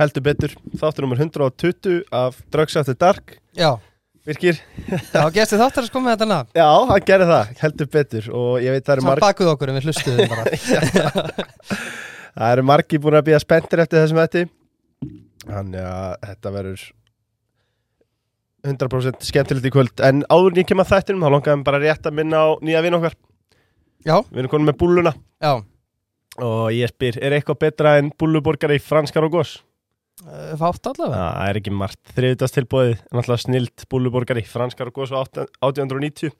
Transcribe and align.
heldur 0.00 0.24
betur. 0.24 0.56
Þáttur 0.80 1.06
nummer 1.06 1.20
120 1.20 2.02
af 2.16 2.40
Drugs 2.52 2.76
After 2.80 2.96
Dark. 2.98 3.36
Já, 3.56 3.74
Virkir 4.26 4.58
já, 4.60 5.22
gesti 5.32 5.56
þáttar 5.56 5.86
að 5.86 5.88
sko 5.88 6.00
með 6.04 6.12
þetta 6.14 6.26
nafn. 6.28 6.50
Já, 6.58 6.66
hann 6.90 7.04
gerði 7.08 7.26
það, 7.30 7.52
heldur 7.62 7.88
betur. 7.94 8.26
Og 8.36 8.50
ég 8.60 8.74
veit 8.74 8.84
það 8.84 8.94
eru 8.94 9.04
Samt 9.04 9.10
marg, 9.10 9.24
bakuð 9.24 9.52
okkur 9.54 9.72
en 9.72 9.78
við 9.78 9.88
hlustuðum 9.88 10.32
bara. 10.34 10.44
Það 12.30 12.52
eru 12.54 12.62
margi 12.62 12.98
búin 13.02 13.16
að 13.18 13.24
býja 13.26 13.40
spenntir 13.42 13.80
eftir 13.82 13.98
þessum 14.04 14.20
þetta 14.20 14.42
Þannig 15.40 15.86
að 15.88 16.12
þetta 16.28 16.52
verður 16.54 16.84
100% 18.70 19.26
skemmtilegt 19.26 19.66
í 19.66 19.72
kvöld. 19.72 20.04
En 20.04 20.20
áður 20.28 20.52
en 20.52 20.60
ég 20.60 20.68
kem 20.68 20.82
að 20.84 20.92
þættinum 20.92 21.24
Þá 21.24 21.32
langaðum 21.34 21.64
bara 21.66 21.80
rétt 21.82 22.06
að 22.06 22.16
minna 22.20 22.44
á 22.44 22.48
nýja 22.60 22.84
vinn 22.84 22.98
okkar. 23.00 23.16
Já, 24.06 24.14
Við 24.28 24.44
erum 24.44 24.52
konum 24.52 24.68
með 24.70 24.78
búluna 24.80 25.14
já, 25.40 25.50
Og 26.40 26.70
ég 26.76 26.92
spyr, 26.92 27.18
er 27.24 27.34
eitthvað 27.36 27.58
betra 27.66 27.96
en 28.00 28.12
búluborgari 28.20 28.78
franskar 28.80 29.26
og 29.26 29.34
gos? 29.40 29.58
Uh, 30.26 30.52
fátt 30.60 30.90
allavega? 30.92 31.24
Það 31.24 31.48
er 31.48 31.60
ekki 31.60 31.74
margt. 31.76 32.00
Þriðutastilbóðið, 32.16 33.02
náttúrulega 33.10 33.44
snilt 33.46 33.88
búluborgari, 33.92 34.44
franskar 34.48 34.92
og 34.92 35.00
góðs 35.00 35.14
á 35.16 35.18
1890 35.20 36.32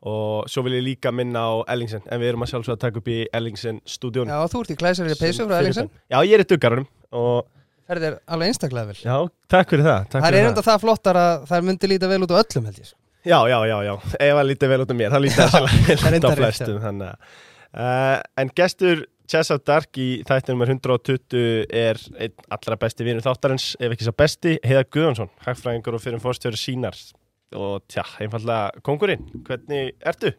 og 0.00 0.46
svo 0.48 0.62
vil 0.64 0.78
ég 0.78 0.84
líka 0.86 1.10
minna 1.12 1.42
á 1.44 1.52
Ellingsen 1.74 2.06
en 2.08 2.20
við 2.22 2.30
erum 2.30 2.44
að 2.46 2.54
sjálfsögða 2.54 2.76
að 2.78 2.84
taka 2.86 3.00
upp 3.02 3.08
í 3.12 3.18
Ellingsen 3.36 3.82
stúdíun 3.84 4.30
Já, 4.32 4.38
þú 4.48 4.62
ert 4.62 4.72
í 4.72 4.76
glæsari 4.80 5.16
peysu 5.20 5.44
frá 5.44 5.58
Ellingsen. 5.58 5.90
Já, 6.08 6.16
ég 6.24 6.32
er 6.38 6.44
í 6.44 6.46
duggarunum 6.48 6.86
og 7.20 7.50
Ferðir 7.90 8.20
alveg 8.30 8.52
einstaklega 8.52 8.86
vel. 8.92 8.98
Já, 9.02 9.14
takk 9.50 9.72
fyrir 9.72 9.82
það 9.82 10.02
takk 10.12 10.22
Það 10.22 10.36
er 10.38 10.48
enda 10.48 10.62
það 10.62 10.82
flottar 10.84 11.18
að 11.18 11.46
það 11.50 11.64
myndi 11.66 11.88
líta 11.90 12.10
vel 12.10 12.20
út 12.22 12.32
á 12.32 12.38
öllum 12.38 12.68
held 12.70 12.78
ég. 12.78 12.92
Já, 13.20 13.38
já, 13.50 13.56
já, 13.66 13.76
já, 13.84 13.94
ef 14.14 14.36
það 14.38 14.46
lítið 14.48 14.70
vel 14.72 14.84
út 14.84 14.92
af 14.94 14.98
mér 15.00 15.14
það 15.14 15.24
lítið 15.26 15.40
það 15.50 15.56
er 15.58 16.04
vel 16.06 16.20
út 16.20 16.28
rétt, 16.30 16.38
flestum 16.38 17.00
uh, 17.02 18.14
en 18.40 18.52
gestur 18.56 19.02
Chess 19.30 19.52
of 19.54 19.62
Dark 19.62 19.94
í 20.00 20.24
þættinum 20.26 20.64
er 20.64 20.72
120 20.74 21.42
er 21.70 21.98
einn 22.18 22.46
allra 22.50 22.76
besti 22.80 23.04
vinur 23.06 23.22
þáttarins 23.22 23.76
ef 23.78 23.94
ekki 23.94 24.08
svo 24.08 24.14
besti, 24.18 24.56
Heiða 24.66 24.86
Guðjónsson 24.90 25.30
hagfræðingur 25.44 25.98
og 25.98 26.02
fyrir 26.02 26.22
fórstjóri 26.22 26.58
sínar 26.58 26.98
og 27.54 27.84
tja, 27.90 28.02
einfallega 28.22 28.82
kongurinn 28.86 29.22
hvernig 29.46 29.92
ertu? 30.02 30.32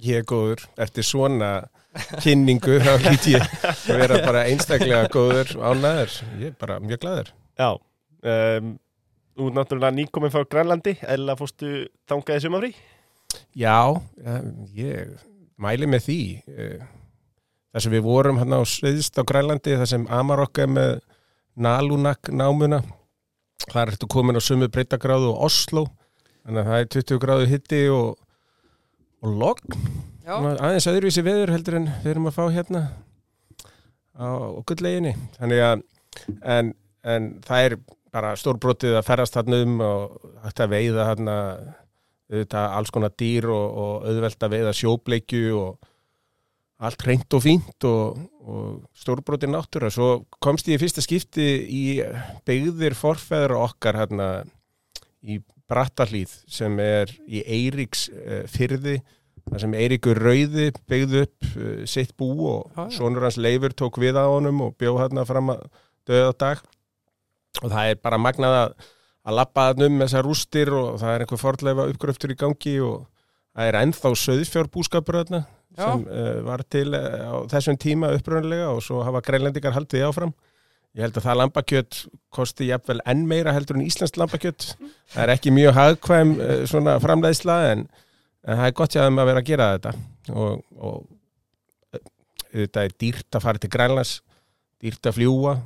Ég 0.00 0.22
er 0.22 0.24
góður, 0.28 0.64
eftir 0.80 1.04
svona 1.04 1.50
kynningu 2.24 2.78
þá 2.80 2.94
hlýt 3.04 3.28
ég 3.34 3.44
að 3.68 4.00
vera 4.00 4.22
bara 4.24 4.46
einstaklega 4.48 5.12
góður 5.12 5.52
ánæður, 5.60 6.16
ég 6.40 6.54
er 6.54 6.56
bara 6.60 6.80
mjög 6.80 7.04
glæður 7.04 7.34
Já 7.60 7.68
um, 7.76 8.72
Þú 9.32 9.48
er 9.48 9.54
náttúrulega 9.56 9.96
nýkominn 9.96 10.32
frá 10.32 10.48
Grænlandi 10.48 10.96
eða 11.08 11.36
fórstu 11.40 11.86
þangaði 12.08 12.44
sumafrí? 12.44 12.72
Já, 13.56 13.96
eh, 14.24 14.42
ég 14.76 15.14
mæli 15.56 15.88
með 15.88 16.04
því 16.04 16.18
eh, 16.52 16.82
þar 17.72 17.84
sem 17.84 17.94
við 17.96 18.04
vorum 18.06 18.38
hann 18.42 18.54
á 18.56 18.60
sviðst 18.68 19.18
á 19.18 19.22
Grænlandi 19.26 19.78
þar 19.80 19.90
sem 19.90 20.06
Amarokk 20.12 20.62
er 20.62 20.70
með 20.70 20.92
Nalunak 21.52 22.30
námuna. 22.32 22.80
Þar 23.68 23.92
ertu 23.92 24.08
komin 24.10 24.38
á 24.38 24.42
sumu 24.42 24.68
breytagráðu 24.72 25.32
og 25.32 25.44
Oslo 25.48 25.86
þannig 26.42 26.62
að 26.62 26.70
það 26.70 26.80
er 26.80 26.90
20 26.96 27.22
gráðu 27.22 27.48
hitti 27.50 27.82
og, 27.92 28.08
og 29.22 29.36
logg 29.42 29.76
aðeins 30.26 30.88
öðruvísi 30.90 31.24
veður 31.26 31.52
heldur 31.54 31.78
en 31.78 31.88
við 32.02 32.12
erum 32.14 32.28
að 32.30 32.36
fá 32.38 32.42
hérna 32.54 32.82
á 34.18 34.28
gullleginni 34.66 35.14
þannig 35.38 35.62
að 35.66 35.84
en, 36.42 36.72
en 37.02 37.28
það 37.46 37.68
er 37.68 37.76
bara 38.12 38.34
stórbrotið 38.38 38.98
að 38.98 39.06
ferðast 39.08 39.38
þarna 39.38 39.62
um 39.64 39.78
og 39.86 40.18
hægt 40.44 40.62
að 40.62 40.74
veiða 40.74 41.06
þarna 41.10 41.36
auðvitað 42.32 42.76
alls 42.78 42.92
konar 42.92 43.14
dýr 43.22 43.48
og, 43.52 43.78
og 43.82 44.10
auðvelt 44.10 44.46
að 44.46 44.54
veiða 44.56 44.76
sjóbleikju 44.76 45.56
og 45.60 45.91
allt 46.82 47.04
reynd 47.06 47.36
og 47.36 47.44
fínt 47.44 47.86
og, 47.86 48.18
og 48.42 48.82
stórbrotið 48.98 49.52
náttúra. 49.52 49.90
Svo 49.92 50.24
komst 50.42 50.68
ég 50.70 50.78
í 50.78 50.82
fyrsta 50.82 51.04
skipti 51.04 51.46
í 51.70 51.84
beigðir 52.48 52.96
forfeður 52.98 53.58
okkar 53.60 54.00
hérna 54.02 54.28
í 55.22 55.38
Brattahlíð 55.70 56.32
sem 56.50 56.74
er 56.82 57.12
í 57.30 57.42
Eiríks 57.46 58.08
uh, 58.10 58.42
fyrði 58.50 58.98
þar 59.46 59.62
sem 59.62 59.76
Eiríkur 59.78 60.18
Rauði 60.22 60.70
beigði 60.90 61.22
upp 61.26 61.46
uh, 61.54 61.84
sitt 61.88 62.16
bú 62.18 62.32
og 62.50 62.74
Já, 62.74 62.82
já. 62.82 62.96
sonur 62.98 63.28
hans 63.28 63.38
Leifur 63.40 63.74
tók 63.78 64.00
við 64.02 64.18
á 64.18 64.26
honum 64.26 64.66
og 64.66 64.74
bjóð 64.80 65.04
hérna 65.04 65.26
fram 65.28 65.54
að 65.54 65.64
döða 66.10 66.34
dag. 66.42 66.66
Og 67.62 67.70
það 67.70 67.92
er 67.92 68.02
bara 68.02 68.18
magnað 68.18 68.58
að, 68.58 68.76
lappa 69.38 69.68
þarna 69.70 69.86
um 69.86 70.02
þessar 70.02 70.26
rústir 70.26 70.74
og 70.74 70.98
það 70.98 71.14
er 71.14 71.24
einhver 71.24 71.40
fordleifa 71.40 71.88
uppgröftur 71.92 72.34
í 72.34 72.38
gangi 72.40 72.76
og 72.82 73.04
það 73.54 73.68
er 73.68 73.78
ennþá 73.84 74.14
söðfjárbúskapur 74.18 75.20
þarna 75.20 75.44
Já. 75.76 75.86
sem 75.86 76.06
uh, 76.06 76.40
var 76.46 76.64
til 76.68 76.94
uh, 76.96 77.28
á 77.32 77.34
þessum 77.52 77.78
tíma 77.80 78.12
uppröðanlega 78.16 78.70
og 78.74 78.82
svo 78.84 79.02
hafa 79.06 79.22
greinlendingar 79.24 79.76
haldið 79.76 80.06
áfram. 80.08 80.34
Ég 80.92 81.06
held 81.06 81.16
að 81.16 81.24
það 81.24 81.38
lambakjött 81.40 82.00
kosti 82.36 82.68
jafnvel 82.68 83.00
enn 83.08 83.22
meira 83.28 83.54
heldur 83.56 83.78
en 83.78 83.86
íslenskt 83.86 84.18
lambakjött 84.20 84.74
það 85.14 85.22
er 85.24 85.32
ekki 85.32 85.54
mjög 85.54 85.78
hagkvæm 85.78 86.34
uh, 86.36 86.58
svona 86.68 86.98
framleiðsla 87.00 87.58
en, 87.70 87.86
en 88.44 88.60
það 88.60 88.68
er 88.68 88.76
gott 88.82 88.98
þeim 88.98 89.22
að 89.22 89.30
vera 89.32 89.44
að 89.44 89.48
gera 89.48 89.70
þetta. 89.76 89.94
Og, 90.32 90.60
og 90.76 92.00
þetta 92.52 92.84
er 92.84 93.00
dýrt 93.00 93.38
að 93.38 93.46
fara 93.46 93.62
til 93.62 93.72
Grænlands 93.72 94.18
dýrt 94.82 95.08
að 95.08 95.18
fljúa 95.20 95.56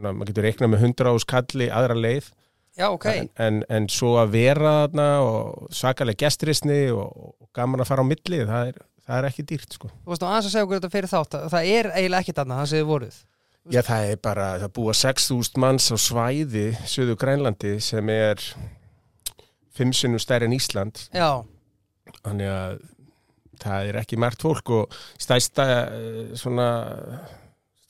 svona, 0.00 0.12
maður 0.12 0.30
getur 0.32 0.46
reiknað 0.48 0.72
með 0.72 0.84
100 0.88 1.14
ás 1.14 1.26
kalli 1.28 1.70
aðra 1.70 1.96
leið. 1.98 2.30
Já, 2.78 2.86
ok. 2.88 3.06
En, 3.10 3.28
en, 3.44 3.58
en 3.68 3.88
svo 3.92 4.14
að 4.20 4.34
vera 4.36 4.74
þarna 4.84 5.08
og 5.26 5.74
svakalega 5.74 6.24
gestrisni 6.24 6.82
og, 6.94 7.10
og 7.10 7.50
gaman 7.56 7.82
að 7.82 7.90
fara 7.90 8.04
á 8.06 8.10
milli 8.10 8.40
það 8.48 8.70
er, 8.70 8.78
það 9.10 9.18
er 9.18 9.28
ekki 9.30 9.44
dýrt 9.50 9.76
sko. 9.76 9.90
Þú 10.04 10.14
veist 10.14 10.24
aðeins 10.26 10.48
að 10.48 10.54
segja 10.54 10.66
okkur 10.66 10.78
þetta 10.78 10.92
fyrir 10.94 11.10
þátt 11.10 11.36
að 11.36 11.48
Það 11.54 11.70
er 11.74 11.90
eiginlega 11.96 12.24
ekki 12.24 12.36
þarna, 12.36 12.58
það 12.60 12.70
séu 12.72 12.88
voruð. 12.88 13.18
Já, 13.70 13.80
það 13.84 14.10
er 14.10 14.20
bara, 14.24 14.46
það 14.62 14.72
búa 14.78 14.94
6.000 14.96 15.60
manns 15.60 15.90
á 15.92 15.96
svæði, 16.00 16.66
Suðu 16.88 17.16
Grænlandi, 17.20 17.74
sem 17.84 18.08
er 18.14 18.40
fimm 19.76 19.92
sinnum 19.94 20.22
stærri 20.22 20.48
en 20.48 20.56
Ísland, 20.56 21.02
Já, 21.12 21.42
þannig 22.22 22.48
að 22.54 22.80
það 23.60 23.90
er 23.90 23.98
ekki 24.00 24.18
margt 24.20 24.40
fólk 24.46 24.72
og 24.72 24.96
stæsta 25.20 25.66
eh, 25.84 26.32
svona 26.40 26.70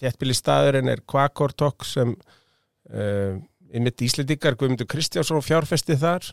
stjættbíli 0.00 0.34
staðurinn 0.34 0.88
er 0.88 1.02
Kvakortok 1.04 1.84
sem 1.84 2.14
uh, 2.16 3.34
einmitt 3.70 4.00
Íslendingar, 4.00 4.56
Guðmundur 4.56 4.88
Kristjánsson 4.88 5.44
fjárfesti 5.44 5.97
þar 6.00 6.31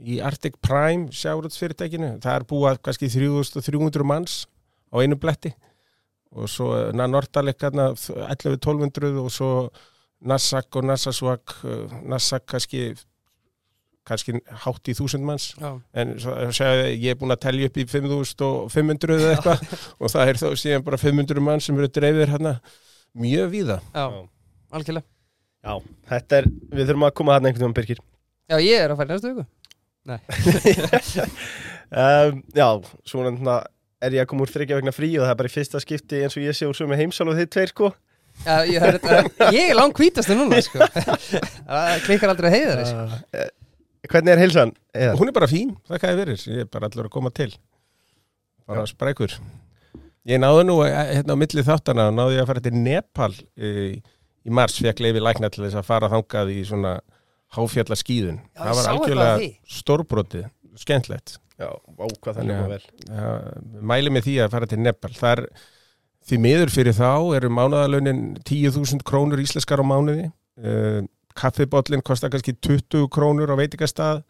í 0.00 0.20
Arctic 0.24 0.56
Prime 0.64 1.10
sjáruðsfyrirtækinu, 1.14 2.14
það 2.22 2.38
er 2.38 2.46
búað 2.48 2.80
kannski 2.84 3.10
3300 3.12 4.06
manns 4.06 4.44
á 4.90 4.96
einu 5.02 5.18
bletti. 5.20 5.52
Og 6.30 6.48
svo 6.50 6.72
Nordaleg 6.94 7.58
11-1200 7.58 9.18
og 9.18 9.30
svo 9.34 9.52
Nassak 10.20 10.76
og 10.78 10.86
Nassasvak 10.86 11.56
Nassak 12.06 12.44
kannski 12.48 12.92
kannski 14.06 14.40
hátt 14.64 14.90
í 14.90 14.94
þúsund 14.96 15.26
manns. 15.26 15.50
Já, 15.60 15.74
en 16.02 16.16
svo, 16.22 16.34
segja, 16.56 16.88
ég 16.88 17.12
er 17.12 17.18
búin 17.20 17.34
að 17.34 17.42
telja 17.44 17.68
upp 17.70 17.78
í 17.78 17.86
5500 17.86 19.18
eða 19.18 19.34
eitthvað. 19.36 19.64
Og 20.00 20.10
það 20.10 20.32
er 20.32 20.40
þá 20.40 20.46
síðan 20.58 20.86
bara 20.86 20.98
500 20.98 21.44
mann 21.46 21.62
sem 21.62 21.78
eru 21.78 21.90
dreifir 21.92 22.32
hérna. 22.32 22.56
Mjög 23.20 23.52
víða. 23.52 23.78
Já, 23.94 24.06
algjörlega. 24.74 25.06
Já, 25.60 25.74
þetta 26.10 26.40
er, 26.40 26.50
við 26.72 26.88
þurfum 26.88 27.06
að 27.06 27.16
koma 27.20 27.36
þarna 27.36 27.50
einhvern 27.50 27.66
veginn 27.66 27.78
Birgir. 27.78 28.04
Já, 28.50 28.56
ég 28.64 28.82
er 28.82 28.90
að 28.94 29.02
færa 29.02 29.12
næstu 29.12 29.34
viku 29.34 29.46
um, 30.08 30.16
Já, 32.60 32.68
svona 33.08 33.32
þarna 33.34 33.56
er 34.00 34.14
ég 34.16 34.22
að 34.24 34.30
koma 34.30 34.44
úr 34.46 34.52
þryggja 34.54 34.78
vegna 34.78 34.94
frí 34.96 35.08
og 35.18 35.24
það 35.26 35.32
er 35.34 35.38
bara 35.42 35.50
í 35.50 35.54
fyrsta 35.54 35.78
skipti 35.82 36.22
eins 36.24 36.36
og 36.38 36.44
ég 36.46 36.54
sé 36.56 36.64
úr 36.68 36.76
sömu 36.78 36.96
heimsál 36.96 37.28
og 37.28 37.36
þið 37.40 37.48
tveir 37.52 37.70
sko 37.74 37.86
Já, 38.46 38.54
ég, 38.64 38.78
er, 38.80 38.96
ég 39.52 39.64
er 39.72 39.76
langt 39.76 39.98
hvítastu 39.98 40.32
núna 40.38 40.60
sko. 40.64 40.78
Það 40.86 42.04
klikkar 42.06 42.30
aldrei 42.32 42.48
heiðar 42.54 42.80
sko. 42.88 43.02
uh, 43.34 43.48
Hvernig 44.08 44.32
er 44.32 44.40
heilsan? 44.40 44.70
Eða? 44.96 45.16
hún 45.18 45.28
er 45.28 45.34
bara 45.36 45.48
fín, 45.50 45.74
það 45.90 45.98
hvað 46.00 46.12
er 46.14 46.20
verið 46.22 46.44
ég 46.48 46.62
er 46.64 46.68
bara 46.72 46.88
allur 46.88 47.08
að 47.10 47.14
koma 47.18 47.30
til 47.36 47.50
bara 48.70 48.86
sprækur 48.88 49.32
ég 50.30 50.38
náðu 50.40 50.62
nú 50.68 50.76
eh, 50.86 50.94
hérna 51.18 51.34
á 51.36 51.40
milli 51.42 51.62
þáttana 51.66 52.04
náðu 52.14 52.36
ég 52.38 52.42
að 52.46 52.50
fara 52.52 52.64
til 52.64 52.76
Nepal 52.78 53.34
í, 53.34 53.98
í 54.46 54.50
mars, 54.56 54.78
fekk 54.80 55.02
leifi 55.04 55.20
lækna 55.20 55.50
til 55.52 55.64
þess 55.66 55.76
að 55.82 55.88
fara 55.90 56.08
þangað 56.12 56.46
í 56.54 56.58
svona 56.70 56.92
háfjalla 57.56 57.98
skýðun 57.98 58.40
Já, 58.40 58.60
ég 58.60 58.64
það 58.64 58.80
var 58.80 58.90
algjörlega 58.94 59.52
stórbrotið 59.80 60.48
skemmtlegt 60.80 61.38
mæli 63.84 64.12
með 64.12 64.26
því 64.28 64.34
að 64.44 64.52
fara 64.54 64.68
til 64.70 64.80
Nepal. 64.80 65.12
Þar 65.16 65.44
því 66.28 66.40
miður 66.44 66.72
fyrir 66.72 66.96
þá 66.96 67.12
eru 67.36 67.50
mánaðalögnin 67.52 68.22
10.000 68.48 69.04
krónur 69.06 69.42
íslenskar 69.42 69.82
á 69.82 69.84
mánuði. 69.84 70.30
Uh, 70.60 71.02
kaffibóllin 71.38 72.04
kostar 72.04 72.32
kannski 72.32 72.56
20 72.56 73.08
krónur 73.12 73.52
á 73.52 73.56
veitingastað. 73.60 74.24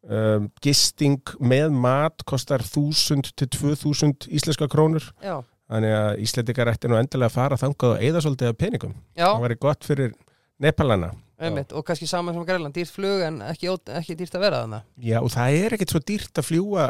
Um, 0.00 0.48
gisting 0.64 1.20
með 1.44 1.74
mat 1.76 2.24
kostar 2.28 2.64
1000 2.64 3.34
til 3.36 3.50
2000 3.52 4.30
íslenska 4.32 4.68
krónur. 4.72 5.10
Já, 5.20 5.42
þannig 5.70 5.92
að 5.98 6.22
Íslendingar 6.24 6.70
ætti 6.72 6.88
nú 6.88 6.96
endilega 6.96 7.28
að 7.28 7.36
fara 7.36 7.58
þangað 7.60 7.98
og 7.98 8.06
eða 8.08 8.22
svolítið 8.24 8.52
af 8.54 8.60
peningum. 8.60 8.94
Já, 9.12 9.26
það 9.28 9.44
væri 9.44 9.58
gott 9.60 9.84
fyrir 9.84 10.14
Nepalana 10.60 11.12
einmitt 11.40 11.74
Og 11.76 11.84
kannski 11.86 12.08
saman 12.10 12.36
sem 12.36 12.46
Grænland, 12.48 12.76
dýrt 12.76 12.92
flug 12.94 13.24
en 13.26 13.40
ekki, 13.48 13.72
ekki 14.00 14.16
dýrt 14.18 14.36
að 14.36 14.46
vera 14.46 14.62
þarna. 14.64 14.84
Já, 15.00 15.18
og 15.22 15.32
það 15.34 15.58
er 15.58 15.76
ekkert 15.76 15.94
svo 15.94 16.02
dýrt 16.12 16.40
að 16.40 16.48
fljúa 16.50 16.86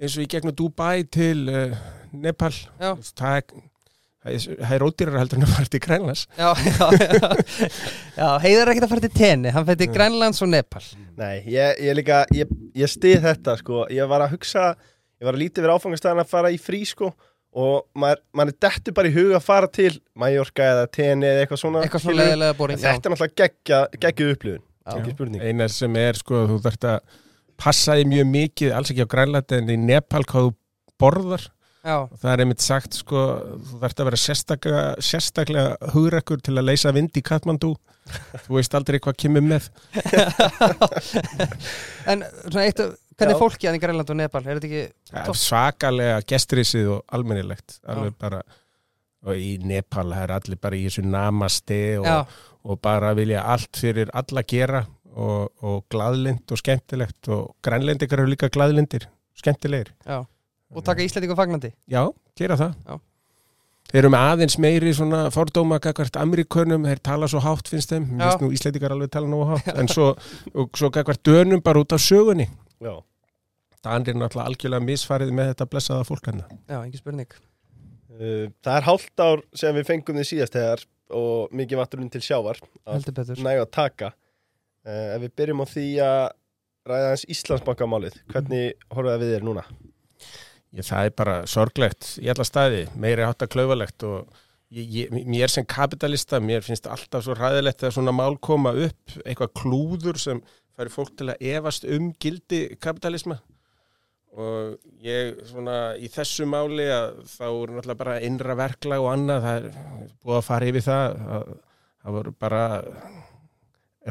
eins 0.00 0.16
og 0.16 0.24
í 0.24 0.30
gegnum 0.30 0.56
Dubai 0.58 1.04
til 1.06 1.46
uh, 1.50 1.78
Nepal. 2.14 2.52
Það 4.24 4.32
er, 4.32 4.46
það 4.48 4.74
er 4.76 4.84
ódýrar 4.86 5.18
heldur 5.20 5.40
en 5.40 5.46
að 5.46 5.52
fara 5.52 5.70
til 5.74 5.82
Grænlands. 5.84 6.24
Já, 6.38 6.48
já, 6.64 6.86
já, 6.96 7.28
já 8.16 8.28
Heiðar 8.46 8.64
er 8.64 8.72
ekkert 8.72 8.86
að 8.86 8.94
fara 8.94 9.04
til 9.04 9.14
tenni, 9.18 9.52
hann 9.54 9.68
til 9.68 9.92
Grænlands 9.92 10.42
og 10.44 10.50
Nepal. 10.50 10.82
Nei, 11.20 11.36
ég, 11.52 11.84
ég 11.84 11.98
líka, 11.98 12.24
ég, 12.34 12.50
ég 12.78 12.90
stið 12.90 13.20
þetta 13.28 13.58
sko, 13.60 13.84
ég 13.92 14.10
var 14.10 14.24
að 14.24 14.34
hugsa, 14.38 14.72
ég 15.20 15.28
var 15.28 15.36
að 15.36 15.44
lítið 15.44 15.66
verið 15.66 15.78
áfangastæðan 15.78 16.24
að 16.24 16.32
fara 16.32 16.54
í 16.54 16.58
frí 16.62 16.82
sko 16.88 17.12
og 17.54 17.84
maður, 17.98 18.22
maður 18.34 18.52
er 18.52 18.58
dettu 18.66 18.94
bara 18.96 19.10
í 19.10 19.14
huga 19.14 19.38
að 19.38 19.46
fara 19.46 19.70
til 19.70 19.92
Mallorca 20.18 20.68
eða 20.72 20.86
Tenni 20.96 21.28
eða 21.28 21.44
eitthvað 21.44 21.60
svona 21.62 21.82
Eitthvað 21.84 22.04
svona 22.04 22.20
leðilega 22.24 22.54
En 22.54 22.60
boring 22.60 22.82
Þetta 22.82 23.08
er 23.10 23.14
náttúrulega 23.14 23.40
geggja, 23.42 23.80
geggjuð 24.02 24.32
upplifun, 24.34 24.64
Já. 24.64 24.94
ekki 24.98 25.14
spurning. 25.14 25.44
Eina 25.44 25.68
sem 25.70 25.98
er 26.02 26.20
sko, 26.20 26.44
þú 26.50 26.60
þarft 26.66 26.88
að 26.90 27.18
passa 27.64 27.98
því 27.98 28.06
mjög 28.10 28.30
mikið, 28.34 28.74
alls 28.74 28.90
ekki 28.90 29.06
á 29.06 29.12
Grænlandi 29.14 29.60
en 29.60 29.70
í 29.70 29.78
Nepal 29.80 30.24
hvað 30.26 30.48
þú 30.48 30.54
borðar. 31.00 31.48
Já, 31.84 31.96
það 32.16 32.30
er 32.32 32.42
einmitt 32.42 32.64
sagt 32.64 32.96
sko, 32.96 33.22
þú 33.68 33.80
þarft 33.82 33.98
að 34.00 34.08
vera 34.08 34.20
sérstaklega, 34.22 34.84
sérstaklega 35.04 35.92
hugrekkur 35.92 36.40
til 36.42 36.56
að 36.56 36.70
leysa 36.70 36.94
vind 36.96 37.18
í 37.20 37.22
Katmandú 37.24 37.74
þú 38.44 38.58
veist 38.58 38.74
aldrei 38.76 39.00
hvað 39.02 39.18
kemur 39.24 39.44
með. 39.44 39.68
En 42.10 42.20
svona 42.44 42.64
eitt 42.66 42.80
af 42.82 42.90
Hvernig 43.14 43.36
er 43.36 43.40
fólkið 43.40 43.68
hann 43.68 43.78
í 43.78 43.82
Grænland 43.82 44.10
og 44.10 44.18
Nepal? 44.18 44.42
Er 44.46 44.58
þetta 44.58 44.68
ekki 44.70 45.24
Topp. 45.28 45.38
svakalega 45.38 46.20
gestrisið 46.32 46.90
og 46.96 47.16
almennilegt 47.16 47.78
alveg 47.86 48.16
bara 48.18 48.42
og 49.24 49.40
í 49.40 49.54
Nepal 49.64 50.12
er 50.12 50.34
allir 50.34 50.58
bara 50.60 50.76
í 50.76 50.84
þessu 50.88 51.04
namaste 51.06 51.80
og, 52.02 52.34
og 52.66 52.80
bara 52.84 53.14
vilja 53.16 53.46
allt 53.54 53.80
fyrir 53.80 54.10
alla 54.12 54.42
gera 54.44 54.82
og, 55.14 55.50
og 55.62 55.84
glaðlind 55.92 56.50
og 56.50 56.60
skemmtilegt 56.60 57.30
og 57.32 57.54
grænlendikar 57.64 58.20
eru 58.20 58.34
líka 58.34 58.50
glaðlindir 58.52 59.08
skemmtilegir. 59.38 59.94
já 60.04 60.24
Og 60.74 60.82
taka 60.84 61.04
Íslandingu 61.04 61.36
fagnandi 61.38 61.70
Já, 61.86 62.08
gera 62.36 62.56
það. 62.58 62.72
Já. 62.88 62.98
Þeir 63.92 64.00
eru 64.00 64.10
með 64.10 64.24
aðeins 64.32 64.56
meiri 64.58 64.92
svona 64.96 65.20
fordóma 65.30 65.78
gagvart 65.78 66.16
Amerikunum, 66.18 66.86
þeir 66.88 67.02
tala 67.04 67.28
svo 67.30 67.38
hátt 67.44 67.68
finnst 67.70 67.92
þeim, 67.92 68.08
finnst 68.18 68.42
nú 68.42 68.48
Íslandikar 68.56 68.94
alveg 68.94 69.12
tala 69.12 69.28
nógu 69.30 69.52
hátt, 69.52 69.68
en 69.80 69.90
svo, 69.92 70.08
svo 70.74 70.90
gagvart 70.90 71.22
dönum 71.22 71.62
bara 71.62 71.84
út 71.84 71.94
af 71.94 72.02
sögunni. 72.02 72.48
Já, 72.84 72.94
Danir 73.84 74.14
er 74.14 74.20
náttúrulega 74.20 74.50
algjörlega 74.50 74.84
misfarið 74.84 75.34
með 75.36 75.50
þetta 75.52 75.68
blessaða 75.72 76.08
fólk 76.08 76.30
hérna. 76.30 76.48
Já, 76.68 76.78
ekki 76.80 77.00
spurning 77.00 77.36
uh, 77.36 78.46
það 78.64 78.74
er 78.76 78.88
hálft 78.88 79.24
ár 79.24 79.44
sem 79.56 79.76
við 79.78 79.88
fengum 79.90 80.20
þið 80.20 80.30
síðast 80.30 80.58
þegar 80.58 80.84
og 81.14 81.56
mikið 81.56 81.80
vatnurinn 81.80 82.12
til 82.12 82.22
sjávar 82.24 82.60
að 82.84 82.96
Heldur 82.96 83.16
betur 83.18 83.42
næga 83.44 83.66
að 83.66 83.74
taka 83.76 84.12
uh, 84.14 85.14
Ef 85.14 85.24
við 85.24 85.34
byrjum 85.40 85.64
á 85.64 85.66
því 85.68 85.88
að 86.04 86.22
ræða 86.84 87.10
hans 87.14 87.26
Íslandsbankamálið, 87.32 88.16
hvernig 88.32 88.88
horfum 88.92 89.20
við 89.22 89.34
þér 89.34 89.46
núna? 89.46 89.64
Ég, 90.74 90.84
það 90.84 91.08
er 91.08 91.14
bara 91.16 91.36
sorglegt 91.48 92.08
í 92.20 92.28
alla 92.32 92.44
staði, 92.46 92.82
meiri 93.00 93.24
hátta 93.24 93.48
klauvalegt 93.48 94.04
og 94.08 94.26
ég, 94.74 94.90
ég, 94.98 95.14
mér 95.30 95.52
sem 95.52 95.64
kapitalista, 95.68 96.40
mér 96.42 96.64
finnst 96.66 96.88
alltaf 96.90 97.24
svo 97.24 97.36
ræðilegt 97.38 97.86
að 97.86 97.94
svona 97.96 98.14
mál 98.16 98.34
koma 98.42 98.74
upp, 98.86 99.16
eitthvað 99.22 99.54
klúður 99.62 100.20
sem 100.20 100.42
færi 100.74 100.92
fólk 100.92 101.12
til 101.18 101.30
að 101.32 101.44
efast 101.54 101.86
um 101.88 102.12
gildi 102.20 102.62
kapitalisma. 102.82 103.38
Og 104.34 104.80
ég 105.04 105.36
svona 105.46 105.94
í 105.94 106.08
þessu 106.10 106.46
máli 106.50 106.88
að 106.90 107.20
þá 107.30 107.44
er 107.46 107.74
náttúrulega 107.76 108.00
bara 108.00 108.16
innra 108.26 108.56
verklag 108.58 109.04
og 109.04 109.12
annað, 109.12 109.44
það 109.44 109.58
er 109.58 110.08
búið 110.24 110.38
að 110.40 110.48
fara 110.48 110.70
yfir 110.70 110.86
það, 110.88 111.20
að, 111.36 111.52
það 112.02 112.16
voru 112.18 112.32
bara 112.42 112.64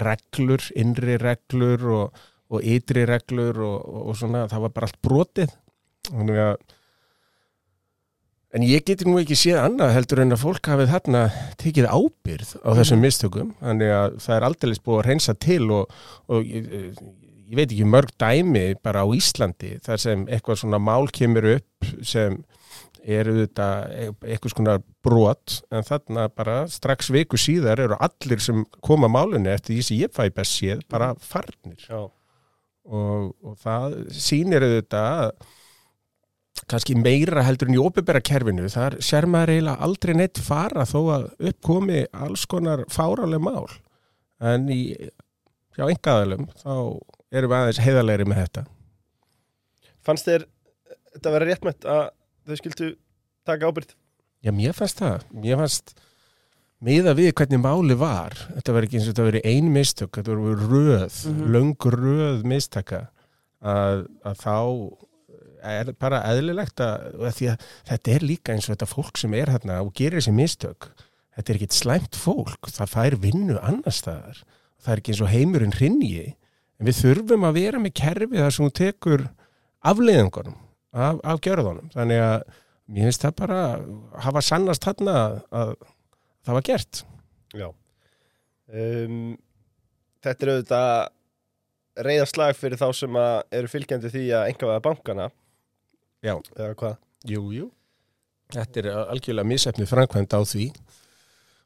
reglur, 0.08 0.70
innri 0.80 1.18
reglur 1.20 1.84
og, 1.98 2.24
og 2.54 2.70
ytri 2.76 3.04
reglur 3.10 3.60
og, 3.66 3.76
og, 3.84 4.00
og 4.14 4.18
svona, 4.22 4.46
það 4.52 4.66
var 4.68 4.74
bara 4.78 4.90
allt 4.90 5.04
brotið. 5.04 5.58
Þannig 6.08 6.42
að 6.46 6.56
En 8.54 8.62
ég 8.62 8.84
geti 8.86 9.08
nú 9.08 9.18
ekki 9.18 9.34
séð 9.38 9.64
annað 9.64 9.96
heldur 9.96 10.20
en 10.22 10.36
að 10.36 10.44
fólk 10.44 10.68
hafið 10.70 10.92
þarna 10.92 11.22
tekið 11.58 11.88
ábyrð 11.90 12.52
á 12.62 12.70
þessum 12.78 13.00
mistökum. 13.02 13.54
Þannig 13.64 13.94
að 13.98 14.18
það 14.22 14.36
er 14.36 14.46
aldrei 14.48 14.74
búið 14.78 15.00
að 15.00 15.08
reynsa 15.08 15.34
til 15.42 15.64
og, 15.74 15.96
og 16.30 16.46
ég, 16.46 16.68
ég 17.50 17.56
veit 17.58 17.66
ekki 17.66 17.88
mörg 17.90 18.12
dæmi 18.22 18.66
bara 18.86 19.02
á 19.02 19.08
Íslandi 19.18 19.72
þar 19.82 20.04
sem 20.04 20.28
eitthvað 20.30 20.60
svona 20.62 20.80
mál 20.82 21.10
kemur 21.10 21.50
upp 21.56 21.90
sem 22.06 22.38
eru 23.04 23.34
þetta 23.42 23.70
eitthvað 24.22 24.54
svona 24.54 24.78
brot. 25.04 25.58
En 25.74 25.90
þarna 25.90 26.28
bara 26.30 26.60
strax 26.70 27.10
viku 27.14 27.42
síðar 27.42 27.82
eru 27.88 27.98
allir 27.98 28.44
sem 28.44 28.62
koma 28.86 29.10
málunni 29.10 29.50
eftir 29.50 29.80
því 29.80 29.88
sem 29.88 30.04
ég 30.04 30.14
fæ 30.14 30.28
best 30.30 30.60
séð 30.60 30.86
bara 30.94 31.10
farnir. 31.18 31.90
Og, 31.90 33.34
og 33.42 33.58
það 33.64 33.98
sýnir 34.14 34.62
auðvitað 34.62 35.12
að 35.18 35.36
kannski 36.72 36.96
meira 36.96 37.44
heldur 37.48 37.70
en 37.70 37.76
í 37.78 37.82
opibera 37.84 38.22
kerfinu 38.24 38.70
þar 38.72 38.98
sér 39.04 39.28
maður 39.30 39.54
eiginlega 39.56 39.88
aldrei 39.88 40.14
neitt 40.20 40.40
fara 40.44 40.86
þó 40.90 41.00
að 41.18 41.26
uppkomi 41.52 42.04
alls 42.14 42.46
konar 42.50 42.86
fáraleg 42.94 43.42
mál 43.44 43.68
en 44.44 44.70
í 44.74 44.82
hjá 45.76 45.88
engaðalum 45.90 46.48
þá 46.62 46.72
erum 47.34 47.52
við 47.54 47.58
aðeins 47.60 47.82
heiðalegri 47.84 48.28
með 48.30 48.42
þetta 48.44 48.66
fannst 50.06 50.28
þér 50.30 50.48
þetta 51.14 51.34
vera 51.36 51.48
réttmætt 51.50 51.86
að 51.90 52.02
þau 52.48 52.58
skildu 52.60 52.90
taka 53.48 53.70
ábyrgð? 53.70 53.94
Já, 54.44 54.52
mér 54.52 54.74
fannst 54.76 55.00
það. 55.00 55.22
Mér 55.40 55.60
fannst 55.62 55.94
miða 56.84 57.14
við 57.16 57.30
hvernig 57.40 57.62
máli 57.64 57.96
var 57.96 58.34
þetta 58.58 58.74
var 58.76 58.84
ekki 58.88 58.98
eins 59.00 59.08
og 59.08 59.14
þetta 59.14 59.28
verið 59.30 59.46
ein 59.54 59.70
mistök 59.72 60.18
þetta 60.18 60.36
voru 60.36 60.68
röð, 60.68 61.20
Mhm. 61.30 61.46
löng 61.54 61.88
röð 61.96 62.44
mistaka 62.44 63.00
að, 63.64 64.08
að 64.28 64.36
þá 64.44 64.56
er 65.64 65.92
bara 66.00 66.22
eðlilegt 66.30 66.84
að, 66.84 67.18
að 67.30 67.42
þetta 67.90 68.14
er 68.14 68.28
líka 68.28 68.54
eins 68.54 68.68
og 68.68 68.76
þetta 68.76 68.90
fólk 68.90 69.20
sem 69.22 69.34
er 69.38 69.52
hérna 69.54 69.82
og 69.84 69.94
gerir 69.98 70.20
þessi 70.20 70.36
mistök 70.36 70.90
þetta 71.38 71.52
er 71.52 71.60
ekkit 71.60 71.78
slæmt 71.78 72.18
fólk, 72.20 72.70
það 72.70 72.92
fær 72.94 73.18
vinnu 73.22 73.58
annar 73.62 73.96
staðar, 73.96 74.42
það 74.82 74.94
er 74.94 75.02
ekki 75.02 75.14
eins 75.14 75.24
og 75.24 75.32
heimurinn 75.32 75.78
hrinji, 75.78 76.26
en 76.80 76.90
við 76.90 77.00
þurfum 77.00 77.48
að 77.48 77.58
vera 77.60 77.82
með 77.82 77.96
kerfi 78.02 78.42
þar 78.42 78.56
sem 78.56 78.68
hún 78.68 78.76
tekur 78.78 79.26
afleiðingunum 79.84 80.60
af, 80.94 81.24
af 81.24 81.42
gjörðunum, 81.46 81.90
þannig 81.96 82.22
að 82.24 82.38
mér 82.94 83.10
finnst 83.10 83.26
það 83.26 83.36
bara 83.42 83.64
hafa 84.28 84.46
sannast 84.46 84.86
þarna 84.86 85.18
að, 85.24 85.40
að 85.58 85.74
það 86.44 86.60
var 86.60 86.68
gert. 86.70 87.04
Já. 87.54 87.68
Um, 88.74 89.18
Þetta 90.24 90.46
er 90.46 90.52
auðvitað 90.54 92.04
reyðaslag 92.08 92.56
fyrir 92.58 92.80
þá 92.80 92.86
sem 92.96 93.18
eru 93.20 93.70
fylgjandi 93.70 94.12
því 94.14 94.22
að 94.38 94.50
engavæða 94.54 94.84
bankana 94.86 95.26
Já. 96.24 96.38
eða 96.58 96.76
hvað 96.80 97.00
Jú, 97.24 97.44
jú. 97.56 97.70
Þetta 98.52 98.82
er 98.82 98.88
algjörlega 99.14 99.48
misefnið 99.48 99.90
framkvæmd 99.90 100.34
á 100.36 100.42
því 100.44 100.66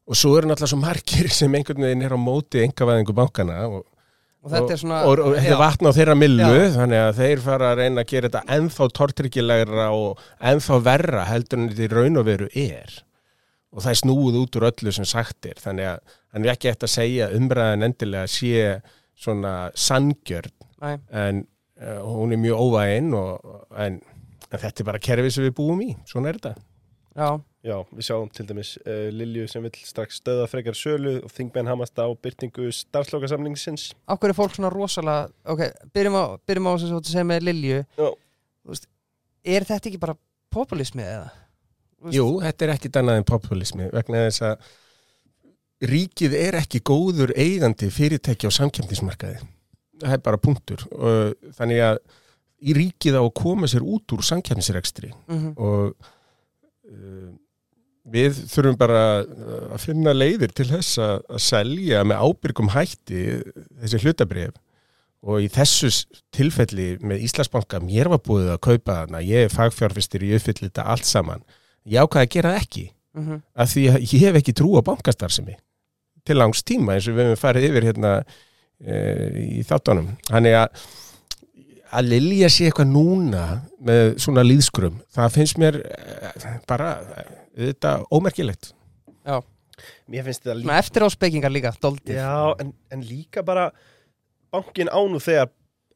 og 0.08 0.16
svo 0.16 0.36
eru 0.38 0.50
náttúrulega 0.50 0.72
svo 0.72 0.80
margir 0.80 1.30
sem 1.34 1.56
einhvern 1.58 1.84
veginn 1.84 2.06
er 2.06 2.16
á 2.16 2.20
móti 2.22 2.62
engavæðingu 2.64 3.16
bankana 3.18 3.64
og, 3.68 3.86
Og 4.46 4.52
þetta 4.54 4.76
er 4.76 4.80
svona 4.80 5.00
og, 5.10 5.20
og 5.20 5.34
þetta 5.36 5.50
já, 5.50 5.56
er 5.56 5.60
vatn 5.60 5.90
á 5.90 5.98
þeirra 5.98 6.16
millu 6.16 6.46
Já. 6.54 6.70
þannig 6.78 7.02
að 7.04 7.18
þeir 7.18 7.42
fara 7.44 7.72
að 7.72 7.82
reyna 7.82 8.04
að 8.04 8.12
gera 8.14 8.30
þetta 8.30 8.56
ennþá 8.56 8.88
tortryggilegra 9.00 9.88
og 9.98 10.22
ennþá 10.52 10.78
verra 10.86 11.26
heldur 11.28 11.60
en 11.60 11.68
þetta 11.72 11.88
í 11.88 11.92
raun 11.92 12.22
og 12.22 12.28
veru 12.30 12.48
er 12.54 12.94
og 13.74 13.84
það 13.84 13.92
er 13.92 14.00
snúið 14.04 14.38
út 14.44 14.60
úr 14.60 14.68
öllu 14.70 14.94
sem 14.96 15.10
sagt 15.10 15.50
er 15.50 15.60
þannig 15.60 15.90
að 15.90 16.16
hann 16.32 16.46
er 16.46 16.54
ekki 16.54 16.72
eftir 16.72 16.88
að 16.88 16.94
segja 16.94 17.32
umræðan 17.36 17.88
endilega 17.90 18.32
sé 18.32 18.62
svona 19.18 19.56
sangjörn 19.76 20.54
en 20.86 21.44
uh, 21.82 22.00
hún 22.06 22.38
er 22.38 22.42
mjög 22.46 22.64
óvægin 22.64 23.12
og, 23.18 23.52
en, 23.76 24.00
en 24.52 24.62
þetta 24.64 24.84
er 24.84 24.90
bara 24.90 25.04
kerfið 25.10 25.34
sem 25.36 25.48
við 25.48 25.56
búum 25.60 25.84
í, 25.86 25.94
svona 26.10 26.32
er 26.32 26.40
þetta 26.42 26.56
Já, 27.18 27.30
Já, 27.66 27.78
við 27.90 28.06
sjáum 28.06 28.28
til 28.30 28.46
dæmis 28.46 28.76
uh, 28.84 29.08
Lilju 29.10 29.48
sem 29.50 29.64
vill 29.66 29.80
strax 29.90 30.20
stöða 30.22 30.46
frekar 30.52 30.78
sölu 30.78 31.16
og 31.24 31.32
þingmenn 31.34 31.70
hamast 31.72 31.98
á 31.98 32.06
byrtingu 32.14 32.70
starfslokasamningsins 32.78 33.90
af 34.06 34.22
hverju 34.22 34.36
er 34.36 34.38
fólk 34.38 34.54
svona 34.56 34.72
rosalega 34.74 35.28
Ok, 35.50 35.66
byrjum 35.96 36.20
á, 36.20 36.26
byrjum 36.46 36.70
á 36.70 36.74
sem 36.78 36.94
þú 36.94 37.02
segir 37.10 37.28
með 37.32 37.48
Lilju 37.50 37.82
Já. 37.98 38.10
Veist, 38.70 38.88
Er 39.48 39.66
þetta 39.66 39.90
ekki 39.90 40.02
bara 40.02 40.18
populismi 40.54 41.06
eða? 41.08 41.30
Veist, 42.04 42.18
Jú, 42.20 42.28
þetta 42.44 42.68
er 42.68 42.74
ekkit 42.76 43.00
annað 43.02 43.22
en 43.22 43.28
populismi 43.32 43.90
vegna 43.96 44.28
þess 44.28 44.46
að 44.52 44.70
ríkið 45.88 46.34
er 46.38 46.58
ekki 46.60 46.82
góður 46.86 47.34
eigandi 47.38 47.90
fyrirtæki 47.94 48.50
á 48.50 48.52
samkjöfnismarkaði. 48.54 49.44
Það 50.02 50.16
er 50.16 50.24
bara 50.26 50.40
punktur. 50.42 50.84
Þannig 51.58 51.82
að 51.86 52.00
í 52.62 52.78
ríkið 52.78 53.20
á 53.20 53.24
að 53.24 53.34
koma 53.38 53.70
sér 53.70 53.86
út 53.86 54.16
úr 54.16 54.24
samkjöfnisrekstri 54.26 55.12
mhm, 55.14 55.52
og 55.56 55.92
uh, 56.90 57.34
við 58.08 58.40
þurfum 58.50 58.80
bara 58.80 59.04
uh, 59.24 59.74
að 59.76 59.84
finna 59.84 60.16
leiðir 60.16 60.54
til 60.56 60.70
þess 60.72 61.02
að, 61.04 61.20
að 61.28 61.44
selja 61.50 62.06
með 62.08 62.24
ábyrgum 62.24 62.72
hætti 62.74 63.26
þessi 63.82 64.02
hlutabrif 64.04 64.56
og 65.28 65.44
í 65.44 65.48
þessu 65.52 65.90
tilfelli 66.36 66.96
með 67.04 67.24
Íslandsbanka 67.28 67.82
mér 67.84 68.10
var 68.14 68.22
búið 68.24 68.52
að 68.54 68.62
kaupa 68.68 69.00
þarna, 69.02 69.24
ég 69.26 69.48
er 69.48 69.54
fagfjárfistir 69.54 70.24
í 70.24 70.36
uppfyllir 70.38 70.70
þetta 70.70 70.86
allt 70.94 71.08
saman. 71.10 71.42
Ég 71.88 72.06
ákvaði 72.06 72.28
að 72.28 72.34
gera 72.36 72.52
það 72.54 72.62
ekki. 72.62 72.84
Mhm, 73.18 73.40
af 73.58 73.72
því 73.72 73.84
að 73.90 73.98
ég 74.06 74.24
hef 74.28 74.38
ekki 74.38 74.54
trú 74.54 74.76
á 74.78 74.82
bankastarfsemi 74.86 75.58
til 76.28 76.38
langs 76.38 76.62
tíma 76.68 76.94
eins 76.94 77.08
og 77.10 77.18
við 77.18 77.30
hefum 77.30 77.42
farið 77.42 77.68
yfir 77.70 77.88
hérna 77.88 78.12
e, 78.84 78.96
í 79.58 79.64
þáttunum. 79.66 80.12
Þannig 80.28 80.58
að 80.60 80.84
að 81.92 82.10
Lilja 82.14 82.50
sé 82.52 82.68
eitthvað 82.68 82.90
núna 82.92 83.44
með 83.84 84.18
svona 84.24 84.44
líðskrum 84.46 84.98
það 85.16 85.36
finnst 85.36 85.62
mér 85.62 85.80
eh, 85.84 86.48
bara 86.70 86.96
eh, 87.18 87.36
þetta 87.70 88.00
ómerkilegt. 88.14 88.74
Já, 89.28 89.42
Mér 90.10 90.26
finnst 90.26 90.42
þetta 90.42 90.56
líka 90.58 90.68
svona 90.68 90.82
eftir 90.82 91.06
á 91.06 91.08
spekingar 91.14 91.54
líka, 91.54 91.72
doldið 91.84 92.18
Já, 92.18 92.56
en, 92.64 92.74
en 92.94 93.04
líka 93.06 93.44
bara 93.46 93.70
bankin 94.54 94.90
ánu 94.90 95.20
þegar 95.22 95.52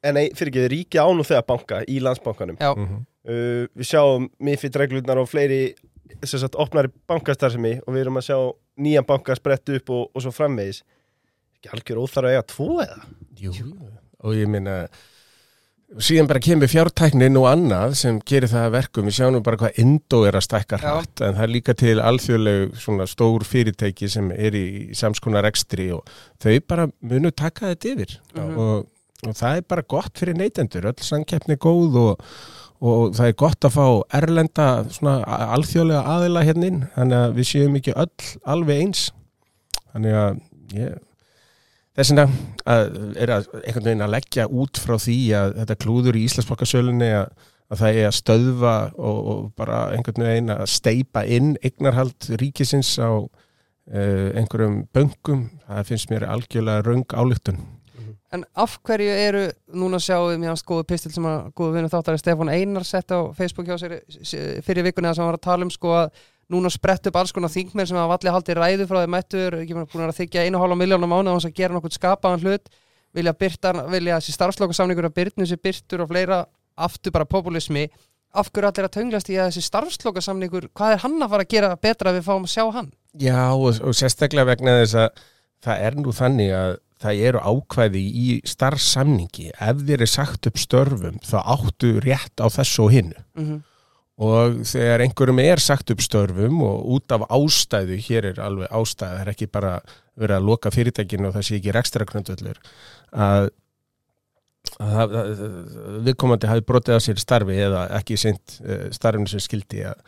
en 0.05 0.17
nei, 0.17 0.27
fyrir 0.37 0.51
ekki, 0.51 0.67
ríki 0.73 1.01
ánu 1.01 1.25
þegar 1.25 1.45
banka 1.49 1.79
í 1.89 1.99
landsbankanum. 2.01 2.57
Já, 2.61 2.73
mm 2.73 2.87
-hmm. 2.87 3.05
uh, 3.29 3.63
Við 3.77 3.89
sjáum 3.91 4.29
mifitt 4.39 4.75
reglurnar 4.75 5.21
og 5.21 5.29
fleiri 5.29 5.75
sem 6.23 6.39
sagt 6.39 6.57
opnari 6.59 6.91
bankastarfsemi 7.07 7.79
og 7.85 7.93
við 7.93 8.05
erum 8.05 8.17
að 8.19 8.27
sjá 8.29 8.37
nýjan 8.81 9.07
banka 9.07 9.35
spretta 9.35 9.75
upp 9.77 9.89
og, 9.89 10.09
og 10.13 10.21
svo 10.21 10.31
framvegis. 10.31 10.83
Ekki 11.57 11.73
algjör 11.75 12.01
óþar 12.01 12.27
að 12.27 12.33
eiga 12.35 12.47
tvo 12.49 12.81
eða? 12.81 12.99
Jú. 13.41 13.53
og 14.21 14.35
ég 14.37 14.47
minna 14.47 14.87
síðan 15.99 16.29
bara 16.29 16.39
kemur 16.43 16.69
fjártæknin 16.71 17.35
og 17.39 17.47
annað 17.49 17.95
sem 17.99 18.19
gerir 18.27 18.51
það 18.51 18.67
að 18.67 18.75
verkum. 18.77 19.09
Við 19.09 19.17
sjáum 19.17 19.43
bara 19.43 19.59
hvað 19.59 19.81
Indo 19.83 20.21
er 20.27 20.37
að 20.39 20.45
stækka 20.45 20.79
hratt 20.79 21.23
en 21.25 21.35
það 21.35 21.43
er 21.43 21.51
líka 21.51 21.75
til 21.81 21.97
alþjóðleg 21.99 22.77
svona 22.79 23.07
stór 23.09 23.45
fyrirtæki 23.47 24.09
sem 24.11 24.31
er 24.31 24.55
í 24.55 24.65
samskonar 24.97 25.49
ekstri 25.49 25.89
og 25.95 26.07
þau 26.41 26.55
bara 26.71 26.87
munu 27.01 27.33
taka 27.35 27.73
þetta 27.73 27.91
yfir. 27.91 28.17
Mhm. 28.37 28.57
og, 28.57 28.87
og 29.27 29.37
það 29.41 29.59
er 29.59 29.69
bara 29.75 29.87
gott 29.95 30.23
fyrir 30.23 30.39
neytendur. 30.39 30.89
Öll 30.93 31.05
samkeppni 31.11 31.57
er 31.57 31.63
góð 31.67 31.99
og, 32.05 32.25
og 32.79 33.15
það 33.17 33.27
er 33.27 33.39
gott 33.43 33.67
að 33.67 33.75
fá 33.75 33.85
erlenda 34.21 34.69
svona 34.89 35.19
alþjóðlega 35.57 36.17
aðila 36.17 36.47
inn. 36.55 36.83
Þannig 36.95 37.19
að 37.19 37.39
við 37.39 37.51
séum 37.51 37.79
ekki 37.81 37.97
öll 37.99 38.35
alveg 38.55 38.85
eins. 38.85 39.09
Þannig 39.91 40.21
að 40.23 40.43
ég 40.79 40.99
þess 41.97 42.11
vegna 42.13 42.25
að 42.71 42.91
er 43.25 43.33
að 43.37 43.47
einhvern 43.61 43.87
veginn 43.89 44.05
að 44.05 44.13
leggja 44.15 44.45
út 44.47 44.79
frá 44.79 44.95
því 45.01 45.17
að 45.41 45.55
þetta 45.61 45.79
klúður 45.83 46.19
í 46.19 46.23
Íslandsbankasölunni 46.27 47.09
að, 47.17 47.27
að 47.71 47.81
það 47.83 47.99
er 48.01 48.07
að 48.11 48.17
stöðva 48.19 48.75
og, 48.95 49.19
og 49.33 49.43
bara 49.59 49.81
einhvern 49.95 50.25
veginn 50.29 50.53
að 50.55 50.63
steipa 50.71 51.25
inn 51.27 51.53
eignarhald 51.65 52.29
ríkisins 52.41 52.93
á 53.01 53.11
uh, 53.11 54.29
einhverjum 54.39 54.81
böngum 54.95 55.45
það 55.67 55.85
finnst 55.91 56.11
mér 56.13 56.27
algjörlega 56.31 56.87
röng 56.87 57.05
álíktun 57.11 57.61
En 58.31 58.45
af 58.55 58.77
hverju 58.87 59.11
eru, 59.11 59.39
núna 59.75 59.97
sjáum 59.99 60.29
við 60.31 60.37
mjög 60.45 60.61
góðu 60.69 60.83
pistil 60.87 61.09
sem 61.11 61.25
að 61.27 61.49
góðu 61.59 61.73
vinnu 61.75 61.89
þáttari 61.91 62.19
Stefán 62.21 62.47
Einar 62.53 62.85
sett 62.87 63.11
á 63.11 63.19
Facebook 63.35 63.67
hjá 63.67 63.75
sér 63.81 63.97
s- 64.07 64.61
fyrir 64.63 64.85
vikunni 64.87 65.09
að 65.09 65.17
sem 65.17 65.25
hann 65.25 65.33
var 65.33 65.39
að 65.41 65.43
tala 65.49 65.67
um 65.67 65.73
sko 65.73 65.91
að 65.97 66.21
núna 66.51 66.71
sprett 66.73 67.07
upp 67.09 67.17
alls 67.21 67.33
konar 67.35 67.51
þingmenn 67.53 67.87
sem 67.89 67.99
hafa 67.99 68.17
allir 68.19 68.35
haldið 68.35 68.59
ræðu 68.59 68.87
frá 68.89 69.01
þeim 69.01 69.13
mættur, 69.15 69.57
ekki 69.61 69.77
búin 69.77 70.05
að 70.07 70.17
þykja 70.19 70.45
einu 70.45 70.61
hálfa 70.61 70.77
miljónum 70.79 71.11
mánu 71.11 71.31
á 71.31 71.35
hans 71.35 71.47
að 71.47 71.57
gera 71.57 71.75
nokkuð 71.75 71.97
skapaðan 71.97 72.45
hlut. 72.45 72.71
Vilja 73.15 73.33
byrta, 73.35 73.73
vilja 73.91 74.19
þessi 74.19 74.35
starfslokasamningur 74.37 75.09
að 75.09 75.17
byrtnu 75.19 75.47
sér 75.47 75.59
byrtur 75.63 76.05
og 76.05 76.11
fleira 76.11 76.45
aftur 76.79 77.11
bara 77.15 77.27
populismi 77.27 77.89
af 78.31 78.51
hverju 78.51 78.69
allir 78.69 78.87
að 78.87 78.95
tönglast 78.95 79.31
í 79.31 79.35
að 79.35 79.49
þessi 79.51 79.65
starfslokasamningur 79.67 80.69
hvað 80.77 80.95
er 80.95 81.01
hann 81.03 81.17
að 81.19 81.33
fara 81.33 81.45
að 81.45 81.51
gera 81.51 81.71
betra 81.75 82.13
við 82.15 82.27
fáum 82.27 82.47
að 82.47 82.53
sjá 82.53 82.63
hann? 82.77 82.93
Já 83.19 83.51
og, 83.51 83.81
og 83.83 83.97
sérstaklega 83.97 84.47
vegna 84.53 84.77
þess 84.79 84.99
að 85.01 85.25
það 85.65 85.83
er 85.87 85.97
nú 85.99 86.13
þannig 86.15 86.53
að 86.55 86.77
það 87.01 87.23
eru 87.27 87.41
ákvæði 87.41 88.03
í 88.21 88.27
starfsamningi 88.47 89.49
ef 89.51 89.83
þér 89.89 90.05
er 90.05 90.11
sagt 90.13 90.47
upp 90.47 90.61
störfum 90.61 91.19
þá 91.25 91.37
áttu 91.41 91.95
rétt 92.05 92.43
á 92.43 92.47
þessu 92.53 92.87
og 92.87 92.95
hinnu 92.95 93.27
Mm 93.35 93.59
og 94.21 94.61
þegar 94.69 95.01
einhverjum 95.05 95.41
er 95.41 95.61
sagt 95.63 95.91
upp 95.93 96.03
störfum 96.03 96.61
og 96.65 96.85
út 96.97 97.15
af 97.15 97.25
ástæðu, 97.33 97.97
hér 98.05 98.29
er 98.31 98.43
alveg 98.43 98.69
ástæða, 98.69 99.15
það 99.15 99.23
er 99.23 99.33
ekki 99.33 99.49
bara 99.49 99.73
verið 100.19 100.37
að 100.37 100.47
loka 100.49 100.71
fyrirtækinu 100.73 101.29
og 101.29 101.35
það 101.37 101.47
sé 101.47 101.57
ekki 101.57 101.75
rekstra 101.75 102.07
knöndvöldur 102.09 102.61
að, 103.11 103.49
að, 104.77 105.17
að 105.23 105.43
viðkomandi 106.07 106.51
hafi 106.51 106.65
brotið 106.69 107.01
á 107.01 107.05
sér 107.07 107.21
starfi 107.23 107.59
eða 107.65 107.85
ekki 107.97 108.19
sint 108.19 108.57
uh, 108.61 108.89
starfinu 108.93 109.31
sem 109.31 109.43
skildi 109.43 109.85
að, 109.89 110.01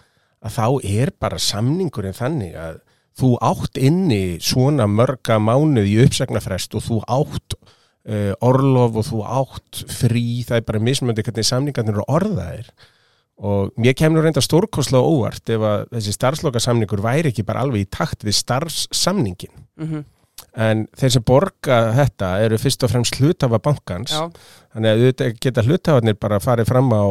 að 0.45 0.57
þá 0.59 0.67
er 0.93 1.13
bara 1.23 1.41
samningurinn 1.41 2.17
þannig 2.17 2.57
að 2.59 2.81
þú 3.17 3.35
átt 3.45 3.77
inni 3.81 4.39
svona 4.41 4.87
mörga 4.89 5.39
mánuð 5.41 5.89
í 5.89 5.99
uppsagnarfrest 6.05 6.77
og 6.77 6.85
þú 6.85 7.01
átt 7.07 7.57
uh, 7.57 8.33
orlof 8.45 9.01
og 9.01 9.09
þú 9.09 9.25
átt 9.41 9.85
frí, 9.89 10.43
það 10.45 10.59
er 10.59 10.67
bara 10.69 10.85
mismöndi 10.85 11.25
hvernig 11.25 11.49
samningarnir 11.49 11.97
eru 11.97 12.11
orðaðir 12.11 12.69
og 13.37 13.73
mér 13.81 13.95
kemur 13.97 14.23
reynda 14.25 14.43
stórkoslega 14.43 15.03
óvart 15.03 15.49
ef 15.49 15.65
að 15.67 15.85
þessi 15.95 16.15
starfslokasamningur 16.17 17.01
væri 17.03 17.31
ekki 17.31 17.45
bara 17.47 17.63
alveg 17.65 17.85
í 17.85 17.89
takt 17.89 18.25
við 18.25 18.37
starfssamningin 18.37 19.55
-hmm. 19.79 20.03
en 20.55 20.87
þeir 20.93 21.15
sem 21.17 21.23
borga 21.25 21.79
þetta 21.97 22.33
eru 22.45 22.57
fyrst 22.57 22.83
og 22.83 22.91
fremst 22.93 23.19
hlutafa 23.19 23.59
bankans. 23.59 24.11
Já, 24.11 24.29
þannig 24.73 24.89
að 24.89 24.97
auðvitað 24.97 25.39
geta 25.39 25.63
hlutafarnir 25.63 26.19
bara 26.19 26.39
farið 26.39 26.67
fram 26.67 26.93
á 26.93 27.05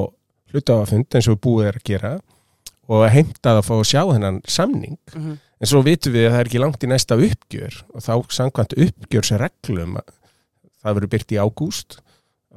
hlutafafund 0.52 1.14
eins 1.14 1.28
og 1.28 1.40
búið 1.40 1.66
er 1.66 1.80
að 1.80 1.84
gera 1.84 2.20
og 2.88 3.08
heimtað 3.08 3.58
að 3.58 3.66
fá 3.66 3.74
að 3.78 3.88
sjá 3.88 4.02
þennan 4.12 4.42
samning. 4.46 4.98
Mm 5.14 5.38
en 5.62 5.70
svo 5.70 5.82
vitum 5.86 6.14
við 6.16 6.26
að 6.26 6.32
það 6.34 6.40
er 6.40 6.50
ekki 6.50 6.62
langt 6.62 6.82
í 6.84 6.90
næsta 6.90 7.18
uppgjör 7.22 7.78
og 7.94 8.02
þá 8.02 8.12
samkvæmt 8.34 8.74
uppgjörsreglum 8.82 10.00
að 10.00 10.08
það 10.82 10.96
verður 10.96 11.12
byrt 11.14 11.34
í 11.34 11.38
ágúst 11.38 11.98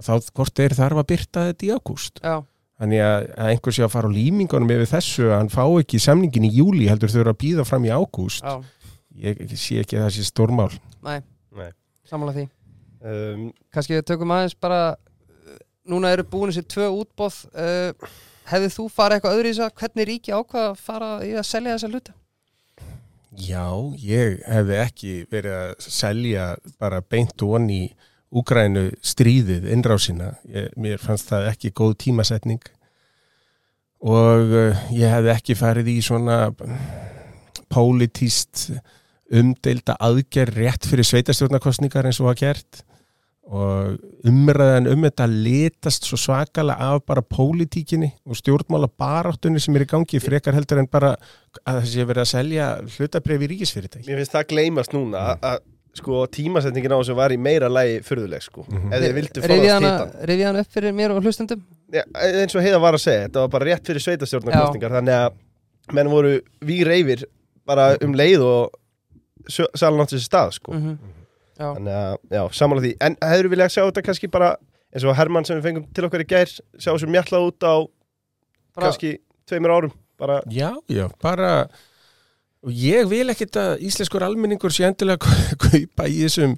þá 0.01 0.13
hvort 0.33 0.61
er 0.63 0.75
þarf 0.75 1.01
að 1.01 1.09
byrta 1.13 1.43
þetta 1.51 1.67
í 1.67 1.71
ágúst. 1.71 2.19
Já, 2.25 2.41
Þannig 2.75 2.99
að, 3.05 3.25
að 3.39 3.49
einhver 3.53 3.75
sé 3.77 3.83
að 3.85 3.91
fara 3.93 4.09
á 4.11 4.15
lýmingunum 4.17 4.71
yfir 4.75 4.89
þessu 4.91 5.29
að 5.29 5.37
hann 5.39 5.51
fá 5.53 5.63
ekki 5.79 5.99
samningin 6.03 6.47
í 6.49 6.51
júli 6.57 6.89
heldur 6.91 7.11
þau 7.13 7.21
eru 7.21 7.31
að 7.31 7.37
býða 7.45 7.63
fram 7.69 7.85
í 7.87 7.93
ágúst. 7.95 8.43
já, 8.43 8.57
Ég, 9.15 9.37
ég 9.47 9.53
sé 9.55 9.77
ekki 9.79 9.95
að 9.95 10.03
það 10.09 10.13
sé 10.17 10.23
stórmál. 10.27 10.73
næ, 11.05 11.21
Nei. 11.55 11.69
sammála 12.03 12.33
því 12.35 12.43
um, 13.07 13.45
kannski 13.71 13.95
við 13.95 14.03
tökum 14.09 14.33
aðeins 14.35 14.57
bara 14.59 14.81
núna 15.87 16.11
eru 16.11 16.25
búin 16.27 16.51
þessi 16.51 16.65
tvö 16.67 16.89
útbóð 16.99 17.37
uh, 17.55 18.11
hefði 18.51 18.73
þú 18.75 18.89
farið 18.91 19.15
eitthvað 19.21 19.37
öðru 19.39 19.47
í 19.47 19.53
þess 19.55 19.63
að 19.69 19.79
hvernig 19.79 20.09
ríki 20.11 20.35
ákvað 20.35 20.67
að 20.73 20.83
fara 20.83 21.09
í 21.23 21.31
að 21.39 21.47
selja 21.47 21.77
þessa 21.77 21.91
hluta? 21.93 22.15
Já, 23.35 23.63
ég 23.99 24.37
hefði 24.47 24.77
ekki 24.83 25.13
verið 25.31 25.55
að 25.61 25.71
selja 25.87 26.49
bara 26.79 26.99
beint 27.01 27.39
og 27.43 27.55
onni 27.57 27.79
í 27.85 27.89
Úgrænu 28.35 28.89
stríðið, 29.05 29.69
innrásina. 29.71 30.33
Ég, 30.51 30.71
mér 30.75 30.99
fannst 30.99 31.29
það 31.31 31.49
ekki 31.53 31.71
góð 31.77 31.93
tímasetning 32.03 32.63
og 34.05 34.51
uh, 34.51 34.81
ég 34.93 35.07
hefði 35.13 35.31
ekki 35.33 35.55
farið 35.57 35.87
í 35.93 35.99
svona 36.03 36.39
pólitíst 37.71 38.67
umdeilda 39.35 39.95
aðgerð 40.05 40.59
rétt 40.61 40.85
fyrir 40.85 41.07
sveitastjórnarkostningar 41.07 42.05
eins 42.05 42.19
og 42.21 42.27
var 42.29 42.37
gert 42.43 42.83
og 43.45 43.99
umræðan 44.25 44.87
um 44.89 45.03
þetta 45.05 45.25
litast 45.29 46.07
svo 46.09 46.17
svakalega 46.17 46.87
af 46.95 47.03
bara 47.05 47.21
pólitíkinni 47.21 48.09
og 48.25 48.37
stjórnmála 48.39 48.89
baráttunni 48.97 49.61
sem 49.61 49.75
er 49.77 49.85
í 49.85 49.89
gangi 49.91 50.21
frekar 50.21 50.57
heldur 50.57 50.81
en 50.81 50.89
bara 50.89 51.11
að 51.61 51.79
það 51.79 51.89
sé 51.91 52.05
verið 52.09 52.23
að 52.23 52.31
selja 52.31 52.69
hlutabrif 52.95 53.45
í 53.45 53.49
ríkisfyrirtæki. 53.53 54.07
Mér 54.09 54.21
finnst 54.23 54.33
það 54.37 54.47
gleymast 54.53 54.95
núna 54.97 55.21
að- 55.35 55.45
að 55.51 55.59
sko 55.95 56.25
tímasetningin 56.27 56.93
á 56.93 56.99
þessu 56.99 57.15
var 57.17 57.33
í 57.33 57.39
meira 57.39 57.69
lægi 57.71 58.01
furðuleg 58.05 58.43
sko. 58.43 58.65
Mhm. 58.69 58.91
eða 58.91 59.01
þeir 59.05 59.15
vildu 59.19 59.43
hana, 59.45 59.91
hitan 59.91 60.13
rifjaði 60.29 60.47
hana 60.49 60.63
upp 60.65 60.71
fyrir 60.75 60.95
mér 60.95 61.15
og 61.15 61.23
hlustendum? 61.23 61.65
Já, 61.93 62.03
eins 62.15 62.55
og 62.55 62.65
heiða 62.65 62.81
var 62.83 62.97
að 62.97 63.03
segja, 63.05 63.27
þetta 63.27 63.43
var 63.45 63.51
bara 63.55 63.65
rétt 63.71 63.91
fyrir 63.91 64.05
sveitastjórnarkostningar 64.05 64.95
þannig 64.99 65.19
að 65.19 65.95
menn 65.95 66.09
voru 66.09 66.39
vír 66.65 66.87
reyfir 66.89 67.25
bara 67.65 67.95
um 68.01 68.13
leið 68.13 68.41
og 68.45 68.71
salan 69.75 70.01
átti 70.01 70.17
þessi 70.17 70.29
stað 70.31 70.57
sko. 70.59 70.73
Mm 70.73 70.97
Já, 71.55 71.69
þannig 71.71 71.93
að, 71.95 72.15
já, 72.35 72.41
samanlega 72.51 72.83
því. 72.83 72.93
En 73.05 73.13
hefur 73.31 73.47
viljað 73.53 73.69
sjá 73.71 73.81
þetta 73.85 74.01
kannski 74.03 74.27
bara 74.27 74.49
eins 74.91 75.05
og 75.07 75.15
Hermann 75.15 75.45
sem 75.47 75.55
við 75.59 75.67
fengum 75.69 75.85
til 75.95 76.07
okkar 76.07 76.23
í 76.23 76.27
gær 76.27 76.51
sjá 76.51 76.89
þessu 76.89 77.07
mjallað 77.11 77.45
út 77.47 77.63
á 77.63 77.75
bara, 78.75 78.89
kannski 78.89 79.11
tveimur 79.47 79.71
árum 79.75 79.93
bara, 80.19 80.41
Já, 80.51 80.73
já, 80.91 81.07
bara 81.23 81.51
og 82.65 82.73
ég 82.73 83.05
vil 83.11 83.29
ekkit 83.29 83.57
að 83.61 83.83
íslenskur 83.85 84.23
almenningur 84.25 84.73
sé 84.73 84.87
endilega 84.87 85.21
kaupa 85.65 86.07
í 86.09 86.23
þessum 86.25 86.55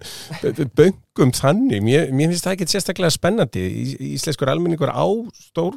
böngum 0.78 1.34
þannig. 1.36 1.82
Mér, 1.84 2.10
mér 2.16 2.32
finnst 2.32 2.46
það 2.48 2.56
ekkit 2.58 2.74
sérstaklega 2.74 3.14
spennandi. 3.14 3.64
Í- 3.68 4.12
íslenskur 4.16 4.52
almenningur 4.52 4.92
á 4.94 5.04
stór, 5.50 5.76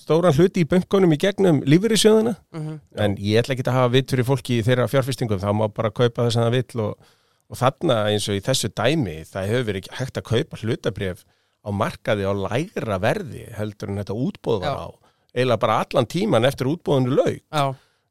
stóran 0.00 0.34
hluti 0.36 0.62
í 0.64 0.68
böngunum 0.70 1.12
í 1.14 1.18
gegnum 1.20 1.60
lífyrirsjöðuna 1.68 2.36
mm 2.54 2.78
en 3.02 3.16
ég 3.18 3.40
ætla 3.42 3.54
ekki 3.56 3.66
að 3.66 3.76
hafa 3.80 3.92
vitt 3.96 4.10
fyrir 4.12 4.26
fólki 4.28 4.58
í 4.60 4.64
þeirra 4.66 4.88
fjárfestingum, 4.90 5.40
þá 5.42 5.50
má 5.56 5.66
bara 5.72 5.90
kaupa 5.90 6.26
þess 6.26 6.38
að 6.38 6.46
það 6.46 6.56
vill 6.56 6.82
og, 6.86 7.12
og 7.52 7.58
þarna 7.60 7.96
eins 8.12 8.26
og 8.30 8.36
í 8.38 8.42
þessu 8.46 8.68
dæmi, 8.76 9.14
það 9.28 9.48
hefur 9.50 9.66
verið 9.68 9.82
ekki 9.82 9.96
hægt 10.00 10.20
að 10.20 10.26
kaupa 10.30 10.60
hlutabrif 10.62 11.22
á 11.62 11.68
markaði 11.72 12.26
á 12.28 12.32
lægra 12.34 12.98
verði 13.02 13.46
heldur 13.56 13.92
en 13.92 14.00
þetta 14.02 14.16
útbóð 14.18 14.60
var 14.64 14.72
Já. 14.72 14.82
á. 14.82 14.88
Eiginlega 15.32 15.62
bara 15.64 15.78
allan 15.84 16.08
tíman 16.12 16.44
eftir 16.48 16.68
útbóðinu 16.72 17.14
laug 17.16 17.38
Já, 17.40 17.64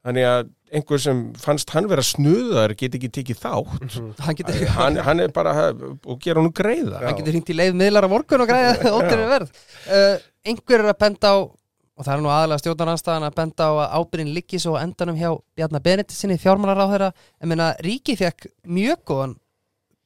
þannig 0.06 0.28
að 0.32 0.50
einhver 0.72 1.01
sem 1.04 1.24
fannst 1.40 1.72
hann 1.75 1.88
vera 1.92 2.04
snuðar 2.06 2.74
get 2.80 2.96
ekki 2.98 3.10
tekið 3.18 3.40
þátt. 3.42 3.98
Hann 4.24 4.38
getur 4.40 4.62
hann, 4.78 5.00
hann 5.04 5.24
er 5.24 5.34
bara 5.36 5.72
og 5.72 6.20
gera 6.24 6.42
hann 6.42 6.54
greiða. 6.56 7.01
Hann 7.04 7.18
getur 7.20 7.36
hringt 7.36 7.51
í 7.51 7.58
leið 7.58 7.80
miðlar 7.82 8.08
á 8.08 8.10
morgun 8.12 8.46
og 8.46 8.51
græða 8.51 8.94
óttir 8.98 9.25
verð. 9.32 9.51
Uh, 9.88 10.16
einhver 10.48 10.86
er 10.86 10.94
að 10.94 11.01
benda 11.04 11.34
á 11.36 11.38
og 11.42 12.08
það 12.08 12.16
er 12.16 12.24
nú 12.24 12.32
aðalega 12.34 12.63
stjórnaranstæðan 12.63 13.28
að 13.28 13.36
benda 13.38 13.68
á 13.68 13.72
að 13.72 14.00
ábyrðin 14.00 14.34
liggi 14.34 14.62
svo 14.62 14.74
á 14.80 14.82
endanum 14.82 15.20
hjá 15.20 15.30
Bjarnar 15.60 15.84
Benedikt 15.86 16.16
sinni 16.16 16.40
fjármálaráðherra. 16.42 17.12
En 17.44 17.51
meina 17.51 17.74
ríki 17.84 18.16
fekk 18.18 18.48
mjög 18.66 19.04
góðan 19.12 19.36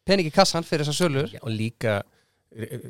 peningi 0.06 0.34
kassan 0.34 0.66
fyrir 0.68 0.84
þessar 0.84 0.98
sölur. 1.06 1.38
Og 1.46 1.54
líka 1.54 2.02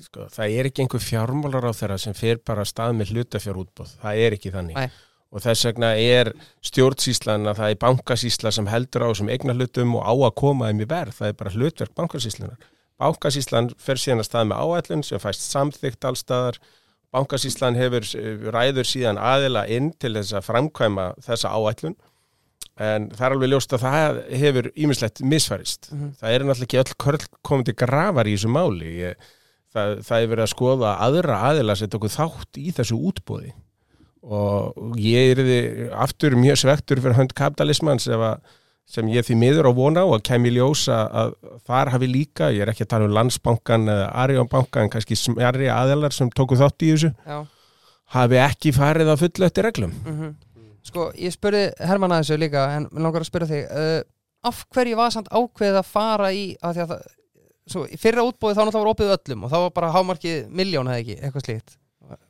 sko, 0.05 0.27
það 0.33 0.55
er 0.59 0.69
ekki 0.69 0.83
einhver 0.83 1.03
fjármálar 1.03 1.69
á 1.69 1.73
þeirra 1.73 1.97
sem 2.01 2.15
fer 2.17 2.39
bara 2.45 2.65
að 2.65 2.71
stað 2.71 2.97
með 2.99 3.13
hlutafjárútbóð, 3.13 3.93
það 4.01 4.23
er 4.25 4.37
ekki 4.37 4.53
þannig. 4.53 4.77
Nei. 4.77 4.97
Og 5.35 5.43
þess 5.43 5.67
vegna 5.67 5.91
er 5.99 6.31
stjórnsýslan 6.63 7.49
að 7.51 7.59
það 7.59 7.73
er 7.73 7.81
bankasýsla 7.81 8.53
sem 8.55 8.69
heldur 8.71 9.03
á 9.03 9.07
þessum 9.11 9.31
eignar 9.33 9.59
hlutum 9.59 9.97
og 9.99 10.07
á 10.07 10.13
að 10.15 10.33
koma 10.39 10.69
þeim 10.69 10.85
í 10.85 10.87
verð, 10.93 11.17
það 11.19 11.27
er 11.31 11.37
bara 11.41 11.53
hlutverk 11.55 11.93
bankasýslunar. 11.99 12.71
Bankasýslan 13.03 13.69
fer 13.75 13.99
síðan 13.99 14.23
að 14.23 14.29
stað 14.29 14.49
með 14.51 14.63
áætlun 14.63 15.03
sem 15.03 15.19
fæst 15.19 15.43
samþygt 15.49 16.07
allstaðar, 16.07 16.59
bankasýslan 17.15 17.79
hefur 17.79 18.07
eh, 18.15 18.47
ræður 18.55 18.87
síðan 18.87 19.19
aðila 19.19 19.65
inn 19.67 19.91
til 19.99 20.13
þess 20.15 20.37
að 20.39 20.47
framkvæma 20.47 21.09
þessa 21.27 21.51
áætlun 21.51 21.97
en 22.75 23.09
það 23.11 23.25
er 23.27 23.35
alveg 23.35 23.51
ljóst 23.51 23.75
að 23.75 23.83
það 23.85 24.17
hefur 24.39 24.71
ímislegt 24.75 25.21
misfærist. 25.23 25.91
Mhm. 25.91 26.15
Það 26.19 26.31
er 26.31 26.43
náttúrulega 26.43 26.67
ekki 26.67 26.81
öll 26.81 26.97
körl 27.03 27.27
komandi 27.43 27.75
grafar 27.75 28.27
í 28.27 28.35
þessu 28.35 28.51
máli. 28.51 28.95
Ég, 29.03 29.29
það, 29.75 29.93
það 30.07 30.17
er 30.17 30.31
verið 30.31 30.47
að 30.47 30.51
skoða 30.55 30.95
aðra 31.03 31.37
aðila 31.51 31.75
sem 31.79 31.91
tóku 31.91 32.11
þátt 32.11 32.59
í 32.59 32.71
þessu 32.75 32.99
útbóði 32.99 33.53
og 34.25 34.95
ég 34.97 35.35
er 35.35 35.89
aftur 36.01 36.35
mjög 36.39 36.63
svektur 36.63 37.01
fyrir 37.01 37.17
hönd 37.19 37.33
kapitalismans 37.37 38.07
sem 38.85 39.09
ég 39.09 39.25
því 39.25 39.35
miður 39.41 39.69
á 39.69 39.71
vona 39.73 40.05
á 40.05 40.09
að 40.13 40.23
kemi 40.29 40.51
ljós 40.53 40.85
að, 40.93 41.05
að 41.21 41.59
þar 41.65 41.91
hafi 41.95 42.09
líka, 42.09 42.49
ég 42.53 42.65
er 42.65 42.71
ekki 42.71 42.85
að 42.85 42.91
tala 42.93 43.09
um 43.09 43.15
landsbankan 43.17 43.89
eða 43.89 44.07
Arjónbankan, 44.23 44.91
kannski 44.93 45.17
smjarri 45.17 45.69
aðilar 45.73 46.13
sem 46.13 46.29
tóku 46.33 46.57
þátt 46.59 46.85
í 46.85 46.91
þessu, 46.93 47.11
Já. 47.25 47.39
hafi 48.17 48.41
ekki 48.43 48.73
farið 48.75 49.13
að 49.13 49.23
fullu 49.23 49.47
eftir 49.49 49.69
reglum. 49.69 49.95
Mhm. 50.05 50.35
Sko, 50.85 51.07
ég 51.17 51.33
spurði 51.33 51.71
Hermann 51.81 52.13
að 52.13 52.27
þessu 52.27 52.37
líka 52.37 52.67
en 52.75 52.85
mér 52.91 53.07
langar 53.07 53.23
að 53.25 53.31
spyrja 53.31 53.49
þig 53.49 53.63
uh, 53.73 54.01
af 54.45 54.59
hverju 54.69 54.99
var 54.99 55.15
samt 55.15 55.31
ákveðið 55.33 55.79
að 55.79 55.87
fara 55.89 56.29
í 56.29 56.43
að 56.61 56.75
því 56.75 56.83
að 56.83 56.91
það, 56.91 57.07
svo, 57.73 57.85
í 57.89 57.97
fyrra 57.97 58.25
útbóðið 58.27 58.59
þá 58.59 58.61
náttúrulega 58.61 58.83
var 58.83 58.91
opið 58.93 59.13
öllum 59.15 59.47
og 59.47 59.49
þá 59.49 59.57
var 59.63 59.73
bara 59.79 59.89
hámarkið 59.95 60.37
miljón 60.53 60.91
eða 60.91 61.01
ekki, 61.01 61.17
eitthvað 61.17 61.47
slíkt 61.47 61.75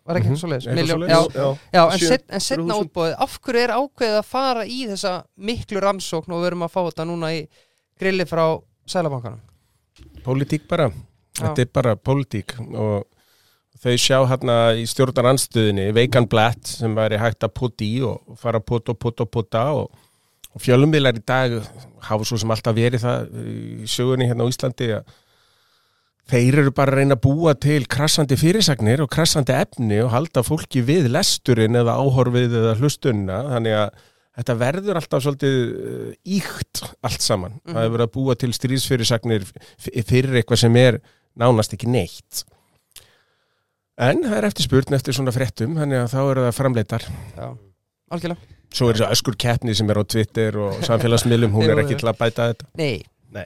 var 0.05 0.19
ekki 0.19 0.29
mm 0.29 0.33
-hmm. 0.33 0.39
svo 0.39 0.49
leiðis, 0.49 0.67
miljón 0.75 1.07
já, 1.09 1.21
já. 1.33 1.47
já, 1.73 1.83
en, 1.93 1.99
set, 1.99 2.23
en 2.29 2.39
setna 2.39 2.73
300.000. 2.73 2.85
útbóðið 2.85 3.15
af 3.25 3.39
hverju 3.41 3.63
er 3.63 3.73
ákveðið 3.79 4.19
að 4.19 4.29
fara 4.29 4.65
í 4.65 4.79
þessa 4.91 5.13
miklu 5.35 5.81
rannsókn 5.83 6.31
og 6.31 6.41
við 6.41 6.47
erum 6.51 6.63
að 6.67 6.73
fá 6.75 6.81
þetta 6.85 7.05
núna 7.05 7.33
í 7.33 7.41
grilli 7.99 8.25
frá 8.25 8.45
Sælabankanum 8.85 9.41
Pólitík 10.25 10.67
bara, 10.67 10.91
þetta 11.39 11.61
er 11.61 11.69
bara 11.73 11.95
pólitík 11.95 12.55
og 12.59 13.05
þau 13.83 13.97
sjá 13.99 14.17
hérna 14.29 14.55
í 14.79 14.85
stjórnaranstöðinni 14.89 15.91
veikan 15.95 16.27
blætt 16.29 16.67
sem 16.67 16.95
væri 16.95 17.19
hægt 17.21 17.43
að 17.45 17.53
putta 17.59 17.85
í 17.85 18.01
og 18.05 18.37
fara 18.39 18.61
að 18.61 18.67
putta 18.71 18.95
og 18.95 18.99
putta 18.99 19.23
og 19.23 19.31
putta 19.31 19.63
og, 19.75 19.91
og 20.53 20.63
fjölumvilar 20.63 21.17
í 21.19 21.23
dag 21.25 21.59
hafa 22.07 22.25
svo 22.25 22.39
sem 22.41 22.51
alltaf 22.51 22.75
verið 22.75 23.03
það 23.03 23.37
í 23.45 23.89
sögunni 23.89 24.29
hérna 24.29 24.47
á 24.47 24.51
Íslandi 24.51 24.89
að 24.97 25.13
þeir 26.31 26.59
eru 26.63 26.73
bara 26.75 26.93
að 26.93 27.01
reyna 27.01 27.17
að 27.17 27.23
búa 27.25 27.53
til 27.61 27.83
krassandi 27.91 28.37
fyrirsagnir 28.39 29.03
og 29.03 29.11
krassandi 29.13 29.53
efni 29.55 29.99
og 30.03 30.11
halda 30.13 30.43
fólki 30.45 30.81
við 30.85 31.09
lesturinn 31.13 31.77
eða 31.77 31.97
áhorfið 32.01 32.57
eða 32.61 32.75
hlustunna 32.79 33.41
þannig 33.51 33.77
að 33.83 34.01
þetta 34.35 34.55
verður 34.59 34.99
alltaf 34.99 35.23
svolítið 35.23 35.59
íkt 36.37 36.81
allt 37.05 37.23
saman. 37.23 37.59
Mhm. 37.61 37.75
Það 37.75 37.85
er 37.85 37.93
verið 37.93 38.07
að 38.07 38.15
búa 38.17 38.35
til 38.35 38.51
stríðsfyrirsagnir 38.57 39.45
fyrir 39.79 40.41
eitthvað 40.41 40.63
sem 40.65 40.75
er 40.81 40.99
nánast 41.39 41.75
ekki 41.77 41.87
neitt. 41.87 42.43
En 43.95 44.25
það 44.25 44.37
er 44.37 44.49
eftir 44.49 44.67
spurn 44.67 44.97
eftir 44.97 45.15
svona 45.15 45.31
fréttum, 45.31 45.77
þannig 45.79 46.01
að 46.03 46.11
þá 46.11 46.19
eru 46.31 46.43
það 46.43 46.57
framleitar. 46.57 47.05
Já, 47.37 47.47
algjörlega 48.11 48.55
Svo 48.75 48.89
er 48.89 48.97
þessi 48.97 49.15
öskur 49.15 49.37
keppni 49.39 49.75
sem 49.77 49.89
er 49.89 49.95
á 49.95 50.03
Twitter 50.03 50.57
og 50.59 50.81
samfélagsmiðlum, 50.83 51.53
hún 51.55 51.69
er 51.69 51.79
ekki 51.79 51.95
til 52.01 52.09
að 52.11 52.17
bæta 52.19 52.49
þetta. 52.51 52.65
Nei, 52.75 53.05
Já, 53.31 53.45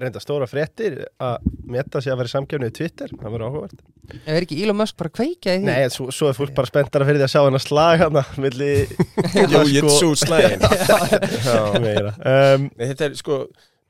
reynda 0.00 0.20
stóra 0.22 0.46
fréttir 0.48 0.96
að 1.20 1.46
metta 1.68 2.00
sig 2.00 2.12
að 2.12 2.18
vera 2.22 2.32
samkjöfni 2.32 2.68
í 2.70 2.74
Twitter, 2.78 3.10
það 3.12 3.32
verður 3.34 3.46
áhugavert. 3.48 3.80
ef 4.24 4.28
er 4.36 4.46
ekki 4.46 4.58
Elon 4.64 4.78
Musk 4.80 4.96
bara 4.96 5.10
að 5.12 5.16
kveika 5.18 5.54
í 5.54 5.58
því 5.60 5.66
Nei, 5.68 5.88
svo, 5.92 6.06
svo 6.14 6.28
er 6.30 6.36
fólk 6.38 6.54
bara 6.56 6.70
spenntara 6.70 7.04
fyrir 7.08 7.20
því 7.20 7.26
að 7.26 7.32
sjá 7.34 7.42
hennar 7.44 7.64
slag 7.64 8.04
hana, 8.06 8.22
milli 8.40 8.70
Jú, 9.52 9.64
jitsu 9.74 10.12
slægin. 10.16 10.64
meira. 11.84 12.14
Um, 12.24 12.70
þetta 12.80 13.08
er 13.10 13.18
sko, 13.20 13.42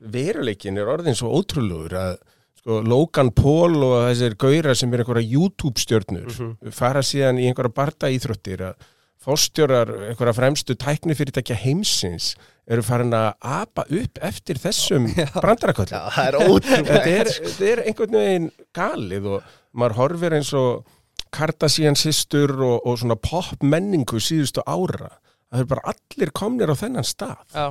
veruleikin 0.02 0.78
er 0.78 0.90
orðin 0.90 1.16
svo 1.18 1.30
ótrúlegur 1.38 1.94
að 1.98 2.18
sko, 2.58 2.80
Logan 2.86 3.30
Paul 3.36 3.78
og 3.86 3.96
þessir 4.10 4.36
gaurar 4.42 4.78
sem 4.78 4.92
er 4.94 5.04
einhverja 5.04 5.30
YouTube 5.36 5.78
stjörnur 5.82 6.28
Mhm. 6.32 6.72
fara 6.74 7.00
síðan 7.06 7.38
í 7.38 7.46
einhverja 7.50 7.74
barda 7.74 8.10
íþróttir 8.14 8.66
að 8.72 8.88
fórstjórar 9.28 9.90
einhverja 10.10 10.34
fremstu 10.36 10.74
tæknifyrirtækja 10.78 11.56
heimsins 11.64 12.32
eru 12.68 12.84
farin 12.84 13.14
að 13.16 13.28
apa 13.48 13.84
upp 13.88 14.20
eftir 14.28 14.60
þessum 14.60 15.08
brandaraköllum. 15.34 15.94
já, 15.94 16.12
það 16.14 16.28
er 16.28 16.38
ótrúlega. 16.44 16.92
Þetta 16.92 17.16
er, 17.22 17.32
þetta 17.48 17.68
er 17.72 17.82
einhvern 17.86 18.16
veginn 18.20 18.48
galið 18.76 19.28
og 19.32 19.56
maður 19.78 19.98
horfir 20.02 20.36
eins 20.38 20.52
og 20.58 20.94
Kardashian 21.34 21.96
systur 21.98 22.54
og, 22.64 22.78
og 22.88 23.00
svona 23.00 23.16
pop 23.20 23.64
menningu 23.64 24.20
síðustu 24.22 24.64
ára. 24.64 25.10
Það 25.48 25.64
er 25.64 25.68
bara 25.74 25.92
allir 25.94 26.32
komnir 26.36 26.72
á 26.72 26.76
þennan 26.76 27.06
stað. 27.08 27.40
Já, 27.56 27.66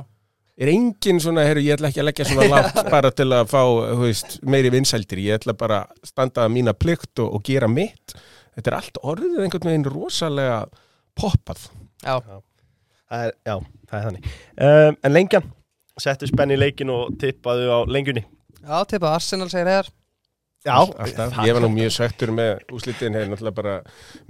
er 0.58 0.70
engin 0.72 1.20
svona, 1.22 1.44
herru, 1.46 1.62
ég 1.62 1.76
ætla 1.78 1.90
ekki 1.92 2.02
að 2.02 2.08
leggja 2.10 2.26
svona 2.32 2.48
látt 2.54 2.80
bara 2.90 3.10
til 3.14 3.28
að 3.34 3.50
fá, 3.50 3.62
þú 3.62 4.02
veist, 4.02 4.36
meiri 4.50 4.72
vinsældir, 4.74 5.22
ég 5.26 5.38
ætla 5.38 5.54
bara 5.58 5.84
að 5.86 6.10
standa 6.10 6.46
að 6.46 6.54
mína 6.58 6.74
plikt 6.74 7.22
og, 7.22 7.38
og 7.38 7.46
gera 7.46 7.70
mitt. 7.70 8.14
Þetta 8.58 8.70
er 8.72 8.78
allt 8.80 9.02
orðið 9.06 9.42
einhvern 9.44 9.70
veginn 9.70 9.86
rosalega 9.90 10.60
poppað. 11.18 11.68
Já, 12.02 12.18
Það 13.08 13.22
er, 13.24 13.30
já, 13.46 13.54
það 13.88 13.98
er 14.00 14.08
þannig. 14.08 14.32
Um, 14.68 14.98
en 15.04 15.14
lengjan, 15.14 15.46
settu 15.98 16.28
spenni 16.30 16.58
í 16.58 16.62
leikin 16.62 16.92
og 16.94 17.14
tippaðu 17.20 17.70
á 17.72 17.78
lengjunni. 17.88 18.24
já, 18.62 18.76
tippa 18.90 19.14
Arsenal 19.14 19.50
segir 19.52 19.72
hér 19.72 19.94
Já, 20.66 20.74
alltaf, 20.74 21.36
ég 21.46 21.54
var 21.54 21.62
nú 21.62 21.68
mjög 21.70 21.92
svektur 21.94 22.32
með 22.34 22.64
úslitin, 22.74 23.14
hefur 23.14 23.28
náttúrulega 23.30 23.54
bara 23.54 23.74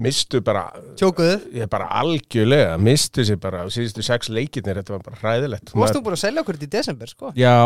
mistu 0.04 0.42
bara, 0.44 0.66
Tjókuðu. 1.00 1.38
Ég 1.56 1.64
er 1.64 1.70
bara 1.72 1.86
algjörlega, 2.02 2.74
mistu 2.84 3.24
sér 3.24 3.38
bara 3.40 3.62
á 3.64 3.66
síðustu 3.72 4.04
sex 4.04 4.28
leikirnir, 4.28 4.82
þetta 4.82 4.98
var 4.98 5.06
bara 5.06 5.20
hræðilegt. 5.22 5.72
Þú 5.72 5.80
varst 5.80 5.96
nú 5.96 6.02
búin 6.04 6.18
að 6.18 6.22
selja 6.26 6.44
okkur 6.44 6.58
þetta 6.58 6.68
í 6.68 6.74
desember, 6.76 7.14
sko. 7.14 7.32
Já, 7.32 7.56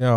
já 0.00 0.14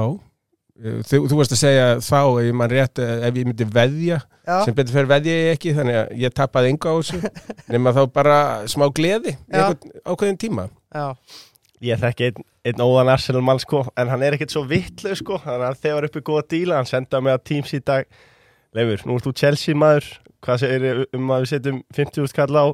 Þú, 0.73 1.17
þú 1.29 1.37
varst 1.37 1.53
að 1.53 1.59
segja 1.61 1.81
þá, 2.01 2.19
ef 2.41 2.47
ég 2.49 2.61
rétt, 2.71 2.99
ef 3.05 3.35
ég 3.37 3.45
myndi 3.45 3.65
veðja 3.69 4.15
Já, 4.41 4.55
sem 4.65 4.73
betur 4.73 4.95
fyrir 4.95 5.09
veðja 5.11 5.33
ég 5.37 5.51
ekki 5.53 5.73
þannig 5.77 5.97
að 5.99 6.13
ég 6.23 6.33
tappaði 6.33 6.71
enga 6.73 6.89
á 6.89 6.95
þessu 6.97 7.19
nema 7.75 7.93
þá 7.93 7.99
bara 8.15 8.37
smá 8.71 8.87
gleði 8.89 9.35
ákveðin 9.53 10.39
tíma. 10.41 10.65
Já, 10.89 11.05
ég 11.85 12.01
þekki 12.01 12.25
einn, 12.31 12.45
einn 12.65 12.81
óðan 12.87 13.11
Arsenal 13.13 13.43
mann 13.45 13.61
sko, 13.61 13.83
en 13.93 14.09
hann 14.09 14.25
er 14.25 14.33
ekkert 14.39 14.55
svo 14.55 14.63
vittlu 14.65 15.13
sko, 15.19 15.37
þannig 15.45 15.67
að 15.69 15.79
þegar 15.85 16.07
uppi 16.09 16.23
góða 16.25 16.45
díla, 16.55 16.79
hann 16.81 16.89
sendaði 16.89 17.27
mig 17.29 17.37
að 17.37 17.43
Teams 17.51 17.73
í 17.77 17.81
dag, 17.85 18.09
Leifur, 18.73 19.05
nú 19.05 19.19
ert 19.19 19.27
þú 19.29 19.33
Chelsea 19.43 19.77
maður, 19.77 20.07
hvað 20.41 20.63
segir 20.65 21.03
um 21.13 21.33
að 21.37 21.45
við 21.45 21.51
setjum 21.53 21.81
50 22.01 22.31
skall 22.33 22.49
á, 22.57 22.65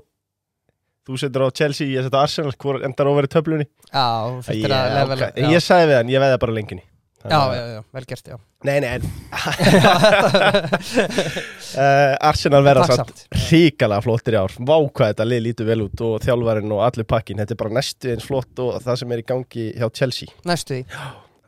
þú 1.10 1.20
setur 1.20 1.44
á 1.44 1.50
Chelsea, 1.52 1.92
ég 1.92 2.08
setur 2.08 2.22
á 2.22 2.24
Arsenal, 2.24 2.56
hvor 2.64 2.80
endar 2.88 3.12
ofar 3.12 3.28
í 3.28 3.34
töflunni? 3.36 3.68
já, 3.92 4.08
fyrir 4.48 4.72
að 4.72 4.88
Ég- 4.88 4.96
levela 5.02 5.30
ok, 5.36 5.44
Ég 5.52 5.66
sagði 5.68 5.92
við 5.92 6.00
hann, 6.00 6.14
ég 6.16 6.24
veði 6.24 6.40
bara 6.46 6.56
lengjunni. 6.56 6.86
Já, 7.20 7.56
já, 7.56 7.64
já, 7.74 7.82
vel 7.92 8.06
gert, 8.08 8.28
já. 8.32 8.38
Nei, 8.64 8.80
nei, 8.80 9.00
uh, 11.76 12.16
Arsenal 12.30 12.64
verða 12.64 12.86
samt 12.96 13.26
ríkala 13.50 13.98
flottir 14.04 14.38
í 14.38 14.40
ár. 14.40 14.56
Vá 14.56 14.76
hvað 14.80 15.12
þetta 15.12 15.28
lið 15.28 15.42
lítur 15.50 15.68
vel 15.68 15.82
út 15.86 16.04
og 16.06 16.24
þjálfarinn 16.24 16.72
og 16.76 16.84
allur 16.88 17.08
pakkin 17.10 17.42
Þetta 17.42 17.56
er 17.56 17.60
bara 17.60 17.76
næstu 17.76 18.14
eins 18.14 18.28
flott 18.28 18.62
og 18.64 18.80
það 18.86 19.02
sem 19.02 19.16
er 19.16 19.24
í 19.24 19.28
gangi 19.34 19.66
hjá 19.76 19.88
Chelsea. 20.00 20.32
Næstu 20.48 20.78
því, 20.78 20.84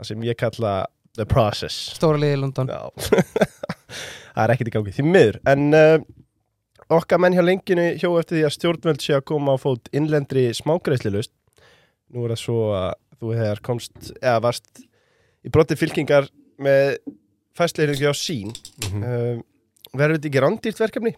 Það 0.02 0.10
sem 0.10 0.26
ég 0.28 0.40
kalla 0.40 0.74
the 1.20 1.28
process. 1.30 1.78
Stóra 1.96 2.20
liði 2.20 2.40
í 2.40 2.42
London. 2.42 2.72
Já. 2.72 2.82
Það 4.32 4.44
er 4.44 4.54
ekkert 4.56 4.72
í 4.72 4.76
gangi, 4.76 4.96
því 4.96 5.04
miður. 5.08 5.38
En 5.52 5.62
uh, 5.76 5.98
okkar 6.98 7.20
menn 7.22 7.36
hjá 7.36 7.44
lenginu 7.46 7.88
hjó 8.00 8.10
eftir 8.20 8.40
því 8.40 8.46
að 8.48 8.56
stjórnvöld 8.58 9.04
sé 9.04 9.16
að 9.16 9.28
koma 9.32 9.56
á 9.56 9.58
fót 9.62 9.92
innlendri 9.96 10.50
smágreislilust 10.56 11.32
Nú 12.12 12.26
er 12.26 12.34
það 12.34 12.42
svo 12.42 12.62
að 12.76 12.94
þú 13.22 13.36
hefur 13.38 13.62
komst 13.64 14.10
eða 14.18 14.40
varst 14.44 14.82
í 15.46 15.52
broti 15.54 15.78
fylkingar 15.80 16.28
með 16.62 16.98
fæsleirðingi 17.58 18.08
á 18.10 18.14
sín 18.16 18.54
Mhm. 18.88 19.04
uh, 19.04 19.42
Verður 19.92 20.16
þetta 20.22 20.28
ekki 20.30 20.42
rándýrt 20.46 20.80
verkefni? 20.80 21.12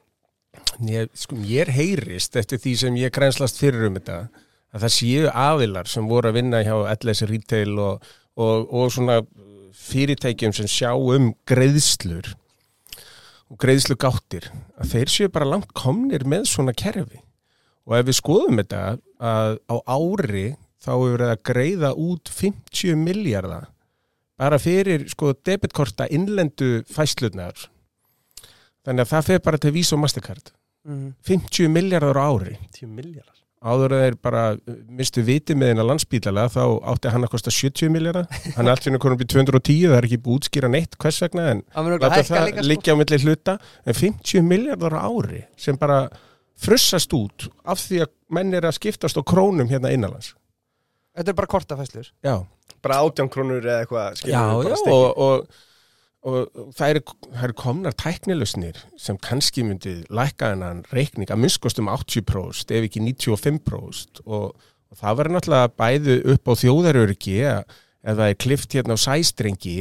ég, 0.90 1.10
sko, 1.14 1.36
ég 1.46 1.68
heyrist 1.70 2.36
eftir 2.40 2.58
því 2.62 2.72
sem 2.78 2.96
ég 2.98 3.12
grænslast 3.14 3.58
fyrir 3.62 3.86
um 3.88 3.96
þetta 4.00 4.16
að 4.74 4.82
það 4.86 4.94
séu 4.96 5.28
aðilar 5.30 5.88
sem 5.90 6.08
voru 6.10 6.30
að 6.32 6.38
vinna 6.40 6.64
hjá 6.66 6.74
LS 6.96 7.22
Retail 7.30 7.78
og, 7.80 8.08
og, 8.38 8.74
og 8.74 8.92
svona 8.94 9.20
fyrirtækjum 9.74 10.54
sem 10.58 10.66
sjá 10.70 10.92
um 10.98 11.32
greiðslur 11.50 12.32
og 13.52 13.58
greiðslu 13.62 13.98
gáttir 14.02 14.48
að 14.82 14.94
þeir 14.96 15.12
séu 15.14 15.30
bara 15.34 15.50
langt 15.50 15.74
komnir 15.78 16.26
með 16.26 16.48
svona 16.50 16.74
kerfi 16.74 17.22
og 17.86 17.98
ef 18.00 18.06
við 18.10 18.18
skoðum 18.22 18.62
þetta 18.62 18.82
að 19.22 19.58
á 19.70 19.76
ári 19.86 20.46
þá 20.82 20.90
hefur 20.96 21.14
verið 21.18 21.34
að 21.36 21.44
greiða 21.50 21.94
út 22.00 22.30
50 22.34 22.98
miljardar 23.04 23.70
bara 24.40 24.60
fyrir 24.62 25.06
sko 25.12 25.34
debitkorta 25.46 26.08
innlendu 26.12 26.82
fæslurnar 26.90 27.68
þannig 28.84 29.06
að 29.06 29.12
það 29.14 29.30
fer 29.30 29.44
bara 29.46 29.62
til 29.62 29.72
Visa 29.76 29.96
og 29.96 30.04
Mastercard. 30.04 30.52
Mhm. 30.84 31.14
50 31.24 31.70
miljardar 31.72 32.18
á 32.20 32.28
ári. 32.28 32.58
10 32.76 32.88
miljardar 32.92 33.34
áður 33.64 33.94
að 33.96 34.02
þeir 34.04 34.18
bara 34.20 34.42
mistu 34.92 35.24
viti 35.24 35.56
með 35.56 35.72
hennar 35.72 35.88
landsbítala 35.88 36.50
þá 36.52 36.64
átti 36.92 37.12
hann 37.14 37.24
að 37.24 37.32
kosta 37.32 37.54
70 37.54 37.92
miljardar 37.94 38.28
hann 38.58 38.68
er 38.68 38.74
allt 38.74 38.84
fyrir 38.84 39.00
konum 39.00 39.24
í 39.24 39.28
210 39.32 39.88
það 39.88 39.98
er 39.98 40.08
ekki 40.10 40.20
búið 40.26 40.40
útskýra 40.42 40.72
neitt 40.74 40.98
hvers 41.00 41.22
vegna 41.24 41.46
en 41.54 41.64
láta 41.72 42.26
það 42.28 42.60
líka, 42.68 42.90
sko. 42.90 42.92
á 42.92 43.00
milli 43.00 43.20
hluta. 43.24 43.58
En 43.88 43.96
50 43.96 44.44
miljardar 44.50 44.98
á 45.00 45.08
ári 45.08 45.46
sem 45.56 45.80
bara 45.80 46.10
frussast 46.60 47.16
út 47.16 47.48
af 47.64 47.80
því 47.80 48.04
að 48.04 48.12
menn 48.36 48.54
er 48.54 48.68
að 48.68 48.78
skiptast 48.82 49.20
á 49.20 49.24
krónum 49.24 49.72
hérna 49.72 49.94
innanlands 49.96 50.34
Þetta 51.14 51.34
er 51.34 51.38
bara 51.38 51.52
kortafæslur 51.54 52.10
Já, 52.26 52.36
Bara 52.84 53.04
átján 53.04 53.30
krónur 53.32 53.62
eða 53.64 53.84
eitthvað 53.84 54.24
já, 54.28 54.42
já 54.42 54.76
og, 54.90 55.22
og, 55.24 55.62
og 56.26 56.74
það 56.78 56.96
eru, 56.96 57.04
eru 57.46 57.58
komnar 57.60 57.96
tæknilusnir 58.00 58.82
sem 59.00 59.20
kannski 59.22 59.66
myndi 59.68 60.00
lækka 60.14 60.54
hennan 60.54 60.84
reikning 60.92 61.32
að 61.32 61.44
minnskost 61.46 61.80
um 61.84 61.92
80% 61.94 62.76
ef 62.76 62.90
ekki 62.90 63.04
95% 63.06 64.24
og, 64.26 64.52
og 64.54 65.00
það 65.00 65.22
verður 65.22 65.38
náttúrulega 65.38 65.74
bæðu 65.80 66.20
upp 66.36 66.52
á 66.52 66.54
þjóðaröryggi 66.64 67.40
er 68.04 68.36
klift 68.36 68.74
hérna 68.76 68.98
á 69.00 69.00
sæstrengi. 69.00 69.78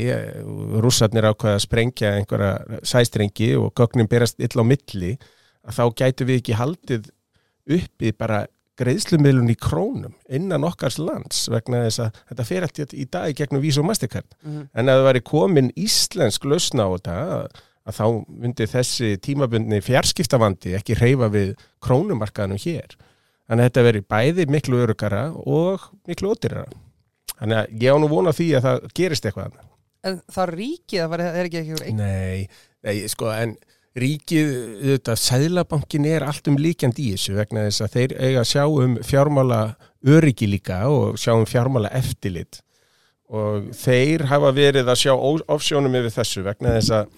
Rússarnir 0.82 1.26
ákveða 1.26 1.58
að 1.58 1.64
sprengja 1.64 2.12
einhverja 2.20 2.80
sæstrengi 2.86 3.56
og 3.58 3.72
gögnum 3.74 4.08
berast 4.10 4.38
illa 4.38 4.62
á 4.62 4.66
milli. 4.66 5.16
Að 5.66 5.78
þá 5.78 5.84
gætu 5.98 6.26
við 6.28 6.40
ekki 6.42 6.58
haldið 6.58 7.10
uppi 7.66 8.12
bara 8.14 8.44
greiðslumiðlun 8.82 9.50
í 9.52 9.56
krónum 9.62 10.14
innan 10.28 10.66
okkars 10.68 10.98
lands 11.00 11.44
vegna 11.52 11.84
þess 11.86 12.02
að 12.04 12.20
þetta 12.32 12.46
fer 12.50 12.66
allt 12.68 12.94
í 12.94 13.06
dag 13.16 13.34
gegnum 13.38 13.62
Visa 13.64 13.80
og 13.82 13.88
Mastercard 13.88 14.34
Mhm. 14.42 14.68
en 14.74 14.86
að 14.92 14.98
það 15.00 15.08
væri 15.10 15.24
komin 15.32 15.72
íslensk 15.78 16.44
lausna 16.44 16.86
á 16.86 16.90
þetta 16.96 17.16
að, 17.22 17.62
þá 17.98 18.04
myndi 18.28 18.68
þessi 18.70 19.08
tímabundni 19.24 19.80
fjarskiptavandi 19.82 20.76
ekki 20.78 20.94
reyfa 21.00 21.28
við 21.32 21.54
krónumarkaðanum 21.82 22.60
hér 22.62 22.94
þannig 23.48 23.64
að 23.64 23.68
þetta 23.70 23.82
veri 23.88 24.02
bæði 24.14 24.46
miklu 24.48 24.78
örugara 24.84 25.24
og 25.34 25.88
miklu 26.08 26.30
ódýrara 26.34 26.66
þannig 27.40 27.58
að 27.58 27.82
ég 27.82 27.90
á 27.90 27.96
nú 27.98 28.08
vona 28.08 28.30
því 28.32 28.46
að 28.56 28.66
það 28.68 28.84
gerist 28.94 29.24
eitthvað. 29.26 29.56
En 30.06 30.20
það 30.30 30.52
ríkið, 30.58 31.02
það 31.10 31.20
er 31.26 31.48
ekki 31.48 31.60
ein... 31.86 31.96
Nei, 31.98 32.48
nei, 32.86 32.94
sko, 33.10 33.28
en 33.34 33.56
ríkið, 33.98 34.50
þetta, 34.82 35.16
sæðlabankin 35.20 36.06
er 36.08 36.24
allt 36.24 36.48
um 36.48 36.58
líkjandi 36.60 37.10
í 37.10 37.14
þessu 37.16 37.36
vegna 37.36 37.66
þess 37.66 37.84
að 37.84 37.96
þeir 37.96 38.14
eiga 38.18 38.42
að 38.42 38.50
sjá 38.52 38.62
um 38.66 38.94
fjármála 39.04 39.62
öryggi 40.02 40.48
líka 40.48 40.82
og 40.88 41.18
sjá 41.20 41.34
um 41.34 41.48
fjármála 41.48 41.92
eftirlit 41.98 42.62
og 43.32 43.70
þeir 43.76 44.26
hafa 44.28 44.52
verið 44.56 44.88
að 44.92 45.02
sjá 45.04 45.12
ofsjónum 45.16 46.00
yfir 46.00 46.16
þessu 46.16 46.44
vegna 46.44 46.74
þess 46.78 46.94
að 46.98 47.12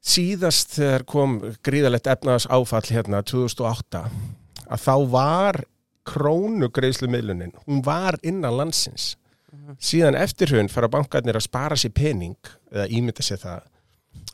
síðast 0.00 0.78
þegar 0.78 1.04
kom 1.08 1.36
gríðalegt 1.66 2.08
efnaðas 2.10 2.48
áfall 2.50 2.86
hérna 2.88 3.20
2008 3.26 4.04
að 4.70 4.84
þá 4.86 4.94
var 5.12 5.60
krónu 6.10 6.70
greiðslumiðlunin, 6.72 7.52
hún 7.66 7.82
var 7.84 8.16
innan 8.26 8.56
landsins. 8.56 9.14
Síðan 9.82 10.16
eftir 10.18 10.54
hún 10.54 10.70
fara 10.72 10.88
bankarnir 10.90 11.36
að 11.38 11.46
spara 11.46 11.76
sér 11.78 11.92
pening 11.94 12.38
eða 12.72 12.86
ímynda 12.90 13.22
sér 13.22 13.42
það 13.42 13.66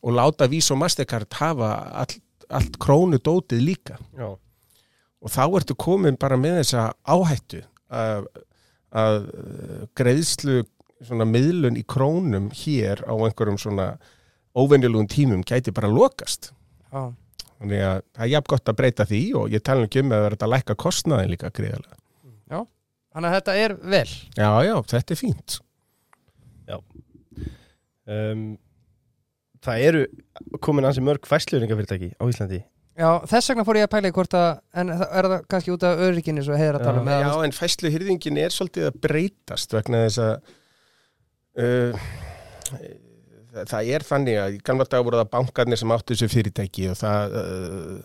og 0.03 0.15
láta 0.17 0.49
Visa 0.51 0.75
og 0.75 0.81
Mastercard 0.83 1.33
hafa 1.41 1.71
allt, 2.03 2.19
allt 2.51 2.79
krónu 2.83 3.19
dótið 3.19 3.63
líka 3.65 3.97
Já. 4.17 4.29
og 5.21 5.33
þá 5.33 5.43
ertu 5.61 5.77
komin 5.79 6.19
bara 6.21 6.37
með 6.41 6.61
þessa 6.63 6.87
áhættu 7.07 7.63
að, 7.91 8.27
að 8.93 9.21
greiðslu 9.99 10.63
svona 11.05 11.27
miðlun 11.29 11.77
í 11.77 11.85
krónum 11.85 12.51
hér 12.57 13.03
á 13.05 13.13
einhverjum 13.17 13.59
svona 13.61 13.91
óvenjulugum 14.57 15.09
tímum 15.13 15.45
gæti 15.45 15.75
bara 15.77 15.91
lokast 15.93 16.53
Já. 16.93 17.13
þannig 17.59 17.83
að 17.85 18.01
það 18.17 18.25
er 18.27 18.33
jafn 18.37 18.51
gott 18.55 18.73
að 18.73 18.79
breyta 18.81 19.09
því 19.09 19.23
og 19.41 19.53
ég 19.53 19.65
tala 19.65 19.89
ekki 19.89 20.03
um 20.05 20.13
að 20.17 20.27
vera 20.29 20.41
að 20.47 20.53
lækka 20.55 20.77
kostnaðin 20.81 21.33
líka 21.35 21.53
greiðalega. 21.53 21.97
Þannig 23.17 23.31
að 23.31 23.37
þetta 23.39 23.53
er 23.57 23.73
vel 23.81 24.09
Já, 24.37 24.49
já, 24.61 24.75
þetta 24.93 25.15
er 25.15 25.17
fínt. 25.17 25.55
um, 28.13 28.43
Það 29.65 29.85
eru 29.89 30.01
komin 30.61 30.85
ansi 30.89 31.01
mörg 31.05 31.27
fæsluringafyrirtæki 31.29 32.13
á 32.21 32.25
Íslandi. 32.29 32.63
Já, 32.97 33.09
þess 33.29 33.51
vegna 33.51 33.65
fór 33.69 33.77
ég 33.77 33.85
að 33.87 33.93
pæla 33.93 34.09
í 34.09 34.15
hvort 34.17 34.35
að 34.37 34.47
en 34.81 34.89
það- 34.89 35.11
er 35.21 35.27
það 35.33 35.43
kannski 35.53 35.73
út 35.75 35.83
af 35.85 35.99
örygginu 36.07 36.45
svo 36.45 36.57
heiðar 36.57 36.79
að 36.79 36.85
tala 36.87 37.01
um 37.03 37.09
Já, 37.13 37.45
en 37.45 37.53
fæslu 37.53 37.91
hyrðingin 37.93 38.39
er 38.41 38.55
svolítið 38.55 38.87
að 38.89 39.01
breytast 39.05 39.75
vegna 39.77 40.01
þess 40.07 40.19
að 40.25 40.35
uh, 41.61 42.07
það 43.67 43.91
er 43.97 44.07
þannig 44.07 44.39
að 44.41 44.57
gamla 44.65 44.87
dag 44.89 45.05
voru 45.05 45.21
það 45.21 45.31
bankarnir 45.37 45.81
sem 45.81 45.93
áttu 45.93 46.15
þessu 46.17 46.31
fyrirtæki 46.33 46.89
og 46.93 46.97
það 47.01 47.37
uh, 47.43 48.01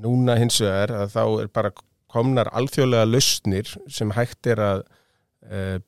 núna 0.00 0.38
hins 0.40 0.56
vegar 0.64 0.94
að 1.02 1.12
þá 1.12 1.22
er 1.44 1.52
bara 1.60 1.74
komnar 2.08 2.48
alþjóðlega 2.56 3.08
lausnir 3.12 3.74
sem 3.92 4.12
hægt 4.16 4.48
er 4.48 4.64
að 4.64 4.82
uh, 5.52 5.78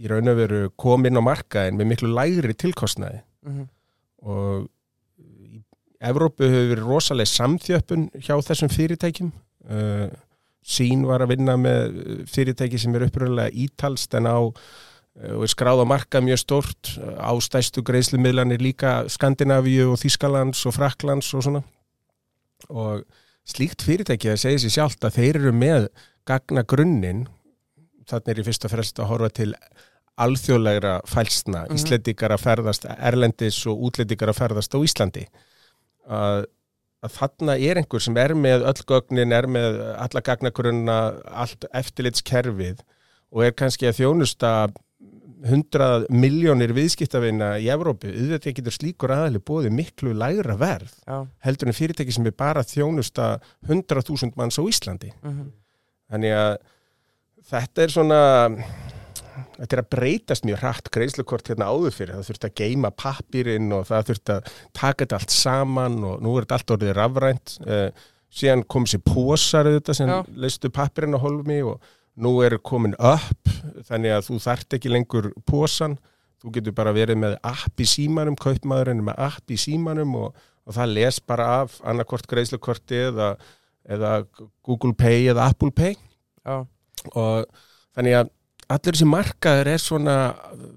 í 0.00 0.10
raun 0.10 0.30
og 0.32 0.38
veru 0.42 0.60
komin 0.80 1.18
á 1.18 1.22
markaðin 1.22 1.78
með 1.78 1.92
miklu 1.92 2.10
lægri 2.18 2.54
tilkostnaði 2.58 3.22
Mhm. 3.46 3.68
og 4.22 4.68
í 5.20 5.62
Evrópu 6.00 6.44
hefur 6.48 6.70
verið 6.74 6.86
rosalega 6.86 7.28
samþjöppun 7.28 8.06
hjá 8.24 8.34
þessum 8.40 8.70
fyrirtækjum. 8.72 9.32
Uh, 9.68 10.08
sín 10.64 11.04
var 11.08 11.20
að 11.20 11.34
vinna 11.34 11.56
með 11.60 12.24
fyrirtæki 12.28 12.80
sem 12.80 12.94
er 12.96 13.06
uppröðulega 13.08 13.52
ítalst 13.52 14.14
en 14.16 14.28
á 14.28 14.40
uh, 14.40 14.52
og 15.36 15.44
er 15.44 15.52
skráð 15.52 15.84
á 15.84 15.86
marka 15.88 16.22
mjög 16.24 16.40
stort 16.40 16.94
á 17.20 17.32
stæstu 17.44 17.84
greiðslumiðlanir 17.84 18.62
líka 18.64 19.04
Skandinavíu 19.12 19.90
og 19.92 20.00
Þískalands 20.00 20.64
og 20.68 20.76
Fraklands 20.76 21.32
og 21.36 21.44
svona. 21.44 21.62
Og 22.68 23.04
slíkt 23.48 23.84
fyrirtæki 23.84 24.32
það 24.32 24.42
segir 24.44 24.64
sér 24.64 24.76
sjálft 24.78 25.04
að 25.04 25.20
þeir 25.20 25.42
eru 25.42 25.52
með 25.56 25.90
gagna 26.28 26.64
grunninn 26.64 27.26
þannig 28.10 28.32
er 28.32 28.40
ég 28.42 28.48
fyrst 28.48 28.66
og 28.66 28.72
fremst 28.74 29.00
að 29.00 29.10
horfa 29.12 29.30
til 29.40 29.52
alþjóðlegra 30.26 30.94
fælsna, 31.08 31.64
Mhm. 31.66 31.74
Íslendingar 31.78 32.34
að 32.36 32.44
ferðast 32.44 32.86
erlendis 32.98 33.58
og 33.66 33.80
útlendingar 33.88 34.32
að 34.32 34.40
ferðast 34.42 34.74
á 34.74 34.78
Íslandi 34.84 35.24
að, 36.10 36.44
að 37.02 37.16
þarna 37.16 37.54
er 37.60 37.76
einhver 37.80 38.00
sem 38.04 38.16
er 38.16 38.34
með 38.34 38.64
öll 38.68 38.84
gögnin, 38.90 39.32
er 39.32 39.46
með 39.46 39.80
alla 39.96 40.20
gagnagrunna, 40.20 40.98
allt 41.32 41.64
eftirlitskerfið 41.72 42.80
og 43.32 43.44
er 43.46 43.52
kannski 43.52 43.86
að 43.88 44.00
þjónusta 44.02 44.52
100 45.40 46.04
miljónir 46.12 46.74
viðskiptavina 46.76 47.54
í 47.62 47.70
Evrópu, 47.72 48.10
auðvitað 48.12 48.56
getur 48.58 48.74
slíkur 48.76 49.14
aðali 49.14 49.40
bóði 49.40 49.70
miklu 49.72 50.12
lægra 50.12 50.52
verð 50.60 50.92
Já. 51.08 51.26
heldur 51.46 51.70
en 51.70 51.72
fyrirtæki 51.78 52.12
sem 52.12 52.26
er 52.28 52.34
bara 52.36 52.60
þjónusta 52.60 53.40
100.000 53.66 54.36
manns 54.36 54.58
á 54.60 54.62
Íslandi 54.68 55.12
Mhm. 55.24 55.46
Þannig 56.10 56.34
að 56.34 56.56
þetta 57.50 57.82
er 57.82 57.88
svona 57.88 58.20
þetta 59.56 59.76
er 59.76 59.82
að 59.82 59.90
breytast 59.94 60.46
mjög 60.48 60.62
hratt 60.62 60.90
greiðslukort 60.94 61.50
hérna 61.50 61.68
áður 61.70 61.96
fyrir, 61.96 62.16
það 62.16 62.30
þurfti 62.30 62.48
að 62.50 62.56
geima 62.60 62.90
pappirinn 62.94 63.74
og 63.76 63.86
það 63.88 64.08
þurfti 64.10 64.36
að 64.36 64.50
taka 64.76 65.04
þetta 65.04 65.20
allt 65.20 65.36
saman 65.36 65.98
og 66.06 66.24
nú 66.24 66.34
er 66.36 66.46
þetta 66.46 66.58
allt 66.58 66.74
orðið 66.76 66.92
rafrænt 66.98 67.54
uh, 67.66 67.88
síðan 68.30 68.66
kom 68.70 68.86
sér 68.88 69.02
pósar 69.06 69.68
auðvitað 69.68 69.98
sem 69.98 70.12
Já. 70.12 70.18
leistu 70.44 70.70
pappirinn 70.74 71.18
á 71.18 71.20
holmi 71.22 71.60
og 71.66 71.90
nú 72.20 72.36
er 72.44 72.56
komin 72.62 72.96
upp 72.98 73.52
þannig 73.88 74.14
að 74.14 74.26
þú 74.28 74.40
þart 74.44 74.76
ekki 74.78 74.92
lengur 74.92 75.30
pósan 75.48 75.96
þú 76.40 76.54
getur 76.56 76.76
bara 76.76 76.94
verið 76.96 77.20
með 77.20 77.36
app 77.46 77.80
í 77.80 77.86
símanum 77.88 78.38
kaupmaðurinn 78.40 79.04
með 79.06 79.24
app 79.26 79.52
í 79.52 79.58
símanum 79.60 80.14
og, 80.20 80.36
og 80.64 80.76
það 80.76 80.94
les 80.96 81.20
bara 81.20 81.48
af 81.62 81.78
annarkort 81.84 82.28
greiðslukorti 82.30 83.00
eða, 83.10 83.34
eða 83.84 84.12
Google 84.66 84.94
Pay 84.96 85.28
eða 85.32 85.50
Apple 85.52 85.72
Pay 85.76 85.96
Já. 85.96 86.62
og 87.12 87.50
þannig 87.96 88.20
að 88.22 88.36
allir 88.70 88.94
þessi 88.96 89.08
markaður 89.10 89.70
er 89.74 89.82
svona 89.82 90.16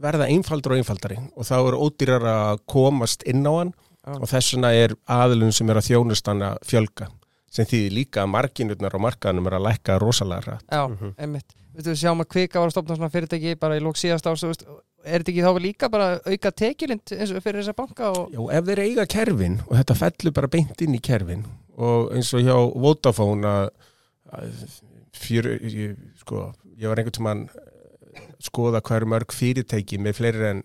verða 0.02 0.28
einfaldur 0.34 0.74
og 0.76 0.82
einfaldari 0.82 1.18
og 1.38 1.48
þá 1.48 1.56
er 1.62 1.78
ódýrar 1.80 2.28
að 2.34 2.62
komast 2.74 3.26
inn 3.30 3.44
á 3.46 3.54
hann 3.54 3.74
Já. 4.04 4.16
og 4.20 4.28
þess 4.32 4.54
vegna 4.56 4.72
er 4.76 4.96
aðilum 5.08 5.52
sem 5.56 5.70
er 5.72 5.80
að 5.80 5.90
þjónust 5.92 6.28
hann 6.32 6.42
að 6.44 6.58
fjölga 6.68 7.10
sem 7.54 7.68
þýðir 7.70 7.94
líka 8.00 8.24
að 8.24 8.32
marginutnar 8.34 8.96
á 8.98 9.00
markaðanum 9.06 9.48
er 9.52 9.56
að 9.60 9.66
lækka 9.68 10.00
rosalega 10.02 10.42
hratt. 10.48 10.66
Já, 10.74 10.88
Mhm. 10.90 11.14
einmitt 11.18 11.60
Við 11.74 11.88
þú 11.88 11.94
sjáum 11.98 12.20
að 12.22 12.28
kvika 12.30 12.60
var 12.62 12.68
að 12.70 12.72
stopna 12.76 12.96
svona 12.96 13.10
fyrirtæki 13.10 13.56
bara 13.60 13.78
í 13.78 13.82
lók 13.82 13.98
síðast 13.98 14.28
árs, 14.30 14.44
er 15.04 15.20
þetta 15.24 15.32
ekki 15.32 15.42
þá 15.42 15.60
líka 15.62 15.90
bara 15.90 16.20
auka 16.22 16.52
og 17.34 17.42
fyrir 17.42 17.64
þessa 17.64 17.74
banka 17.76 18.12
og 18.14 18.30
Já, 18.32 18.42
ef 18.60 18.66
þeir 18.68 18.82
eiga 18.84 19.06
kerfin 19.10 19.56
og 19.68 19.74
þetta 19.80 19.96
fellur 19.98 20.34
bara 20.34 20.48
beint 20.54 20.82
inn 20.86 20.94
í 20.94 21.02
kerfin 21.02 21.46
og 21.78 22.12
eins 22.14 22.30
og 22.38 22.42
hjá 22.46 22.54
Vodafone 22.78 23.44
að, 23.50 23.70
að 24.34 24.52
fjör, 25.18 25.50
ég, 25.66 25.98
sko, 26.22 26.54
ég 26.78 26.88
var 26.92 27.02
einhvern 27.02 27.18
tímann 27.18 27.44
að 27.50 27.73
skoða 28.44 28.82
hvað 28.84 29.02
eru 29.02 29.12
mörg 29.14 29.36
fyrirtæki 29.36 30.00
með 30.02 30.20
fleiri 30.20 30.50
en 30.50 30.64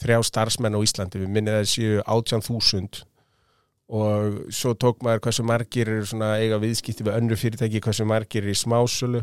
þrjá 0.00 0.20
starfsmenn 0.28 0.76
á 0.76 0.80
Íslandi, 0.84 1.20
við 1.22 1.32
minnið 1.32 1.58
að 1.60 1.68
séu 1.72 2.00
18.000 2.04 3.04
og 3.86 4.38
svo 4.54 4.74
tók 4.74 5.02
maður 5.06 5.22
hversu 5.28 5.44
margir 5.46 5.88
eru 5.88 6.06
svona 6.10 6.34
eiga 6.42 6.58
viðskipti 6.62 7.06
við 7.06 7.18
önnur 7.20 7.38
fyrirtæki, 7.38 7.82
hversu 7.84 8.06
margir 8.08 8.42
eru 8.42 8.54
í 8.54 8.58
smásölu. 8.58 9.20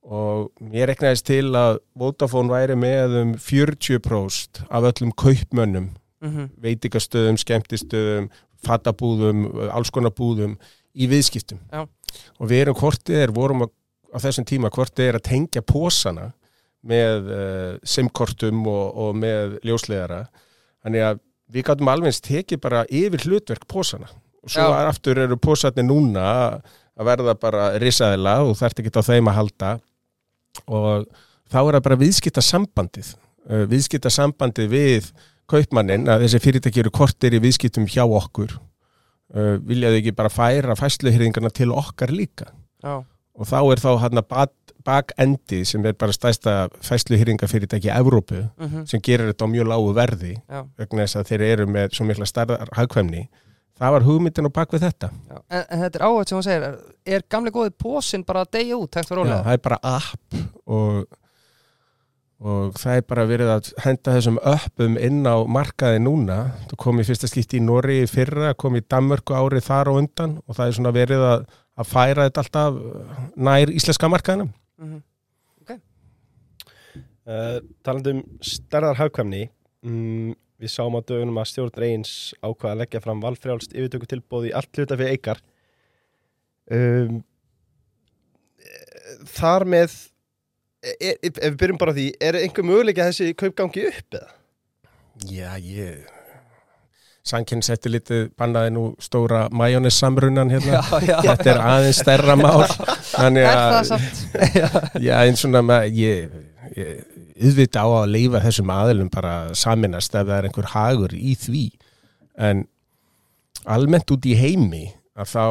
Og 0.00 0.70
ég 0.72 0.86
reknaðist 0.88 1.26
til 1.28 1.50
að 1.58 1.80
Vodafone 1.98 2.52
væri 2.52 2.76
með 2.78 3.16
um 3.20 3.32
40% 3.34 4.62
af 4.70 4.86
öllum 4.92 5.10
kaupmönnum. 5.12 5.90
Mm 6.20 6.48
veitingastöðum, 6.60 7.38
skemmtistöðum, 7.40 8.30
fattabúðum, 8.60 9.46
alls 9.72 9.90
konar 9.90 10.12
búðum 10.12 10.58
í 10.94 11.08
viðskiptum. 11.08 11.58
Já. 11.72 11.88
og 12.38 12.48
við 12.50 12.60
erum 12.60 12.76
hvort 12.76 13.02
þið 13.06 13.22
er, 13.22 13.32
vorum 13.32 13.62
að, 13.64 13.70
á 14.14 14.18
þessum 14.20 14.44
tíma 14.44 14.70
hvort 14.70 14.94
þið 14.96 15.08
er 15.08 15.18
að 15.18 15.26
tengja 15.30 15.62
pósana 15.62 16.32
með 16.86 17.30
uh, 17.34 17.72
simkortum 17.84 18.62
og, 18.70 18.86
og 18.96 19.16
með 19.20 19.58
ljóslegara 19.66 20.24
þannig 20.80 21.06
að 21.10 21.22
við 21.50 21.66
gáttum 21.66 21.90
alveg 21.92 22.12
eins 22.12 22.22
tekið 22.24 22.62
bara 22.62 22.84
yfir 22.88 23.26
hlutverk 23.26 23.66
pósana 23.68 24.08
og 24.40 24.52
svo 24.52 24.68
Já. 24.70 24.86
aftur 24.88 25.18
eru 25.20 25.36
pósarnir 25.36 25.84
núna 25.84 26.28
að 27.00 27.08
verða 27.08 27.34
bara 27.40 27.66
risaðila 27.80 28.38
og 28.44 28.56
þarf 28.60 28.80
ekki 28.80 28.92
á 28.96 29.02
þeim 29.04 29.28
að 29.30 29.38
halda. 29.38 29.72
Og 30.66 31.04
þá 31.50 31.58
er 31.60 31.76
það 31.76 31.84
bara 31.86 32.00
viðskipta 32.00 32.44
sambandið 32.44 33.12
uh, 33.48 33.64
viðskipta 33.70 34.12
sambandið 34.12 34.72
við 34.72 35.12
kaupmannin 35.50 36.08
að 36.10 36.26
þessi 36.26 36.42
fyrirtæki 36.44 36.82
eru 36.84 36.92
kortir 36.94 37.36
í 37.36 37.42
viðskiptum 37.42 37.88
hjá 37.90 38.04
okkur. 38.04 38.56
Uh, 39.30 39.56
viljaðu 39.66 40.00
ekki 40.00 40.16
bara 40.18 40.32
færa 40.32 40.76
fæsluhyrðingarna 40.78 41.52
til 41.54 41.70
okkar 41.74 42.12
líka? 42.14 42.50
Já, 42.82 43.02
og 43.40 43.48
þá 43.48 43.58
er 43.62 43.82
þá 43.82 43.90
hann 44.04 44.20
að 44.20 44.56
bakendi 44.84 45.60
sem 45.68 45.84
er 45.88 45.96
bara 46.00 46.14
stæsta 46.16 46.54
fæsluhyrringafyrirtæki 46.84 47.90
í 47.90 47.94
Evrópu 47.96 48.42
mhm, 48.46 48.86
sem 48.88 49.02
gerir 49.04 49.32
þetta 49.32 49.48
á 49.48 49.52
mjög 49.52 49.70
lágu 49.72 49.92
verði 49.96 50.34
já, 50.38 50.64
vegna 50.80 51.04
þess 51.04 51.20
að 51.20 51.30
þeir 51.32 51.46
eru 51.50 51.70
með 51.72 51.96
svo 51.96 52.08
mikla 52.08 52.28
starðar 52.28 52.72
hagkvæmni 52.78 53.26
það 53.80 53.94
var 53.94 54.06
hugmyndin 54.06 54.50
á 54.50 54.52
bak 54.52 54.74
við 54.74 54.84
þetta. 54.88 55.08
En, 55.48 55.62
en 55.62 55.84
þetta 55.84 56.00
er 56.00 56.04
áhætt 56.08 56.30
sem 56.32 56.38
hún 56.38 56.44
segir, 56.46 56.66
er, 56.66 56.98
er 57.16 57.24
gamli 57.32 57.52
góði 57.54 57.72
pósinn 57.80 58.26
bara 58.28 58.44
að 58.44 58.52
deyja 58.58 58.76
út, 58.76 58.98
Já, 59.00 59.06
það 59.08 59.54
er 59.54 59.62
bara 59.64 59.78
app 59.88 60.36
og, 60.76 60.98
og 62.44 62.76
það 62.80 62.98
er 62.98 63.06
bara 63.14 63.26
verið 63.30 63.52
að 63.54 63.70
henda 63.86 64.16
þessum 64.18 64.40
uppum 64.52 64.98
inn 65.00 65.22
á 65.24 65.36
markaði 65.48 66.02
núna. 66.04 66.38
Það 66.68 66.82
kom 66.84 67.00
í 67.00 67.08
fyrsta 67.08 67.30
skipti 67.30 67.60
í 67.60 67.64
Nóri 67.64 68.02
í 68.02 68.10
fyrra 68.10 68.52
kom 68.60 68.76
í 68.76 68.84
Danmörku 68.84 69.36
árið 69.36 69.66
þar 69.70 69.92
og 69.94 70.02
undan 70.04 70.38
og 70.44 70.58
það 70.58 70.66
er 70.66 70.78
svona 70.78 70.94
verið 70.96 71.26
að, 71.30 71.48
að 71.80 71.88
færa 71.88 72.26
þetta 72.28 72.44
alltaf 72.44 72.80
nær 73.36 73.72
íslenska 73.74 74.10
markaðinum 74.12 74.52
Mhm. 74.80 75.02
Uh, 77.30 77.60
talandi 77.84 78.14
um 78.16 78.20
stærðar 78.42 78.96
hagkvæmni 78.98 79.42
mm, 79.84 80.30
við 80.58 80.70
sáum 80.72 80.96
á 80.98 81.04
dögunum 81.04 81.36
að 81.38 81.50
stjórn 81.50 81.76
reyns 81.78 82.12
ákvaða 82.40 82.72
að 82.72 82.80
leggja 82.80 83.02
fram 83.04 83.20
valfrjálst 83.22 83.74
yfirtöku 83.76 84.08
tilbóð 84.08 84.48
í 84.48 84.54
allt 84.56 84.80
hluta 84.80 84.96
fyrir 84.98 85.12
eikar 85.14 85.42
um, 86.74 87.20
eh, 88.64 89.20
þar 89.36 89.66
með 89.76 89.94
er, 90.80 91.20
ef 91.20 91.38
við 91.44 91.60
byrjum 91.60 91.80
bara 91.84 91.94
á 91.94 91.98
því 92.00 92.06
er 92.30 92.40
einhver 92.40 92.66
möguleika 92.66 93.04
að 93.04 93.12
þessi 93.12 93.38
kaupgangi 93.44 93.86
upp 93.92 94.18
eða? 94.18 94.32
Já, 95.28 95.52
ég 95.60 96.08
Sankinn 97.26 97.60
setti 97.62 97.90
litið 97.92 98.30
bannaði 98.38 98.72
nú 98.72 98.84
stóra 99.02 99.44
majónis 99.52 99.98
samrunan 100.00 100.50
hérna. 100.52 100.80
Já, 100.80 101.00
já, 101.04 101.16
þetta 101.26 101.50
er 101.52 101.60
aðeins 101.64 102.00
stærra 102.00 102.36
mál. 102.40 102.64
Þannig 103.12 103.48
að 103.50 103.92
já, 105.06 105.14
eins 105.20 105.44
svona 105.44 105.62
með, 105.66 105.90
ég, 106.00 106.38
ég 106.78 107.02
auðvita 107.40 107.84
á 107.84 107.88
að 108.00 108.14
leifa 108.14 108.42
þessum 108.46 108.72
aðilum 108.72 109.12
bara 109.12 109.34
saminast 109.56 110.16
ef 110.16 110.24
það 110.24 110.36
er 110.38 110.48
einhver 110.48 110.72
hagur 110.72 111.16
í 111.16 111.36
því. 111.40 111.66
En 112.40 112.64
almennt 113.68 114.10
út 114.16 114.26
í 114.28 114.34
heimi 114.40 114.86
að 115.20 115.32
þá 115.34 115.44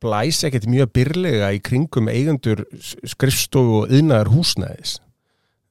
blæs 0.00 0.40
ekkert 0.48 0.68
mjög 0.70 0.92
byrlega 0.96 1.52
í 1.52 1.60
kringum 1.64 2.08
eigendur 2.08 2.64
skrifstofu 2.80 3.82
og 3.82 3.92
yðnaðar 3.92 4.32
húsnæðis 4.32 4.96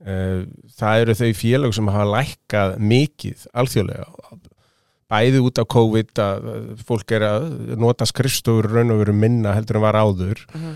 Eh, 0.02 0.48
það 0.80 1.04
eru 1.04 1.14
þau 1.20 1.32
félög 1.38 1.74
sem 1.78 1.90
hafa 1.94 2.06
lækkað 2.10 2.72
mikið 2.82 3.44
alþjóðlega 3.54 4.08
bæði 5.12 5.42
út 5.44 5.60
af 5.62 5.68
COVID 5.74 6.22
að 6.24 6.50
fólk 6.88 7.12
er 7.18 7.26
að 7.28 7.48
nota 7.82 8.08
skrifstofur 8.08 8.70
raun 8.72 8.94
og 8.96 9.02
veru 9.04 9.14
minna 9.18 9.54
heldur 9.58 9.82
en 9.82 9.86
var 9.90 10.00
áður 10.00 10.46
Mhm. 10.56 10.76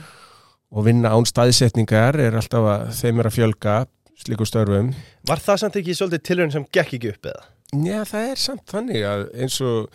og 0.76 0.86
vinna 0.86 1.10
án 1.16 1.26
staðsetningar 1.30 2.20
er 2.20 2.36
alltaf 2.36 2.66
að 2.68 2.88
þeim 3.00 3.20
er 3.24 3.30
að 3.30 3.36
fjölga 3.38 3.76
slíku 4.20 4.46
störfum. 4.48 4.94
Var 5.28 5.38
það 5.44 5.60
samt 5.60 5.76
ekki 5.80 5.96
svolítið 5.96 6.24
tilhörn 6.28 6.52
sem 6.52 6.66
gekk 6.72 6.94
ekki 7.00 7.14
upp 7.16 7.30
eða? 7.32 7.44
Já, 7.86 8.02
það 8.08 8.30
er 8.32 8.36
samt 8.36 8.66
þannig 8.72 9.02
að 9.08 9.24
eins 9.44 9.62
og 9.62 9.90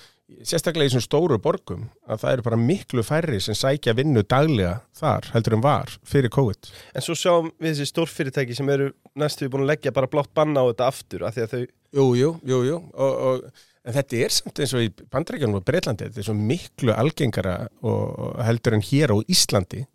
sérstaklega 0.46 0.86
í 0.86 0.92
svona 0.92 1.06
stóru 1.08 1.38
borgum 1.42 1.88
að 2.08 2.20
það 2.22 2.32
eru 2.36 2.42
bara 2.46 2.56
miklu 2.60 3.02
færri 3.02 3.40
sem 3.42 3.54
sækja 3.58 3.94
vinnu 3.98 4.22
daglega 4.22 4.80
þar 4.94 5.26
heldur 5.34 5.56
en 5.56 5.60
var 5.64 5.86
fyrir 6.06 6.30
COVID. 6.30 6.70
En 6.94 7.02
svo 7.02 7.16
sjáum 7.18 7.50
við 7.60 7.72
þessi 7.74 7.88
stórfyrirtæki 7.90 8.54
sem 8.56 8.68
eru 8.70 8.92
næstu 9.18 9.48
búin 9.50 9.64
að 9.66 9.72
leggja 9.72 9.92
bara 9.96 10.06
blátt 10.06 10.30
banna 10.34 10.62
á 10.62 10.68
þetta 10.70 10.86
aftur 10.86 11.24
af 11.26 11.34
því 11.34 11.42
að 11.42 11.50
þau 11.56 11.66
Jú, 11.90 12.04
jú, 12.14 12.28
jú, 12.46 12.58
jú 12.68 12.76
og, 12.94 13.14
og, 13.26 13.42
en 13.84 13.94
þetta 13.96 14.16
er 14.26 14.34
samt 14.34 14.60
eins 14.60 14.74
og 14.76 14.82
í 14.84 14.90
bandrækjunum 15.10 15.56
og 15.60 15.64
Breitlandi, 15.64 16.08
þetta 16.10 16.20
er 16.20 16.28
svo 16.28 16.34
miklu 16.36 16.92
algengara 16.92 17.54
og, 17.82 18.36
heldur 18.44 18.76
en 18.76 18.84
hér 18.84 19.14
á 19.14 19.16
Íslandi 19.24 19.86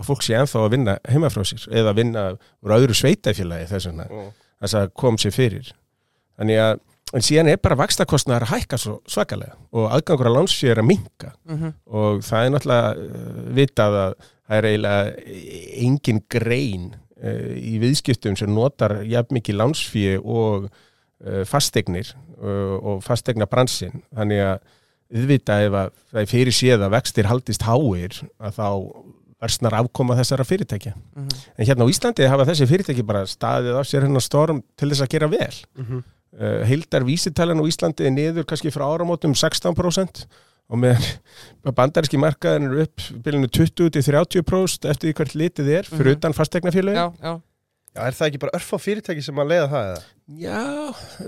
að 0.00 0.08
fólk 0.08 0.22
sé 0.26 0.34
ennþá 0.38 0.62
að 0.64 0.72
vinna 0.74 0.94
heima 1.06 1.28
frá 1.30 1.44
sér 1.46 1.68
eða 1.70 1.92
vinna 1.94 2.22
úr 2.64 2.72
öðru 2.78 2.96
sveitafélagi 2.98 3.68
þess 3.70 3.86
vegna 3.90 4.06
þess 4.64 4.74
að 4.80 4.88
kom 4.96 5.18
sér 5.20 5.34
fyrir. 5.36 5.68
Þannig 6.38 6.58
að 6.64 6.80
en 7.14 7.22
síðan 7.22 7.48
er 7.52 7.60
bara 7.62 7.76
vakstakostnaðar 7.78 8.42
að 8.48 8.52
hækka 8.56 8.78
svo 8.80 8.94
svakalega 9.06 9.54
og 9.76 9.84
aðgangur 9.94 10.26
að 10.32 10.36
lánsfjö 10.38 10.70
er 10.72 10.80
að 10.82 10.88
minka 10.88 11.32
Mhm. 11.46 11.74
og 11.86 12.24
það 12.26 12.44
er 12.46 12.50
náttúrulega 12.50 12.88
uh, 12.96 13.54
vitað 13.54 13.98
að 14.00 14.14
það 14.48 14.56
er 14.56 14.66
eiginlega 14.70 15.12
engin 15.84 16.22
grein 16.28 16.88
uh, 17.22 17.52
í 17.54 17.76
viðskiptum 17.84 18.36
sem 18.40 18.50
notar 18.50 18.96
jafn 19.06 19.36
mikið 19.38 19.60
lánsfjö 19.60 20.16
og 20.24 20.64
uh, 20.64 20.82
fastegnir 21.48 22.14
uh, 22.42 22.76
og 22.82 23.02
fastegna 23.04 23.46
bransin 23.46 24.02
þannig 24.14 24.40
að 24.44 24.58
viðvitað 25.14 25.66
ef 25.68 25.74
að 25.78 25.90
það 26.10 26.20
er 26.22 26.26
fyrir 26.30 26.52
séð 26.56 26.82
að 26.86 26.90
vextir 26.96 27.26
haldist 27.30 27.62
háir 27.62 28.16
að 28.40 28.56
þá 28.58 28.68
versnar 29.44 29.74
afkoma 29.76 30.16
þessara 30.16 30.44
fyrirtækja 30.48 30.94
Mhm. 30.94 31.28
en 31.58 31.66
hérna 31.66 31.84
á 31.84 31.92
Íslandi 31.92 32.26
hafa 32.28 32.44
þessi 32.48 32.66
fyrirtæki 32.66 33.02
bara 33.06 33.26
staðið 33.26 33.76
af 33.80 33.86
sér 33.86 34.02
hennar 34.06 34.22
storm 34.24 34.62
til 34.76 34.88
þess 34.90 35.02
að 35.04 35.10
gera 35.12 35.28
vel 35.28 35.54
mm 35.76 35.84
-hmm. 35.84 36.02
uh, 36.40 36.64
heildar 36.66 37.04
vísitalan 37.04 37.60
á 37.60 37.64
Íslandi 37.68 38.06
er 38.06 38.10
niður 38.10 38.44
kannski 38.48 38.70
frá 38.72 38.84
áramótum 38.88 39.34
16% 39.34 40.26
og 40.70 40.78
með 40.78 40.96
bandaríski 41.76 42.16
markaðin 42.18 42.70
er 42.72 42.82
upp 42.86 43.00
bylunu 43.22 43.46
20-30% 43.48 44.88
eftir 44.88 45.10
því 45.10 45.14
hvert 45.14 45.34
litið 45.34 45.68
er 45.78 45.84
fyrir 45.84 46.04
Mhm. 46.14 46.16
utan 46.16 46.32
fastegnafélögin 46.32 46.96
Já, 47.94 48.00
er 48.08 48.16
það 48.18 48.26
ekki 48.26 48.38
bara 48.42 48.56
örf 48.58 48.72
á 48.74 48.78
fyrirtæki 48.82 49.22
sem 49.22 49.36
að 49.38 49.50
leiða 49.52 49.66
það 49.70 49.84
eða? 49.90 50.00
Já, 50.40 50.62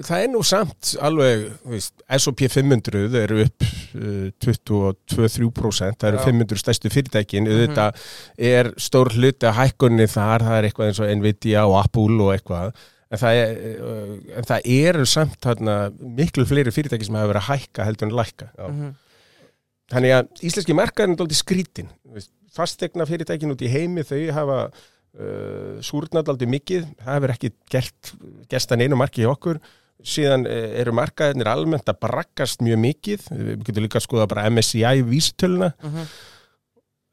það 0.09 0.23
er 0.25 0.31
nú 0.33 0.41
samt 0.49 0.89
alveg, 1.07 1.45
þú 1.63 1.73
veist, 1.77 1.93
S&P 2.17 2.49
500 2.51 3.19
eru 3.21 3.39
upp 3.45 3.67
uh, 3.67 4.33
22-23%, 4.43 6.01
það 6.01 6.09
eru 6.11 6.19
Já. 6.19 6.25
500 6.27 6.61
stærstu 6.65 6.91
fyrirtækin, 6.91 7.47
Mhm. 7.47 7.53
auðvitað 7.55 8.03
er 8.51 8.71
stór 8.83 9.13
hluti 9.15 9.47
að 9.47 9.57
hækkunni 9.61 10.09
þar, 10.11 10.45
það 10.49 10.59
er 10.59 10.69
eitthvað 10.71 10.91
eins 10.91 11.01
og 11.05 11.13
Nvidia 11.21 11.67
og 11.69 11.77
Apple 11.85 12.19
og 12.27 12.33
eitthvað, 12.35 12.75
en 13.15 13.19
það, 13.23 13.41
er, 13.45 13.55
uh, 13.79 14.17
en 14.41 14.49
það 14.51 14.61
eru 14.81 15.07
samt 15.07 15.39
þarna, 15.47 15.77
miklu 16.19 16.47
fleiri 16.51 16.73
fyrirtæki 16.75 17.07
sem 17.07 17.15
hafa 17.15 17.31
verið 17.31 17.45
að 17.45 17.51
hækka 17.53 17.85
heldur 17.87 18.09
en 18.11 18.17
lækka. 18.19 18.51
Já. 18.59 18.67
mhm. 18.73 18.95
Þannig 19.87 20.11
að 20.17 20.43
íslenski 20.43 20.75
markaðin 20.75 21.13
er 21.15 21.19
dálítið 21.21 21.39
skrítin, 21.45 21.89
fastegna 22.57 23.05
fyrirtækin 23.07 23.53
út 23.55 23.63
í 23.63 23.69
heimi, 23.71 24.03
þau 24.03 24.33
hafa 24.35 24.57
uh, 25.17 25.81
súrnað 25.85 26.31
aldrei 26.33 26.49
mikið, 26.57 26.87
það 27.03 27.19
hefur 27.19 27.35
ekki 27.35 27.51
gert, 27.73 28.13
gerst 28.53 28.73
að 28.73 28.83
neinu 28.83 28.99
marki 29.01 29.25
hjá 29.25 29.33
okkur. 29.33 29.61
Síðan 30.07 30.45
eh, 30.45 30.75
eru 30.83 30.93
markaðinir 30.93 31.49
almennt 31.49 31.89
að 31.89 31.97
braggast 32.05 32.61
mjög 32.63 32.77
mikið. 32.83 33.23
Við 33.33 33.63
getum 33.65 33.87
líka 33.87 33.97
að 33.97 34.05
skoða 34.05 34.27
bara 34.29 34.45
MSCI 34.53 35.01
vísitöluna. 35.09 35.71
Mhm. 35.83 36.11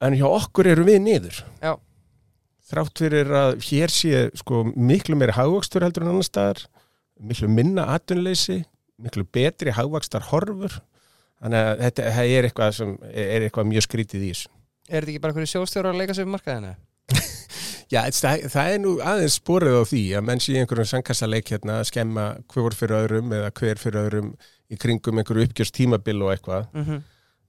en 0.04 0.18
hjá 0.20 0.26
okkur 0.28 0.68
eru 0.68 0.84
við 0.84 1.00
niður. 1.00 1.38
Já. 1.64 1.78
þrátt 2.68 3.00
fyrir 3.00 3.30
að 3.32 3.52
hér 3.64 3.92
sé 3.94 4.30
sko, 4.36 4.66
miklu 4.76 5.16
meiri 5.16 5.32
hagvöxtur 5.32 5.86
heldur 5.86 6.04
en 6.04 6.12
annar 6.12 6.28
staðar 6.28 6.60
miklu 7.22 7.48
minna 7.48 7.86
atvinnleysi 7.94 8.64
miklu 9.02 9.26
betri 9.32 9.74
hagvöxtar 9.76 10.26
horfur 10.32 10.80
þannig 11.42 11.60
að 11.60 11.84
þetta 11.84 12.10
er 12.24 12.48
eitthvað 12.48 12.76
sem 12.78 12.96
er 13.12 13.46
eitthvað 13.48 13.70
mjög 13.72 13.86
skrítið 13.88 14.26
í 14.26 14.32
þessu. 14.32 14.52
Er 14.90 15.04
þetta 15.04 15.14
ekki 15.14 15.24
bara 15.24 15.36
hverju 15.38 15.52
sjóstjóra 15.54 15.92
að 15.94 16.02
leika 16.02 16.16
sér 16.18 16.28
um 16.28 16.36
markaðinu? 16.38 16.74
Já, 17.92 18.02
það, 18.10 18.44
það 18.54 18.72
er 18.74 18.80
nú 18.84 18.92
aðeins 19.04 19.40
sporið 19.40 19.80
á 19.80 19.84
því 19.90 20.02
að 20.18 20.24
menn 20.30 20.40
sé 20.44 20.56
einhverjum 20.60 20.88
sangkassaleik 20.94 21.50
hérna 21.54 21.80
að 21.82 21.88
skemma 21.92 22.28
hver 22.54 22.76
fyrir 22.80 23.00
öðrum 23.04 23.34
eða 23.36 23.50
hver 23.60 23.82
fyrir 23.82 24.06
öðrum 24.08 24.30
í 24.72 24.78
kringum 24.80 25.20
einhverju 25.22 25.48
uppgjörst 25.50 25.76
tímabil 25.76 26.22
og 26.24 26.32
eitthvað 26.34 26.68
Mhm. 26.74 27.02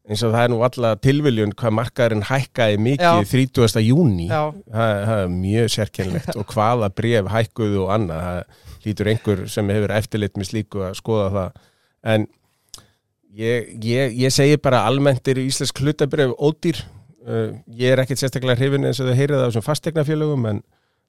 eins 0.05 0.23
og 0.27 0.35
það 0.35 0.45
er 0.45 0.51
nú 0.53 0.59
alla 0.67 0.97
tilviljun 1.01 1.55
hvað 1.57 1.73
markaðurinn 1.79 2.27
hækkaði 2.29 2.77
mikið 2.77 3.01
Já. 3.01 3.25
30. 3.31 3.81
júni 3.87 4.27
það, 4.29 4.59
það 5.07 5.23
er 5.23 5.29
mjög 5.33 5.69
sérkennlegt 5.79 6.37
og 6.41 6.47
hvaða 6.53 6.91
bref 6.95 7.31
hækkuðu 7.33 7.85
og 7.87 7.93
annað 7.95 8.27
það 8.29 8.43
lítur 8.85 9.09
einhver 9.15 9.45
sem 9.49 9.69
hefur 9.73 9.95
eftirlit 9.97 10.37
með 10.37 10.51
slíku 10.51 10.83
að 10.85 10.99
skoða 11.01 11.31
það 11.39 11.63
en 12.15 12.27
ég, 13.35 13.71
ég, 13.83 14.13
ég 14.27 14.35
segi 14.35 14.59
bara 14.61 14.83
almennt 14.89 15.27
eru 15.33 15.41
íslensk 15.49 15.81
hlutabref 15.81 16.35
ódýr 16.37 16.83
uh, 17.29 17.51
ég 17.67 17.95
er 17.95 18.03
ekkert 18.05 18.23
sérstaklega 18.23 18.61
hrifin 18.61 18.89
eins 18.89 19.03
og 19.03 19.11
þau 19.11 19.19
heyrið 19.19 19.41
af 19.41 19.51
þessum 19.51 19.67
fastegnafélögum 19.67 20.49
en 20.53 20.63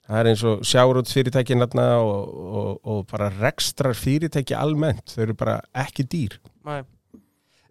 það 0.06 0.20
er 0.20 0.30
eins 0.32 0.44
og 0.46 0.66
sjáróts 0.66 1.14
fyrirtæki 1.16 1.56
og, 1.58 2.34
og, 2.62 2.72
og 2.84 3.06
bara 3.10 3.30
rekstrar 3.40 3.94
fyrirtæki 3.94 4.54
almennt, 4.54 5.14
þau 5.14 5.22
eru 5.26 5.34
bara 5.34 5.60
ekki 5.74 6.06
dýr. 6.06 6.38
Næ 6.64 6.84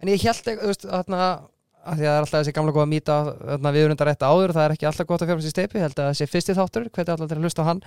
En 0.03 0.11
ég 0.11 0.21
held 0.21 0.83
þarna 0.83 1.17
að 1.17 1.43
að 1.85 1.99
það 1.99 2.07
er 2.09 2.19
alltaf 2.19 2.39
þessi 2.39 2.53
gamla 2.55 2.73
góða 2.73 2.89
mýta 2.89 3.15
við 3.61 3.83
erum 3.83 3.93
þetta 3.95 4.07
rétt 4.09 4.25
áður, 4.25 4.53
það 4.55 4.63
er 4.63 4.73
ekki 4.75 4.87
alltaf 4.89 5.09
gott 5.09 5.23
að 5.23 5.31
fjárfæst 5.31 5.49
í 5.49 5.53
steipi, 5.53 5.77
ég 5.77 5.85
held 5.85 5.99
að 6.01 6.09
þessi 6.11 6.27
fyrsti 6.31 6.55
þáttur 6.57 6.87
hvernig 6.89 7.11
alltaf 7.13 7.29
til 7.29 7.37
að 7.37 7.45
hlusta 7.45 7.65
á 7.65 7.69
hann. 7.69 7.81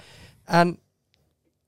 En 0.60 0.74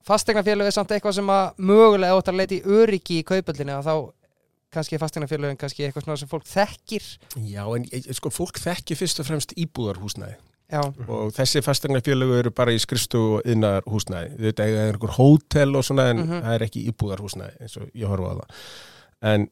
fastegnafélög 0.07 0.69
er 0.69 0.75
samt 0.75 0.93
eitthvað 0.95 1.17
sem 1.19 1.31
að 1.33 1.61
mögulega 1.71 2.17
áttar 2.17 2.35
að 2.35 2.41
leita 2.41 2.57
í 2.57 2.77
öryggi 2.79 3.19
í 3.19 3.25
kaupöldinu 3.27 3.75
og 3.77 3.83
þá 3.87 3.95
kannski 4.71 4.97
fastegnafélögin 5.01 5.57
kannski 5.59 5.83
eitthvað 5.87 6.05
svona 6.07 6.17
sem 6.21 6.29
fólk 6.31 6.45
þekkir 6.47 7.09
Já, 7.51 7.63
en 7.75 7.85
eh, 7.91 8.07
sko, 8.15 8.29
fólk 8.33 8.59
þekki 8.63 8.95
fyrst 8.99 9.19
og 9.23 9.27
fremst 9.27 9.53
íbúðarhúsnæði 9.59 10.37
Já, 10.71 10.79
og 11.11 11.33
þessi 11.35 11.59
fastegnafélögu 11.65 12.37
eru 12.39 12.51
bara 12.55 12.71
í 12.71 12.77
skrifstu 12.79 13.19
og 13.19 13.41
innar 13.51 13.83
húsnæði. 13.91 14.37
Þetta 14.39 14.67
er 14.71 14.93
einhver 14.93 15.11
hótel 15.17 15.75
og 15.75 15.83
svona 15.83 16.05
en 16.13 16.21
Mhm. 16.21 16.37
það 16.45 16.53
er 16.55 16.63
ekki 16.63 16.83
íbúðarhúsnæði 16.93 17.57
eins 17.65 17.75
og 17.81 17.89
ég 17.91 18.07
horfa 18.07 18.29
á 18.31 18.35
það. 18.39 18.61
En, 19.33 19.49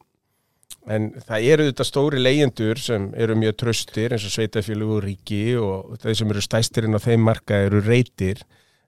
en 0.88 1.10
það 1.28 1.44
eru 1.52 1.66
þetta 1.74 1.88
stóri 1.90 2.22
leyendur 2.24 2.80
sem 2.80 3.10
eru 3.20 3.36
mjög 3.36 3.58
tröstir 3.60 4.16
eins 4.16 4.24
og 4.24 4.32
sveitafélögu 4.32 4.96
og 4.96 5.04
ríki 5.04 5.42
og 5.60 5.98
þeir 6.00 6.16
sem 6.22 6.32
eru 6.32 6.42
stæstirinn 6.48 6.96
á 6.96 7.04
þeim 7.04 7.20
marka 7.28 7.60
eru 7.68 7.82
reytir 7.84 8.40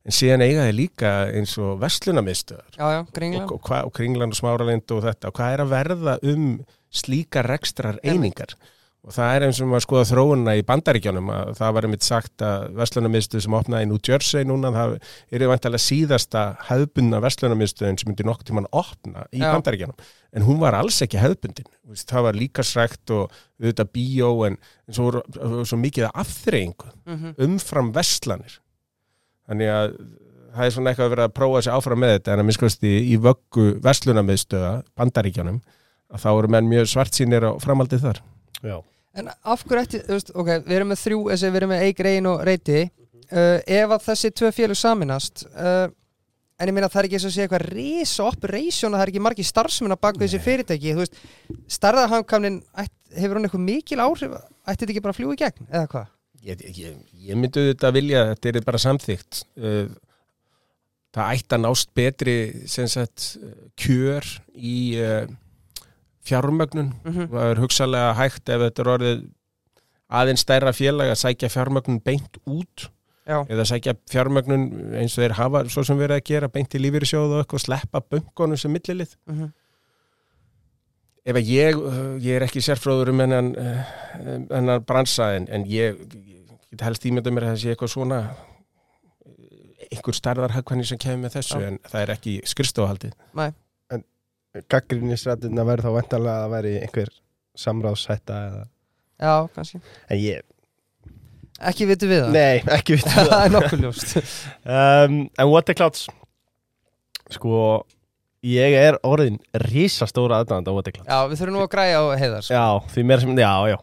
en 0.05 0.15
síðan 0.17 0.45
eiga 0.45 0.67
þeir 0.67 0.77
líka 0.77 1.13
eins 1.37 1.55
og 1.61 1.79
já, 2.77 2.99
og, 3.45 3.55
og, 3.57 3.71
og 3.85 3.95
Kringland 3.97 4.35
og 4.35 4.39
Smáralind 4.39 4.93
og 4.95 5.03
þetta. 5.05 5.31
Og 5.31 5.39
hvað 5.39 5.55
er 5.55 5.65
að 5.65 5.73
verða 5.75 6.19
um 6.33 6.45
slíka 6.91 7.43
rekstrar 7.45 7.99
einingar 8.03 8.55
og 9.01 9.13
það 9.15 9.31
er 9.33 9.43
eins 9.47 9.59
og 9.63 9.69
maður 9.71 9.83
skoða 9.87 10.07
þróunna 10.11 10.53
í 10.59 10.63
bandaríkjónum 10.65 11.29
að 11.33 11.51
það 11.57 11.71
var 11.75 11.85
einmitt 11.87 12.05
sagt 12.05 12.43
að 12.45 12.65
verslunarmiðstöð 12.77 13.43
sem 13.45 13.55
opnaði 13.57 13.87
í 13.87 13.89
New 13.89 14.01
Jersey 14.05 14.45
núna 14.45 14.69
það 14.75 14.93
er 15.33 15.45
vantilega 15.49 15.85
síðasta 15.87 16.43
hefðbundna 16.67 17.21
verslunarmiðstöðin 17.25 17.97
sem 17.97 18.11
myndi 18.11 18.27
nokkuð 18.27 18.51
tímann 18.51 18.69
opna 18.69 19.25
í 19.33 19.41
Já. 19.41 19.47
bandaríkjónum 19.55 20.05
en 20.37 20.45
hún 20.45 20.61
var 20.61 20.77
alls 20.77 21.01
ekki 21.01 21.17
veist, 21.89 22.11
það 22.11 22.27
var 22.27 22.37
líka 22.37 22.65
srækt 22.67 23.15
og 23.15 23.33
auðvitað 23.57 23.91
bíó 23.97 24.29
en, 24.45 24.59
svo, 24.93 25.23
svo 25.65 25.81
mikið 25.81 26.11
af 26.11 26.21
afþreyingu 26.25 26.93
mm 27.07 27.17
umfram 27.47 27.89
vestlanir 27.95 28.59
þannig 29.51 29.71
að 29.75 29.93
það 30.51 30.65
er 30.65 30.73
svona 30.75 30.91
eitthvað 30.91 31.07
að 31.07 31.13
vera 31.15 31.27
að 31.27 31.35
prófa 31.37 31.61
sig 31.63 31.75
áfram 31.75 32.01
með 32.01 32.13
þetta 32.15 32.33
en 32.33 32.41
að 32.41 32.47
minnskvæmst 32.47 32.87
í, 32.87 32.93
í 33.13 33.19
vöggu 33.21 33.67
vestlunarmiðstöða 33.83 34.71
bandaríkjanum 34.99 35.61
að 36.11 36.23
þá 36.25 36.29
eru 36.31 36.51
menn 36.55 36.71
mjög 36.71 36.89
svart 36.91 37.15
sínir 37.15 37.47
á 37.47 37.51
framaldið 37.61 38.03
þar 38.07 38.21
Já. 38.61 38.77
En 39.17 39.27
af 39.27 39.63
hverju 39.67 39.83
ætti, 39.83 39.99
þú 40.05 40.15
veist, 40.15 40.29
ok, 40.39 40.49
við 40.67 40.75
erum 40.77 40.91
með 40.91 40.99
þrjú, 41.01 41.21
þessi 41.31 41.49
við 41.49 41.59
erum 41.59 41.71
með 41.73 41.81
Eik, 41.87 42.03
Reyn 42.05 42.27
og 42.31 42.43
Reyti 42.47 42.77
uh, 42.83 43.57
ef 43.59 43.95
að 43.95 44.05
þessi 44.05 44.31
tvö 44.39 44.51
félug 44.55 44.79
saminast 44.79 45.43
uh, 45.51 45.89
en 46.61 46.69
ég 46.69 46.77
meina 46.77 46.91
það 46.91 47.01
er 47.01 47.09
ekki 47.09 47.17
eins 47.17 47.27
og 47.27 47.33
sé 47.35 47.45
eitthvað 47.45 47.67
risa 47.71 48.27
operation 48.27 48.93
að 48.93 49.01
það 49.01 49.05
er 49.07 49.11
ekki 49.13 49.25
margi 49.25 49.47
starfsmenn 49.47 49.95
að 49.95 50.03
baka 50.05 50.23
þessi 50.23 50.41
fyrirtæki, 50.45 50.95
þú 50.95 51.03
veist 51.03 51.19
starðarhankamnin, 51.79 52.61
hefur 53.17 53.39
hún 53.39 53.49
eitthvað 53.49 53.65
mikil 53.65 54.03
áhrif, 54.03 54.35
ætti 54.63 54.83
þetta 54.83 54.93
ekki 54.93 55.05
bara 55.07 55.15
að 55.15 55.19
fljúa 55.19 55.35
í 55.35 55.41
gegn 55.41 55.71
eða 55.71 55.87
hvað? 55.91 56.11
Ég, 56.45 56.63
ég, 56.77 56.95
ég 57.27 57.37
myndi 57.37 57.67
þetta 57.71 57.91
vilja 57.95 58.23
þetta 58.33 58.51
er 58.53 58.65
bara 58.67 58.81
samþygt 58.81 59.43
Uh, 59.61 59.91
það 61.11 61.35
ætti 61.35 61.55
að 61.57 61.63
nást 61.65 61.89
betri 61.97 62.35
sem 62.71 62.87
sagt, 62.87 63.33
kjör 63.79 64.25
í 64.55 64.77
uh, 65.03 65.25
fjármögnun. 66.23 66.93
Mm 67.03 67.27
það 67.33 67.49
er 67.49 67.61
hugsalega 67.61 68.15
hægt 68.15 68.49
ef 68.49 68.63
þetta 68.63 68.83
er 68.83 68.91
orðið 68.95 69.21
aðeins 70.21 70.43
stærra 70.45 70.73
félag 70.75 71.11
að 71.11 71.21
sækja 71.21 71.51
fjármögnun 71.51 72.01
beint 72.03 72.39
út 72.45 72.87
Já, 73.27 73.43
eða 73.43 73.67
sækja 73.67 73.95
fjármögnun 74.11 74.95
eins 74.97 75.17
og 75.17 75.25
þeir 75.25 75.37
hafa 75.37 75.65
svo 75.69 75.83
sem 75.87 75.99
verið 75.99 76.17
að 76.17 76.27
gera 76.31 76.51
beint 76.51 76.75
í 76.75 76.81
lífyrirsjóðu 76.81 77.37
og 77.37 77.43
eitthvað 77.43 77.65
sleppa 77.65 78.01
böngunum 78.01 78.59
sem 78.59 78.73
millilið. 78.73 79.17
Mm 79.29 79.51
ef 81.21 81.37
að 81.37 81.49
ég, 81.53 81.81
ég 82.23 82.37
er 82.37 82.45
ekki 82.47 82.63
sérfróður 82.65 83.11
um 83.13 83.21
hennan, 83.21 83.51
hennan 84.49 84.85
bransa 84.87 85.31
en, 85.37 85.47
en 85.53 85.65
ég, 85.69 85.99
ég 86.15 86.30
get 86.71 86.85
helst 86.87 87.05
ímynda 87.09 87.33
mér 87.33 87.47
að 87.47 87.53
það 87.55 87.61
sé 87.63 87.73
eitthvað 87.75 87.91
svona 87.95 88.19
uh, 88.31 89.89
einhver 89.91 90.17
starðar 90.17 90.53
hagkvæmni 90.55 90.85
sem 90.87 90.99
kemur 91.01 91.25
með 91.25 91.35
þessu 91.39 91.59
Já. 91.59 91.67
en 91.71 91.79
það 91.91 92.03
er 92.05 92.13
ekki 92.15 92.37
skrifstofahaldið. 92.53 93.17
Næ, 93.39 93.49
Gaggrinnisrættina 94.71 95.63
verður 95.63 95.85
þá 95.87 95.93
vendalega 95.95 96.45
að 96.45 96.53
veri 96.57 96.71
einhver 96.83 97.11
samráðsætta 97.61 98.39
eða... 98.49 98.63
já, 99.23 99.33
kannski. 99.55 99.79
En 100.11 100.19
ég, 100.19 100.41
Ekki 101.61 101.85
vitum 101.87 102.09
við 102.09 102.23
það? 102.23 102.31
nei, 102.35 102.61
ekki 102.75 102.95
við 102.97 103.05
það. 103.13 103.29
Það 103.31 103.45
er 103.45 103.53
nokkuð 103.55 103.83
ljóst. 103.85 104.13
Um, 104.65 105.17
En 105.39 105.51
What 105.51 105.67
the 105.69 105.75
Clouds? 105.77 106.07
Sko, 107.31 107.61
ég 108.43 108.75
er 108.81 108.97
orðin 109.07 109.37
risastóra 109.69 110.41
aðdæðand 110.41 110.67
á 110.67 110.73
What 110.75 110.87
the 110.89 110.95
Clouds. 110.97 111.07
Já, 111.07 111.19
við 111.31 111.43
þurfum 111.43 111.55
nú 111.59 111.63
að 111.63 111.71
græja 111.75 112.01
á 112.01 112.05
heiðar 112.19 112.47
sko. 112.47 112.55
Já, 112.57 112.93
því 112.95 113.05
meira 113.11 113.23
sem, 113.23 113.35
já, 113.45 113.53
já. 113.71 113.77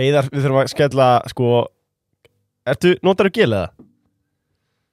Heiðar, 0.00 0.28
við 0.34 0.44
þurfum 0.44 0.60
að 0.64 0.72
skella, 0.74 1.08
sko 1.32 1.52
Ertu, 2.70 2.92
notar 3.06 3.28
þú 3.30 3.34
gilið 3.40 3.62
það? 3.64 3.86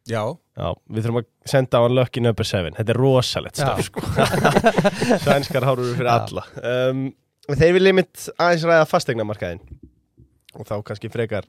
Já, 0.08 0.22
Já, 0.58 0.68
við 0.96 1.04
þurfum 1.06 1.20
að 1.20 1.26
senda 1.52 1.78
á 1.78 1.82
hann 1.84 1.96
Lucky 1.98 2.22
Number 2.24 2.48
7 2.48 2.72
Þetta 2.78 2.94
er 2.94 3.00
rosalegt 3.02 3.60
Já. 3.60 3.66
staf, 3.68 3.90
sko 3.90 4.02
Sænskar 5.26 5.66
hárur 5.68 5.90
fyrir 5.98 6.08
Já. 6.10 6.16
alla 6.24 6.46
um, 6.92 7.02
Þeir 7.52 7.76
vilja 7.78 7.94
mitt 8.00 8.24
aðeins 8.40 8.64
ræða 8.68 8.88
fastegnamarkaðin 8.90 9.62
Og 10.58 10.66
þá 10.70 10.74
kannski 10.88 11.12
frekar 11.14 11.46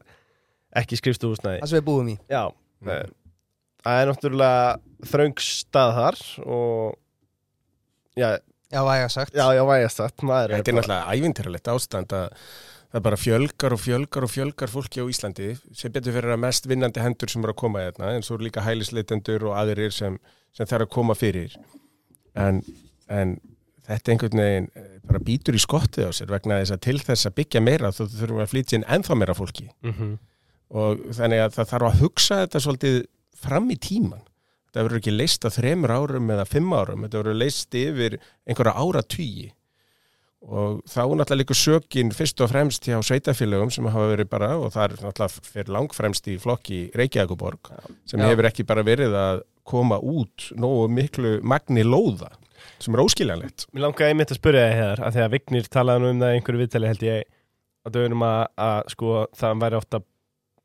ekki 0.76 0.98
skrifstúhúsnæði 1.00 1.62
Það 1.62 1.70
sem 1.72 1.78
við 1.80 1.86
búum 1.90 2.10
í 2.12 2.18
Já, 2.30 2.42
Mm. 2.78 2.92
mm. 2.94 3.14
það 3.82 3.96
er 4.00 4.08
náttúrulega 4.12 5.06
þröng 5.10 5.40
stað 5.42 5.94
þar 5.96 6.18
og 6.46 6.92
já, 8.20 8.28
Já, 8.70 8.80
væga 8.86 9.08
sagt 9.10 9.34
já, 9.34 9.42
já, 9.56 9.62
vægast 9.66 9.98
það 9.98 10.22
maður 10.28 10.52
þetta 10.54 10.70
er 10.70 10.76
náttúrulega 10.76 11.16
ævintýralegt 11.16 11.70
ástand 11.72 12.14
að 12.14 12.28
það 12.92 13.04
bara 13.04 13.18
fjölgar 13.20 13.74
og 13.76 13.82
fjölgar 13.82 14.26
og 14.26 14.32
fjölgar 14.32 14.72
fólki 14.72 15.02
á 15.02 15.06
Íslandi. 15.10 15.52
Sem 15.76 15.92
betur 15.92 16.16
fyrir 16.16 16.34
að 16.34 16.42
mest 16.44 16.68
vinnandi 16.68 17.04
hendur 17.04 17.30
sem 17.30 17.44
eru 17.44 17.54
að 17.54 17.60
koma 17.62 17.84
hérna 17.84 18.14
en 18.14 18.24
svo 18.26 18.38
eru 18.38 18.48
líka 18.48 18.64
hælisleitendur 18.64 19.48
og 19.50 19.58
aðrir 19.60 19.92
sem, 19.94 20.18
sem 20.56 20.68
þarf 20.68 20.88
að 20.88 20.94
koma 20.94 21.16
fyrir. 21.18 21.58
En, 22.38 22.62
en 23.12 23.36
þetta 23.88 24.14
einhvern 24.14 24.42
veginn 24.44 24.70
eh, 24.76 24.88
bara 25.08 25.24
býtur 25.24 25.56
í 25.56 25.62
skottið 25.62 26.08
á 26.08 26.12
sér 26.16 26.32
vegna 26.32 26.60
þess 26.62 26.76
að 26.76 26.82
til 26.86 26.98
þess 27.02 27.28
að 27.28 27.36
byggja 27.40 27.64
meira 27.64 27.92
þá 27.92 28.02
þurfum 28.06 28.42
að 28.44 28.50
flytja 28.54 28.78
inn 28.78 28.88
ennþá 28.96 29.18
meira 29.18 29.36
fólki. 29.36 29.68
Mm 29.84 29.94
-hmm. 29.98 30.16
og 30.68 31.04
þannig 31.16 31.44
að 31.44 31.54
það 31.56 31.70
þarf 31.72 31.90
að 31.90 32.00
hugsa 32.02 32.40
þetta 32.44 32.64
svolítið 32.64 32.98
fram 33.38 33.70
í 33.70 33.76
tíman 33.80 34.24
þetta 34.68 34.84
verður 34.84 35.00
ekki 35.00 35.14
leist 35.14 35.46
á 35.48 35.50
þremur 35.50 35.94
árum 35.94 36.30
eða 36.34 36.44
fimm 36.48 36.72
árum, 36.76 37.04
þetta 37.06 37.22
verður 37.22 37.38
leist 37.40 37.74
yfir 37.78 38.18
einhverja 38.46 38.74
ára 38.76 39.02
tugi 39.02 39.48
og 40.46 40.82
þá 40.86 41.00
náttúrulega 41.02 41.38
líka 41.40 41.56
sökin 41.58 42.12
fyrst 42.14 42.40
og 42.44 42.50
fremst 42.52 42.86
hjá 42.86 42.98
sveitafélögum 43.02 43.72
sem 43.74 43.86
hafa 43.90 44.10
verið 44.12 44.28
bara, 44.30 44.52
og 44.56 44.70
það 44.74 44.84
er 44.84 44.94
náttúrulega 45.02 45.46
fyrir 45.48 45.72
langfremst 45.74 46.28
í 46.30 46.36
flokki 46.40 46.82
Reykjavíkuborg 46.98 47.72
sem 48.06 48.22
Já. 48.22 48.28
hefur 48.30 48.48
ekki 48.50 48.66
bara 48.68 48.84
verið 48.86 49.16
að 49.18 49.42
koma 49.68 49.98
út 49.98 50.50
nógu 50.56 50.86
miklu 50.92 51.38
magni 51.42 51.82
lóða 51.84 52.30
sem 52.78 52.94
er 52.94 53.02
óskiljanlegt. 53.02 53.66
Mér 53.74 53.88
langaði 53.88 54.12
einmitt 54.14 54.32
að 54.32 54.40
spyrja 54.40 54.68
þig 54.68 54.78
hér 54.78 55.02
að 55.02 55.16
því 55.16 55.24
að 55.24 55.34
Vignir 55.34 55.68
talaði 55.74 56.02
nú 56.02 56.12
um 56.12 56.22
það 56.22 56.30
í 56.30 56.38
einhverju 56.38 56.62
viðtali 56.62 56.90
held 56.92 57.04
ég 57.06 57.28
að 57.88 57.94
dögunum 57.96 58.24
að, 58.26 58.40
að 58.68 58.78
sko 58.94 59.12
það 59.38 59.62
væri 59.64 59.78
ofta 59.78 60.00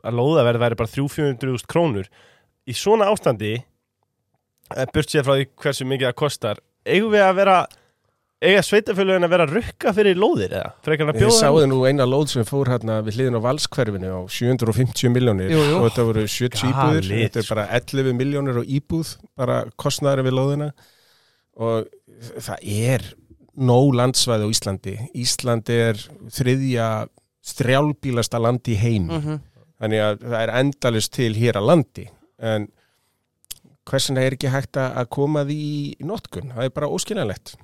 að 0.04 0.18
lóðaverð 0.20 0.64
væri 0.64 0.80
bara 0.82 0.94
300-400 0.94 1.70
krónur. 1.70 2.10
Í 2.70 2.74
svona 2.78 3.10
ástandi 3.12 3.54
eh, 3.58 4.88
burt 4.94 5.12
sér 5.12 5.26
frá 5.26 5.38
því 5.38 5.48
hversu 5.64 5.88
mikið 5.90 6.10
það 6.10 6.20
kostar 6.22 6.62
eigum 6.84 7.14
við 7.14 7.26
að 7.26 7.38
vera 7.40 7.58
eiga 8.44 8.64
sveitafélögin 8.66 9.28
að 9.28 9.34
vera 9.34 9.46
að 9.48 9.54
rukka 9.58 9.94
fyrir 9.96 10.20
lóðir 10.20 10.56
eða? 10.60 10.72
Ég 11.20 11.34
sáði 11.38 11.70
nú 11.72 11.80
eina 11.88 12.08
lóð 12.10 12.28
sem 12.34 12.48
fór 12.48 12.72
hérna 12.74 13.00
við 13.06 13.20
hliðin 13.20 13.40
á 13.40 13.46
valskverfinu 13.46 14.12
á 14.14 14.22
750 14.28 15.14
miljónir 15.14 15.56
og 15.58 15.88
þetta 15.88 16.08
voru 16.10 16.26
70 16.28 16.68
íbúðir. 16.70 17.10
Þetta 17.24 17.44
er 17.44 17.50
bara 17.54 17.68
11 17.80 18.20
miljónir 18.20 18.62
og 18.64 18.76
íbúð 18.80 19.16
bara 19.40 19.64
kostnæri 19.80 20.26
við 20.28 20.38
lóðina. 20.40 20.70
Og 21.62 21.90
það 22.44 22.70
er 22.92 23.08
nóg 23.54 23.96
landsvæði 24.00 24.50
á 24.50 24.54
Íslandi. 24.54 25.00
Íslandi 25.24 25.80
er 25.90 26.06
þriðja 26.34 26.92
strjálbílasta 27.44 28.40
land 28.42 28.72
í 28.72 28.78
heim 28.80 29.10
mm 29.10 29.42
þannig 29.84 30.00
að 30.00 30.24
það 30.24 30.40
er 30.40 30.54
endalist 30.62 31.14
til 31.18 31.34
hér 31.36 31.60
að 31.60 31.70
landi. 31.70 32.08
En 32.40 32.70
hversin 33.90 34.20
er 34.22 34.38
ekki 34.38 34.52
hægt 34.54 34.80
að 34.80 34.98
að 35.02 35.12
koma 35.18 35.44
því 35.48 35.60
í 35.60 36.08
notkun, 36.08 36.54
það 36.56 36.70
er 36.70 36.76
bara 36.78 36.92
óskiljanlegt 36.96 37.58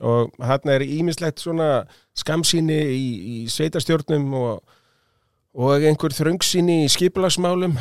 og 0.00 0.34
þarna 0.40 0.76
er 0.76 0.84
ímislegt 0.86 1.42
svona 1.42 1.70
skamsýni 2.18 2.78
í, 2.94 3.08
í 3.20 3.38
sveitarstjórnum 3.52 4.28
og, 4.40 4.76
og 5.56 5.88
einhver 5.88 6.14
þröngsýni 6.16 6.82
í 6.84 6.92
skipulagsmálum 6.92 7.76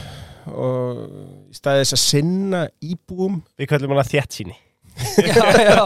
og 0.50 1.06
í 1.52 1.58
staði 1.58 1.84
þess 1.84 1.98
að 1.98 2.04
sinna 2.06 2.66
íbúum. 2.82 3.44
Við 3.60 3.72
kallum 3.74 3.96
hana 3.96 4.08
þjætt 4.08 4.40
síni 4.40 4.58
Já, 5.00 5.46
já. 5.64 5.78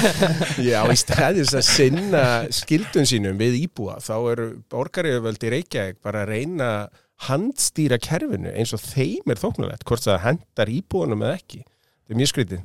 Já, 0.72 0.80
í 0.90 0.96
staði 0.98 1.44
þess 1.44 1.58
að 1.58 1.66
sinna 1.68 2.24
skildun 2.54 3.06
sínum 3.08 3.38
við 3.40 3.60
íbúa 3.64 3.98
þá 4.02 4.14
eru 4.32 4.48
borgaríðuvöldi 4.72 5.52
Reykjavík 5.56 6.00
bara 6.04 6.24
að 6.24 6.32
reyna 6.34 6.70
að 6.80 7.00
handstýra 7.28 8.00
kerfinu 8.02 8.50
eins 8.50 8.74
og 8.74 8.82
þeim 8.82 9.30
er 9.30 9.38
þóknulegt 9.38 9.86
hvort 9.86 10.06
það 10.08 10.24
hendar 10.26 10.72
íbúanum 10.72 11.22
eða 11.22 11.38
ekki. 11.38 11.62
Þetta 11.62 12.16
er 12.16 12.22
mjög 12.22 12.32
skrítið 12.32 12.64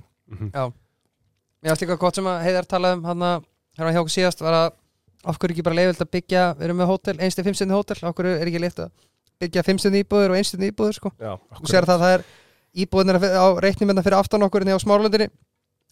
Mér 1.62 1.74
varst 1.74 1.84
líka 1.84 1.98
gott 1.98 2.18
sem 2.18 2.28
að 2.30 2.44
Heiðar 2.46 2.68
um 2.94 3.24
að 3.26 3.46
hérna 3.78 3.94
hjá 3.94 4.02
okkur 4.02 4.14
síðast 4.14 4.42
var 4.46 4.58
að 4.58 4.68
af 5.28 5.38
hverju 5.42 5.56
ekki 5.56 5.66
bara 5.66 5.78
leiðvilt 5.78 6.04
að 6.04 6.12
byggja, 6.14 6.44
við 6.58 6.68
erum 6.68 6.78
með 6.82 6.90
hótel 6.92 7.16
einstu 7.18 7.44
fimmstjörni 7.46 7.76
hótel, 7.76 7.98
hverju 8.02 8.36
er 8.38 8.50
ekki 8.50 8.62
leitt 8.62 8.82
að 8.84 8.92
byggja 9.42 9.64
fimmstjörni 9.66 10.04
íbúður 10.04 10.34
og 10.34 10.38
einstjörni 10.40 10.70
íbúður 10.72 10.98
sko. 10.98 11.12
Já, 11.18 11.34
þú 11.58 11.72
sér 11.72 11.88
það 11.90 11.96
að 11.96 12.04
það 12.04 12.14
er 12.14 12.26
íbúðunar 12.84 13.20
á 13.26 13.46
reiknumenda 13.66 14.04
fyrir 14.06 14.20
aftan 14.20 14.46
okkur 14.48 14.64
hérna 14.64 14.78
á 14.78 14.86
smárlundinni 14.86 15.28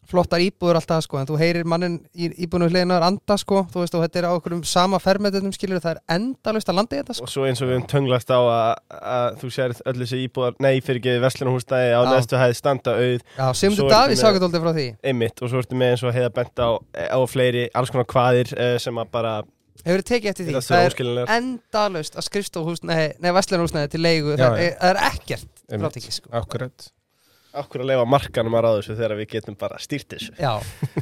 flottar 0.09 0.43
íbúður 0.43 0.79
alltaf 0.79 1.05
sko 1.05 1.19
en 1.19 1.27
þú 1.29 1.37
heyrir 1.39 1.67
mannin 1.69 1.97
í 2.13 2.29
íbúðunum 2.45 2.71
hliðinar 2.71 3.05
anda 3.07 3.37
sko 3.41 3.63
þú 3.71 3.83
veist 3.83 3.97
og 3.97 4.03
þetta 4.05 4.21
er 4.21 4.27
á 4.29 4.35
okkur 4.35 4.57
um 4.57 4.63
sama 4.67 4.99
fermetunum 5.01 5.53
skilur 5.55 5.81
það 5.83 5.95
er 5.95 6.17
endalust 6.17 6.69
að 6.71 6.79
landa 6.79 6.97
í 6.97 7.01
þetta 7.01 7.17
sko. 7.17 7.27
Og 7.27 7.33
svo 7.33 7.47
eins 7.47 7.63
og 7.63 7.69
við 7.69 7.77
höfum 7.79 7.87
tönglast 7.95 8.31
á 8.33 8.39
að, 8.39 8.69
að 9.15 9.39
þú 9.41 9.51
sér 9.55 9.75
öll 9.81 9.97
þessi 10.01 10.21
íbúðar, 10.27 10.59
nei 10.65 10.73
fyrir 10.85 11.01
ekki 11.01 11.17
verslunarhúsnæði 11.25 11.97
á 11.97 12.01
næstu 12.11 12.39
hæði 12.41 12.59
standa 12.59 12.95
auð. 12.99 13.25
Já, 13.35 13.45
ertu 13.69 13.89
Davíð 13.95 14.21
sagði 14.21 14.45
alltaf 14.45 14.65
frá 14.65 14.73
því. 14.77 14.87
Einmitt 15.11 15.41
og 15.41 15.51
svo 15.51 15.63
ertu 15.63 15.79
með 15.79 15.95
eins 15.95 16.05
og 16.05 16.15
heiða 16.15 16.31
bent 16.35 16.63
á, 16.63 16.69
á 16.77 17.19
fleiri 17.29 17.67
alls 17.73 17.93
konar 17.93 18.09
kvaðir 18.09 18.55
uh, 18.55 18.75
sem 18.81 19.01
að 19.01 19.11
bara 19.15 19.35
Hefur 19.85 20.01
þið 20.01 20.07
tekið 20.09 20.29
eftir 20.31 20.47
því, 20.47 20.59
það 20.65 20.83
er 21.05 21.31
endalust 21.35 22.15
að 22.17 22.25
skrifstofhús 22.25 22.81
nei, 22.87 23.11
nei 23.21 23.29
verslunarhúsnæði 23.35 23.91
til 23.93 24.01
leigu, 24.01 24.33
Já, 24.33 24.39
það, 24.39 24.55
já. 24.57 24.65
er, 24.65 24.77
það 24.79 24.89
er 24.89 24.99
ekkert 25.11 25.65
frátekið 25.67 26.15
sko. 26.15 26.31
Akkurat 26.39 26.87
okkur 27.61 27.83
að 27.83 27.89
leifa 27.91 28.05
markanum 28.09 28.57
að 28.57 28.65
ráða 28.65 28.81
þessu 28.81 28.97
þegar 28.99 29.15
við 29.19 29.29
getum 29.35 29.57
bara 29.59 29.79
stýrt 29.81 30.15
þessu? 30.15 30.35
Já, 30.39 30.53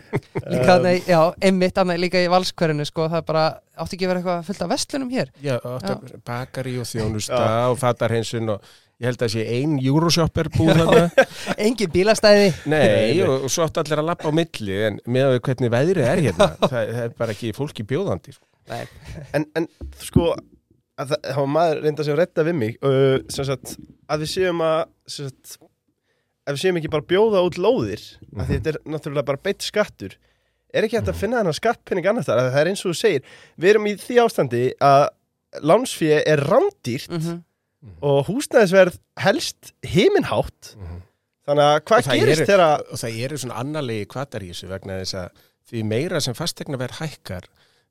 líka, 0.53 0.77
nei, 0.83 0.95
já, 1.07 1.19
einmitt 1.43 1.81
annað 1.81 2.01
líka 2.05 2.21
í 2.23 2.29
valskverinu 2.33 2.85
sko, 2.89 3.09
það 3.11 3.19
er 3.19 3.27
bara, 3.31 3.43
átti 3.83 3.97
ekki 3.97 4.07
að 4.07 4.13
vera 4.13 4.23
eitthvað 4.23 4.47
fullt 4.49 4.63
af 4.65 4.71
verslunum 4.73 5.11
hér? 5.13 5.33
Já, 5.43 5.57
áttu, 5.57 6.21
bakari 6.27 6.77
og 6.81 6.89
þjónusta 6.89 7.43
og 7.71 7.77
fatarhinsun 7.81 8.55
og 8.55 8.71
ég 9.01 9.09
held 9.09 9.25
að 9.25 9.33
sé 9.33 9.43
ein 9.57 9.75
Euroshopper 9.81 10.49
búð 10.53 10.71
þarna. 10.79 11.27
Engin 11.65 11.91
bílastæði. 11.91 12.53
Nei, 12.71 13.19
og, 13.25 13.47
og 13.47 13.51
svo 13.51 13.65
áttu 13.67 13.83
allir 13.83 14.03
að 14.03 14.09
lappa 14.11 14.31
á 14.31 14.33
milli 14.35 14.79
en 14.87 14.99
með 15.03 15.27
að 15.27 15.35
við 15.35 15.43
hvernig 15.49 15.73
veðrið 15.73 16.09
er 16.09 16.23
hérna 16.29 16.49
það, 16.63 16.79
það 16.79 17.03
er 17.03 17.13
bara 17.19 17.35
ekki 17.35 17.53
fólki 17.57 17.87
bjóðandi 17.89 18.35
sko. 18.37 18.45
Nei, 18.71 18.85
en, 19.35 19.49
en 19.59 19.67
sko 19.99 20.31
að 20.99 21.13
það, 21.13 21.19
það 21.25 21.39
var 21.41 21.51
maður 21.57 21.83
reynda 21.83 22.05
sem 22.07 22.17
redda 22.17 22.45
við 22.47 22.57
mig 22.59 22.75
uh, 22.85 23.17
sem 23.33 23.47
sagt, 23.49 23.75
að 24.07 24.23
við 24.23 24.33
séum 24.35 24.63
að 24.63 24.79
sem 25.09 25.29
sagt, 25.29 25.57
að 26.43 26.55
við 26.55 26.61
séum 26.63 26.79
ekki 26.79 26.91
bara 26.93 27.05
að 27.05 27.11
bjóða 27.13 27.43
út 27.47 27.57
lóðir 27.61 28.05
mm 28.29 28.43
því 28.43 28.57
þetta 28.57 28.71
er 28.73 28.79
náttúrulega 28.93 29.29
bara 29.31 29.43
beitt 29.47 29.65
skattur 29.65 30.17
er 30.73 30.87
ekki 30.87 30.97
hægt 30.97 31.11
að 31.13 31.19
finna 31.21 31.39
þennan 31.39 31.57
skattpenning 31.57 32.09
annars 32.09 32.27
þar 32.27 32.41
það 32.49 32.59
er 32.61 32.69
eins 32.71 32.83
og 32.83 32.91
þú 32.91 32.99
segir, 32.99 33.25
við 33.61 33.73
erum 33.73 33.89
í 33.89 33.95
því 34.01 34.19
ástandi 34.23 34.63
að 34.83 35.03
lánsfíi 35.61 36.15
er 36.19 36.45
rándýrt 36.49 37.11
mm 37.13 37.41
og 37.99 38.29
húsnæðisverð 38.29 38.95
helst 39.19 39.73
himinhátt. 39.83 40.69
Þannig 41.43 41.65
að 41.65 41.79
hvað 41.89 42.05
það 42.05 42.21
gerist 42.21 42.45
þegar 42.47 42.83
og 42.87 43.01
það 43.01 43.17
eru 43.25 43.39
svona 43.41 43.57
annarlegi 43.59 44.05
kvatar 44.13 44.45
í 44.45 44.51
þessu 44.53 44.69
vegna 44.69 44.99
þess 45.01 45.17
að 45.19 45.41
því 45.67 45.81
meira 45.89 46.21
sem 46.23 46.37
fastegna 46.37 46.79
verð 46.79 47.01
hækkar 47.01 47.49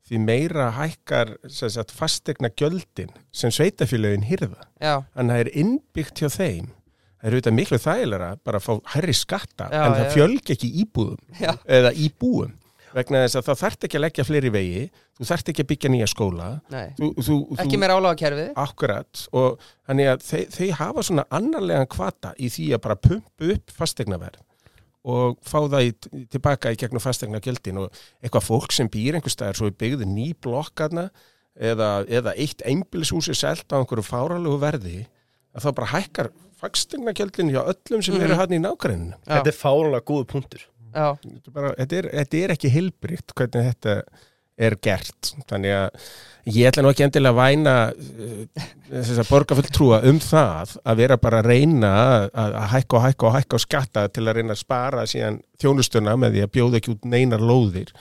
því 0.09 0.21
meira 0.25 0.71
hækkar 0.79 1.35
sem 1.53 1.71
sagt, 1.77 1.93
fastegna 1.95 2.51
gjöldin 2.59 3.13
sem 3.37 3.53
sveitafélögin 3.55 4.25
hýrða 4.27 4.65
já, 4.81 5.05
en 5.15 5.31
það 5.31 5.45
er 5.45 5.53
innbyggt 5.63 6.23
hjá 6.25 6.33
þeim 6.33 6.73
það 7.23 7.29
er 7.29 7.37
auðvitað 7.37 7.57
miklu 7.59 7.79
þægilega 7.83 8.33
bara 8.43 8.59
að 8.59 8.67
fá 8.67 8.97
herri 8.97 9.15
skatta 9.15 9.69
Já, 9.71 9.79
en 9.85 9.95
það 9.95 10.05
já. 10.05 10.11
fjölg 10.17 10.53
ekki 10.57 10.73
íbúðum 10.83 11.39
já, 11.39 11.53
eða 11.79 11.95
íbúum 11.95 12.59
vegna 12.93 13.23
þess 13.25 13.39
að 13.39 13.47
það 13.49 13.61
þarf 13.63 13.85
ekki 13.87 13.99
að 13.99 14.05
leggja 14.05 14.25
fleiri 14.29 14.53
vegi 14.53 14.83
þú 15.17 15.29
þarf 15.29 15.51
ekki 15.53 15.65
að 15.65 15.69
byggja 15.71 15.91
nýja 15.93 16.09
skóla. 16.11 16.49
Þú, 16.99 17.09
þú, 17.25 17.37
Ekki 17.63 17.81
meira 17.81 17.97
álaga 17.97 18.19
kerfið 18.21 18.51
Akkurat 18.61 19.23
og 19.33 19.63
þannig 19.89 20.11
að 20.13 20.25
þeir, 20.27 20.47
þeir 20.57 20.73
hafa 20.81 21.05
svona 21.09 21.25
annarlegan 21.39 21.89
kvata 21.93 22.35
í 22.37 22.51
því 22.53 22.67
að 22.77 22.83
bara 22.87 22.99
pumpu 23.09 23.53
upp 23.57 23.73
fastegnaverð 23.79 24.43
og 25.13 25.39
fá 25.43 25.59
það 25.67 25.89
í, 25.89 25.93
tilbaka 26.31 26.71
í 26.71 26.79
gegnum 26.79 27.03
fastegna 27.03 27.41
gjöldin 27.43 27.81
og 27.83 28.03
eitthvað 28.23 28.47
fólk 28.47 28.75
sem 28.77 28.91
býr 28.93 29.19
einhver 29.19 29.35
staðar 29.35 29.59
svo 29.59 29.71
byggði 29.75 30.07
ný 30.07 30.29
blokkarna 30.39 31.09
eða, 31.59 32.05
eða 32.07 32.37
eitt 32.39 32.63
einbilshúsi 32.69 33.35
selt 33.35 33.67
á 33.75 33.81
einhverju 33.81 34.07
fáralegu 34.07 34.61
verði 34.63 35.01
að 35.53 35.67
þá 35.67 35.71
bara 35.81 35.91
hækkar 35.97 36.31
fastegna 36.63 37.13
gjöldin 37.19 37.51
hjá 37.53 37.63
öllum 37.75 38.03
sem 38.07 38.15
Mhm. 38.17 38.25
eru 38.29 38.41
hann 38.41 38.57
í 38.57 38.61
nágræninu 38.63 39.15
Já, 39.27 39.37
þetta 39.37 39.53
er 39.53 39.61
fárunlega 39.61 40.07
góðu 40.09 40.27
punktur. 40.33 40.67
Já, 40.93 41.07
þetta, 41.19 41.47
er 41.49 41.57
bara, 41.57 41.73
þetta, 41.79 41.97
er, 42.03 42.11
þetta 42.21 42.43
er 42.45 42.53
ekki 42.57 42.71
heilbrikt 42.77 43.35
hvernig 43.35 43.67
þetta 43.73 44.03
er 44.63 44.75
gert. 44.85 45.31
Þannig 45.49 45.73
að 45.73 46.11
ég 46.53 46.67
ætla 46.69 46.83
nú 46.85 46.91
ekki 46.93 47.05
endilega 47.07 47.33
að 47.33 47.39
væna 47.41 47.75
uh, 47.89 48.67
þess 48.93 49.23
að 49.23 49.31
borgarfulltrúa 49.33 50.01
um 50.11 50.19
það 50.23 50.75
að 50.85 50.97
vera 51.01 51.17
bara 51.17 51.41
að 51.41 51.49
reyna 51.49 51.93
að, 51.97 52.27
að 52.61 52.67
hækka 52.75 52.99
og 52.99 53.05
hækka 53.07 53.27
og 53.31 53.37
hækka 53.39 53.57
og 53.59 53.65
skatta 53.65 54.05
til 54.13 54.27
að 54.29 54.37
reyna 54.39 54.53
að 54.53 54.61
spara 54.61 55.07
síðan 55.09 55.41
þjónustuna 55.63 56.15
með 56.21 56.37
því 56.37 56.43
að 56.45 56.53
bjóða 56.59 56.79
ekki 56.83 56.93
út 56.95 57.09
neinar 57.09 57.41
lóðir. 57.41 57.95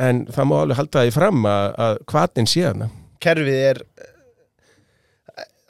En 0.00 0.24
það 0.32 0.48
má 0.48 0.56
alveg 0.62 0.80
halda 0.80 1.04
því 1.04 1.12
fram 1.18 1.44
að, 1.52 1.66
að 1.86 1.98
hvaðin 2.14 2.48
sé 2.48 2.64
hana 2.64 2.90
kerfið 3.20 3.58
er 3.68 3.82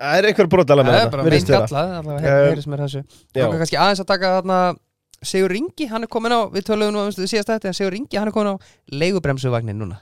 það 0.01 0.19
er 0.21 0.29
einhver 0.31 0.49
brotala 0.57 0.85
með 0.87 0.95
það 0.95 1.01
er 1.01 1.05
þetta 1.05 1.17
bara 1.17 1.25
vera. 1.29 1.61
gallað 1.61 1.97
allavega 2.01 2.21
Eh, 2.21 2.31
heyr- 2.31 2.49
heyrist 2.51 2.71
mér 2.73 2.85
þessu 2.87 3.03
Já. 3.05 3.45
Þá 3.45 3.59
kannski 3.61 3.81
aðeins 3.85 4.05
að 4.05 4.09
taka 4.15 4.33
þarna 4.41 4.61
Sigur 5.21 5.53
Ringi, 5.53 5.87
hann 5.91 6.07
er 6.07 6.09
komin 6.09 6.33
á, 6.33 6.41
við 6.49 6.65
töluðum 6.65 6.95
nú 6.97 7.01
um 7.05 7.11
síðast 7.13 7.51
þetta, 7.53 7.69
en 7.69 7.77
Sigur 7.77 7.93
Ringi, 7.93 8.17
hann 8.17 8.31
er 8.31 8.33
komin 8.33 8.55
á 8.57 8.63
leigubremsuvagnin 8.89 9.77
núna. 9.77 9.99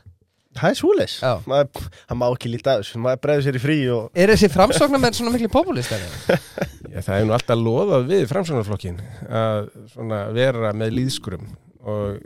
það 0.59 0.71
er 0.71 1.43
maður 1.47 1.89
hann 2.09 2.19
má 2.19 2.25
ekki 2.33 2.51
líta 2.51 2.77
af 2.79 2.81
þessu 2.85 2.99
maður 3.03 3.21
bregður 3.25 3.45
sér 3.49 3.59
í 3.59 3.63
frí 3.63 3.77
og 3.95 4.11
Er 4.19 4.31
þessi 4.33 4.49
framsóknar 4.51 5.03
með 5.03 5.19
svona 5.19 5.33
miklu 5.35 5.51
populistari? 5.53 6.07
Já, 6.95 7.01
það 7.03 7.15
er 7.19 7.27
nú 7.29 7.35
alltaf 7.37 7.59
loðað 7.61 8.07
við 8.11 8.25
framsvonarflokkin 8.31 8.99
að 9.29 9.69
svona 9.93 10.23
vera 10.35 10.73
með 10.75 10.95
líðskrum 10.97 11.45
og, 11.83 12.19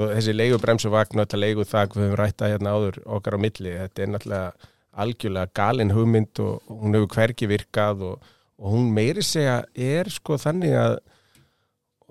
og 0.00 0.12
þessi 0.16 0.34
leigubremsuvagn 0.36 1.16
og 1.20 1.24
þetta 1.26 1.40
leiguþak 1.44 1.96
við 1.96 2.04
höfum 2.08 2.18
rætta 2.20 2.50
hérna 2.52 2.74
áður 2.76 3.00
okkar 3.06 3.36
á 3.36 3.44
milli 3.46 3.76
þetta 3.78 4.04
er 4.04 4.12
náttúrulega 4.16 4.52
algjörlega 4.90 5.52
galin 5.54 5.94
hugmynd 5.94 6.42
og 6.42 6.66
hún 6.68 6.96
hefur 6.96 7.14
hvergi 7.16 7.48
virkað 7.50 8.04
og, 8.08 8.28
og 8.58 8.74
hún 8.74 8.90
meiri 8.94 9.24
segja 9.24 9.62
er 9.74 10.10
sko 10.10 10.38
þannig 10.40 10.76
að 10.76 10.96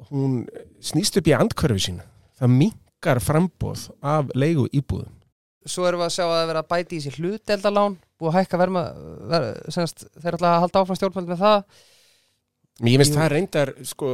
hún 0.10 0.44
snýst 0.84 1.20
upp 1.20 1.28
í 1.28 1.36
andkörfi 1.36 1.90
sína 1.90 2.08
það 2.40 2.56
minkar 2.56 3.20
frambóð 3.24 3.90
af 4.00 4.32
leigu 4.36 4.68
íbúðum 4.72 5.16
Svo 5.70 5.84
erum 5.86 6.00
við 6.00 6.08
að 6.08 6.14
sjá 6.16 6.24
að 6.24 6.32
það 6.32 6.42
er 6.42 6.50
verið 6.50 6.62
að 6.62 6.70
bæti 6.72 6.96
í 6.96 7.02
sér 7.04 7.16
hlutdeldalán, 7.20 7.96
búið 8.18 8.30
að 8.30 8.36
hækka 8.38 8.60
verma, 8.62 8.84
ver, 9.30 9.48
semast, 9.76 10.06
þeir 10.16 10.38
ætla 10.38 10.52
að 10.54 10.62
halda 10.64 10.82
áfram 10.82 10.98
stjórnvöld 10.98 11.30
með 11.30 11.42
það. 11.44 11.82
Mér 12.80 13.02
finnst 13.02 13.18
það 13.18 13.30
reyndar 13.34 13.72
sko, 13.90 14.12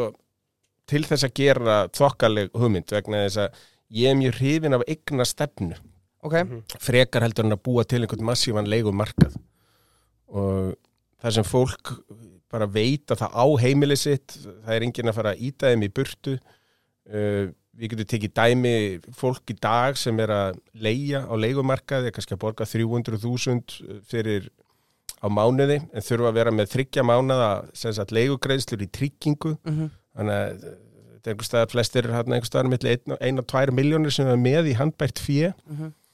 til 0.89 1.03
þess 1.05 1.27
að 1.27 1.35
gera 1.37 1.75
þokkaleg 1.95 2.49
hugmynd 2.57 2.95
vegna 2.97 3.21
þess 3.27 3.43
að 3.45 3.61
ég 4.01 4.09
er 4.09 4.17
mjög 4.19 4.39
hrifin 4.39 4.77
af 4.79 4.85
eigna 4.89 5.27
stefnu 5.29 5.77
Ok, 6.25 6.37
frekar 6.81 7.25
heldur 7.25 7.45
en 7.47 7.55
að 7.55 7.63
búa 7.67 7.85
til 7.87 8.01
einhvern 8.01 8.25
massívan 8.25 8.69
leigumarkað. 8.69 9.35
Og 10.33 10.73
það 11.21 11.37
sem 11.37 11.47
fólk 11.47 11.91
bara 12.51 12.67
veit 12.69 13.11
að 13.11 13.21
það 13.23 13.37
á 13.37 13.45
heimili 13.61 13.97
sitt 13.99 14.37
það 14.39 14.73
er 14.75 14.85
enginn 14.87 15.11
að 15.11 15.17
fara 15.19 15.35
að 15.35 15.45
íta 15.49 15.71
þeim 15.71 15.85
í 15.85 15.91
burtu. 15.93 16.35
Uh, 17.05 17.53
við 17.75 17.91
getum 17.91 18.09
tekið 18.13 18.35
dæmi 18.39 18.75
fólk 19.13 19.51
í 19.51 19.57
dag 19.59 19.97
sem 19.99 20.17
er 20.23 20.31
að 20.31 20.61
leia 20.73 21.25
á 21.27 21.33
leigumarkaði, 21.35 22.13
kannski 22.15 22.37
að 22.37 22.41
borga 22.45 22.67
300.000 22.71 23.99
fyrir 24.07 24.47
á 25.19 25.27
mánuði 25.27 25.81
en 25.83 26.05
þurfa 26.05 26.31
að 26.31 26.39
vera 26.39 26.53
með 26.55 26.71
þryggja 26.71 27.03
mánuða 27.05 27.49
sem 27.75 27.93
sagt 27.93 28.15
leigugreiðslur 28.15 28.85
í 28.85 28.89
tryggingu. 28.89 29.57
Mm 29.67 29.91
þannig 30.15 30.35
að 30.35 30.65
er 31.25 31.33
einhver 31.33 31.47
staðar 31.47 31.71
flestir 31.73 32.05
er 32.05 32.13
hérna 32.13 32.37
einhver 32.37 32.49
staðar 32.49 32.71
milli 32.71 32.95
1 32.95 33.41
og 33.41 33.47
2 33.51 33.75
miljónir 33.75 34.13
sem 34.13 34.27
er 34.29 34.39
með 34.39 34.71
í 34.71 34.75
handbært 34.79 35.21
fjö 35.21 35.51
-hmm. 35.51 35.91
En 35.91 36.04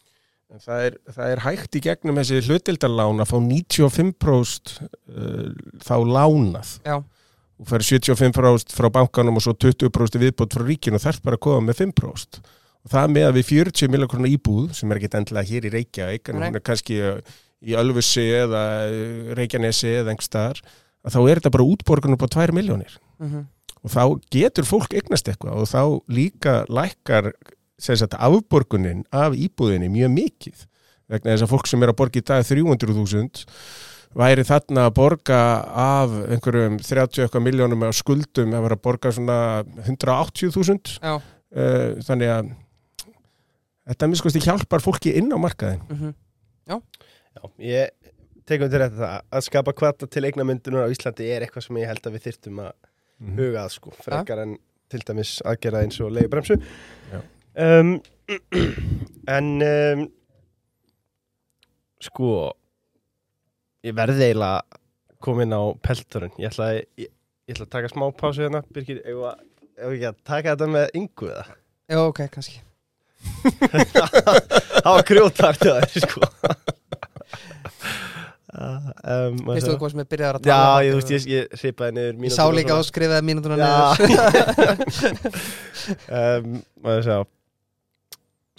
það 0.60 0.86
er, 0.88 0.98
það 1.16 1.34
er 1.34 1.42
hægt 1.46 1.78
í 1.78 1.82
gegnum 1.86 2.20
þessi 2.20 2.42
hlutildarlán 2.48 3.24
að 3.24 3.30
fá 3.30 3.38
95% 3.40 4.74
uh, 4.82 5.52
þá 5.80 5.96
lánað. 6.08 6.74
já, 6.84 6.98
Þú 7.62 7.68
fær 7.70 7.86
75% 7.86 8.74
frá 8.74 8.90
bankanum 8.90 9.38
og 9.38 9.46
svo 9.46 9.54
20% 9.54 10.18
viðbót 10.18 10.56
frá 10.58 10.66
ríkinu 10.66 10.98
og 10.98 11.04
þarf 11.04 11.22
bara 11.22 11.38
að 11.38 11.44
koma 11.46 11.68
með 11.68 11.84
5%. 11.84 12.42
Og 12.82 12.90
það 12.90 13.12
með 13.14 13.28
að 13.28 13.36
við 13.38 13.48
40 13.52 13.92
miljonar 13.94 14.32
íbúð, 14.32 14.72
sem 14.74 14.90
er 14.90 14.98
ekki 14.98 15.12
endilega 15.20 15.52
hér 15.52 15.68
í 15.70 15.74
Reykjavík, 15.76 16.32
en 16.32 16.40
hún 16.42 16.58
er 16.58 16.64
kannski 16.66 16.98
uh, 17.06 17.20
í 17.62 17.78
Ölfusi 17.78 18.26
eða 18.42 18.64
uh, 18.90 19.34
Reykjanesi 19.38 19.92
eða 20.00 20.16
einhver 20.16 20.26
staðar, 20.26 20.64
að 21.06 21.16
þá 21.16 21.20
er 21.22 21.42
þetta 21.42 21.54
bara 21.54 21.68
útborgun 21.70 22.18
upp 22.18 22.26
á 22.26 22.34
2 22.42 22.58
miljónir. 22.58 23.00
mm 23.22 23.50
Og 23.82 23.90
þá 23.90 24.04
getur 24.30 24.66
fólk 24.70 24.92
eignast 24.94 25.26
eitthvað 25.26 25.58
og 25.58 25.66
þá 25.66 25.82
líka 26.14 26.52
lækkar 26.70 27.32
sagt, 27.82 28.14
afborgunin 28.18 29.04
af 29.12 29.34
íbúðinni 29.38 29.90
mjög 29.92 30.12
mikið 30.16 30.66
vegna 31.12 31.34
þess 31.34 31.46
að 31.48 31.52
fólk 31.52 31.68
sem 31.68 31.84
er 31.84 31.92
að 31.92 31.98
borga 32.02 32.22
í 32.22 32.26
dag 32.30 32.46
300.000 32.48 33.46
væri 34.22 34.44
þarna 34.48 34.86
að 34.90 34.94
borga 35.00 35.40
af 35.82 36.14
einhverjum 36.36 36.78
30 36.84 37.24
eitthvað 37.26 37.46
miljónum 37.46 37.86
af 37.88 37.96
skuldum 37.96 38.54
að 38.58 38.66
vera 38.68 38.78
að 38.78 38.84
borga 38.86 39.12
svona 39.16 39.38
180.000 39.88 40.98
já, 41.00 41.14
uh, 41.16 42.02
þannig 42.08 42.32
að 42.36 42.52
þetta 43.92 44.10
miskosti 44.12 44.42
hjálpar 44.44 44.84
fólki 44.84 45.14
inn 45.20 45.32
á 45.34 45.38
markaðin 45.42 45.84
mm 45.90 46.18
Já, 47.32 47.44
ég 47.64 47.90
tekum 48.48 48.68
til 48.72 48.80
þetta 48.82 48.98
það 49.00 49.14
að 49.40 49.44
skapa 49.48 49.72
kvata 49.76 50.08
til 50.12 50.26
eignamyndunar 50.28 50.84
á 50.88 50.92
Íslandi 50.92 51.30
er 51.32 51.46
eitthvað 51.46 51.64
sem 51.66 51.78
ég 51.80 51.88
held 51.88 52.08
að 52.10 52.16
við 52.18 52.26
þyrftum 52.28 52.60
að 52.66 52.72
Mhm. 53.22 53.36
huga 53.38 53.62
að 53.64 53.70
sko, 53.76 53.92
frekar 54.02 54.40
en 54.42 54.56
til 54.90 55.00
dæmis 55.06 55.32
aðgera 55.46 55.84
eins 55.86 56.00
og 56.02 56.10
leiðbremsu 56.12 56.56
Já. 56.58 57.20
Um, 57.56 57.94
En 59.36 59.50
um, 59.66 60.04
Sko 62.02 62.32
Ég 63.86 63.96
verði 63.98 64.28
eiginlega 64.30 64.80
komin 65.22 65.54
á 65.54 65.62
pelturinn 65.86 66.34
Ég 66.42 66.52
ætla 66.52 66.72
að, 66.72 66.82
ég, 67.02 67.12
ég 67.50 67.56
ætla 67.56 67.68
að 67.68 67.74
taka 67.78 67.92
smá 67.94 68.06
pásu 68.18 68.46
hérna 68.46 68.64
Birgir, 68.74 69.02
ef 69.06 69.16
við 69.88 69.96
ekki 69.98 70.10
að 70.12 70.20
taka 70.32 70.56
þetta 70.56 70.70
með 70.76 70.86
yngu 71.02 71.32
eða? 71.32 71.46
Já, 71.92 72.00
ok, 72.08 72.22
kannski 72.34 72.62
Það 74.82 74.94
var 74.96 75.04
grjótart 75.06 75.62
það 75.62 75.82
er 75.82 76.06
sko 76.08 76.22
sjá. 78.52 79.68
þú 79.68 79.76
hvað 79.80 79.92
sem 79.94 80.02
er 80.02 80.08
byrjaðar 80.12 80.40
að 80.40 80.48
Já, 80.50 80.56
tala 80.56 80.80
ég, 80.86 80.96
veist, 80.98 81.12
ég, 81.14 81.28
ég 81.32 81.44
hripaði 81.62 81.92
niður 81.98 82.26
Ég 82.26 82.34
sá 82.36 82.44
líka 82.52 82.76
að 82.76 82.88
skrifaði 82.90 83.28
mínútuna 83.30 83.56
Já. 83.62 83.68
niður 84.02 84.18
um, 86.22 86.58
maður 86.84 87.06
sjá 87.08 87.18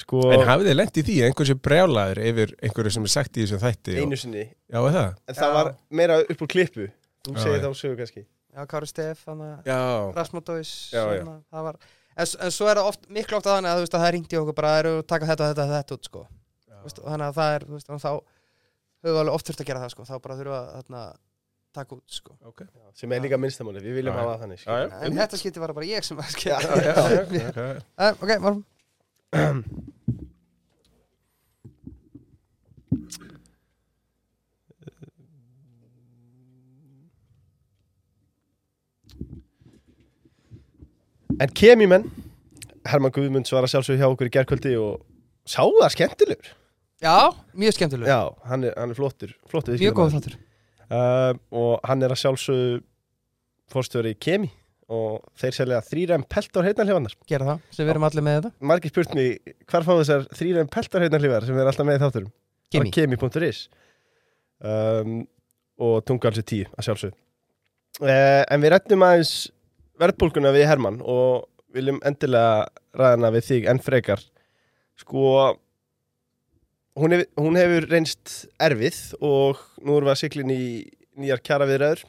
Sko, 0.00 0.22
En 0.32 0.40
hafið 0.48 0.70
þið 0.70 0.76
lent 0.78 0.96
í 0.98 1.02
því 1.04 1.14
að 1.20 1.26
einhver 1.28 1.48
sem 1.50 1.58
brjálaður 1.68 2.20
yfir 2.24 2.52
einhverju 2.64 2.92
sem 2.94 3.04
er 3.06 3.12
sagt 3.12 3.36
í 3.36 3.42
þessum 3.44 3.60
þætti 3.60 3.92
og, 3.98 4.04
einu 4.06 4.16
sinni 4.18 4.44
Já, 4.48 4.78
er 4.80 4.94
það? 4.96 5.10
En 5.28 5.36
það 5.36 5.50
Já. 5.50 5.56
var 5.58 5.72
meira 6.00 6.16
upp 6.24 6.44
úr 6.46 6.50
klippu 6.54 6.86
Þú 7.22 7.34
Já, 7.36 7.42
segir 7.44 7.58
já. 7.60 7.64
þá 7.66 7.80
sögu 7.82 7.98
kannski 8.00 8.22
Já, 8.24 8.62
Kári 8.72 8.88
Stef, 8.88 9.20
þannig 9.28 9.50
að 9.52 9.68
Já, 9.68 9.80
Rasmodóis 10.16 10.72
Já, 10.92 11.02
já. 11.18 11.24
það 11.52 11.66
var 11.68 11.76
en, 11.82 12.26
en 12.46 12.54
svo 12.56 12.70
er 12.72 12.80
það 12.80 12.88
oft, 12.92 13.04
miklu 13.12 13.36
oft 13.38 13.46
að 13.48 13.58
þannig 13.58 13.70
að 13.72 13.76
þú 13.78 13.84
veist 13.86 13.96
að 13.98 14.02
það 14.06 14.14
ringdi 14.16 14.40
okkur 14.40 14.56
bara 14.58 14.72
að 14.72 14.80
eru 14.82 14.94
taka 15.12 15.28
þetta, 15.30 15.50
þetta, 15.52 15.66
þetta 15.76 15.96
út 15.98 16.08
sko. 16.08 16.24
Þú 16.72 16.82
veist, 16.88 16.98
og 17.04 17.06
þannig 17.12 17.28
að 17.28 17.38
það 17.38 17.54
er, 17.58 17.64
þú 17.68 17.76
veist, 17.78 17.92
og 17.92 18.02
þá 18.02 18.10
höfum 18.12 19.12
við 19.12 19.20
alveg 19.22 19.36
oft 19.38 19.48
þurft 19.48 19.62
að 19.62 19.70
gera 19.70 19.84
það 19.84 19.94
sko. 19.94 20.08
þá 20.08 20.14
bara 20.26 20.36
þurfum 20.40 20.52
við 20.52 20.58
að 20.58 20.74
þarna, 20.80 21.04
taka 21.78 21.96
út 21.96 22.16
sko. 22.18 22.36
ok 22.50 22.60
Sem 23.00 23.12
er 23.16 23.24
líka 23.24 23.38
minnstamáli, 23.40 23.80
við 23.84 23.96
viljum 24.00 24.12
Já, 24.12 24.20
hafa 24.20 24.28
já. 24.28 24.34
það 24.34 24.44
þannig 24.44 24.66
Já, 24.66 24.74
já. 24.82 24.90
en 25.08 25.16
þetta 25.22 25.40
skipti 25.40 25.62
var 25.62 25.72
bara 25.78 25.88
ég 25.88 26.04
sem 26.04 26.20
Já, 26.20 26.58
Já, 26.60 26.76
já, 26.88 26.92
já, 26.92 27.22
ok. 27.22 27.34
uh, 27.96 28.12
ok, 28.12 28.34
varum 28.44 28.60
En 41.42 41.48
kemimenn 41.56 42.04
Herman 42.86 43.12
Guðmunds 43.14 43.52
var 43.54 43.64
að 43.64 43.72
sjálfsögðu 43.72 44.02
hjá 44.02 44.08
okkur 44.10 44.28
í 44.28 44.32
gerkvöldi 44.34 44.72
og 44.78 45.00
sá 45.48 45.62
það 45.64 45.92
skemmtilegur. 45.94 46.50
Já, 47.02 47.16
mjög 47.58 47.76
skemmtileg, 47.76 48.06
Já, 48.10 48.20
hann 48.46 48.66
er, 48.66 48.74
hann 48.78 48.92
er 48.92 48.98
flottur, 48.98 49.32
flottur 49.50 49.78
mjög 49.80 49.96
góð 49.98 50.16
þáttur. 50.16 50.36
Uh, 50.92 51.32
Og 51.50 51.80
hann 51.88 52.04
er 52.04 52.12
að 52.12 52.20
sjálfsögðu 52.20 52.82
fórstjóri 53.72 54.12
í 54.12 54.18
kemi 54.22 54.50
og 54.92 55.22
þeir 55.40 55.56
selja 55.56 55.80
þrýræm 55.86 56.24
peltar 56.30 56.66
heitnarhlifannar 56.68 57.16
gera 57.30 57.48
það, 57.48 57.64
sem 57.72 57.86
við 57.86 57.92
erum 57.94 58.06
allir 58.08 58.26
með 58.26 58.38
þetta. 58.38 58.52
Margir 58.72 58.92
spurt 58.92 59.14
mig, 59.16 59.54
hvar 59.70 59.86
fá 59.86 59.92
þessar 59.94 60.26
þrýræm 60.38 60.70
peltar 60.72 61.06
heitnarhlifar 61.06 61.48
sem 61.48 61.58
er 61.58 61.70
alltaf 61.70 61.88
með 61.88 61.98
í 61.98 62.02
þátturum 62.02 62.32
Kimi. 62.72 62.92
á 62.92 62.94
kemi.is 62.96 63.62
um, 64.60 65.16
og 65.82 65.96
tungalsi 66.08 66.44
10 66.44 66.76
að 66.76 66.88
sjálfsög 66.88 67.16
uh, 68.04 68.42
en 68.44 68.62
við 68.62 68.74
rættum 68.74 69.06
aðeins 69.06 69.34
verðbólguna 70.02 70.52
við 70.54 70.68
Hermann 70.70 71.00
og 71.04 71.48
viljum 71.72 72.00
endilega 72.06 72.68
ræðana 72.98 73.32
við 73.32 73.46
þig 73.48 73.68
enn 73.72 73.80
frekar. 73.82 74.22
Sko 75.00 75.26
hún, 76.98 77.14
hef, 77.16 77.28
hún 77.40 77.58
hefur 77.58 77.86
reynst 77.90 78.34
erfið 78.62 78.98
og 79.20 79.62
nú 79.80 79.96
erum 79.96 80.10
við 80.10 80.14
að 80.14 80.20
siglin 80.20 80.52
í 80.52 80.64
nýjar 81.18 81.42
kjara 81.44 81.68
viðræður 81.68 82.04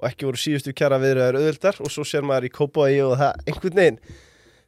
og 0.00 0.08
ekki 0.08 0.28
voru 0.28 0.40
síðustu 0.40 0.74
kjara 0.76 0.98
viðræður 1.02 1.38
auðvöldar 1.40 1.80
og 1.84 1.92
svo 1.92 2.04
sér 2.08 2.24
maður 2.26 2.48
í 2.48 2.52
Kópói 2.54 2.92
og 3.04 3.16
það 3.20 3.42
einhvern 3.46 3.80
veginn 3.80 3.98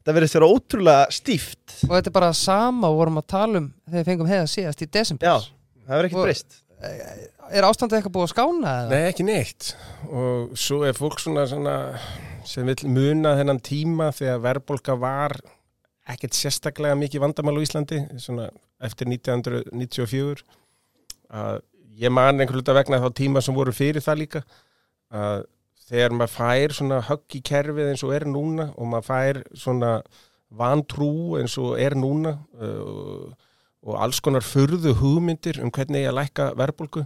það 0.03 0.19
verðist 0.19 0.37
vera 0.37 0.51
ótrúlega 0.51 1.15
stíft. 1.15 1.63
Og 1.87 1.95
þetta 1.95 2.11
er 2.11 2.17
bara 2.17 2.33
sama 2.37 2.91
og 2.91 2.99
vorum 3.01 3.23
að 3.23 3.29
tala 3.33 3.63
um 3.63 3.71
þegar 3.87 4.01
við 4.01 4.11
fengum 4.11 4.33
heiða 4.33 4.51
síðast 4.51 4.85
í 4.85 4.91
desember. 4.99 5.31
Já, 5.31 5.49
það 5.87 5.95
verður 5.97 6.11
ekkert 6.11 6.27
breyst. 6.27 6.59
er 7.53 7.69
ástandið 7.69 7.99
eitthvað 7.99 8.15
búið 8.17 8.27
að 8.27 8.33
skána 8.35 8.77
eða? 8.83 8.93
Nei, 8.93 9.09
ekki 9.13 9.27
neitt. 9.27 9.73
Og 10.11 10.55
svo 10.59 10.83
er 10.89 10.99
fólk 10.99 11.23
svona, 11.23 11.47
svona 11.51 11.77
sem 12.49 12.67
vil 12.67 12.91
muna 12.91 13.37
þennan 13.39 13.63
tíma 13.63 14.11
þegar 14.17 14.43
verðbólka 14.49 14.97
var 14.99 15.37
ekkert 16.11 16.35
sérstaklega 16.35 16.99
mikið 16.99 17.23
vandamál 17.23 17.61
á 17.63 17.65
Íslandi 17.65 18.01
svona 18.21 18.49
eftir 18.83 19.07
1994 19.07 20.43
að 21.33 21.61
ég 22.03 22.11
man 22.11 22.41
einhver 22.41 22.59
hluta 22.59 22.75
vegna 22.75 22.99
þá 23.03 23.09
tíma 23.15 23.43
sem 23.45 23.55
voru 23.55 23.75
fyrir 23.77 24.03
það 24.03 24.21
líka 24.25 24.43
að 25.13 25.45
þegar 25.93 26.15
maður 26.17 26.35
fær 26.39 26.75
svona 26.79 27.01
högg 27.09 27.37
í 27.37 27.43
kerfið 27.45 27.91
eins 27.93 28.05
og 28.07 28.15
er 28.17 28.25
núna 28.31 28.71
og 28.77 28.89
maður 28.89 29.09
fær 29.11 29.41
svona 29.59 29.91
vantrú 30.53 31.39
eins 31.41 31.57
og 31.61 31.75
er 31.81 31.97
núna 31.97 32.37
uh, 32.61 33.33
og 33.83 33.99
alls 33.99 34.21
konar 34.23 34.45
furðu 34.47 34.95
hugmyndir 35.01 35.59
um 35.65 35.73
hvernig 35.75 36.05
ég 36.05 36.13
að 36.13 36.19
lækka 36.21 36.49
verðbólku 36.61 37.05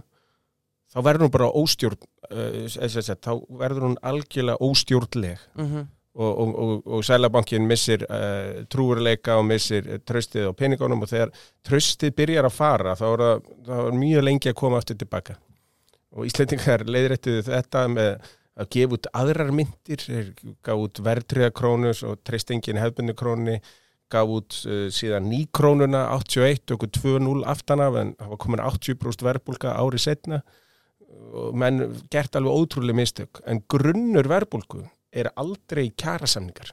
þá 0.93 0.97
verður 1.03 1.25
hún 1.27 1.33
bara 1.35 1.51
óstjórn 1.59 1.99
uh, 2.31 3.13
þá 3.23 3.31
verður 3.59 3.87
hún 3.89 4.01
algjörlega 4.05 4.59
óstjórnleg 4.63 5.39
Mhm. 5.57 5.87
og, 6.17 6.31
og, 6.41 6.53
og, 6.63 6.87
og 6.97 7.03
Sælabankin 7.05 7.67
missir 7.69 8.05
uh, 8.09 8.63
trúurleika 8.69 9.35
og 9.37 9.45
missir 9.45 9.99
tröstið 10.07 10.47
á 10.49 10.53
peningunum 10.57 11.03
og 11.05 11.11
þegar 11.11 11.33
tröstið 11.67 12.15
byrjar 12.17 12.47
að 12.49 12.55
fara 12.55 12.95
þá 12.95 13.05
er, 13.11 13.25
það, 13.25 13.51
þá 13.67 13.75
er 13.83 13.99
mjög 14.05 14.23
lengi 14.23 14.49
að 14.53 14.57
koma 14.63 14.79
aftur 14.81 14.97
tilbaka 14.97 15.37
og 16.15 16.27
Íslendingar 16.27 16.85
leiðrættuðu 16.87 17.43
þetta 17.47 17.83
með 17.91 18.13
að 18.57 18.69
gefa 18.73 18.97
út 18.97 19.09
aðrar 19.21 19.51
myndir. 19.53 20.05
Gaf 20.65 20.85
út 20.85 21.01
verðtriða 21.05 21.51
krónus 21.55 22.03
og 22.07 22.21
treystingin 22.27 22.79
hefðbunni 22.81 23.17
krónni 23.17 23.57
gaf 24.11 24.31
út 24.31 24.61
uh, 24.69 24.87
síðan 24.93 25.27
nýkrónuna 25.27 26.05
81 26.15 26.73
og 26.77 26.87
2-0 26.95 27.43
aftan 27.51 27.83
af 27.83 27.99
en 27.99 28.15
það 28.15 28.31
var 28.33 28.41
komin 28.43 28.63
80% 28.63 29.27
verðbólka 29.27 29.75
ári 29.75 29.99
setna 29.99 30.41
og 31.07 31.55
menn 31.59 31.83
gert 32.13 32.35
alveg 32.39 32.55
ótrúlega 32.55 33.01
mistök. 33.01 33.41
En 33.45 33.61
grunnur 33.67 34.29
verðbólku 34.31 34.85
er 35.11 35.31
aldrei 35.35 35.89
kjærasamningar 35.91 36.71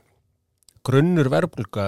grunnur 0.84 1.30
verðbólka 1.32 1.84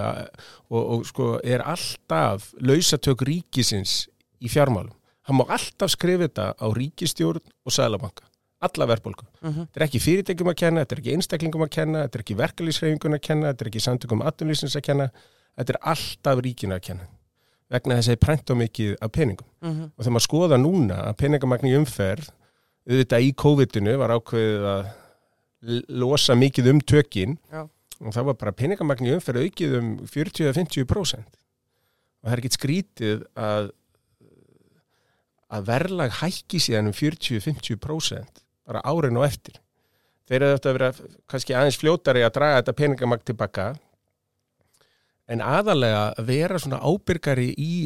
og, 0.71 0.81
og 0.81 1.07
sko 1.09 1.35
er 1.45 1.65
alltaf 1.67 2.53
lausatök 2.65 3.27
ríkisins 3.29 4.07
í 4.41 4.51
fjármálum 4.53 4.95
hann 5.27 5.37
má 5.41 5.45
alltaf 5.51 5.91
skrifa 5.93 6.27
þetta 6.29 6.47
á 6.59 6.67
ríkistjórn 6.77 7.41
og 7.67 7.73
sælabanka, 7.75 8.25
alla 8.63 8.87
verðbólku 8.87 9.27
Mhm. 9.43 9.67
þetta 9.73 9.81
er 9.81 9.87
ekki 9.89 10.01
fyrirtækjum 10.03 10.51
að 10.53 10.57
kenna, 10.63 10.85
þetta 10.85 10.97
er 10.97 11.01
ekki 11.03 11.15
einstaklingum 11.17 11.65
að 11.67 11.71
kenna 11.77 12.05
þetta 12.07 12.15
er 12.19 12.23
ekki 12.25 12.37
verkalýsreifingun 12.41 13.15
að 13.19 13.23
kenna, 13.29 13.53
þetta 13.53 13.63
er 13.67 13.71
ekki 13.73 13.85
samtökum 13.87 14.23
atvinnlýsins 14.23 14.77
að 14.79 14.83
kenna, 14.89 15.11
þetta 15.59 15.75
er 15.75 15.81
alltaf 15.93 16.43
ríkinu 16.47 16.75
að 16.79 16.83
kenna. 16.83 17.07
Vegna 17.71 17.97
þess 17.99 18.07
að 18.07 18.13
það 18.13 18.17
er 18.17 18.25
prent 18.27 18.51
á 18.51 18.55
mikið 18.55 18.97
af 19.03 19.11
peningum. 19.13 19.47
Mhm. 19.63 19.83
og 19.99 20.05
þegar 20.05 20.15
maður 20.17 20.29
skoða 20.29 20.57
núna 20.63 20.97
að 21.11 21.17
peningamagn 21.17 21.67
í 21.67 21.75
umferð 21.77 22.29
auðvitað 22.89 23.25
í 23.27 23.33
COVID-inu 23.35 23.97
var 23.99 24.11
ákveðið 24.15 24.65
að 24.71 24.93
losa 25.89 26.35
mikið 26.35 26.69
um 26.71 26.81
tökin. 26.81 27.39
Já. 27.53 27.69
og 27.99 28.13
það 28.13 28.25
var 28.29 28.35
bara 28.35 28.53
peningamagn 28.53 29.07
í 29.09 29.15
umferð 29.17 29.41
aukið 29.47 29.75
um 29.79 29.87
40-50% 30.05 31.17
og 31.17 32.29
það 32.29 32.33
er 32.35 32.41
ekkit 32.43 32.57
skrítið 32.59 33.23
að 33.35 33.71
að 35.53 35.69
verðlag 35.71 36.19
hækki 36.21 36.61
síðan 36.63 36.91
um 36.91 36.97
40-50% 36.97 38.43
bara 38.67 38.83
árin 38.87 39.19
og 39.19 39.27
eftir. 39.29 39.61
Þeir 40.27 40.41
eru 40.41 40.55
þetta 40.57 40.71
að 40.71 40.79
vera 40.79 41.11
kannski 41.31 41.55
aðeins 41.55 41.79
fljótari 41.79 42.25
að 42.27 42.35
draga 42.39 42.63
þetta 42.63 42.79
peningamagn 42.81 43.27
tilbaka 43.29 43.67
en 45.31 45.43
aðalega 45.43 46.03
að 46.17 46.33
vera 46.33 46.59
svona 46.63 46.81
ábyrgari 46.83 47.53
í 47.55 47.77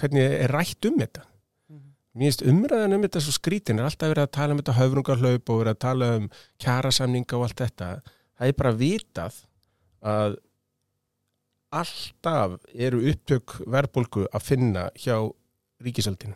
hvernig 0.00 0.34
er 0.42 0.54
rætt 0.54 0.88
um 0.90 0.98
þetta. 0.98 1.22
Mhm. 1.70 1.94
Mér 2.18 2.30
finnst 2.30 2.46
umræðan 2.50 2.96
um 2.96 3.06
þetta 3.06 3.22
svo 3.22 3.36
skrítin 3.36 3.78
er 3.78 3.86
alltaf 3.86 4.10
verið 4.10 4.26
að 4.26 4.34
tala 4.38 4.54
um 4.54 4.62
þetta 4.62 4.78
höfrungarhlaup 4.80 5.50
og 5.50 5.60
verið 5.62 5.74
að 5.76 5.84
tala 5.86 6.10
um 6.18 6.28
kjarasamninga 6.58 7.38
og 7.38 7.46
allt 7.46 7.62
þetta. 7.62 7.90
Það 8.34 8.48
er 8.48 8.58
bara 8.58 8.78
vitað 8.82 9.40
að 10.02 10.36
alltaf 11.74 12.58
eru 12.74 13.02
upptök 13.10 13.60
verðbólgu 13.66 14.26
að 14.30 14.42
finna 14.42 14.90
hjá 14.98 15.16
ríkisöldinu 15.82 16.34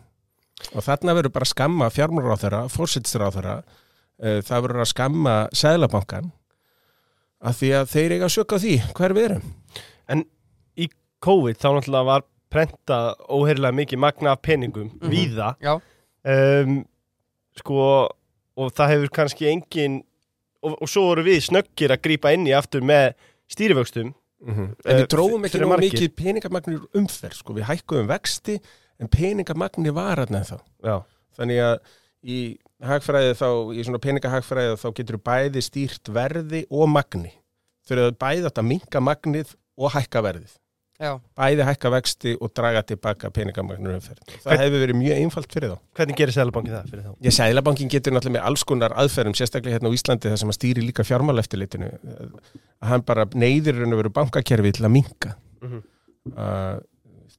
og 0.74 0.82
þarna 0.84 1.14
verður 1.18 1.32
bara 1.36 1.46
að 1.46 1.52
skamma 1.54 1.90
fjármálaráþara, 1.94 2.62
fórsættisráþara 2.74 3.56
það 4.18 4.62
verður 4.64 4.82
að 4.82 4.90
skamma 4.90 5.34
sæðlabankan 5.54 6.32
að 7.46 7.54
því 7.60 7.68
að 7.78 7.90
þeir 7.92 8.14
eiga 8.16 8.26
að 8.26 8.34
söka 8.34 8.58
því 8.58 8.72
hver 8.98 9.14
við 9.14 9.28
erum. 9.30 9.44
COVID 11.18 11.58
þá 11.58 11.68
náttúrulega 11.74 12.06
var 12.06 12.22
prentað 12.52 13.08
óheirilega 13.34 13.74
mikið 13.74 13.98
magna 13.98 14.32
af 14.36 14.42
peningum 14.42 14.90
Mhm. 15.00 15.10
víða. 15.10 15.48
Já, 15.60 15.80
um, 16.24 16.84
sko 17.56 18.08
og 18.56 18.72
það 18.72 18.88
hefur 18.92 19.08
kannski 19.10 19.46
engin 19.50 20.02
og, 20.62 20.76
og 20.82 20.88
svo 20.88 21.02
voru 21.08 21.24
við 21.26 21.42
snöggir 21.48 21.90
að 21.90 22.02
grípa 22.02 22.32
inn 22.34 22.46
í 22.46 22.54
aftur 22.56 22.80
með 22.82 23.14
stýrivöxtum. 23.50 24.14
En 24.46 24.76
Eh, 24.86 25.02
við 25.02 25.08
drófum 25.08 25.44
ekki 25.44 25.66
margir. 25.66 25.90
mikið 25.92 26.14
peningamagnir 26.14 26.86
umferð 26.94 27.34
sko, 27.34 27.52
við 27.54 27.64
hækkuðum 27.66 28.06
vexti 28.06 28.60
en 28.98 29.10
peningamagni 29.12 29.92
var 29.94 30.24
hann 30.24 30.40
þá 30.44 30.56
Já, 30.84 30.96
þannig 31.38 31.62
að 31.64 31.78
í 32.28 32.38
hagfræði 32.82 33.34
þá, 33.38 33.48
í 33.74 33.84
svona 33.86 34.02
peningahagfræði 34.02 34.78
þá 34.82 34.88
getur 35.00 35.20
bæði 35.22 35.62
stýrt 35.64 36.10
verði 36.14 36.64
og 36.70 36.88
magni 36.90 37.32
eru 37.88 38.10
bæði 38.20 38.50
að 38.50 38.64
minka 38.68 39.00
magnið 39.00 39.54
og 39.78 39.94
hækka 39.94 40.22
verðið 40.26 40.56
Já, 40.98 41.12
bæði 41.38 41.62
hækka 41.62 41.90
vexti 41.94 42.32
og 42.42 42.50
draga 42.58 42.80
tilbaka 42.82 43.28
peningamagnur 43.30 43.92
umferð. 44.00 44.18
Það 44.42 44.48
Hvern- 44.48 44.62
hefur 44.64 44.80
verið 44.82 44.96
mjög 44.98 45.18
einfalt 45.22 45.52
fyrir 45.54 45.70
þá. 45.70 45.76
Hvernig 45.94 46.16
gerir 46.18 46.34
Sælabankin 46.34 46.74
það 46.74 46.88
fyrir 46.90 47.04
þá? 47.04 47.12
Ég 47.22 47.34
sælabankin 47.36 47.92
getur 47.92 48.14
náttúrulega 48.16 48.34
með 48.34 48.46
alls 48.50 48.64
konar 48.66 48.94
aðferðum, 48.98 49.36
sérstaklega 49.38 49.76
hérna 49.78 49.92
á 49.92 49.94
Íslandi 49.94 50.32
þar 50.32 50.40
sem 50.42 50.50
að 50.50 50.56
stýri 50.58 50.82
líka 50.82 51.06
fjármáleftilitinu, 51.06 51.90
að 52.82 52.90
hann 52.90 53.04
bara 53.06 53.28
neyðir 53.30 53.78
raun 53.78 53.94
og 53.94 54.00
veru 54.02 54.12
bankakerfi 54.18 54.72
til 54.74 54.88
að 54.88 54.94
minka. 54.96 55.36
Mhm. 55.62 55.84
Uh, 56.34 56.82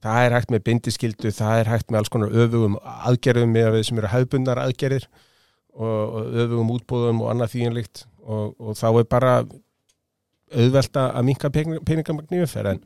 það 0.04 0.26
er 0.26 0.36
hægt 0.36 0.52
með 0.54 0.62
bindiskildu, 0.68 1.32
það 1.36 1.62
er 1.62 1.72
hægt 1.74 1.90
með 1.90 2.02
alls 2.02 2.12
konar 2.12 2.36
öfugum 2.44 2.78
aðgerðum 2.82 3.52
með 3.56 3.72
við 3.76 3.88
sem 3.88 4.00
eru 4.00 4.12
hefðbundar 4.14 4.62
aðgerðir 4.62 5.08
og, 5.74 5.98
og 6.20 6.38
öfugum 6.44 6.72
útbúðum 6.76 7.24
og 7.24 7.32
annað 7.34 7.52
þýjanlíkt 7.56 8.06
og, 8.24 8.54
og 8.58 8.78
þá 8.78 8.88
er 8.90 9.10
bara 9.10 9.34
auðvelta 10.50 11.10
að 11.14 11.26
minka 11.28 11.50
peningamagn 11.52 12.34
í 12.34 12.42
umferð 12.42 12.74
en 12.74 12.80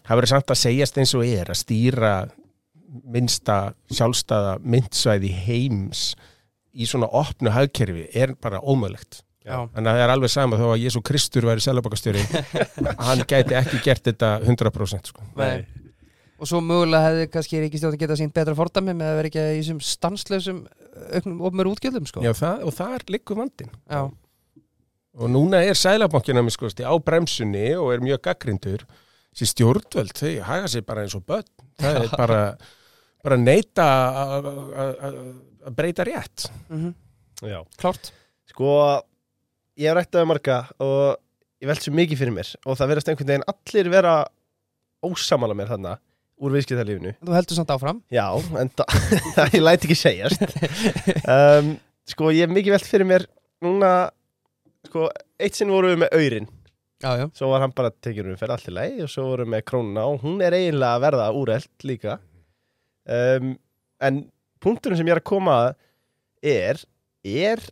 það 0.00 0.16
verður 0.16 0.32
samt 0.32 0.54
að 0.54 0.62
segjast 0.64 0.98
eins 1.00 1.14
og 1.14 1.26
er 1.28 1.52
að 1.52 1.60
stýra 1.60 2.14
minnsta 3.14 3.58
sjálfstæða 3.90 4.56
myndsvæði 4.62 5.30
heims 5.44 6.08
í 6.74 6.88
svona 6.90 7.08
opnu 7.14 7.52
hagkerfi 7.54 8.08
er 8.18 8.34
bara 8.40 8.60
ómögulegt. 8.62 9.22
já, 9.44 9.68
Þannig 9.74 9.90
að 9.90 9.94
það 9.94 10.02
er 10.02 10.12
alveg 10.14 10.32
sama 10.32 10.58
þó 10.58 10.66
að 10.72 10.82
Jésu 10.82 11.02
Kristur 11.06 11.46
væri 11.46 11.62
selabakastjóri 11.62 12.24
hann 13.08 13.24
gæti 13.30 13.58
ekki 13.58 13.82
gert 13.84 14.06
þetta 14.10 14.36
100% 14.42 15.12
sko. 15.12 15.26
Nei. 15.38 15.83
Og 16.44 16.48
svo 16.50 16.58
mögulega 16.60 17.06
hefði 17.08 17.28
kannski 17.32 17.60
ríkistjóðin 17.62 18.00
geta 18.02 18.16
sínt 18.20 18.34
betra 18.36 18.52
fordæmi 18.58 18.92
með 18.98 19.08
að 19.10 19.16
vera 19.20 19.30
ekki 19.30 19.44
í 19.44 19.60
þessum 19.62 19.78
stanslausum 19.80 20.58
auknum 21.16 21.38
ofnur 21.48 21.70
útgjöldum 21.72 22.08
sko. 22.10 22.20
Já, 22.26 22.34
það, 22.36 22.66
og 22.68 22.74
það 22.76 22.96
er 22.98 23.04
liggur 23.14 23.38
vandin 23.40 23.70
Já, 23.88 24.02
og 25.14 25.30
núna 25.32 25.62
er 25.64 25.78
sælabankina 25.78 26.42
sko, 26.52 26.68
á 26.84 26.92
bremsunni 27.00 27.64
og 27.80 27.94
er 27.94 28.04
mjög 28.04 28.20
gaggrindur 28.28 28.84
þessi 29.34 29.48
stjórnvöld, 29.54 30.12
þau 30.14 30.32
haga 30.50 30.68
sig 30.70 30.84
bara 30.86 31.02
eins 31.06 31.14
og 31.16 31.24
börn. 31.26 31.48
Það 31.80 31.96
er 32.04 32.12
bara, 32.12 32.40
bara 33.24 33.36
neita 33.40 33.86
að- 34.36 34.48
að 34.52 35.18
að 35.64 35.74
breyta 35.80 36.04
rétt. 36.06 36.50
Mm 36.68 36.92
Já. 37.42 37.64
klárt. 37.80 38.12
Sko, 38.52 38.68
ég 39.80 39.88
hef 39.90 39.96
rætt 39.96 40.14
af 40.20 40.26
marga 40.28 40.60
og 40.78 41.16
ég 41.60 41.66
velt 41.72 41.82
svo 41.82 41.92
mikið 41.96 42.20
fyrir 42.20 42.36
mér 42.36 42.52
og 42.66 42.76
það 42.78 42.92
verðast 42.92 43.08
einhvern 43.10 43.32
veginn 43.32 43.48
allir 43.50 43.90
vera 43.90 44.12
ósamála 45.04 45.56
mér 45.56 45.72
þarna 45.72 45.96
úr 46.42 46.54
viðskiptarlífinu. 46.56 47.14
Þú 47.22 47.36
heldur 47.36 47.58
samt 47.58 47.72
áfram. 47.74 48.00
Já, 48.12 48.26
en 48.60 48.70
það 48.74 49.54
ég 49.56 49.62
læti 49.62 49.88
ekki 49.88 49.98
segjast. 49.98 50.44
Um, 51.30 51.74
sko, 52.10 52.32
ég 52.34 52.46
hef 52.46 52.54
mikið 52.54 52.76
velt 52.76 52.90
fyrir 52.90 53.08
mér 53.08 53.26
núna, 53.64 53.92
sko, 54.88 55.08
eitt 55.40 55.58
sinn 55.58 55.72
vorum 55.72 55.94
við 55.94 56.02
með 56.04 56.18
aurin. 56.18 56.50
Já, 57.04 57.10
já. 57.20 57.26
Svo 57.36 57.50
var 57.52 57.64
hann 57.64 57.74
bara 57.76 57.92
tekið 58.04 58.32
um 58.32 58.40
fyrir 58.40 58.54
allt 58.54 58.70
í 58.70 58.74
leið 58.74 59.00
og 59.04 59.12
svo 59.12 59.26
vorum 59.28 59.48
við 59.50 59.54
með 59.56 59.64
krónuna 59.68 60.04
og 60.08 60.22
hún 60.24 60.42
er 60.44 60.56
eiginlega 60.56 60.98
að 60.98 61.04
verða 61.04 61.30
úrelt 61.36 61.86
líka. 61.86 62.18
Um, 63.04 63.54
en 64.00 64.20
punkturinn 64.64 64.98
sem 64.98 65.10
ég 65.10 65.16
er 65.16 65.20
að 65.20 65.28
koma 65.28 65.56
að 65.66 65.74
er, 66.54 66.80
er 67.24 67.64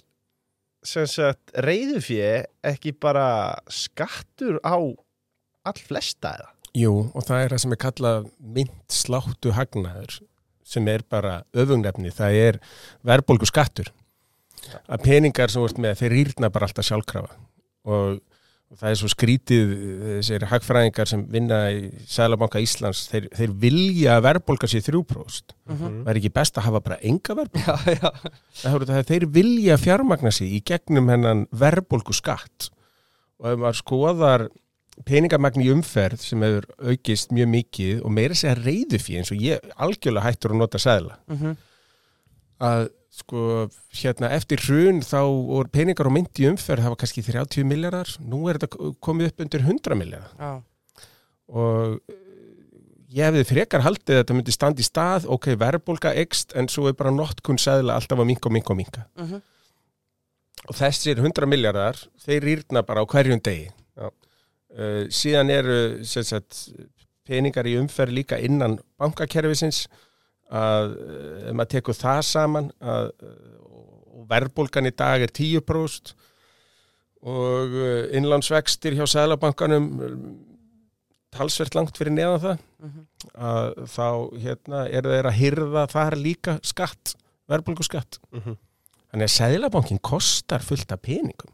sem 0.85 1.07
sagt 1.09 1.53
reyðufjö 1.63 2.43
ekki 2.73 2.93
bara 3.01 3.27
skattur 3.71 4.59
á 4.67 4.77
all 4.77 5.79
flesta 5.87 6.35
eða? 6.39 6.51
Jú, 6.73 6.93
og 7.13 7.25
það 7.27 7.43
er 7.43 7.53
það 7.53 7.63
sem 7.65 7.75
er 7.75 7.81
kallað 7.83 8.29
mynd 8.57 8.77
sláttu 8.93 9.53
hagnaður 9.53 10.21
sem 10.73 10.87
er 10.89 11.03
bara 11.11 11.43
öfungnefni, 11.53 12.13
það 12.15 12.39
er 12.39 12.59
verðbólgu 13.05 13.49
skattur 13.51 13.91
að 14.87 15.07
peningar 15.07 15.53
sem 15.53 15.63
vart 15.65 15.81
með, 15.83 15.97
þeir 16.01 16.15
rýrna 16.17 16.53
bara 16.53 16.69
alltaf 16.69 16.87
sjálfkrafa. 16.87 17.35
Og, 17.91 18.21
og 18.73 18.79
það 18.81 18.89
er 18.89 18.99
svo 19.01 19.11
skrítið 19.11 19.73
þessir 20.07 20.47
hagfræðingar 20.49 21.11
sem 21.11 21.25
vinna 21.33 21.59
í 21.75 21.91
Sælabanka 22.09 22.63
Íslands, 22.63 23.05
þeir, 23.11 23.27
þeir 23.37 23.57
vilja 23.65 24.17
að 24.17 24.27
verðbólga 24.29 24.71
sér 24.71 24.87
3% 24.87 25.57
Mm 25.67 25.77
það 26.03 26.11
er 26.11 26.19
ekki 26.21 26.35
best 26.35 26.59
að 26.59 26.67
hafa 26.69 26.81
bara 26.81 27.01
enga 27.03 27.35
já. 27.99 28.09
það 28.63 28.87
það 28.87 28.99
að 28.99 29.11
þeir 29.11 29.27
vilja 29.27 29.77
fjármagna 29.77 30.31
sig 30.31 30.55
í 30.57 30.63
gegnum 30.65 31.09
hennan 31.09 31.47
verðbólgu 31.51 32.15
skatt 32.15 32.71
og 33.43 33.51
ef 33.53 33.59
maður 33.59 33.79
skoðar 33.79 34.49
peningamagn 35.09 35.65
í 35.65 35.71
umferð 35.73 36.23
sem 36.23 36.43
hefur 36.45 36.67
aukist 36.93 37.33
mjög 37.35 37.53
mikið 37.57 38.01
og 38.05 38.13
meira 38.15 38.37
segja 38.37 38.57
reyðu 38.59 39.01
fyrir 39.01 39.23
eins 39.23 39.33
og 39.33 39.41
ég 39.43 39.71
algjörlega 39.81 40.27
hættur 40.29 40.55
að 40.55 40.65
nota 40.65 40.83
sæðla 40.83 41.21
Mm 41.33 41.61
að 42.63 42.85
sko 43.11 43.67
hérna 43.99 44.29
eftir 44.37 44.61
hrun 44.63 45.01
þá 45.03 45.19
voru 45.27 45.69
peningar 45.75 46.07
og 46.07 46.15
mynd 46.15 46.39
í 46.39 46.45
umferð 46.47 46.85
það 46.85 46.93
var 46.93 46.99
kannski 47.01 47.25
30 47.27 47.67
miljardar 47.67 48.13
nú 48.23 48.45
er 48.47 48.61
þetta 48.63 48.93
komið 49.03 49.33
upp 49.33 49.43
undir 49.43 49.65
100 49.67 49.99
miljardar 49.99 50.31
já. 50.39 50.53
og 51.51 51.97
eh, 52.07 52.15
ég 53.19 53.27
hefði 53.27 53.43
frekar 53.51 53.83
haldið 53.83 54.15
að 54.15 54.23
þetta 54.23 54.37
myndi 54.39 54.55
standa 54.55 54.81
í 54.81 54.87
stað 54.87 55.27
ok, 55.35 55.51
verðbólga 55.59 56.15
ekst 56.23 56.55
en 56.55 56.71
svo 56.71 56.87
er 56.87 56.95
bara 56.95 57.11
notkun 57.11 57.59
sæðla 57.59 57.99
alltaf 57.99 58.23
að 58.23 58.31
minka 58.31 58.47
og 58.49 58.55
minka 58.55 58.77
og 58.77 58.79
minka 58.79 59.09
Mm 59.19 59.43
og 60.69 60.79
þessir 60.79 61.19
100 61.19 61.49
miljardar 61.51 61.99
þeir 62.23 62.45
rýrna 62.47 62.83
bara 62.87 63.03
á 63.03 63.07
hverjum 63.09 63.41
degi. 63.43 63.71
Uh, 64.79 65.05
síðan 65.13 65.51
eru 65.53 65.77
sagt, 66.05 66.69
peningar 67.29 67.69
í 67.71 67.77
umferð 67.81 68.17
líka 68.19 68.39
innan 68.43 68.79
bankakerfisins 69.01 69.87
að 70.53 70.97
ef 71.49 71.55
maður 71.57 71.71
tekur 71.77 71.97
það 71.97 72.23
saman 72.29 72.71
að 72.83 73.11
uh, 73.23 73.37
verðbólgan 74.33 74.91
í 74.91 74.95
dag 74.97 75.23
er 75.25 75.33
10% 75.33 76.13
og 77.23 77.75
innlánsvextir 78.19 78.97
hjá 78.99 79.05
Sælabankanum 79.07 79.85
talsvert 81.33 81.77
langt 81.79 81.97
fyrir 81.99 82.15
neðan 82.17 82.43
það 82.43 82.69
Mhm. 82.83 83.03
að 83.39 83.69
þá 83.87 84.07
hérna, 84.43 84.79
er 84.91 85.07
þeir 85.07 85.27
að 85.31 85.37
hyrða 85.39 85.83
þar 85.93 86.17
líka 86.19 86.55
skatt, 86.67 87.15
verðbólgu 87.49 87.85
skatt 87.87 88.19
Mm 88.33 88.57
Þannig 89.13 89.29
að 89.29 89.37
Sæðlabankin 89.37 89.99
kostar 90.01 90.63
fullt 90.65 90.91
af 90.91 91.03
peningum. 91.05 91.53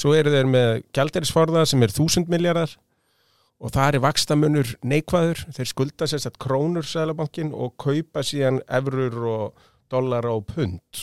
Svo 0.00 0.14
eru 0.16 0.32
þeir 0.32 0.48
með 0.48 0.70
gjalderisforða 0.96 1.66
sem 1.68 1.82
er 1.84 1.92
þúsund 1.92 2.30
miljardar 2.32 2.72
og 3.60 3.72
það 3.74 3.98
er 3.98 4.04
vakstamunur 4.06 4.70
neikvæður. 4.88 5.42
Þeir 5.52 5.68
skulda 5.68 6.08
sérst 6.08 6.38
krónur 6.40 6.86
Sæðlabankin 6.88 7.50
og 7.52 7.74
kaupa 7.80 8.22
síðan 8.24 8.62
eurur 8.64 9.18
og 9.28 9.66
dollara 9.92 10.32
og 10.32 10.46
pund. 10.48 11.02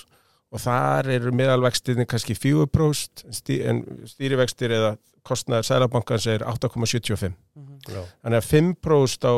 Og 0.49 0.63
þar 0.63 1.09
eru 1.17 1.33
meðalvextinni 1.35 2.07
kannski 2.09 2.33
4% 2.39 3.27
stí, 3.35 3.59
en 3.67 3.83
stýrivextir 4.09 4.73
eða 4.73 4.95
kostnaður 5.27 5.67
Sæðlabankans 5.67 6.27
er 6.31 6.45
8,75. 6.47 7.35
Mhm. 7.53 7.79
Já. 7.91 8.01
Þannig 8.23 8.41
að 8.41 8.49
5% 8.49 9.27
á, 9.29 9.35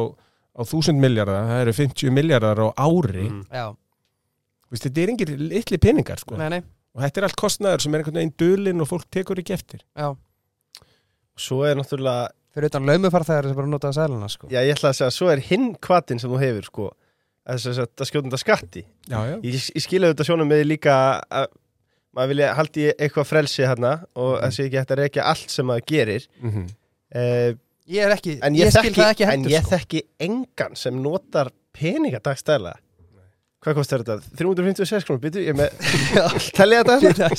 á 0.55 0.61
þúsund 0.69 1.01
miljardar, 1.01 1.49
það 1.49 1.61
eru 1.65 1.77
50 1.81 2.15
miljardar 2.15 2.61
á 2.63 2.67
ári. 2.77 3.27
Mm. 3.27 3.45
Já, 3.51 3.75
Vist, 4.69 4.85
þetta 4.85 5.01
er 5.01 5.09
engir 5.09 5.31
litli 5.41 5.79
peningar 5.81 6.19
sko. 6.21 6.37
nei, 6.37 6.49
nei. 6.53 6.61
Og 6.95 7.01
þetta 7.03 7.21
er 7.21 7.27
allt 7.29 7.35
kostnaður 7.39 7.81
sem 7.85 7.93
er 7.95 8.01
einhvern 8.01 8.17
veginn 8.19 8.35
dulinn 8.41 8.81
og 8.81 8.87
fólk 8.89 9.05
tekur 9.13 9.39
ekki 9.41 9.53
eftir. 9.53 9.83
Já. 9.95 10.15
Svo 11.39 11.61
er 11.67 11.75
náttúrulega 11.79 12.29
Fyrir 12.49 12.65
utan 12.71 12.87
laumufarþæðar 12.89 13.45
sem 13.45 13.55
bara 13.59 13.69
notaði 13.69 13.93
sæluna 13.99 14.27
sko. 14.33 14.47
Já, 14.49 14.63
ég 14.65 14.73
ætla 14.73 14.89
að 14.89 14.95
segja 14.97 15.07
að 15.11 15.13
svo 15.19 15.27
er 15.29 15.41
hinn 15.45 15.67
kvatin 15.85 16.19
sem 16.19 16.31
þú 16.31 16.39
hefur, 16.41 16.65
sko, 16.65 16.87
að 17.45 17.59
þess 17.61 17.81
að 17.83 18.07
skjóta 18.09 18.25
þetta 18.25 18.39
skatti. 18.41 18.81
Já, 19.05 19.19
já. 19.29 19.35
Ég, 19.45 19.57
ég 19.77 19.83
skilja 19.85 20.09
þetta 20.09 20.25
sjónum 20.25 20.49
með 20.49 20.63
líka 20.65 20.95
að 21.29 21.45
maður 22.17 22.31
vilja 22.33 22.49
haldi 22.57 22.87
í 22.87 22.89
eitthvað 22.97 23.27
frelsi 23.29 23.67
hérna 23.69 23.91
og 24.17 24.31
Mhm. 24.33 24.41
það 24.47 24.55
sé 24.57 24.65
ekki 24.65 24.79
hægt 24.81 24.91
að 24.95 25.01
rekja 25.03 25.27
allt 25.29 25.49
sem 25.53 25.65
maður 25.69 25.85
gerir. 25.93 26.27
Mm 26.41 26.51
-hmm. 26.51 26.67
Uh, 27.15 27.53
Ég 27.89 28.05
er 28.05 28.11
ekki, 28.17 28.39
en 28.43 28.53
ég, 28.53 28.65
ég, 28.65 28.71
skil 28.71 28.81
þekki, 28.93 29.01
það 29.01 29.09
ekki 29.13 29.23
en 29.23 29.29
heldur 29.29 29.51
ég 29.51 29.61
sko. 29.63 29.75
þekki 29.75 30.01
engan 30.19 30.75
sem 30.75 31.01
notar 31.03 31.47
peninga 31.73 32.19
dagstæla. 32.19 32.73
Hvað 33.59 33.75
kostar 33.75 34.03
þetta? 34.07 34.29
356 34.39 35.03
krónur, 35.03 35.19
byrju, 35.25 35.41
ég 35.49 35.55
með, 35.59 35.73
tellið 36.57 36.85
þetta 36.87 37.31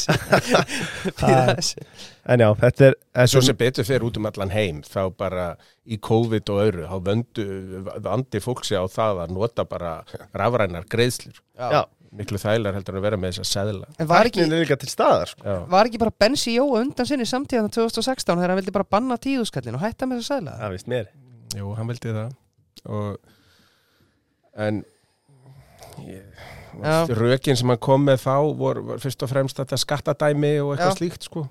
Býða 1.17 1.45
þessi 1.57 1.87
En 2.29 2.43
já, 2.45 2.49
þetta 2.61 2.89
er, 2.91 2.97
Svo 3.33 3.41
sem 3.47 3.57
betur 3.57 3.87
fer 3.89 4.05
út 4.05 4.19
um 4.21 4.29
allan 4.29 4.53
heim, 4.53 4.83
þá 4.85 5.01
bara 5.17 5.47
í 5.89 5.97
COVID 5.97 6.53
og 6.53 6.61
öðru, 6.67 6.85
þá 6.91 6.99
vöndu, 7.09 7.47
vandi 8.05 8.43
fólk 8.45 8.69
sig 8.69 8.77
á 8.77 8.85
það 8.93 9.23
að 9.25 9.33
nota 9.39 9.65
bara 9.71 9.95
rafrænar 10.37 10.85
greiðslur. 10.93 11.41
já, 11.57 11.81
Miklu 12.21 12.41
þælar 12.43 12.75
heldur 12.75 12.97
en 12.97 13.01
að 13.01 13.05
vera 13.07 13.19
með 13.23 13.33
þess 13.33 13.43
að 13.47 13.51
seðla. 13.55 13.89
En 14.03 14.09
var 14.11 14.27
ekki, 14.29 14.41
tæknin 14.43 14.55
er 14.59 14.65
líka 14.65 14.77
til 14.83 14.89
staðar, 14.91 15.31
sko. 15.31 15.45
Já. 15.47 15.59
var 15.73 15.89
ekki 15.89 16.01
bara 16.03 16.15
Bensi 16.21 16.57
Jó 16.57 16.65
undan 16.75 17.07
sinni 17.09 17.27
samtíðan 17.31 17.71
2016 17.73 18.35
þegar 18.35 18.51
hann 18.53 18.59
vildi 18.61 18.75
bara 18.75 18.89
banna 18.99 19.17
tíðuskallin 19.23 19.79
og 19.79 19.85
hætta 19.87 20.09
með 20.11 20.21
þess 20.21 20.33
að 20.35 20.41
sæla 20.41 20.57
Það 20.61 20.75
vist 20.75 20.91
mér. 20.91 21.13
Jú, 21.57 21.69
hann 21.79 21.93
vildi 21.95 22.15
það. 22.17 22.33
Og, 22.91 23.37
en. 24.69 24.83
Rökin 27.19 27.59
sem 27.59 27.69
hann 27.73 27.81
kom 27.83 28.05
með 28.07 28.23
þá 28.25 28.35
voru 28.61 28.85
var 28.91 29.01
fyrst 29.03 29.25
og 29.27 29.31
fremst 29.33 29.59
þetta 29.59 29.79
skattadæmi 29.81 30.53
og 30.63 30.75
eitthvað 30.75 30.93
Já. 30.95 30.99
slíkt 31.01 31.27
sko. 31.27 31.47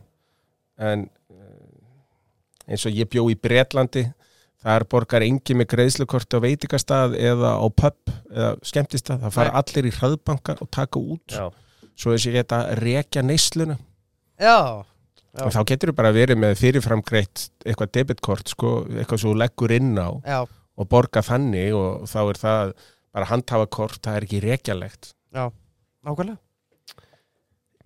En 0.79 1.07
eh, 1.33 2.71
eins 2.71 2.85
og 2.87 2.95
ég 2.95 3.09
bjó 3.11 3.25
í 3.31 3.35
Bretlandi, 3.35 4.05
þar 4.63 4.85
borgar 4.91 5.25
engi 5.25 5.55
með 5.55 5.69
greiðslukorti 5.73 6.39
á 6.39 6.45
veitingastað 6.45 7.17
eða 7.19 7.55
á 7.59 7.65
pub 7.67 8.13
eða 8.31 8.53
skemmtistað. 8.63 9.25
Það 9.25 9.35
fara 9.35 9.51
Nei. 9.53 9.59
allir 9.63 9.89
í 9.89 9.95
hraðbanka 9.97 10.57
og 10.63 10.71
taka 10.71 10.99
út. 10.99 11.35
Já, 11.35 11.49
Svo 11.99 12.13
þess 12.15 12.29
að 12.29 12.35
geta 12.37 12.57
rekja 12.79 13.21
neysluna. 13.27 13.75
Já, 14.39 14.85
Já. 15.29 15.43
Og 15.45 15.51
þá 15.53 15.59
getur 15.69 15.91
þú 15.91 15.95
bara 15.99 16.09
verið 16.15 16.39
með 16.41 16.55
fyrirframgreitt 16.57 17.41
eitthvað 17.61 17.91
debitkort, 17.99 18.49
sko, 18.49 18.69
eitthvað 18.89 19.19
svo 19.21 19.33
þú 19.35 19.37
leggur 19.43 19.73
inn 19.75 19.91
á 20.01 20.09
já, 20.25 20.39
og 20.49 20.87
borga 20.89 21.21
þannig 21.21 21.75
og 21.77 22.07
þá 22.09 22.17
er 22.23 22.39
það 22.41 22.71
bara 23.15 23.29
handhafakort, 23.31 24.01
það 24.03 24.19
er 24.19 24.27
ekki 24.27 24.43
rekjalegt 24.45 25.11
Já, 25.35 25.49
nákvæmlega. 26.05 26.39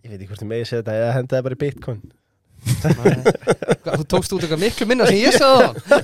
Ég 0.04 0.12
veit 0.12 0.20
ekki 0.20 0.30
hvort 0.32 0.44
ég 0.44 0.50
megi 0.52 0.68
segja 0.68 0.84
þetta 0.84 1.00
eða 1.00 1.16
henda 1.18 1.36
það 1.38 1.48
bara 1.48 1.58
í 1.58 1.62
bitcoin. 1.64 2.02
Þú 3.84 4.06
tókst 4.08 4.34
út 4.36 4.44
eitthvað 4.46 4.62
miklu 4.62 4.88
minna 4.88 5.08
sem 5.10 5.20
ég 5.20 5.36
sagði 5.36 5.82
það 5.90 6.00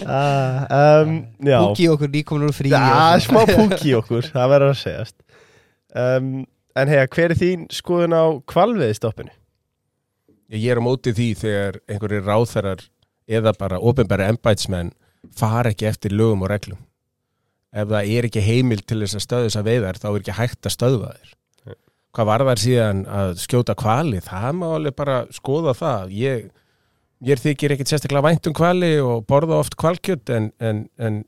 uh, 0.06 0.60
um, 0.78 1.16
Já, 1.42 1.56
Húki 1.64 1.88
okkur 1.90 2.12
nýkomin 2.14 2.46
úr 2.46 2.54
frí 2.54 2.70
Já, 2.70 3.18
smá 3.24 3.42
púki 3.50 3.96
okkur, 3.98 4.30
það 4.30 4.52
verður 4.54 4.74
að 4.74 4.80
segjast. 4.84 5.18
Um, 5.90 6.30
En 6.78 6.90
hega, 6.90 7.08
hver 7.10 7.32
er 7.32 7.38
þín 7.38 7.64
skoðun 7.74 8.14
á 8.14 8.24
kvalviðstoppinu? 8.48 9.32
Ég 10.54 10.70
er 10.70 10.78
á 10.78 10.82
móti 10.82 11.12
því 11.14 11.28
þegar 11.38 11.78
einhverjir 11.90 12.26
ráþærar 12.26 12.84
eða 13.30 13.52
bara 13.58 13.80
ofinbæra 13.82 14.28
embætsmenn 14.30 14.92
fara 15.36 15.72
ekki 15.74 15.88
eftir 15.90 16.14
lögum 16.14 16.44
og 16.46 16.50
reglum. 16.52 16.78
Ef 17.70 17.90
það 17.90 18.12
er 18.16 18.26
ekki 18.26 18.42
heimil 18.42 18.80
til 18.82 18.98
þess 19.02 19.18
að 19.18 19.26
stöðu 19.26 19.48
þess 19.48 19.60
að 19.60 19.68
veiðar 19.70 20.00
þá 20.02 20.08
er 20.10 20.18
ekki 20.22 20.38
hægt 20.40 20.66
að 20.66 20.74
stöðva 20.74 21.12
þér. 21.14 21.34
Nei. 21.68 21.76
Hvað 22.16 22.30
var 22.30 22.46
þar 22.48 22.62
síðan 22.64 23.02
að 23.20 23.34
skjóta 23.44 23.76
kvali? 23.78 24.22
Það 24.26 24.48
má 24.58 24.66
alveg 24.70 24.96
bara 24.98 25.20
skoða 25.36 25.76
það. 25.78 26.16
Ég, 26.18 26.48
ég 27.30 27.42
þykir 27.44 27.76
ekkit 27.76 27.92
sérstaklega 27.92 28.26
vænt 28.26 28.50
um 28.50 28.56
kvali 28.58 28.92
og 29.04 29.22
borða 29.30 29.60
oft 29.62 29.78
kvalkjött 29.78 30.34
en, 30.34 30.50
en, 30.58 30.82
en, 30.98 31.22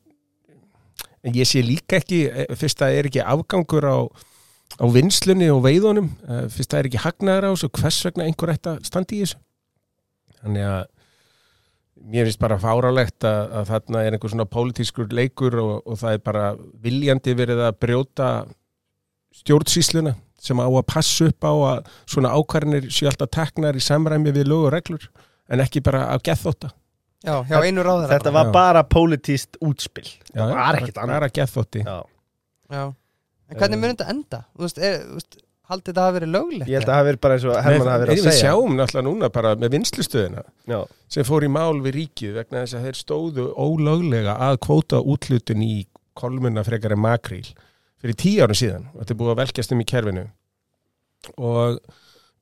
en 1.23 1.39
ég 1.39 1.47
sé 1.47 1.63
líka 1.63 2.03
ekki, 2.03 2.25
eh, 2.33 2.55
fyrst 2.59 2.83
að 2.83 2.99
er 2.99 3.11
ekki 3.13 3.23
afgangur 3.23 3.87
á 3.87 3.99
á 4.81 4.85
vinslunni 4.89 5.51
og 5.53 5.65
veiðunum 5.67 6.11
uh, 6.25 6.47
fyrst 6.53 6.73
það 6.73 6.81
er 6.81 6.89
ekki 6.89 7.03
hagnaður 7.05 7.49
á 7.49 7.51
þessu 7.53 7.71
hvers 7.79 8.01
vegna 8.07 8.27
einhver 8.29 8.55
ætti 8.55 8.73
að 8.73 8.87
standa 8.89 9.17
í 9.17 9.21
þessu 9.25 9.41
þannig 10.41 10.69
að 10.69 10.85
mér 12.03 12.27
finnst 12.27 12.41
bara 12.43 12.59
fáralegt 12.59 13.25
að, 13.29 13.53
að 13.61 13.69
þarna 13.71 14.03
er 14.07 14.17
einhver 14.17 14.33
svona 14.33 14.49
pólitískur 14.51 15.13
leikur 15.15 15.55
og, 15.63 15.75
og 15.87 15.99
það 16.01 16.17
er 16.17 16.23
bara 16.27 16.45
viljandi 16.83 17.35
verið 17.39 17.63
að 17.69 17.79
brjóta 17.85 18.29
stjórnsýsluna 19.39 20.15
sem 20.43 20.59
á 20.59 20.67
að 20.67 20.85
passa 20.91 21.29
upp 21.31 21.47
á 21.47 21.53
að 21.55 21.91
svona 22.11 22.33
ákvarðinir 22.35 22.89
séu 22.93 23.09
alltaf 23.11 23.31
teknar 23.33 23.79
í 23.79 23.83
samræmi 23.85 24.33
við 24.35 24.49
lög 24.51 24.65
og 24.69 24.73
reglur 24.75 25.05
en 25.53 25.63
ekki 25.63 25.83
bara 25.85 26.09
af 26.15 26.25
gethóta 26.27 26.73
Já, 27.23 27.37
hjá 27.47 27.61
einu 27.63 27.85
ráður 27.87 28.11
Þetta 28.11 28.33
var 28.35 28.49
Já. 28.49 28.53
bara 28.57 28.81
pólitíst 28.91 29.59
útspill 29.63 30.09
Já, 30.35 30.41
Það 30.43 30.57
var 30.59 30.79
ekkert 30.81 30.97
annað. 30.99 31.15
bara 31.15 31.29
gethóti 31.39 31.85
Já. 31.87 31.97
Já. 32.73 32.83
En 33.53 33.61
hvernig 33.61 33.79
mun 33.79 33.93
þetta 33.93 34.09
enda? 34.11 34.41
Þú 34.57 34.65
veist, 34.67 34.81
er, 34.83 34.97
þú 35.07 35.19
veist 35.21 35.37
haldið 35.71 35.89
þetta 35.93 36.05
hafi 36.07 36.17
verið 36.19 36.31
löglegt? 36.35 36.69
Ég 36.69 36.75
held 36.79 36.85
að 36.85 36.91
það 36.93 36.99
hafi 37.01 37.09
verið 37.11 37.21
bara 37.23 37.35
eins 37.37 37.45
og 37.49 37.57
Hermann 37.65 37.89
hafi 37.93 38.03
verið 38.03 38.13
að 38.13 38.19
við 38.19 38.27
segja. 38.33 38.43
sjáum 38.51 38.75
náttúrulega 38.77 39.07
núna 39.09 39.29
bara 39.33 39.53
með 39.63 39.71
vinslustöðina 39.77 40.43
Já, 40.73 40.79
sem 41.09 41.25
fór 41.29 41.47
í 41.47 41.51
mál 41.55 41.81
við 41.85 41.95
ríkið 42.01 42.35
vegna 42.41 42.63
þess 42.65 42.77
að 42.79 42.87
þeir 42.89 42.99
stóðu 43.01 43.47
ólöglega 43.57 44.35
að 44.49 44.59
kvóta 44.67 45.01
útlutin 45.15 45.63
í 45.65 45.87
kolmuna 46.19 46.65
frekar 46.67 46.93
en 46.97 47.01
makríl 47.05 47.47
fyrir 48.03 48.17
tíu 48.19 48.43
árum 48.43 48.59
síðan. 48.59 48.89
Og 48.93 49.01
þetta 49.05 49.15
er 49.15 49.21
búið 49.23 49.33
að 49.33 49.41
velkjast 49.45 49.73
um 49.73 49.81
í 49.81 49.87
kerfinu. 49.87 50.25
Og 51.39 51.79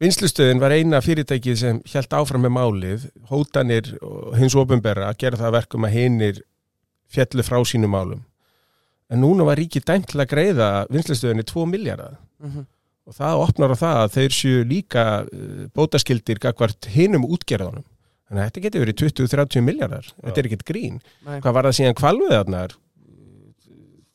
vinslustöðin 0.00 0.60
var 0.62 0.72
eina 0.72 1.00
fyrirtækið 1.04 1.58
sem 1.60 1.80
hjælt 1.92 2.14
áfram 2.16 2.46
með 2.46 2.54
málið. 2.56 3.04
Hótanir 3.28 3.90
og 4.00 4.34
hins 4.40 4.56
ofinberra 4.56 5.10
að 5.12 5.18
gera 5.20 5.36
það 5.36 5.50
að 5.50 5.56
verkum 5.58 5.84
að 5.86 5.94
hinir 5.98 6.40
fjallu 7.12 7.44
frá 7.44 7.58
sínum 7.68 7.92
málum. 7.92 8.22
En 9.10 9.20
núna 9.20 9.44
var 9.44 9.58
ríkið 9.60 9.84
dæmt 9.90 10.08
til 10.12 10.20
að 10.22 10.30
greiða 10.32 10.68
vinslustöðinni 10.88 11.44
2 11.44 11.66
miljardar 11.68 12.16
Mhm. 12.40 12.64
Og 13.08 13.16
það 13.16 13.44
opnar 13.46 13.74
á 13.74 13.76
það 13.80 14.02
að 14.02 14.12
þeir 14.18 14.36
séu 14.36 14.66
líka 14.68 15.06
uh, 15.24 15.64
bótaskildir 15.76 16.42
gagvart 16.42 16.90
hinum 16.92 17.26
útgerðunum. 17.28 17.86
Þannig 18.30 18.42
að 18.44 18.48
þetta 18.50 18.62
getur 18.66 18.84
verið 18.84 19.00
20-30 19.00 19.66
miljardar 19.66 20.12
þetta 20.12 20.38
er 20.38 20.48
ekkert 20.48 20.68
grín. 20.68 21.00
Nei. 21.26 21.40
hvað 21.42 21.56
var 21.56 21.66
það 21.66 21.76
síðan 21.80 21.98
kvalveðarnar 21.98 22.76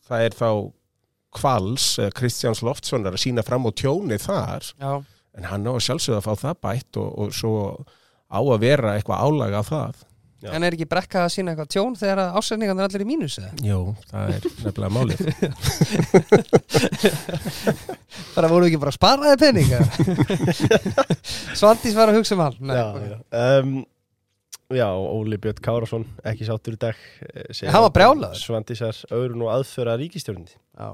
það 0.06 0.26
er 0.28 0.38
þá 0.38 0.50
kvals, 1.36 1.86
eða 2.00 2.16
Kristjáns 2.16 2.64
Loftssonar 2.64 3.18
að 3.18 3.26
sína 3.26 3.44
fram 3.44 3.68
á 3.68 3.72
tjóni 3.76 4.18
þar. 4.22 4.70
Já, 4.80 4.92
en 5.36 5.48
hann 5.50 5.68
á 5.68 5.74
sjálfsögða 5.84 6.22
að 6.22 6.28
fá 6.30 6.44
það 6.46 6.60
bætt 6.64 7.00
og, 7.02 7.10
og 7.20 7.34
svo 7.36 7.56
á 8.32 8.40
að 8.40 8.62
vera 8.64 8.96
eitthvað 8.96 9.26
álag 9.26 9.58
á 9.60 9.64
það 9.68 10.06
Já. 10.44 10.50
en 10.52 10.64
er 10.68 10.76
ekki 10.76 10.86
brekka 10.92 11.22
að 11.26 11.32
sína 11.34 11.52
eitthvað 11.54 11.70
tjón 11.74 11.94
þegar 11.98 12.20
ásendingan 12.38 12.80
er 12.82 12.86
allir 12.90 13.04
í 13.06 13.08
mínus 13.08 13.36
eða? 13.40 13.52
Jú, 13.66 13.78
það 14.12 14.24
er 14.36 14.42
nefnilega 14.66 14.94
málið 14.94 15.20
Bara 18.36 18.50
voru 18.52 18.68
ekki 18.68 18.80
bara 18.82 18.92
að 18.92 18.98
spara 18.98 19.32
þið 19.32 19.40
pening 19.42 19.70
Svandís 21.60 21.96
var 21.98 22.10
að 22.12 22.18
hugsa 22.20 22.36
um 22.38 22.44
hann 22.46 22.58
Nei, 22.70 22.76
já, 22.78 22.86
ok. 22.92 23.04
já. 23.08 23.18
Um, 23.64 23.72
já, 24.76 24.88
Óli 24.92 25.38
Björn 25.42 25.62
Kárasson 25.66 26.06
ekki 26.28 26.44
sáttur 26.48 26.76
í 26.78 26.80
dag 26.84 26.98
eh, 27.32 27.48
segir 27.56 27.72
Hann 27.74 27.84
var 27.86 27.92
að 27.92 27.96
brjálaður. 28.00 28.40
Svandísar 28.44 28.96
öðrun 29.16 29.46
og 29.48 29.52
aðföra 29.56 29.94
ríkistjórnindi 30.02 30.56
Já. 30.76 30.90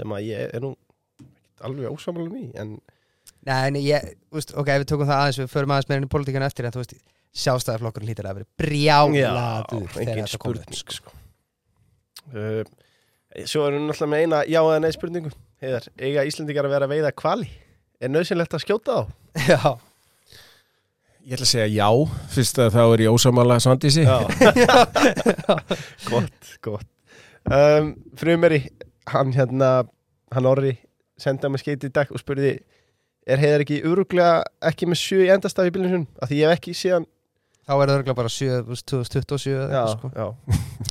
sem 0.00 0.08
að 0.16 0.20
ég 0.30 0.38
er 0.56 0.60
nú 0.64 0.70
alveg 1.66 1.90
ósamalum 1.92 2.36
í 2.40 2.42
en 2.60 2.68
Nei, 3.46 3.60
en 3.68 3.76
ég, 3.78 4.00
veist, 4.34 4.50
ok, 4.58 4.68
við 4.80 4.88
tökum 4.90 5.06
það 5.06 5.20
aðeins 5.22 5.38
við 5.44 5.52
förum 5.52 5.70
aðeins 5.76 5.88
meira 5.90 6.00
inn 6.02 6.08
í 6.08 6.10
politíkanu 6.10 6.46
eftir 6.48 6.64
en 6.66 6.74
þú 6.74 6.80
veist, 6.82 6.94
sjálfstæðarflokkurinn 7.36 8.08
hlýtur 8.10 8.28
að 8.30 8.38
vera 8.40 8.48
brjálaður 8.62 9.88
þegar 9.96 10.20
þetta 10.22 10.40
kom 10.42 10.54
upp, 10.56 10.62
spurning 10.62 10.96
sko. 10.96 11.10
uh, 12.32 12.62
Svo 13.46 13.66
erum 13.68 13.82
við 13.82 13.90
náttúrulega 13.90 14.12
með 14.14 14.22
eina 14.24 14.38
já 14.48 14.60
eða 14.62 14.78
nei 14.84 14.92
spurningu 14.94 15.32
Heiðar, 15.60 15.86
eiga 16.00 16.24
Íslendingar 16.28 16.66
að 16.68 16.72
vera 16.76 16.86
að 16.88 16.92
veiða 16.94 17.10
kvali? 17.16 17.46
Er 18.00 18.10
nöðsynlegt 18.12 18.54
að 18.56 18.64
skjóta 18.64 18.96
á? 18.96 19.00
Já, 19.50 19.60
Ég 21.26 21.34
ætla 21.34 21.42
að 21.42 21.50
segja 21.50 21.66
já, 21.74 21.88
fyrst 22.30 22.58
að 22.62 22.74
þá 22.76 22.82
er 22.84 23.00
ég 23.02 23.14
ósamála 23.16 23.56
Svandísi 23.64 24.04
Já 24.06 24.18
Gott, 26.10 26.50
gott 26.62 26.86
um, 27.50 27.92
Frumeri, 28.20 28.60
hann 29.10 29.32
hérna 29.34 29.70
hann 30.34 30.46
orri, 30.48 30.76
senda 31.18 31.48
mig 31.50 31.62
skeiti 31.64 31.90
í 31.90 31.94
dag 31.94 32.10
og 32.14 32.20
spurði 32.22 32.56
er 33.26 33.42
heiðar 33.42 33.64
ekki 33.64 33.80
öruglega 33.88 34.44
ekki 34.70 34.86
með 34.90 35.00
sjö 35.02 35.20
í 35.24 35.30
endastaf 35.34 35.66
í 35.66 35.72
bílinn 35.74 35.90
sinum? 35.92 36.06
Af 36.22 36.30
því 36.30 36.40
ég 36.44 36.50
hef 36.52 36.60
ekki 36.60 36.74
síðan 36.78 37.06
þá 37.66 37.72
er 37.74 37.80
það 37.90 37.94
örgulega 37.96 38.16
bara 38.20 38.32
7, 38.32 38.58
þú 38.62 38.72
veist, 38.72 38.86
2027 38.92 39.54
eða 39.56 39.70
Já, 39.76 39.82
eitthvað, 39.82 39.96
sko. 39.96 40.10
já, 40.16 40.26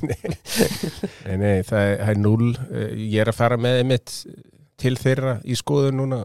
Nei, 1.26 1.36
nei, 1.40 1.62
það 1.66 1.80
er, 1.82 1.94
það 2.02 2.10
er 2.14 2.20
null 2.22 2.50
Eh, 2.66 2.90
Ég 3.06 3.20
er 3.24 3.30
að 3.32 3.38
fara 3.38 3.56
með 3.60 3.78
einmitt 3.82 4.12
til 4.80 4.96
þeirra 5.00 5.38
í 5.48 5.56
skoðun 5.56 5.96
núna. 6.02 6.18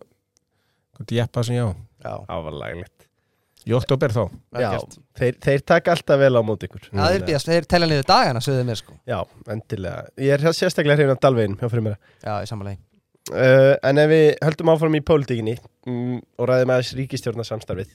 Jeppa 1.12 1.42
sem 1.48 1.56
já 1.58 1.66
Já, 2.02 2.14
það 2.28 2.44
var 2.48 2.56
laglegt. 2.64 3.08
Í 3.70 3.74
oktober 3.78 4.10
þá. 4.14 4.22
Já, 4.58 4.70
þeir, 5.20 5.36
þeir 5.46 5.64
taka 5.70 5.94
alltaf 5.94 6.18
vel 6.18 6.34
á 6.34 6.42
móti 6.42 6.66
ykkur. 6.66 6.88
Það 6.98 7.16
er 7.20 7.26
býðast, 7.28 7.50
þeir 7.52 7.68
telja 7.70 7.90
niður 7.92 8.08
dagana, 8.10 8.42
sögðu 8.42 8.64
mér 8.66 8.80
sko. 8.80 8.96
Já, 9.10 9.20
endilega. 9.54 10.00
Ég 10.18 10.34
er 10.34 10.56
sérstaklega 10.58 10.98
hrifin 10.98 11.14
af 11.14 11.20
Dalvegin 11.22 11.58
hjá 11.62 11.68
frumera. 11.70 12.00
Já, 12.26 12.32
í 12.42 12.50
samanlegi 12.50 12.80
uh, 13.32 13.76
En 13.86 14.02
ef 14.02 14.10
við 14.10 14.26
höldum 14.48 14.72
áfram 14.74 14.98
í 14.98 15.04
pólitíkinni 15.06 15.54
mm, 15.86 16.16
og 16.42 16.50
ræðum 16.50 16.74
aðeins 16.74 16.96
ríkistjórnarsamstarfið 16.98 17.94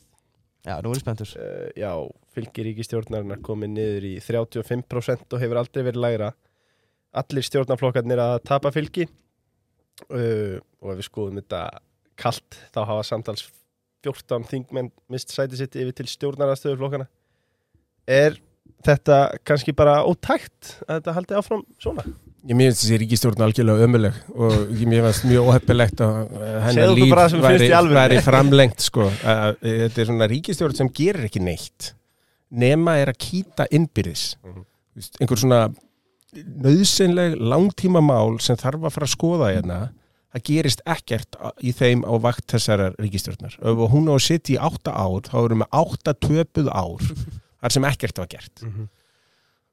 Já, 0.67 0.81
nú 0.83 0.91
er 0.91 0.99
ég 0.99 1.05
spenntur. 1.05 1.33
Uh, 1.39 1.69
Já, 1.79 1.91
fylgi 2.35 2.65
ríkistjórnarinnar 2.71 3.43
komið 3.47 3.75
niður 3.77 4.09
í 4.09 4.15
35% 4.25 5.37
og 5.37 5.43
hefur 5.43 5.61
aldrei 5.63 5.85
verið 5.87 6.03
lægra. 6.03 6.33
Allir 7.17 7.47
stjórnarflokkarnir 7.47 8.23
að 8.23 8.41
tapa 8.49 8.73
fylgi. 8.75 9.07
Uh, 10.11 10.59
og 10.83 10.93
ef 10.93 10.99
við 10.99 11.09
skoðum 11.09 11.39
þetta 11.41 11.63
kalt 12.21 12.59
þá 12.75 12.83
hafa 12.89 13.07
samtals 13.07 13.47
14 14.05 14.45
þingmenn 14.51 14.91
mist 15.13 15.33
sæti 15.33 15.59
sitt 15.59 15.77
yfir 15.79 15.95
til 15.97 16.09
stjórnarastöðuflokkana 16.11 17.07
Er 18.07 18.37
þetta 18.87 19.17
kannski 19.47 19.75
bara 19.75 19.99
ótækt 20.07 20.77
að 20.87 21.01
þetta 21.01 21.15
haldi 21.17 21.39
áfram 21.41 21.65
svona? 21.83 22.05
Ég 22.47 22.55
mér 22.55 22.71
finnst 22.71 22.85
þessi 22.85 23.01
ríkistjórn 23.03 23.43
algjörlega 23.43 23.87
ömuleg 23.89 24.19
og 24.37 24.53
ég 24.71 24.87
mér 24.87 25.07
finnst 25.09 25.27
mjög 25.27 25.49
óheppilegt 25.51 26.03
að 26.07 26.19
hennar 26.69 26.93
líf 26.95 27.15
væri, 27.43 27.71
væri 27.91 28.21
framlengt 28.23 28.85
sko. 28.87 29.09
Þetta 29.21 30.03
er 30.03 30.11
svona 30.11 30.29
ríkistjórn 30.31 30.79
sem 30.79 30.91
gerir 30.95 31.27
ekki 31.27 31.43
neitt 31.43 31.97
nema 32.51 32.97
er 33.01 33.11
að 33.13 33.21
kýta 33.23 33.67
innbyrðis. 33.75 34.37
Þú 34.45 35.01
veist, 35.01 35.19
einhver 35.21 35.41
svona 35.41 35.61
nöðsynleg 36.37 37.37
langtíma 37.41 38.03
mál 38.05 38.39
sem 38.45 38.59
þarf 38.61 38.87
að 38.87 38.95
fara 38.97 39.09
að 39.09 39.15
skoða 39.15 39.53
hérna 39.55 39.79
það 40.35 40.45
gerist 40.51 40.83
ekkert 40.85 41.39
í 41.65 41.73
þeim 41.73 42.03
á 42.05 42.13
vakt 42.21 42.45
þessarar 42.53 42.97
ríkistjórnar 43.01 43.57
ef 43.57 43.83
hún 43.93 44.11
á 44.13 44.15
að 44.17 44.25
sitja 44.27 44.57
í 44.57 44.61
átta 44.69 44.93
ár 44.93 45.25
þá 45.25 45.37
erum 45.41 45.65
við 45.65 45.79
átta 45.81 46.15
töpuð 46.27 46.71
ár 46.77 47.07
þar 47.07 47.77
sem 47.77 47.89
ekkert 47.89 48.21
var 48.21 48.31
gert. 48.35 48.65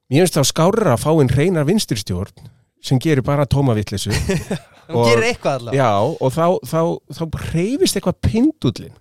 Mér 0.09 0.24
finnst 0.24 0.39
þá 0.39 0.43
skárra 0.47 0.95
að 0.95 1.03
fá 1.03 1.11
einn 1.11 1.34
reynar 1.34 1.67
vinsturstjórn 1.67 2.47
sem 2.84 3.00
gerir 3.02 3.24
bara 3.26 3.46
tómavittlisu 3.50 4.12
Hún 4.90 5.00
Og- 5.00 5.08
gerir 5.08 5.30
eitthvað 5.30 5.62
allavega. 5.62 5.80
Já, 5.80 5.92
og 6.04 6.34
þá, 6.36 6.46
þá, 6.68 6.82
þá 7.16 7.24
reyfist 7.54 7.96
eitthvað 8.00 8.18
pindullin 8.28 8.98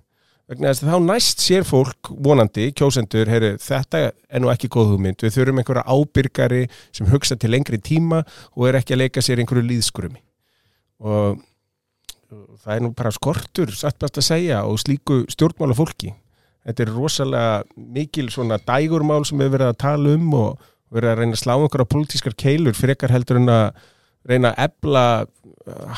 vegna 0.53 0.71
þess 0.71 0.85
að 0.85 0.91
þá 0.93 0.99
næst 1.09 1.41
sér 1.43 1.65
fólk 1.65 2.11
vonandi, 2.23 2.69
kjósendur, 2.77 3.31
heyru, 3.31 3.53
þetta 3.63 4.01
er 4.13 4.43
nú 4.43 4.51
ekki 4.53 4.69
góð 4.75 4.91
hugmynd, 4.93 5.23
við 5.25 5.33
þurfum 5.39 5.61
einhverja 5.63 5.85
ábyrgari 5.89 6.63
sem 6.93 7.09
hugsa 7.09 7.39
til 7.41 7.51
lengri 7.55 7.79
tíma 7.81 8.21
og 8.53 8.67
er 8.69 8.79
ekki 8.83 8.95
að 8.97 9.01
leika 9.05 9.23
sér 9.25 9.41
einhverju 9.43 9.65
líðskrumi. 9.71 10.21
Og 11.03 11.41
það 12.63 12.75
er 12.77 12.85
nú 12.85 12.91
bara 12.97 13.13
skortur, 13.15 13.73
satt 13.77 13.99
best 14.03 14.21
að 14.21 14.29
segja 14.29 14.61
og 14.69 14.79
slíku 14.83 15.23
stjórnmála 15.33 15.77
fólki 15.79 16.13
þetta 16.63 16.85
er 16.85 16.93
rosalega 16.95 17.63
mikil 17.97 18.29
svona 18.31 18.59
dægurmál 18.63 19.25
sem 19.27 19.41
við 19.41 19.51
verið 19.57 19.73
að 19.73 19.81
tala 19.83 20.13
um 20.17 20.29
og, 20.39 20.69
verið 20.93 21.11
að 21.13 21.19
reyna 21.23 21.37
að 21.37 21.43
slá 21.43 21.55
einhverja 21.57 21.91
pólitískar 21.95 22.35
keilur 22.39 22.77
frekar 22.77 23.13
heldur 23.15 23.41
en 23.41 23.49
að 23.53 23.85
reyna 24.29 24.53
að 24.53 24.65
ebla 24.69 25.05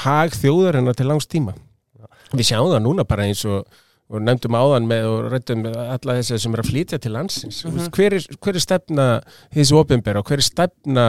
hag 0.04 0.36
þjóðarinnar 0.38 0.96
til 0.98 1.08
langs 1.10 1.26
tíma. 1.30 1.54
Við 2.34 2.48
sjáum 2.50 2.70
það 2.72 2.82
núna 2.86 3.04
bara 3.06 3.26
eins 3.28 3.42
og 3.46 3.66
nefndum 4.14 4.54
áðan 4.54 4.86
með 4.88 5.06
og 5.08 5.28
rættum 5.32 5.62
með 5.64 5.76
alla 5.80 6.14
þessi 6.18 6.38
sem 6.42 6.54
er 6.54 6.60
að 6.62 6.68
flytja 6.70 6.98
til 7.00 7.12
landsins. 7.14 7.62
Mm 7.64 7.70
Mhm. 7.78 7.90
hver, 7.96 8.14
er, 8.14 8.26
hver 8.40 8.54
er 8.54 8.60
stefna 8.64 9.06
þessi 9.54 9.74
opinbera 9.78 10.20
og 10.20 10.26
hver 10.28 10.38
er 10.42 10.46
stefna 10.46 11.04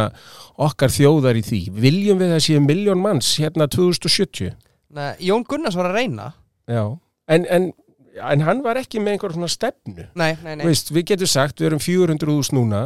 okkar 0.57 0.89
þjóðar 0.89 1.35
í 1.39 1.43
því? 1.43 1.61
Viljum 1.71 2.19
við 2.19 2.35
að 2.37 2.45
séu 2.47 2.61
miljón 2.63 3.01
manns 3.03 3.35
hérna 3.37 3.67
2070 3.67 4.53
Nei, 4.95 5.13
Jón 5.19 5.43
Gunnars 5.43 5.75
var 5.75 5.89
að 5.91 5.97
reyna. 5.99 6.33
Já. 6.71 6.97
En, 7.27 7.45
en, 7.51 7.73
en 8.21 8.41
hann 8.47 8.61
var 8.63 8.77
ekki 8.79 9.01
með 9.03 9.17
einhver 9.17 9.33
svona 9.35 9.49
stefnu. 9.51 10.05
Nei, 10.15 10.37
nei, 10.43 10.55
nei. 10.55 10.65
Veist, 10.65 10.91
við 10.95 11.09
getum 11.11 11.27
sagt, 11.27 11.59
við 11.59 11.67
erum 11.73 11.79
400.000 11.83 12.55
núna 12.55 12.83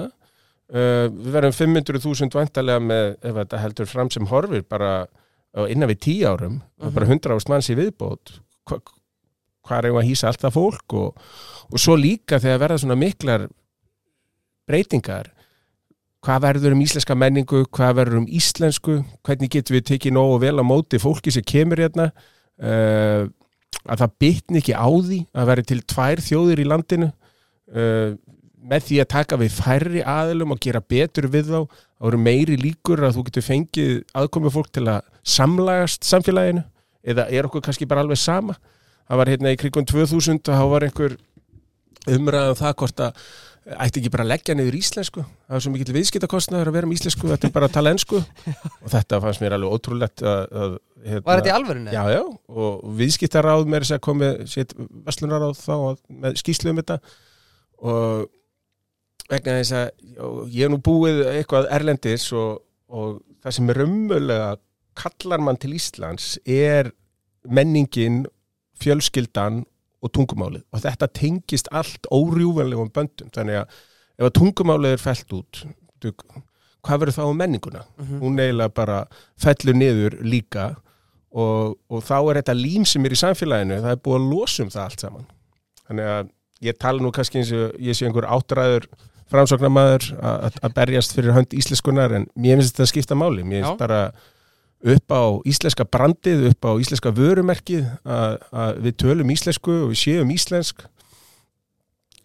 uh, 0.73 1.07
við 1.09 1.31
verðum 1.35 1.55
500.000 1.57 2.37
vantarlega 2.37 2.79
með, 2.83 3.09
ef 3.23 3.35
þetta 3.41 3.63
heldur 3.63 3.89
fram 3.89 4.11
sem 4.13 4.27
horfir 4.29 4.63
bara 4.69 4.91
á 5.55 5.61
innan 5.69 5.89
við 5.89 5.99
10 6.05 6.25
árum 6.29 6.61
Mhm. 6.79 6.93
bara 6.93 7.05
100.000 7.09 7.49
manns 7.49 7.69
í 7.69 7.75
viðbót. 7.79 8.39
Hva, 8.69 8.79
hvað 9.65 9.85
er 9.85 9.91
að 9.91 10.07
hýsa 10.09 10.27
allt 10.29 10.41
það 10.41 10.53
fólk? 10.57 10.93
Og, 10.93 11.17
og 11.73 11.79
svo 11.79 11.95
líka 11.97 12.39
þegar 12.39 12.59
verða 12.67 12.77
svona 12.83 12.97
miklar 12.99 13.47
breytingar 14.69 15.31
hvað 16.25 16.41
verður 16.43 16.75
um 16.75 16.81
íslenska 16.83 17.15
menningu 17.15 17.63
hvað 17.71 17.95
verður 18.01 18.21
um 18.21 18.27
íslensku 18.27 18.99
hvernig 19.25 19.51
getum 19.53 19.77
við 19.77 19.85
tekið 19.93 20.15
nógu 20.17 20.39
vel 20.43 20.57
á 20.59 20.63
móti 20.67 20.99
fólki 20.99 21.31
sem 21.31 21.45
kemur 21.47 21.79
hérna? 21.79 22.09
Uh, 22.59 23.29
að 23.87 24.01
það 24.03 24.15
bytni 24.19 24.59
ekki 24.59 24.75
á 24.75 24.89
því 24.91 25.19
að 25.31 25.47
veri 25.47 25.63
til 25.69 25.79
tvær 25.87 26.19
þjóðir 26.25 26.59
í 26.59 26.65
landinu. 26.67 27.07
Uh, 27.71 28.17
með 28.59 28.87
því 28.87 28.97
að 29.03 29.11
taka 29.13 29.39
við 29.39 29.55
færri 29.55 30.01
aðilum 30.03 30.55
og 30.55 30.61
gera 30.63 30.81
betur 30.83 31.29
við 31.31 31.51
þá 31.53 31.59
þá 31.99 32.07
eru 32.09 32.19
meiri 32.21 32.57
líkur 32.59 33.03
að 33.03 33.17
þú 33.17 33.25
getur 33.27 33.45
fengið 33.45 33.91
aðkomið 34.17 34.55
fólk 34.55 34.71
til 34.75 34.85
að 34.87 35.07
samlagast 35.35 36.07
samfélaginu 36.07 36.63
eða 37.09 37.27
er 37.31 37.47
okkur 37.47 37.63
kannski 37.65 37.87
bara 37.89 38.03
alveg 38.05 38.19
sama? 38.19 38.55
Það 39.09 39.21
var 39.21 39.31
hérna 39.33 39.53
í 39.53 39.59
krigum 39.59 39.87
2000 39.89 40.39
og 40.39 40.59
þá 40.59 40.65
var 40.73 40.85
einhver 40.87 41.15
umræðan 42.09 42.59
það 42.59 42.75
hvort 42.81 43.05
að 43.05 43.23
ætti 43.69 44.01
ekki 44.01 44.11
bara 44.13 44.25
að 44.25 44.31
leggja 44.31 44.55
niður 44.55 44.77
íslensku? 44.79 45.23
Það 45.47 45.57
er 45.57 45.63
svo 45.65 45.73
mikill 45.73 45.95
viðskiptakostnaður 45.97 46.71
að 46.71 46.77
vera 46.77 46.89
um 46.89 46.93
íslensku 46.95 47.29
þetta 47.29 47.49
er 47.49 47.53
bara 47.55 47.69
að 47.69 47.75
tala 47.75 47.93
ensku 47.95 48.21
og 48.83 48.89
þetta 48.93 49.21
fannst 49.25 49.43
mér 49.43 49.57
alveg 49.57 49.75
ótrúlegt 49.75 50.23
að, 50.23 50.41
að 50.63 50.75
hérna, 51.05 51.25
Var 51.27 51.41
þetta 51.41 51.51
í 51.51 51.55
alvörunni? 51.57 51.93
Já, 51.93 52.01
já, 52.15 52.21
og 52.55 52.89
viðskiptaráð 53.01 53.67
með 53.69 53.85
þess 53.85 53.97
að 53.97 54.03
komi 54.07 54.31
veslunaráð 55.09 55.55
þá 55.59 55.75
með 56.23 56.39
skýslu 56.41 56.73
um 56.73 56.81
þetta. 56.81 56.99
Og 57.79 58.27
vegna 59.29 59.57
þess 59.59 59.73
að 59.77 59.89
ég 60.53 60.63
hef 60.65 60.71
nú 60.73 60.79
búið 60.85 61.19
eitthvað 61.35 61.67
erlendis 61.75 62.27
og, 62.33 62.61
og 62.89 63.19
það 63.43 63.55
sem 63.57 63.69
er 63.73 63.81
umöðlega 63.85 64.49
kallar 64.99 65.39
mann 65.45 65.59
til 65.61 65.75
Íslands 65.77 66.33
er 66.49 66.89
menningin, 67.47 68.25
fjölskyldan 68.81 69.61
og 70.03 70.11
tungumálið 70.15 70.63
og 70.73 70.81
þetta 70.83 71.07
tengist 71.19 71.69
allt 71.75 72.07
órjúvanlegum 72.15 72.91
böndum 72.95 73.31
þannig 73.35 73.61
að 73.61 73.79
ef 74.19 74.27
að 74.29 74.35
tungumálið 74.39 74.95
er 74.95 75.01
felt 75.03 75.33
út 75.35 75.61
þú- 76.03 76.13
hvað 76.87 77.01
verður 77.03 77.17
þá 77.17 77.23
um 77.27 77.37
menninguna? 77.39 77.81
Mhm. 77.99 78.19
hún 78.23 78.39
eiginlega 78.39 78.73
bara 78.73 78.99
fellur 79.37 79.75
niður 79.75 80.15
líka 80.23 80.69
og, 81.31 81.75
og 81.91 82.01
þá 82.03 82.15
er 82.31 82.39
þetta 82.41 82.55
lím 82.55 82.85
sem 82.85 83.05
er 83.05 83.11
í 83.11 83.19
samfélaginu, 83.19 83.81
það 83.83 83.91
er 83.91 84.03
búið 84.05 84.19
að 84.19 84.29
losa 84.33 84.63
um 84.63 84.69
það 84.73 84.83
allt 84.85 84.99
saman. 85.03 85.25
Þannig 85.89 86.07
að 86.15 86.29
ég 86.65 86.77
tala 86.79 86.99
nú 87.03 87.11
kannski 87.13 87.37
eins 87.41 87.51
og 87.53 87.75
ég 87.79 87.93
sé 87.99 88.07
einhver 88.07 88.25
áttræður 88.31 88.87
framsóknarmaður 89.31 90.09
að 90.19 90.73
berjast 90.75 91.13
fyrir 91.15 91.35
hönd 91.35 91.53
íslenskunar 91.53 92.11
en 92.19 92.27
mér 92.35 92.59
finnst 92.59 92.75
þetta 92.75 92.85
að 92.87 92.91
skipta 92.93 93.15
máli. 93.19 93.43
Mér 93.43 93.63
finnst 93.65 93.81
bara 93.81 94.01
upp 94.79 95.11
á 95.11 95.23
íslenska 95.49 95.83
brandið, 95.85 96.45
upp 96.53 96.65
á 96.65 96.71
íslenska 96.79 97.11
vörumerkið 97.11 97.83
að, 98.05 98.37
við 98.85 98.95
tölum 99.03 99.33
íslensku 99.33 99.73
og 99.85 99.91
við 99.93 99.99
séum 100.05 100.31
íslensk. 100.31 100.85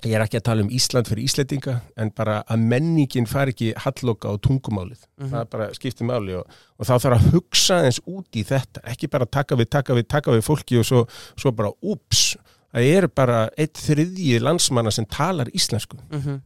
Ég 0.04 0.12
er 0.18 0.20
ekki 0.20 0.36
að 0.36 0.44
tala 0.44 0.60
um 0.60 0.68
Ísland 0.68 1.08
fyrir 1.08 1.24
Íslendinga 1.24 1.78
en 1.96 2.10
bara 2.12 2.42
að 2.52 2.60
menningin 2.68 3.24
fari 3.24 3.54
ekki 3.54 3.70
halloka 3.86 4.28
á 4.28 4.36
tungumálið 4.36 5.00
Mhm. 5.16 5.30
það 5.32 5.46
bara 5.54 5.68
skiptir 5.72 6.04
máli 6.04 6.34
og, 6.36 6.44
og 6.78 6.84
þá 6.86 6.92
þarf 7.00 7.14
að 7.16 7.30
hugsa 7.32 7.78
eins 7.86 8.00
út 8.04 8.28
í 8.36 8.42
þetta 8.44 8.82
ekki 8.92 9.08
bara 9.08 9.24
taka 9.24 9.56
við, 9.56 9.70
taka 9.70 9.94
við, 9.96 10.06
taka 10.12 10.30
við 10.36 10.42
fólki 10.44 10.76
og 10.78 10.84
svo, 10.84 11.06
svo 11.40 11.52
bara 11.56 11.72
úps 11.82 12.36
það 12.74 12.90
er 12.98 13.06
bara 13.08 13.48
eitt 13.56 13.80
þriðji 13.80 14.42
landsmanna 14.44 14.92
sem 14.92 15.06
talar 15.06 15.48
íslensku 15.56 15.96
Mhm. 16.12 16.42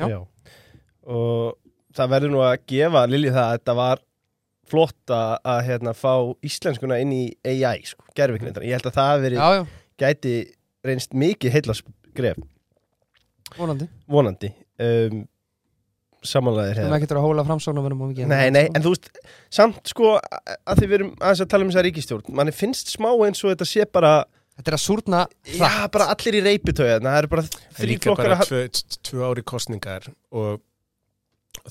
Já. 0.00 0.18
Og 1.06 1.56
það 1.96 2.12
verður 2.12 2.34
nú 2.34 2.42
að 2.44 2.56
gefa 2.72 3.04
Lilji 3.08 3.32
það 3.34 3.44
að 3.44 3.54
þetta 3.56 3.76
var 3.78 4.02
flott 4.66 5.14
að, 5.14 5.32
að 5.46 5.60
hérna, 5.68 5.94
fá 5.94 6.12
íslenskuna 6.46 6.98
inn 7.02 7.14
í 7.14 7.22
AI, 7.46 7.84
sko, 7.86 8.02
gerfiknindar. 8.18 8.66
Ég 8.66 8.80
held 8.80 8.90
að 8.90 8.98
það 8.98 9.22
verið, 9.22 9.38
Já, 9.38 9.60
já, 9.60 9.62
gæti 10.02 10.34
reynst 10.86 11.16
mikið 11.16 11.54
heilla 11.54 11.76
skref, 11.78 12.42
vonandi 13.56 13.88
vonandi. 14.10 14.52
Um, 14.82 15.24
Við 16.26 16.40
erum 16.42 16.56
hefur. 16.58 16.94
ekki 16.96 17.14
að 17.14 17.22
hóla 17.22 17.42
framsóknum 17.46 17.84
um 17.86 18.00
ekki 18.08 18.24
Nei, 18.26 18.48
nei, 18.50 18.64
en 18.74 18.82
þú 18.82 18.90
veist, 18.96 19.10
samt 19.52 19.92
sko 19.92 20.16
að 20.16 20.56
að 20.66 20.80
því 20.80 20.86
við 20.88 20.96
erum 20.96 21.12
aðeins 21.20 21.42
að 21.44 21.50
tala 21.52 21.66
um 21.66 21.70
þessa 21.70 21.84
ríkistjórn 21.86 22.34
manni 22.34 22.54
finnst 22.56 22.90
smá 22.90 23.12
eins 23.12 23.44
og 23.44 23.52
þetta 23.52 23.68
sé 23.68 23.86
bara 23.92 24.12
Þetta 24.56 24.70
er 24.72 24.76
að 24.78 24.84
súrna 24.86 25.18
já, 25.52 25.70
bara 25.92 26.06
allir 26.14 26.38
í 26.38 26.44
reypitöðu 26.46 26.94
það 27.04 27.18
eru 27.20 27.28
bara 27.34 27.42
það 27.44 27.58
er 27.66 27.76
þrý 27.82 27.90
líka 27.90 28.14
bara 28.16 28.38
að 28.40 28.48
tvö, 28.48 28.62
tvö 29.10 29.26
ári 29.28 29.42
kostningar 29.52 30.08
og 30.32 30.62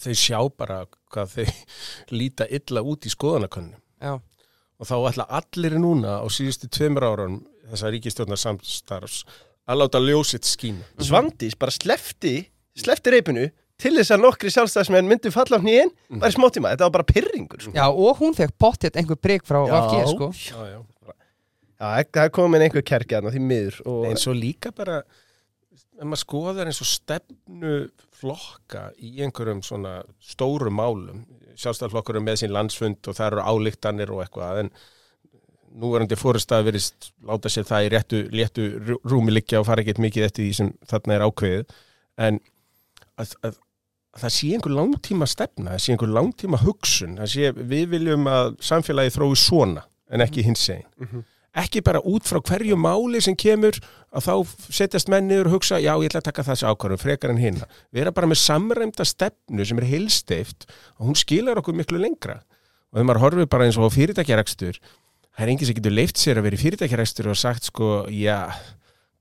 þau 0.04 0.14
sjá 0.14 0.40
bara 0.58 0.78
hvað 1.14 1.34
þau 1.34 1.46
líta 2.20 2.48
illa 2.54 2.84
út 2.86 3.08
í 3.10 3.14
skoðanakönnum 3.14 3.82
Já, 4.06 4.14
og 4.20 4.86
þá 4.90 4.96
ætla 5.10 5.26
allir 5.42 5.78
núna 5.82 6.20
á 6.22 6.26
síðustu 6.30 6.70
tveimur 6.70 7.08
árum 7.10 7.40
þessa 7.72 7.90
ríkistjórnar 7.96 8.38
samstarfs 8.42 9.24
að 9.66 9.80
láta 9.82 10.02
ljósitt 10.04 10.46
skína 10.46 10.86
Svandís 11.02 11.56
bara 11.58 11.74
slefti 11.74 12.36
slefti 12.78 13.16
reypinu 13.16 13.48
til 13.82 13.96
þess 13.98 14.14
að 14.14 14.22
nokkri 14.24 14.52
sjálfstæðismenn 14.54 15.10
myndu 15.10 15.32
falla 15.34 15.58
á 15.58 15.64
hnýin 15.64 15.90
Mhm. 16.08 16.20
bara 16.22 16.30
í 16.32 16.36
smótíma, 16.38 16.70
þetta 16.76 16.86
var 16.86 16.94
bara 17.00 17.08
pyrringur 17.10 17.60
sko. 17.66 17.72
já 17.74 17.86
og 17.90 18.20
hún 18.22 18.36
fekk 18.38 18.54
pottétt 18.62 18.96
einhver 18.96 19.18
breyk 19.18 19.44
frá. 19.44 19.66
VG 19.66 20.06
sko 20.14 20.30
já, 20.32 20.60
já. 20.76 20.80
Já, 21.76 22.04
það 22.08 22.24
er 22.24 22.34
komin 22.36 22.64
einhver 22.66 22.86
kerkjaðna 22.88 23.32
því 23.36 23.42
miður 23.44 23.80
og 23.92 24.06
en 24.10 24.20
svo 24.22 24.34
líka 24.38 24.72
bara 24.76 25.02
ef 25.96 26.04
maður 26.08 26.22
skoðar 26.22 26.70
eins 26.72 26.80
og 26.84 26.88
stefnu 26.88 27.74
flokka 28.16 28.86
í 29.04 29.10
einhverjum 29.26 29.60
svona 29.64 29.98
stórum 30.24 30.78
málum 30.80 31.26
sjálfstæðarflokkur 31.60 32.20
er 32.20 32.24
með 32.24 32.40
sín 32.42 32.54
landsfund 32.56 33.08
og 33.12 33.16
það 33.18 33.28
eru 33.34 33.44
álíktanir 33.52 34.12
og 34.16 34.24
eitthvað 34.24 34.62
en 34.64 34.72
núverandi 35.76 36.16
fórustað 36.20 36.66
verist 36.70 37.10
láta 37.28 37.52
sér 37.52 37.68
það 37.68 37.86
í 37.86 37.92
réttu, 37.92 38.20
léttu 38.32 38.66
rú- 38.88 39.00
rúmi 39.12 39.34
liggja 39.36 39.60
og 39.60 39.68
fara 39.68 39.84
ekkert 39.84 40.00
mikið 40.04 40.28
eftir 40.30 40.46
því 40.48 40.54
sem 40.62 40.72
þarna 40.88 41.18
er 41.18 41.26
ákveðið 41.28 41.76
en 42.28 42.40
að, 43.20 43.34
að, 43.44 43.58
að 44.16 44.24
það 44.24 44.34
sé 44.38 44.52
einhver 44.56 44.76
langtíma 44.80 45.28
stefna, 45.28 45.74
það 45.76 45.84
sé 45.86 45.96
einhver 45.96 46.14
langtíma 46.16 46.62
hugsun, 46.64 47.18
það 47.20 47.32
sé 47.36 47.52
við 47.76 47.86
viljum 47.98 48.28
að 48.32 48.54
samfélagi 48.64 49.16
þrói 49.18 49.36
svona 49.44 49.84
en 50.16 50.24
ekki 50.28 50.46
hins 50.48 50.64
egin 50.72 50.88
Mhm. 51.04 51.26
Ekki 51.56 51.84
bara 51.86 52.02
út 52.04 52.28
frá 52.28 52.42
hverju 52.44 52.78
máli 52.80 53.22
sem 53.24 53.36
kemur 53.40 53.78
að 54.16 54.28
þá 54.28 54.34
setjast 54.80 55.12
mennir 55.12 55.48
og 55.48 55.58
hugsa 55.58 55.80
já 55.80 55.94
ég 55.94 56.10
ætla 56.10 56.22
að 56.24 56.30
taka 56.30 56.46
þessi 56.50 56.68
ákvarðum 56.68 57.02
frekar 57.02 57.34
en 57.34 57.42
hinna 57.42 57.70
vera 57.96 58.14
bara 58.16 58.30
með 58.32 58.42
samræmda 58.44 59.08
stefnu 59.08 59.68
sem 59.68 59.80
er 59.82 59.90
heilsteift 59.94 60.68
og 61.00 61.10
hún 61.10 61.20
skilar 61.20 61.62
okkur 61.62 61.78
miklu 61.78 62.02
lengra. 62.02 62.42
Og 62.92 63.00
þegar 63.00 63.10
maður 63.10 63.24
horfir 63.26 63.52
bara 63.52 63.68
eins 63.68 63.80
og 63.80 63.88
á 63.88 63.96
fyrirtækjarekstur 63.96 64.80
það 64.80 65.44
er 65.44 65.52
enginn 65.52 65.70
sem 65.70 65.80
getur 65.80 65.96
leift 65.96 66.20
sér 66.22 66.40
að 66.40 66.48
vera 66.48 66.60
í 66.60 66.64
fyrirtækjarekstur 66.64 67.32
og 67.32 67.40
sagt 67.40 67.72
sko 67.72 67.92
já 68.12 68.40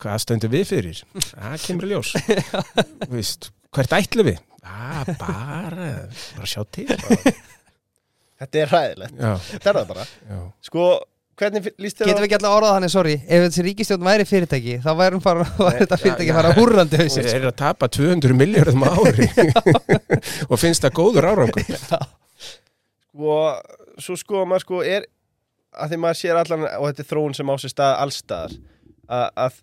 hvað 0.04 0.20
stöndum 0.24 0.52
við 0.52 0.66
fyrir? 0.68 1.00
Það 1.30 1.56
kemur 1.64 1.88
ljós. 1.90 2.12
Þú 3.06 3.10
veist, 3.14 3.50
hvert 3.74 3.96
ætlum 3.96 4.30
við? 4.30 4.42
Ah, 4.64 5.02
bara, 5.20 5.88
bara 6.36 6.48
sjá 6.48 6.62
til. 6.72 6.88
Bara. 6.90 7.34
þetta 8.40 8.62
er 8.62 8.72
hræðilegt, 8.72 9.18
já, 9.18 9.32
þetta 9.50 9.70
er 9.70 9.78
það 9.78 9.90
bara. 9.92 10.06
Já. 10.30 10.38
sko, 10.68 10.86
hvernig 11.40 11.68
líst 11.80 11.98
þér 12.00 12.10
Getum 12.10 12.22
við 12.22 12.26
ekki 12.28 12.36
alltaf 12.38 12.56
orðað 12.58 12.74
þannig, 12.76 12.92
sorry. 12.94 13.14
Ef 13.24 13.44
þessi 13.46 13.64
ríkistjórn 13.66 14.06
væri 14.08 14.26
fyrirtæki 14.28 14.76
þá 14.84 14.90
væri 14.98 15.20
bara, 15.24 15.46
þetta 15.80 15.98
fyrirtæki 16.00 16.32
að 16.32 16.38
fara 16.40 16.52
húrrandi 16.58 16.98
og 16.98 17.04
hausinn. 17.04 17.28
Þeir 17.28 17.38
eru 17.40 17.50
að 17.50 17.56
tapa 17.62 17.88
200 17.98 18.38
miljardum 18.38 18.86
á 18.86 18.90
ári. 18.94 19.28
Og 20.50 20.60
finnst 20.60 20.86
það 20.86 20.96
góður 21.00 21.30
árangur. 21.32 21.72
Og 23.14 24.02
svo 24.02 24.18
sko 24.18 24.44
maður 24.48 24.66
sko 24.66 24.82
er 24.86 25.08
að 25.74 25.94
því 25.94 26.00
maður 26.02 26.20
sér 26.20 26.40
allan 26.40 26.66
og 26.68 26.88
þetta 26.88 27.02
er 27.04 27.10
þróun 27.10 27.36
sem 27.36 27.50
á 27.50 27.54
sér 27.58 27.72
stað 27.72 27.96
allstaðar 28.04 28.58
að, 29.10 29.26
að 29.46 29.56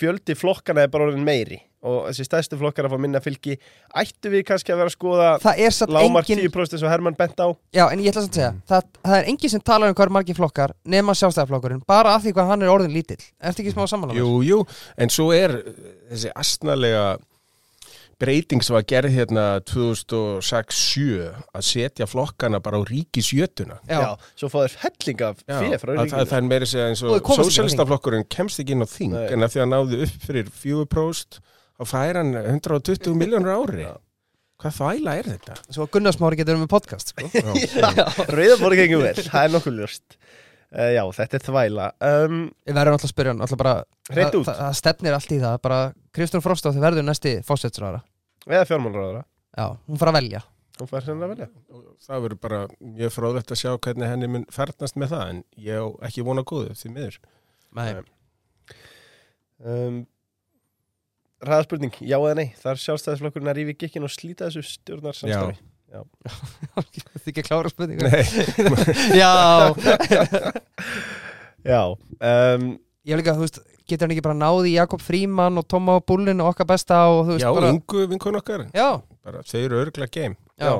fjöldi 0.00 0.36
flokkana 0.38 0.86
er 0.86 0.92
bara 0.92 1.10
orðin 1.10 1.26
meiri 1.26 1.60
og 1.80 2.10
þessi 2.10 2.26
stæðstu 2.26 2.58
flokkar 2.60 2.88
að 2.88 2.94
fá 2.94 3.00
minna 3.00 3.22
fylgi 3.24 3.56
ættu 4.02 4.32
við 4.32 4.44
kannski 4.50 4.74
að 4.74 4.82
vera 4.82 4.90
að 4.92 4.96
skoða 4.96 5.30
er 5.54 5.94
lámark 5.94 6.28
engin 6.28 6.44
10% 6.50 6.76
eins 6.76 6.84
og 6.84 6.92
Hermann 6.92 7.16
bent 7.16 7.40
á? 7.40 7.48
Já, 7.72 7.86
en 7.88 8.02
ég 8.04 8.12
ætla 8.12 8.26
samt 8.26 8.36
að 8.36 8.40
segja 8.42 8.52
það, 8.68 8.90
það 9.06 9.16
er 9.16 9.30
engin 9.32 9.54
sem 9.54 9.64
talar 9.70 9.92
um 9.92 9.96
hvað 9.96 10.10
er 10.10 10.14
margir 10.18 10.36
flokkar 10.36 10.76
nema 10.84 11.16
sjálfstæðarflokkurinn, 11.16 11.82
bara 11.88 12.14
af 12.18 12.26
því 12.26 12.34
hvað 12.36 12.52
hann 12.52 12.66
er 12.66 12.74
orðin 12.74 12.94
lítill. 12.94 13.22
Ertu 13.40 13.64
ekki 13.64 13.72
smá 13.72 13.86
samanlega? 13.88 14.20
Jú, 14.20 14.44
jú, 14.44 14.60
en 15.00 15.12
svo 15.12 15.30
er 15.36 15.56
þessi 16.10 16.32
astnalega 16.36 17.04
breyting 18.20 18.60
sem 18.64 18.76
var 18.76 18.84
gerð 18.88 19.14
hérna 19.14 19.44
2006-7 19.64 21.30
að 21.56 21.64
setja 21.64 22.08
flokkana 22.10 22.60
bara 22.60 22.80
á 22.80 22.84
ríkisjötuna. 22.84 23.78
Já, 23.88 24.12
svo 24.36 24.50
fá 24.52 24.58
þér 24.66 24.76
helling 24.84 25.22
af 25.24 25.40
Já, 25.46 25.56
fyrir 25.56 25.80
frá 25.80 25.94
að 25.94 26.12
það, 26.12 26.34
er 26.36 26.48
meiri 26.50 26.68
segja 26.68 26.90
eins 26.90 27.04
Og 27.04 27.14
og 27.14 27.16
þau 27.16 27.28
komast 27.30 27.40
ekki 27.40 27.46
inn 27.46 27.48
á 27.48 27.56
sósælistaflokkurinn 27.56 28.26
kemst 28.36 28.60
ekki 28.60 28.76
inn 28.76 28.84
á 28.84 28.88
þing 28.90 29.16
Nei. 29.16 29.24
en 29.32 29.46
að 29.46 29.54
því 29.54 29.62
að 29.64 29.70
náðu 29.72 30.02
upp 30.04 30.26
fyrir 30.26 30.52
4% 30.60 31.40
þá 31.80 31.88
fær 31.90 32.20
hann 32.20 32.34
120 32.36 33.16
miljónur 33.16 33.54
ári? 33.56 33.86
Já. 33.88 33.94
hvað 34.60 34.76
þvæla 34.76 35.14
er 35.16 35.28
þetta? 35.32 35.56
svo 35.72 35.86
að 35.86 35.92
Gunnarsmári 35.96 36.38
getur 36.40 36.58
um 36.58 36.64
með 36.66 36.72
podcast 36.74 37.12
sko. 37.14 37.26
Rauðabóri 38.36 38.80
gengum 38.82 39.04
vel, 39.06 39.16
það 39.24 39.46
er 39.46 39.54
nokkuð 39.56 39.78
ljóst. 39.80 40.18
Uh, 40.70 40.92
Já, 40.94 41.00
þetta 41.16 41.38
er 41.40 41.44
þvæla. 41.48 41.86
Um, 42.06 42.36
Við 42.68 42.76
verðum 42.76 42.94
alltaf 42.98 43.08
að 43.08 43.14
spyrja 43.14 43.32
hann 43.32 43.40
það, 44.28 44.36
út. 44.38 44.50
það, 44.52 44.76
stefnir 44.78 45.16
allt 45.16 45.32
í 45.34 45.38
það. 45.42 45.56
Bara 45.64 45.78
Kristján 46.14 46.44
Frostóð 46.44 46.78
verður 46.84 47.06
næsti 47.08 47.32
fósetsræðara 47.48 48.04
Eða 48.46 48.68
fjármálraðara 48.68 49.24
Já, 49.58 49.64
hún 49.88 49.98
fara 49.98 50.12
að 50.12 50.18
velja. 50.20 50.42
Hún 50.80 50.88
fær 50.88 51.04
sennilega 51.04 51.26
að 51.26 51.34
velja. 51.34 51.48
Og 51.74 51.82
það 52.06 52.22
verður 52.24 52.40
bara 52.44 52.60
mjög 53.00 53.12
fróðlegt 53.16 53.50
að 53.52 53.60
sjá 53.60 53.72
hvernig 53.84 54.12
henni 54.12 54.28
mun 54.30 54.46
fernast 54.54 54.96
með 55.00 55.12
það 55.16 55.32
en 55.32 55.40
ég 55.66 55.98
ekki 56.08 56.24
vona 56.28 56.44
góðu 56.46 56.76
því 56.78 56.92
miður. 56.94 57.18
Nei. 57.76 57.90
um, 59.64 59.98
Ræða 61.40 61.64
spurning, 61.64 61.94
já 62.04 62.16
eða 62.18 62.36
nei? 62.36 62.50
Þar 62.60 62.80
sjálfstæðisflokkurinn 62.82 63.50
að 63.52 63.58
rífi 63.60 63.76
gikkin 63.80 64.04
og 64.04 64.12
slíta 64.12 64.48
þessu 64.50 64.64
stjórnar 64.66 65.16
samstarfi 65.16 65.56
Þið 67.24 67.30
ekki 67.32 67.42
að 67.42 67.48
klára 67.48 67.70
spurningu 67.72 68.06
Nei, 68.06 68.22
Já, 69.20 69.30
Já 71.72 71.80
um, 71.90 72.66
ég 73.02 73.14
vil 73.14 73.20
líka, 73.22 73.34
þú 73.34 73.46
veist 73.46 73.62
Getur 73.90 74.06
hann 74.06 74.14
ekki 74.14 74.22
bara 74.22 74.38
náði 74.38 74.76
Jakob 74.76 75.02
Fríman 75.02 75.58
og 75.58 75.66
Tóma 75.66 75.96
og 75.98 76.04
Bullin 76.06 76.44
og 76.44 76.52
okkar 76.52 76.68
besta 76.70 77.00
og 77.10 77.24
þú 77.24 77.34
veist 77.34 77.42
já, 77.42 77.50
bara 77.56 77.72
ungu 77.74 78.04
vinkun 78.12 78.38
okkar. 78.38 78.62
Já, 78.70 79.00
bara, 79.26 79.40
þeir 79.42 79.64
eru 79.64 79.80
örgla 79.80 80.06
game. 80.14 80.38
Já, 80.60 80.76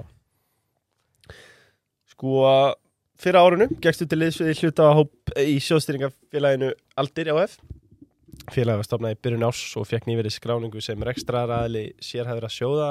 Sko 2.21 2.45
fyrir 3.21 3.41
árunu 3.41 3.67
Gekstu 3.83 4.07
til 4.07 4.21
liðsviði 4.21 4.55
hluta 4.61 4.91
hóp 4.95 5.35
í 5.41 5.57
sjóðstýringafélaginu 5.65 6.71
Aldir 7.01 7.33
áf 7.33 7.57
Félagið 8.51 8.81
var 8.81 8.89
stofnað 8.89 9.17
í 9.17 9.21
byrjun 9.25 9.47
ás 9.49 9.63
og 9.79 9.89
fekk 9.89 10.09
nýverið 10.09 10.37
skráningu 10.37 10.83
sem 10.85 11.03
rekstraræðli 11.07 11.85
sérhæður 12.03 12.49
að 12.49 12.55
sjóða 12.57 12.91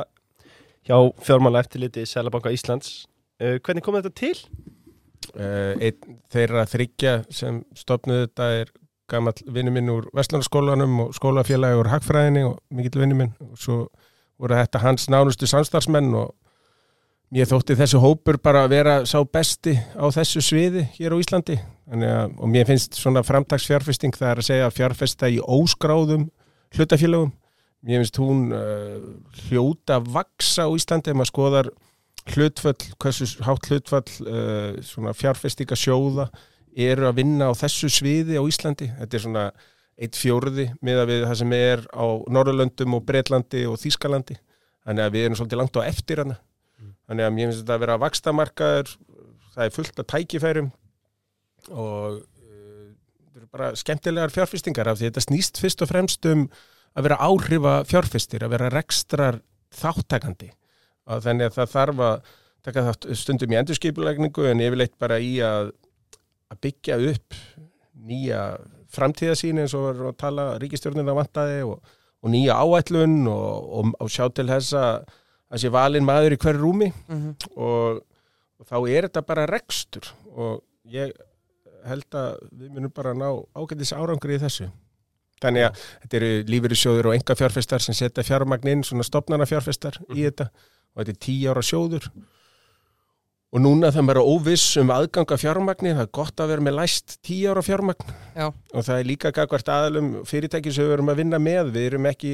hjá 0.87 0.97
fjármála 1.25 1.63
eftirliti 1.63 2.05
Sælabanka 2.07 2.53
Íslands 2.55 3.07
uh, 3.41 3.57
Hvernig 3.57 3.85
kom 3.85 3.97
þetta 3.99 4.13
til? 4.15 4.35
uh, 5.35 5.73
einn 5.77 6.19
þeirra 6.31 6.65
þryggja 6.69 7.15
sem 7.33 7.63
stopnuð 7.77 8.27
þetta 8.27 8.51
er 8.61 8.71
gammal 9.09 9.33
vinnu 9.49 9.73
minn 9.73 9.89
úr 9.91 10.07
Vestlunarskólanum 10.15 10.99
og 11.05 11.15
skólafélagi 11.17 11.79
úr 11.81 11.89
Hagfræðinni 11.91 12.45
og 12.45 12.59
mikill 12.75 13.01
vinnu 13.01 13.17
minn 13.17 13.33
og 13.41 13.57
svo 13.57 13.79
voru 14.39 14.57
þetta 14.59 14.83
hans 14.83 15.09
nánustu 15.11 15.49
samstarfsmenn 15.49 16.13
og 16.15 16.35
mér 17.33 17.49
þótti 17.49 17.77
þessu 17.77 18.01
hópur 18.03 18.39
bara 18.41 18.63
að 18.65 18.73
vera 18.73 18.95
sá 19.09 19.19
besti 19.23 19.75
á 19.95 20.05
þessu 20.13 20.41
sviði 20.43 20.87
hér 20.97 21.13
á 21.13 21.21
Íslandi 21.21 21.59
að, 21.59 22.33
og 22.37 22.47
mér 22.49 22.69
finnst 22.69 22.97
svona 22.97 23.23
framtagsfjárfesting 23.25 24.15
það 24.17 24.31
er 24.31 24.41
að 24.41 24.49
segja 24.49 24.71
fjárfesta 24.73 25.29
í 25.29 25.37
óskráðum 25.41 26.29
hlutafélagum 26.77 27.33
mér 27.85 28.03
finnst 28.03 28.19
hún 28.21 28.49
uh, 28.51 28.97
hljóta 29.47 29.99
að 29.99 30.09
vaksa 30.17 30.67
á 30.67 30.69
Íslandi 30.73 31.13
ef 31.13 31.19
maður 31.19 31.33
skoðar 31.33 31.71
hlutföll, 32.33 32.77
hversu 32.99 33.27
hátt 33.45 33.69
hlutfall 33.69 34.05
uh, 34.27 34.79
svona 34.85 35.13
fjárfestinga 35.17 35.77
sjóða 35.79 36.29
eru 36.79 37.07
að 37.09 37.21
vinna 37.21 37.49
á 37.49 37.53
þessu 37.57 37.89
sviði 37.91 38.37
á 38.39 38.43
Íslandi. 38.45 38.89
Þetta 38.99 39.17
er 39.17 39.23
svona 39.23 39.45
eitt 39.99 40.19
fjórði 40.19 40.69
með 40.85 41.01
að 41.01 41.11
við 41.11 41.25
það 41.27 41.39
sem 41.41 41.55
er 41.57 41.85
á 41.91 42.05
Norrlöndum 42.31 42.95
og 42.95 43.05
Breitlandi 43.07 43.65
og 43.67 43.79
Þýskalandi. 43.81 44.37
Þannig 44.87 45.05
að 45.05 45.15
við 45.15 45.25
erum 45.25 45.39
svolítið 45.39 45.61
langt 45.61 45.79
á 45.79 45.81
eftir 45.89 46.23
hana. 46.23 46.37
Þannig 47.09 47.25
að 47.25 47.35
mér 47.35 47.49
finnst 47.49 47.63
þetta 47.63 47.75
að 47.75 47.83
vera 47.83 47.99
vakstamarkaður, 48.03 48.91
það 49.55 49.63
er 49.65 49.75
fullt 49.75 50.01
af 50.01 50.09
tækifærum 50.13 50.71
og 51.69 52.19
uh, 52.19 52.89
þetta 53.19 53.41
eru 53.41 53.49
bara 53.51 53.69
skemmtilegar 53.79 54.33
fjárfestingar 54.33 54.91
af 54.91 54.99
því 54.99 55.09
þetta 55.09 55.25
snýst 55.25 55.61
fyrst 55.61 55.83
og 55.83 55.91
fremst 55.91 56.29
um 56.29 56.45
að 56.97 57.09
vera 57.09 57.19
áhrifa 57.21 57.75
fjárfestir, 57.89 58.43
að 58.45 58.55
vera 58.55 58.71
rekstrar 58.73 59.41
þáttakandi 59.75 60.51
og 61.09 61.23
þannig 61.25 61.49
að 61.49 61.57
það 61.57 61.73
þarf 61.73 62.03
að 62.05 62.33
taka 62.65 62.85
þátt 62.89 63.07
stundum 63.17 63.53
í 63.53 63.59
endurskipulegningu 63.59 64.49
en 64.49 64.63
yfirleitt 64.63 64.95
bara 65.01 65.19
í 65.23 65.37
að, 65.45 65.71
að 66.51 66.61
byggja 66.65 66.99
upp 67.11 67.37
nýja 68.09 68.41
framtíðasín 68.93 69.61
eins 69.61 69.75
og 69.77 70.01
tala 70.19 70.51
ríkistjórnina 70.61 71.15
vantaði 71.17 71.63
og, 71.67 71.79
og 72.23 72.33
nýja 72.33 72.57
áætlun 72.59 73.21
og, 73.31 73.69
og, 73.79 73.91
og 74.01 74.11
sjá 74.11 74.27
til 74.33 74.49
þess 74.49 74.75
að 74.77 75.09
það 75.49 75.63
sé 75.63 75.71
valin 75.73 76.05
maður 76.07 76.35
í 76.35 76.39
hverju 76.43 76.61
rúmi 76.61 76.91
mhm, 76.91 77.33
og, 77.57 78.03
og 78.59 78.69
þá 78.69 78.77
er 78.81 79.09
þetta 79.09 79.25
bara 79.27 79.47
rekstur 79.49 80.11
og 80.35 80.61
ég 80.89 81.13
held 81.87 82.17
að 82.19 82.39
við 82.51 82.71
munum 82.75 82.93
bara 82.93 83.15
ná 83.15 83.27
ágætis 83.55 83.93
árangri 83.95 84.35
í 84.35 84.41
þessu. 84.41 84.67
Þannig 85.39 85.69
að 85.69 85.83
þetta 86.01 86.17
eru 86.19 86.31
lífeyrissjóður 86.51 87.07
og 87.09 87.15
enga 87.15 87.35
fjárfestar 87.39 87.83
sem 87.83 87.95
setja 87.95 88.25
fjármagn 88.27 88.67
inn, 88.73 88.81
svona 88.83 89.05
stopnana 89.07 89.47
fjárfestar 89.47 89.95
í 90.11 90.25
þetta 90.25 90.49
og 90.51 90.99
þetta 90.99 91.13
er 91.13 91.21
tíu 91.23 91.53
ára 91.53 91.63
sjóður 91.63 92.09
og 93.49 93.61
núna 93.63 93.89
það 93.93 94.11
er 94.13 94.19
óviss 94.21 94.77
um 94.77 94.91
aðganga 94.93 95.37
fjármagni, 95.41 95.93
það 95.97 96.03
er 96.03 96.11
gott 96.13 96.41
að 96.43 96.51
vera 96.51 96.65
með 96.67 96.75
læst 96.77 97.15
tíu 97.25 97.49
ára 97.49 97.63
fjármagn 97.65 98.11
Já. 98.35 98.47
og 98.51 98.83
það 98.85 98.95
er 98.95 99.07
líka 99.09 99.31
gagvart 99.33 99.71
aðalum 99.73 100.09
fyrirtæki 100.29 100.73
sem 100.75 100.85
við 100.85 100.93
erum 100.97 101.09
að 101.09 101.21
vinna 101.23 101.39
með, 101.41 101.71
við 101.73 101.87
erum 101.89 102.09
ekki 102.11 102.33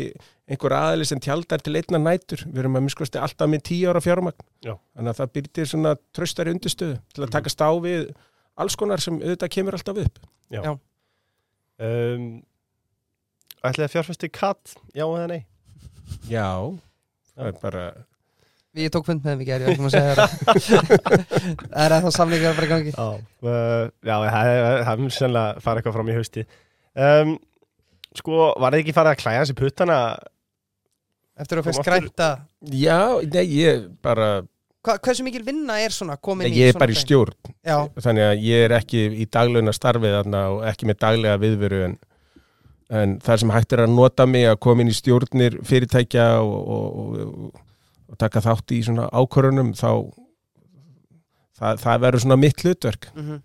einhver 0.52 0.76
aðali 0.76 1.08
sem 1.08 1.22
tjaldar 1.24 1.64
til 1.64 1.76
einna 1.80 2.02
nætur 2.04 2.44
við 2.50 2.60
erum 2.66 2.76
að 2.82 2.88
miskosti 2.90 3.22
alltaf 3.22 3.52
með 3.52 3.64
tíu 3.70 3.94
ára 3.94 4.02
fjármagn 4.04 4.44
Já. 4.66 4.74
þannig 4.76 5.14
að 5.14 5.22
það 5.22 5.32
byrjir 5.38 5.70
svona 5.72 5.94
tröstari 6.16 6.56
undirstöðu 6.56 6.98
til 7.16 7.24
að 7.24 7.36
taka 7.38 7.54
stá 7.54 7.70
við 7.86 8.10
alls 8.60 8.76
konar 8.80 9.04
sem 9.04 9.22
auðvitað 9.22 9.54
kemur 9.56 9.80
alltaf 9.80 10.02
upp 10.04 10.20
Já. 10.52 10.60
Já. 10.60 10.74
Um, 11.86 12.28
ætlaði 13.64 13.88
að 13.88 13.96
fjárfesti 13.96 14.30
katt, 14.36 14.76
já 14.96 15.06
eða 15.08 15.32
nei? 15.32 15.42
Já, 16.30 16.76
það 17.34 17.50
er 17.50 17.58
bara 17.64 17.86
Ég 18.76 18.92
tók 18.92 19.06
fund 19.08 19.24
með 19.24 19.32
þeim 19.32 19.42
í 19.44 19.46
gerð, 19.48 19.66
ég 19.66 19.76
ætlum 19.76 19.88
að 19.88 19.94
segja 19.94 20.16
það. 20.20 20.32
Það 21.64 21.84
er 21.86 21.94
ennþá 21.96 22.12
samlingar 22.12 22.56
bara 22.58 22.66
í 22.66 22.72
gangi. 22.74 22.92
Já, 22.92 23.06
uh, 23.48 23.84
já 24.04 24.16
það 24.26 24.80
það 24.90 25.04
mun 25.04 25.14
sennilega 25.16 25.64
fara 25.64 25.80
eitthvað 25.80 25.96
fram 25.96 26.10
í 26.12 26.16
hausti 26.18 26.44
um, 26.44 27.32
Sko, 28.16 28.42
var 28.60 28.76
það 28.76 28.82
ekki 28.82 28.96
farið 28.96 29.14
að 29.14 29.22
klæja 29.22 29.44
þessi 29.44 29.56
puttana? 29.60 30.00
Eftir 31.40 31.60
að 31.60 31.70
fyrst 31.70 31.88
grænta? 31.88 32.30
Já, 32.72 33.00
nei, 33.32 33.46
ég 33.60 33.88
bara 34.04 34.30
Hva, 34.86 34.98
Hversu 35.02 35.26
mikil 35.26 35.44
vinna 35.48 35.80
er 35.82 35.96
svona 35.96 36.16
komin 36.22 36.46
nei, 36.46 36.54
í 36.54 36.60
ég 36.62 36.70
er 36.70 36.76
svona 36.76 36.84
bara 36.84 36.94
í 36.94 37.00
stjórn. 37.00 37.54
Já, 37.66 37.78
þannig 38.06 38.28
að 38.28 38.44
ég 38.46 38.66
er 38.68 38.76
ekki 38.78 39.06
í 39.18 39.26
dagleguna 39.34 39.74
starfið 39.76 40.18
þarna 40.20 40.44
og 40.54 40.66
ekki 40.70 40.90
með 40.92 41.00
daglega 41.02 41.42
viðveru 41.42 41.80
en, 41.88 41.96
en 43.02 43.16
það 43.26 43.42
sem 43.42 43.54
hægt 43.56 43.76
er 43.76 43.86
að 43.88 43.96
nota 43.96 44.28
mig 44.30 44.46
að 44.52 44.60
koma 44.68 44.86
inn 44.86 44.92
í 44.92 44.98
stjórnir 45.00 45.58
fyrirtækja 45.66 46.28
og, 46.44 46.60
og, 46.76 47.00
og, 47.26 47.64
og 48.10 48.20
taka 48.22 48.44
þátt 48.46 48.76
í 48.76 48.82
svona 48.86 49.08
ákvörunum 49.10 49.74
þá 49.78 49.90
það, 51.56 51.82
það 51.84 52.04
verður 52.06 52.24
svona 52.26 52.40
mitt 52.42 52.64
hlutverk. 52.64 53.10
Mhm, 53.16 53.42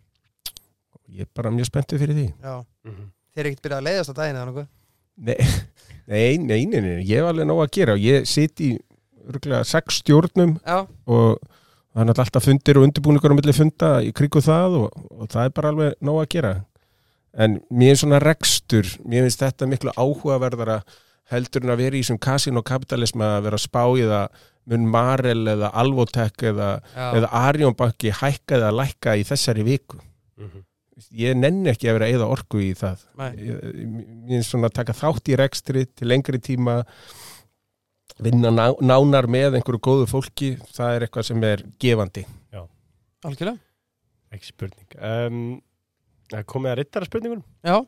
ég 1.16 1.26
er 1.26 1.32
bara 1.36 1.54
mjög 1.54 1.70
spenntið 1.70 2.04
fyrir 2.04 2.18
því. 2.18 2.26
Já. 2.42 2.54
Mm 2.84 2.92
-hmm. 2.92 3.08
Þeir 3.30 3.42
eru 3.44 3.50
ekkert 3.50 3.64
byrjað 3.64 3.80
að 3.80 3.88
leiðast 3.88 4.10
á 4.10 4.18
daginn 4.18 4.36
eða 4.36 4.46
nokkuð? 4.50 4.68
Nei, 5.20 5.36
nei, 6.10 6.38
nei, 6.38 6.66
nei, 6.66 6.80
nei, 6.80 7.04
ég 7.04 7.20
hef 7.20 7.28
alveg 7.30 7.46
nóg 7.46 7.62
að 7.64 7.72
gera. 7.76 7.92
Og 7.92 8.00
ég 8.04 8.26
sit 8.26 8.60
í 8.60 8.78
örgulega 9.28 9.64
sex 9.64 10.00
stjórnum 10.00 10.56
Já, 10.64 10.86
og 11.06 11.38
það 11.90 12.02
er 12.02 12.06
náttúrulega 12.08 12.24
alltaf 12.24 12.44
fundir 12.44 12.78
og 12.78 12.86
undirbúningur 12.86 13.34
á 13.34 13.38
milli 13.38 13.54
funda 13.54 13.90
í 14.02 14.12
kringu 14.12 14.40
það 14.40 14.76
og, 14.80 14.88
og 15.10 15.28
það 15.30 15.44
er 15.44 15.54
bara 15.54 15.68
alveg 15.68 15.94
nóg 16.00 16.22
að 16.22 16.30
gera. 16.34 16.52
En 17.34 17.60
mér 17.70 17.94
er 17.94 18.00
svona 18.00 18.18
rekstur 18.18 18.86
mér 19.06 19.26
finnst 19.26 19.42
þetta 19.42 19.66
miklu 19.70 19.94
áhugaverðara 19.94 20.80
heldur 21.30 21.64
en 21.66 21.74
að 21.74 21.82
vera 21.84 21.98
í 21.98 22.02
þessum 22.02 22.20
kasinokapitalisma 22.22 23.28
að 23.36 23.44
vera 23.48 23.60
að 23.60 23.64
spá 23.66 23.82
í 23.96 24.06
það 24.08 24.40
mun 24.70 24.88
Marel 24.92 25.40
eða 25.50 25.70
Alvotek 25.82 26.44
eða, 26.50 26.70
já, 26.94 27.06
eða 27.18 27.30
Arjónbanki 27.40 28.12
hækka 28.20 28.58
eða 28.58 28.74
lækka 28.76 29.16
í 29.18 29.24
þessari 29.26 29.66
viku? 29.66 30.00
Mhm. 30.40 30.66
ég 31.16 31.34
nenni 31.34 31.70
ekki 31.70 31.88
að 31.88 31.96
vera 31.96 32.08
eða 32.12 32.26
orku 32.28 32.58
í 32.60 32.74
það. 32.76 33.00
Ég, 33.40 33.62
ég 34.28 34.36
er 34.36 34.44
svona 34.44 34.68
að 34.68 34.76
taka 34.76 34.92
þátt 34.92 35.30
í 35.32 35.38
rekstri 35.40 35.86
til 35.96 36.10
lengri 36.10 36.38
tíma 36.38 36.84
vinna 38.20 38.50
ná, 38.52 38.66
nánar 38.84 39.26
með 39.30 39.56
einhverju 39.58 39.80
góðu 39.80 40.10
fólki 40.10 40.50
það 40.76 40.94
er 40.94 41.06
eitthvað 41.06 41.26
sem 41.30 41.48
er 41.48 41.64
gefandi. 41.80 42.26
Algjörlega. 43.24 43.58
Ekki 44.32 44.52
spurning. 44.52 44.92
Um, 44.96 45.40
komið 46.48 46.70
að 46.70 46.78
rittara 46.78 47.08
spurningunum 47.08 47.42
Já, 47.66 47.80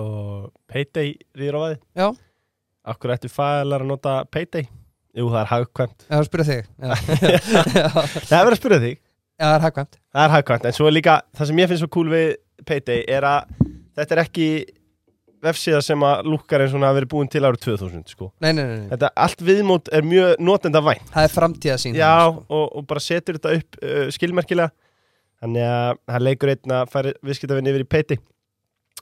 og 0.00 0.46
Payday 0.70 1.12
rýður 1.36 1.58
á 1.58 1.60
vaði 1.62 1.76
já, 2.00 2.06
Akkur 2.86 3.10
ættu 3.16 3.30
fælar 3.32 3.82
að 3.82 3.88
nota 3.90 4.20
Payday? 4.30 4.68
Jú, 5.16 5.26
það 5.32 5.40
er 5.40 5.48
hagkvæmt. 5.50 6.04
Ég 6.06 6.12
har 6.14 6.22
að 6.22 6.28
spyrja 6.28 6.46
þig. 6.46 6.66
Já, 6.78 6.90
já, 7.74 7.88
Það 8.28 8.38
er 8.38 8.50
að 8.50 8.58
spyrja 8.60 8.80
þig. 8.84 8.98
Það 9.40 9.54
er 9.54 9.64
hagkvæmt. 9.66 9.98
Það 10.16 10.26
er 10.26 10.32
hagkvæmt, 10.32 10.66
en 10.68 10.74
svo 10.76 10.86
er 10.88 10.94
líka 10.96 11.14
það 11.36 11.48
sem 11.50 11.58
ég 11.60 11.70
finnst 11.70 11.82
svo 11.84 11.92
cool 11.96 12.12
við 12.12 12.28
Payday 12.68 13.02
er 13.12 13.26
að 13.28 13.50
þetta 13.98 14.16
er 14.16 14.20
ekki 14.22 14.46
vefsíða 15.46 15.80
sem 15.84 16.04
að 16.06 16.30
lukkar 16.32 16.62
eins 16.64 16.72
og 16.72 16.78
hún 16.78 16.86
hafi 16.86 16.98
verið 17.00 17.10
búin 17.12 17.28
til 17.32 17.42
árið 17.44 17.66
2000 17.66 18.06
sko. 18.14 18.30
Nei, 18.40 18.52
nei, 18.56 18.62
nei, 18.64 18.78
nei. 18.80 18.86
Þetta 18.92 19.10
allt 19.26 19.44
viðmót 19.44 19.90
er 19.94 20.06
mjög 20.08 20.40
notenda 20.46 20.82
vænt 20.86 21.12
það 21.12 21.28
er 21.28 21.34
framtíða 21.34 21.76
sín 21.82 21.98
Já, 21.98 22.14
og, 22.32 22.64
og 22.64 22.86
bara 22.88 23.02
setur 23.04 23.36
þetta 23.36 23.52
upp 23.58 23.78
uh, 23.82 24.06
skilmerkilega. 24.14 24.72
Þannig 25.44 25.68
að 25.68 26.00
það 26.14 26.24
leikur 26.30 26.54
einn 26.54 26.76
að 26.78 26.92
færi 26.94 27.12
viðskiptavinn 27.28 27.70
yfir 27.72 27.84
í 27.84 27.88
peiti 27.92 28.18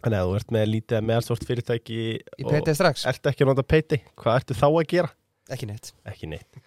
Þannig 0.05 0.21
að 0.21 0.31
þú 0.31 0.39
ert 0.39 0.51
með 0.53 0.65
lítið 0.69 1.05
með 1.09 1.21
allsvort 1.21 1.47
fyrirtæki 1.49 2.01
Í 2.21 2.45
PT 2.45 2.75
strax, 2.77 3.07
Ertu 3.09 3.31
ekki 3.31 3.47
að 3.47 3.51
nota 3.55 3.65
peiti, 3.65 4.01
hvað 4.21 4.41
ertu 4.43 4.57
þá 4.59 4.67
að 4.69 4.83
gera? 4.91 5.13
ekki 5.53 5.69
neitt. 5.69 5.93
Ekki 6.09 6.29
neitt. 6.31 6.61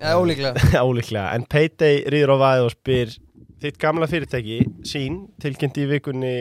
Já, 0.00 0.14
ólíklega. 0.16 0.62
Álíklega, 0.84 1.26
en 1.36 1.44
Payday 1.50 2.04
rýður 2.12 2.34
á 2.34 2.42
vaðið 2.44 2.66
og 2.66 2.74
spyr 2.76 3.14
þitt 3.60 3.78
gamla 3.82 4.08
fyrirtæki, 4.08 4.60
sín, 4.88 5.18
tilkynnti 5.42 5.84
í 5.84 5.88
vikunni 5.90 6.34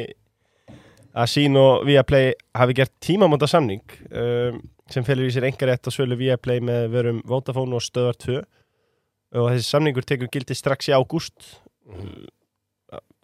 að 1.18 1.32
sín 1.34 1.58
og 1.60 1.84
Viaplay 1.88 2.32
hafi 2.56 2.78
gert 2.78 2.94
tímamóta 3.04 3.50
samning 3.50 3.84
um, 4.14 4.62
sem 4.90 5.06
felur 5.06 5.28
í 5.28 5.34
sér 5.34 5.50
engarétt 5.50 5.90
á 5.90 5.92
svölu 5.92 6.18
Viaplay 6.20 6.62
með 6.64 6.88
verum 6.94 7.20
Vodafone 7.28 7.76
og 7.76 7.84
Stöðar 7.84 8.18
2 8.22 8.38
og 9.40 9.50
þessi 9.52 9.68
samningur 9.68 10.08
tekur 10.08 10.32
gildi 10.32 10.56
strax 10.58 10.90
í 10.90 10.96
ágúst 10.96 11.58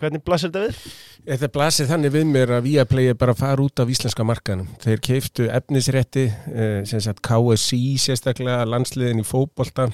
Hvernig 0.05 0.21
blasir 0.21 0.51
þetta 0.51 0.61
við? 0.67 0.97
Þetta 1.25 1.47
blasir 1.55 1.87
þannig 1.89 2.11
við 2.13 2.25
mér 2.29 2.51
að 2.59 2.67
Viaplay 2.67 3.07
er 3.09 3.15
bara 3.17 3.33
að 3.33 3.39
fara 3.41 3.63
út 3.63 3.81
af 3.81 3.89
íslenska 3.89 4.25
markanum. 4.27 4.67
Þeir 4.83 4.99
keiftu 5.07 5.47
efnisrétti, 5.49 6.25
eh, 6.29 6.81
sem 6.85 7.01
sagt 7.01 7.23
KSC 7.25 7.79
sérstaklega, 8.03 8.67
landsliðin 8.69 9.23
í 9.23 9.25
fótbolta 9.25 9.87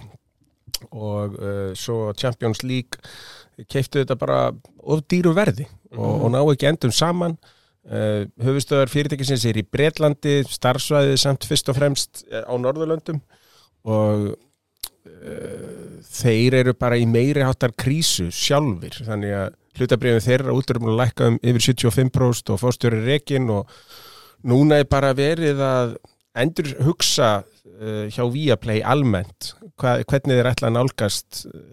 og 0.92 1.38
uh, 1.38 1.72
svo 1.78 2.12
Champions 2.18 2.64
League 2.66 3.00
keiftu 3.70 4.02
þetta 4.02 4.18
bara 4.20 4.38
of 4.82 5.04
dýru 5.12 5.32
verði 5.38 5.68
og, 5.94 6.26
og 6.26 6.32
ná 6.34 6.40
ekki 6.42 6.70
endum 6.72 6.94
saman. 6.96 7.38
Uh, 7.82 8.28
höfustöðar 8.44 8.92
fyrirtækisins 8.92 9.48
er 9.50 9.58
í 9.58 9.66
Bretlandi, 9.66 10.42
starfsvæðið 10.50 11.16
samt 11.24 11.48
fyrst 11.50 11.72
og 11.72 11.80
fremst 11.80 12.26
eh, 12.30 12.44
á 12.46 12.54
Norðurlöndum 12.54 13.24
og 13.90 14.28
þeir 16.12 16.60
eru 16.60 16.76
bara 16.78 17.00
í 17.00 17.08
meiri 17.10 17.44
háttar 17.46 17.74
krísu 17.78 18.30
sjálfur, 18.34 19.02
þannig 19.08 19.36
að 19.38 19.58
hlutabriðin 19.80 20.26
þeirra 20.26 20.56
út 20.56 20.72
erum 20.74 20.90
að 20.92 21.00
lækka 21.00 21.30
um 21.32 21.38
yfir 21.42 21.66
75% 21.72 22.54
og 22.54 22.62
fórstjóri 22.62 23.02
rekin 23.06 23.50
og 23.54 23.72
núna 24.48 24.82
er 24.82 24.90
bara 24.90 25.14
verið 25.18 25.62
að 25.64 25.96
endur 26.42 26.72
hugsa 26.86 27.32
uh, 27.42 28.06
hjá 28.12 28.24
Viaplay 28.32 28.84
almennt 28.84 29.54
hvernig 29.82 30.38
þeir 30.38 30.52
ætla 30.52 30.70
að 30.70 30.78
nálgast 30.78 31.44
uh, 31.50 31.64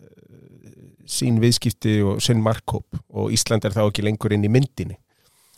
sín 1.09 1.41
viðskipti 1.43 1.99
og 2.05 2.23
sinn 2.25 2.43
markkóp 2.45 2.99
og 3.09 3.33
Ísland 3.35 3.67
er 3.67 3.77
þá 3.77 3.87
ekki 3.87 4.05
lengur 4.05 4.35
inn 4.35 4.47
í 4.47 4.53
myndinni. 4.53 4.99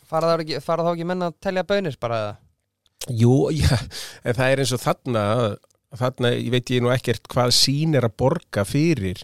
Fara 0.07 0.33
þá 0.33 0.43
ekki, 0.43 0.59
ekki 0.59 1.07
menna 1.07 1.31
að 1.31 1.37
telja 1.43 1.67
bönir 1.67 1.97
bara 2.01 2.21
eða? 2.23 2.39
Jú, 3.17 3.35
já, 3.61 3.75
en 4.23 4.37
það 4.37 4.47
er 4.47 4.63
eins 4.63 4.73
og 4.75 4.81
þarna, 4.83 5.23
þarna 5.99 6.31
ég 6.35 6.51
veit 6.53 6.71
ég 6.71 6.83
nú 6.83 6.91
ekkert 6.93 7.27
hvað 7.31 7.53
sín 7.55 7.95
er 7.97 8.07
að 8.07 8.17
borga 8.21 8.63
fyrir 8.67 9.23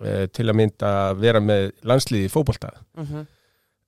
uh, 0.00 0.26
til 0.32 0.48
að 0.48 0.58
mynda 0.58 0.92
að 1.08 1.22
vera 1.24 1.42
með 1.44 1.70
landsliði 1.88 2.28
í 2.28 2.32
fótbolta. 2.32 2.72
Mm 2.98 3.06
-hmm. 3.06 3.28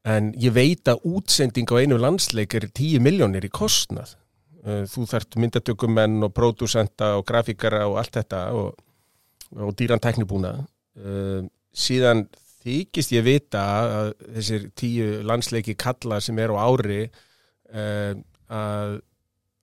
En 0.05 0.35
ég 0.37 0.53
veit 0.53 0.89
að 0.89 1.05
útsending 1.09 1.69
á 1.73 1.81
einu 1.81 1.97
landsleik 1.97 2.55
er 2.55 2.69
10 2.69 3.01
miljónir 3.01 3.45
í 3.45 3.53
kostnað. 3.53 4.17
Uh, 4.65 4.85
Þú 4.89 5.07
þarft 5.09 5.37
myndatökumenn 5.37 6.23
og 6.25 6.33
pródúsenta 6.33 7.17
og 7.19 7.25
grafíkara 7.25 7.87
og 7.89 7.99
allt 7.99 8.17
þetta 8.17 8.53
og, 8.53 8.75
og 9.57 9.75
dýran 9.77 10.01
teknibúna. 10.01 10.67
Uh, 10.97 11.45
Síðan 11.75 12.29
þykist 12.65 13.13
ég 13.13 13.25
vita 13.25 13.63
að 13.83 14.13
þessir 14.37 14.71
tíu 14.79 15.23
landsleiki 15.27 15.75
kalla 15.75 16.21
sem 16.21 16.39
er 16.39 16.53
á 16.55 16.57
ári 16.65 17.03
uh, 17.75 18.15
að, 18.49 19.01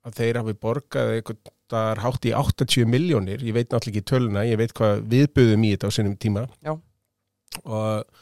að 0.06 0.18
þeir 0.20 0.42
hafi 0.42 0.54
borgað 0.54 1.16
eitthvað 1.16 1.54
þar 1.72 2.02
hátt 2.04 2.28
í 2.28 2.34
80 2.36 2.90
miljónir. 2.92 3.44
Ég 3.44 3.56
veit 3.56 3.70
náttúrulega 3.72 4.02
ekki 4.02 4.10
töluna, 4.12 4.48
ég 4.48 4.60
veit 4.60 4.74
hvað 4.78 5.06
viðböðum 5.12 5.68
í 5.68 5.72
þetta 5.76 5.92
á 5.92 5.96
sinnum 5.96 6.18
tíma. 6.20 6.46
Já. 6.66 6.76
Og 7.64 8.20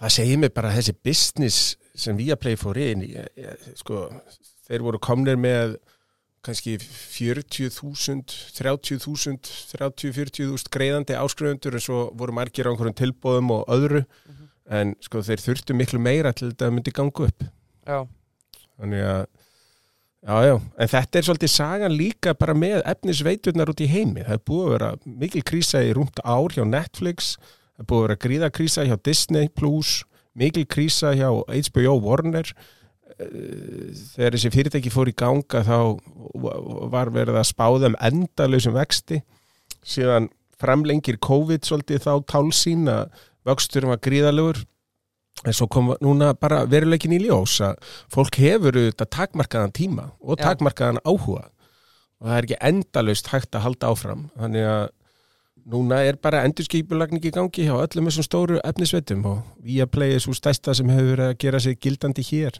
það 0.00 0.14
segir 0.16 0.40
mig 0.42 0.52
bara 0.56 0.74
þessi 0.74 0.94
business 1.04 1.72
sem 1.98 2.16
Viaplay 2.16 2.56
fór 2.56 2.78
inn 2.80 3.04
ég, 3.04 3.26
ég, 3.38 3.66
sko, 3.78 4.06
þeir 4.68 4.84
voru 4.86 5.00
komnir 5.02 5.38
með 5.40 5.76
kannski 6.42 6.74
40.000 6.80 8.32
30.000 8.56 9.52
30-40.000 9.76 10.72
greiðandi 10.74 11.18
áskrifendur 11.18 11.76
en 11.78 11.84
svo 11.84 12.00
voru 12.18 12.34
margir 12.34 12.66
á 12.66 12.72
einhverjum 12.72 12.96
tilbóðum 12.98 13.52
og 13.58 13.68
öðru 13.70 14.02
en 14.72 14.96
sko 15.04 15.22
þeir 15.22 15.44
þurftu 15.44 15.76
miklu 15.78 16.00
meira 16.02 16.32
til 16.34 16.50
þetta 16.50 16.72
myndi 16.72 16.94
ganga 16.96 17.28
upp 17.28 17.46
Já, 17.86 18.00
þannig 18.80 19.06
að 19.12 19.22
já, 20.22 20.36
já, 20.46 20.54
en 20.58 20.92
þetta 20.92 21.18
er 21.18 21.26
svolítið 21.26 21.52
sagan 21.52 21.96
líka 21.96 22.36
bara 22.38 22.54
með 22.54 22.84
efnisveiturnar 22.92 23.72
út 23.72 23.82
í 23.82 23.90
heimi. 23.90 24.22
Það 24.26 24.38
er 24.38 24.46
búið 24.48 24.66
að 24.66 24.72
vera 24.76 24.92
mikil 25.24 25.42
krísa 25.50 25.82
í 25.82 25.92
rúmt 25.96 26.22
ár 26.22 26.54
hjá 26.54 26.64
Netflix 26.68 27.34
það 27.72 27.82
er 27.82 27.88
búið 27.90 28.02
að 28.02 28.06
vera 28.06 28.22
gríðakrísa 28.26 28.86
hjá 28.86 28.96
Disney 29.04 29.50
mikil 30.32 30.64
krísa 30.66 31.12
hjá 31.12 31.28
HBO 31.28 31.98
Warner. 32.00 32.48
Eh, 33.20 33.92
þegar 34.14 34.36
þessi 34.36 34.52
fyrirtæki 34.54 34.92
fór 34.92 35.10
í 35.10 35.16
ganga 35.16 35.60
þá 35.66 35.98
var 36.92 37.12
verið 37.12 37.36
að 37.36 37.50
spáða 37.50 37.90
um 37.90 37.98
endalausum 38.00 38.76
vexti. 38.76 39.20
Síðan 39.84 40.30
framlengir 40.62 41.18
COVID 41.20 41.66
svolítið 41.66 42.06
þá 42.06 42.12
tálsín 42.30 42.88
að 42.88 43.10
vöxturum 43.44 43.92
var 43.92 44.00
gríðalegur 44.00 44.62
en 45.42 45.56
svo 45.56 45.68
kom 45.70 45.92
núna 46.04 46.32
bara 46.38 46.62
veruleikin 46.70 47.14
í 47.16 47.20
ljós 47.24 47.58
að 47.64 47.92
fólk 48.12 48.38
hefur 48.42 48.78
auðvitað 48.78 49.12
takmarkaðan 49.16 49.74
tíma 49.76 50.08
og 50.20 50.40
takmarkaðan 50.40 51.02
áhuga. 51.04 51.48
Og 52.22 52.28
það 52.28 52.36
er 52.36 52.46
ekki 52.46 52.60
endalaust 52.68 53.30
hægt 53.32 53.56
að 53.58 53.64
halda 53.66 53.90
áfram. 53.90 54.26
Þannig 54.38 54.68
að 54.70 54.84
núna 55.72 56.02
er 56.06 56.18
bara 56.22 56.42
endurskipulagning 56.46 57.24
í 57.26 57.32
gangi 57.34 57.66
hjá 57.66 57.74
öllum 57.76 58.08
þessum 58.08 58.26
stóru 58.26 58.60
efnisveitum 58.66 59.24
og 59.30 59.42
Viaplay 59.62 60.16
er 60.16 60.22
svo 60.22 60.34
stæsta 60.36 60.74
sem 60.74 60.90
hefur 60.90 61.16
verið 61.16 61.28
að 61.28 61.38
gera 61.44 61.62
sig 61.62 61.78
gildandi 61.82 62.24
hér. 62.30 62.58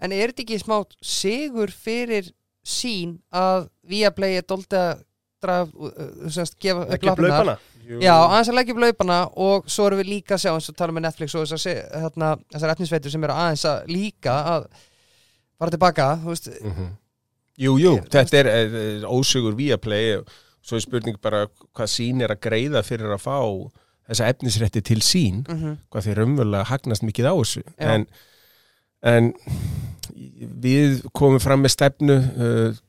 En 0.00 0.14
er 0.14 0.30
þetta 0.30 0.46
ekki 0.46 0.60
smá 0.62 0.78
sigur 1.04 1.72
fyrir 1.74 2.30
sín 2.66 3.18
að 3.34 3.68
er 3.90 4.44
dóldi 4.46 4.76
að 4.78 4.90
draf, 4.90 5.04
uh, 5.04 5.09
uh, 5.48 6.30
semst, 6.30 6.58
gefa 6.60 6.86
upp 6.86 7.20
blöpana 7.20 7.58
Já, 7.98 8.12
aðeins 8.14 8.50
að 8.52 8.56
leggja 8.58 8.74
upp 8.74 8.82
laupana 8.84 9.16
og 9.42 9.70
svo 9.70 9.88
erum 9.88 9.98
við 10.02 10.10
líka 10.12 10.36
að 10.36 10.44
sjá 10.44 10.50
eins 10.52 10.68
og 10.70 10.76
tala 10.78 10.94
með 10.94 11.06
Netflix 11.08 11.34
og 11.34 11.48
þessar, 11.50 12.70
etnisveitur 12.70 13.10
sem 13.10 13.24
eru 13.26 13.34
aðeins 13.34 13.64
að 13.66 13.90
líka 13.90 14.36
að 14.52 14.68
fara 15.58 15.74
tilbaka, 15.74 16.06
þú 16.22 16.34
veist. 16.34 16.50
Jú, 17.60 17.74
jú, 17.80 17.96
þetta 18.12 18.38
er, 18.38 18.50
er, 18.52 18.76
er 18.84 19.08
ósugur 19.10 19.56
Viaplay 19.58 20.14
og 20.20 20.30
svo 20.64 20.78
er 20.78 20.84
spurning 20.84 21.18
bara 21.22 21.46
hvað 21.76 21.90
sín 21.92 22.22
er 22.22 22.32
að 22.32 22.42
greiða 22.46 22.84
fyrir 22.86 23.10
að 23.10 23.24
fá 23.24 23.38
þessa 24.10 24.28
efnisrétti 24.32 24.82
til 24.86 25.00
sín 25.04 25.42
mm 25.48 25.76
hvað 25.90 26.06
þeir 26.06 26.20
raunverulega 26.22 26.70
hagnast 26.70 27.02
mikið 27.06 27.30
á 27.30 27.34
þessu. 27.34 27.62
En, 27.78 28.06
en 29.02 29.32
við 30.62 31.02
komum 31.12 31.42
fram 31.42 31.64
með 31.64 31.74
stefnu 31.74 32.16
uh, 32.16 32.80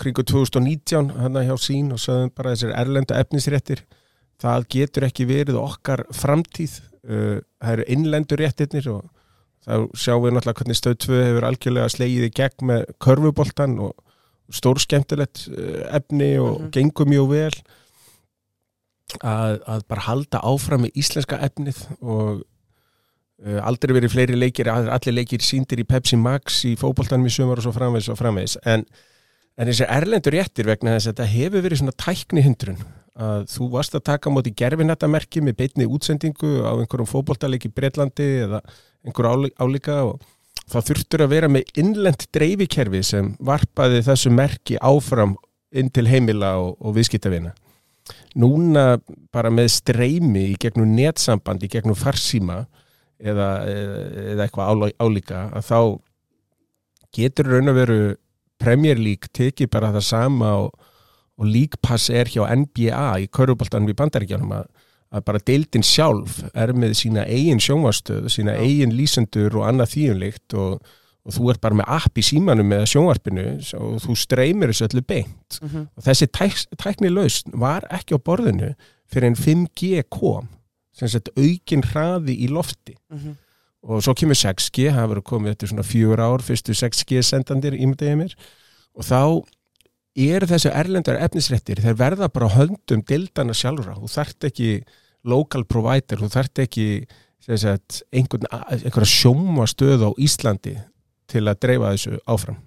kringu 0.00 0.24
2019 0.26 1.10
hana 1.20 1.42
hjá 1.46 1.54
sín 1.60 1.92
og 1.94 2.00
sagðum 2.02 2.32
bara 2.36 2.54
þessir 2.54 2.74
erlendu 2.76 3.14
efnisréttir. 3.18 3.82
Það 4.40 4.66
getur 4.72 5.06
ekki 5.08 5.26
verið 5.28 5.58
okkar 5.60 6.04
framtíð. 6.16 6.78
Uh, 7.04 7.40
það 7.60 7.74
eru 7.76 7.84
innlendu 7.96 8.36
réttirnir 8.40 8.86
og 8.92 9.08
þá 9.64 9.74
sjáum 9.96 10.24
við 10.26 10.34
náttúrulega 10.36 10.60
hvernig 10.62 10.78
stöð 10.80 10.96
2 11.06 11.18
hefur 11.26 11.46
algjörlega 11.48 11.92
slegið 11.92 12.26
í 12.26 12.32
gegn 12.36 12.66
með 12.70 12.86
körfuboltan 13.04 13.78
og 13.84 13.92
stórskemmtilegt 14.52 15.46
uh, 15.52 15.84
efni 16.00 16.32
og 16.40 16.60
Mhm. 16.60 16.70
gengur 16.76 17.08
mjög 17.08 17.28
vel. 17.30 17.54
Að, 19.26 19.56
að 19.66 19.80
bara 19.90 20.04
halda 20.06 20.38
áfram 20.46 20.84
með 20.86 20.98
íslenska 21.02 21.38
efnið 21.42 21.80
og 21.98 22.42
uh, 22.44 23.60
aldrei 23.66 23.96
verið 23.96 24.12
fleiri 24.12 24.36
leikir, 24.38 24.68
allir 24.70 25.16
leikir 25.16 25.42
síndir 25.42 25.82
í 25.82 25.86
Pepsi 25.88 26.14
Max 26.20 26.60
í 26.68 26.76
fótboltanum 26.78 27.26
í 27.26 27.32
sumar 27.34 27.58
og 27.58 27.66
svo 27.66 27.72
framvegs 27.74 28.06
og 28.12 28.20
framvegs 28.20 28.54
en, 28.70 28.84
en 29.58 29.68
þessi 29.70 29.86
erlendur 29.88 30.36
réttir 30.36 30.68
vegna 30.70 30.96
þess 30.96 31.10
að 31.10 31.14
þetta 31.14 31.28
hefur 31.34 31.64
verið 31.66 31.80
svona 31.82 31.96
tækni 32.04 32.44
hindrun 32.46 32.82
að 33.20 33.46
þú 33.52 33.66
varst 33.74 33.96
að 33.98 34.04
taka 34.08 34.30
móti 34.32 34.52
gerfinættamerki 34.56 35.42
með 35.44 35.56
beitni 35.58 35.88
útsendingu 35.90 36.52
á 36.64 36.72
einhverjum 36.78 37.08
fótboltaleik 37.10 37.66
í 37.68 37.72
Bretlandi 37.74 38.28
eða 38.46 38.60
einhver 39.04 39.28
álí- 39.28 39.54
álíka 39.60 39.98
og 40.08 40.22
þá 40.70 40.78
þurftur 40.86 41.24
að 41.26 41.32
vera 41.34 41.48
með 41.50 41.72
innlend 41.82 42.24
dreifikerfi 42.32 43.02
sem 43.04 43.32
varpaði 43.42 44.00
þessu 44.06 44.30
merki 44.32 44.78
áfram 44.80 45.34
inn 45.74 45.90
til 45.92 46.06
heimila 46.10 46.54
og, 46.62 46.76
og 46.80 46.94
viðskiptavina. 46.96 47.52
Núna 48.40 48.98
bara 49.34 49.50
með 49.54 49.68
streymi 49.76 50.46
í 50.52 50.56
gegnum 50.58 50.94
netsamband, 50.96 51.62
í 51.62 51.70
gegnum 51.70 51.98
farsíma 51.98 52.62
eða, 53.20 53.50
eða, 53.68 54.46
eitthvað 54.46 54.70
álí- 54.72 54.96
álíka 55.02 55.44
að 55.52 55.66
þá 55.68 55.78
getur 57.18 57.50
raun 57.52 57.70
að 57.70 57.78
veru 57.82 58.00
Premier 58.60 58.98
League 59.00 59.30
tekið 59.36 59.70
bara 59.72 59.90
það 59.96 60.06
sama 60.06 60.52
og, 60.66 60.70
og 61.40 61.48
League 61.48 61.80
Pass 61.82 62.10
er 62.12 62.28
hjá 62.30 62.44
NBA 62.52 63.04
í 63.24 63.28
köruboltanum 63.32 63.88
í 63.92 63.96
bandaríkjanum 63.98 64.52
að, 64.58 64.66
að 65.16 65.24
bara 65.26 65.40
deildin 65.50 65.82
sjálf 65.86 66.42
er 66.54 66.72
með 66.76 66.92
sína 67.00 67.24
eigin 67.26 67.62
sjónvastöð, 67.64 68.28
sína 68.30 68.54
Já. 68.58 68.62
eigin 68.66 68.92
lýsendur 68.98 69.56
og 69.58 69.66
annað 69.70 69.94
þýjunlikt 69.96 70.54
og, 70.60 70.78
og 71.26 71.34
þú 71.36 71.50
ert 71.54 71.60
bara 71.64 71.80
með 71.80 71.90
app 71.96 72.20
í 72.20 72.24
símanum 72.24 72.70
eða 72.76 72.86
sjónvarpinu 72.92 73.46
og 73.80 73.98
þú 74.04 74.16
streymir 74.16 74.72
þessu 74.74 74.88
öllu 74.90 75.02
beint 75.08 75.60
Mhm. 75.62 75.88
og 75.96 76.04
þessi 76.06 76.26
tæk, 76.32 76.62
tækni 76.80 77.10
lausn 77.12 77.52
var 77.60 77.84
ekki 77.90 78.16
á 78.16 78.18
borðinu 78.22 78.74
fyrir 79.10 79.26
en 79.32 79.36
5G 79.36 80.04
kom 80.08 80.48
sem 80.94 81.08
sett 81.08 81.28
aukin 81.36 81.82
hraði 81.90 82.36
í 82.44 82.48
lofti 82.52 82.94
Mhm. 83.10 83.36
Og 83.80 84.02
svo 84.04 84.14
kemur 84.18 84.36
6G, 84.36 84.90
það 84.92 85.08
verður 85.14 85.26
komið 85.30 85.54
eftir 85.54 85.70
svona 85.72 85.86
fjör 85.86 86.20
ár, 86.20 86.44
fyrstu 86.44 86.76
6G 86.76 87.22
sendandir 87.24 87.76
ímyndaði 87.78 88.18
mér. 88.20 88.36
Og 88.98 89.06
þá 89.06 89.22
er 90.20 90.44
þessu 90.50 90.72
erlendar 90.74 91.20
efnisréttir 91.22 91.80
þeir 91.80 91.96
verða 91.98 92.28
bara 92.32 92.50
höndum 92.52 93.02
dildana 93.06 93.56
sjálfra, 93.56 93.96
þú 93.96 94.10
þarft 94.10 94.48
ekki 94.50 94.70
local 95.24 95.64
provider, 95.68 96.20
þú 96.20 96.30
þarft 96.32 96.62
ekki 96.64 96.86
sagt, 97.40 98.02
einhvern, 98.12 98.46
einhverja 98.50 99.08
sjóma 99.08 99.66
stöð 99.70 100.06
á 100.06 100.10
Íslandi 100.20 100.76
til 101.30 101.44
að 101.46 101.60
dreifa 101.62 101.92
þessu 101.94 102.20
áfram. 102.28 102.58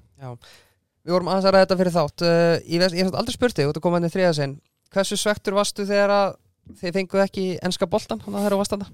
Við 1.03 1.13
vorum 1.17 1.29
aðeins 1.29 1.47
að 1.49 1.53
ræða 1.53 1.65
þetta 1.65 1.79
fyrir 1.81 1.95
þátt. 1.97 2.23
Uh, 2.23 2.53
Ég 2.71 2.83
hef 3.03 3.17
aldrei 3.19 3.35
spurt 3.35 3.57
þig, 3.57 3.69
út 3.69 3.79
að 3.79 3.83
koma 3.83 3.99
henni 3.99 4.11
þriða 4.13 4.35
sinn. 4.37 4.53
Hversu 4.93 5.17
svektur 5.19 5.57
varstu 5.57 5.85
þegar 5.89 6.37
þið 6.79 6.95
fenguð 6.95 7.23
ekki 7.25 7.47
enska 7.65 7.89
boltan 7.91 8.21
hann 8.23 8.37
að 8.37 8.45
þeirra 8.45 8.61
vastanda? 8.61 8.87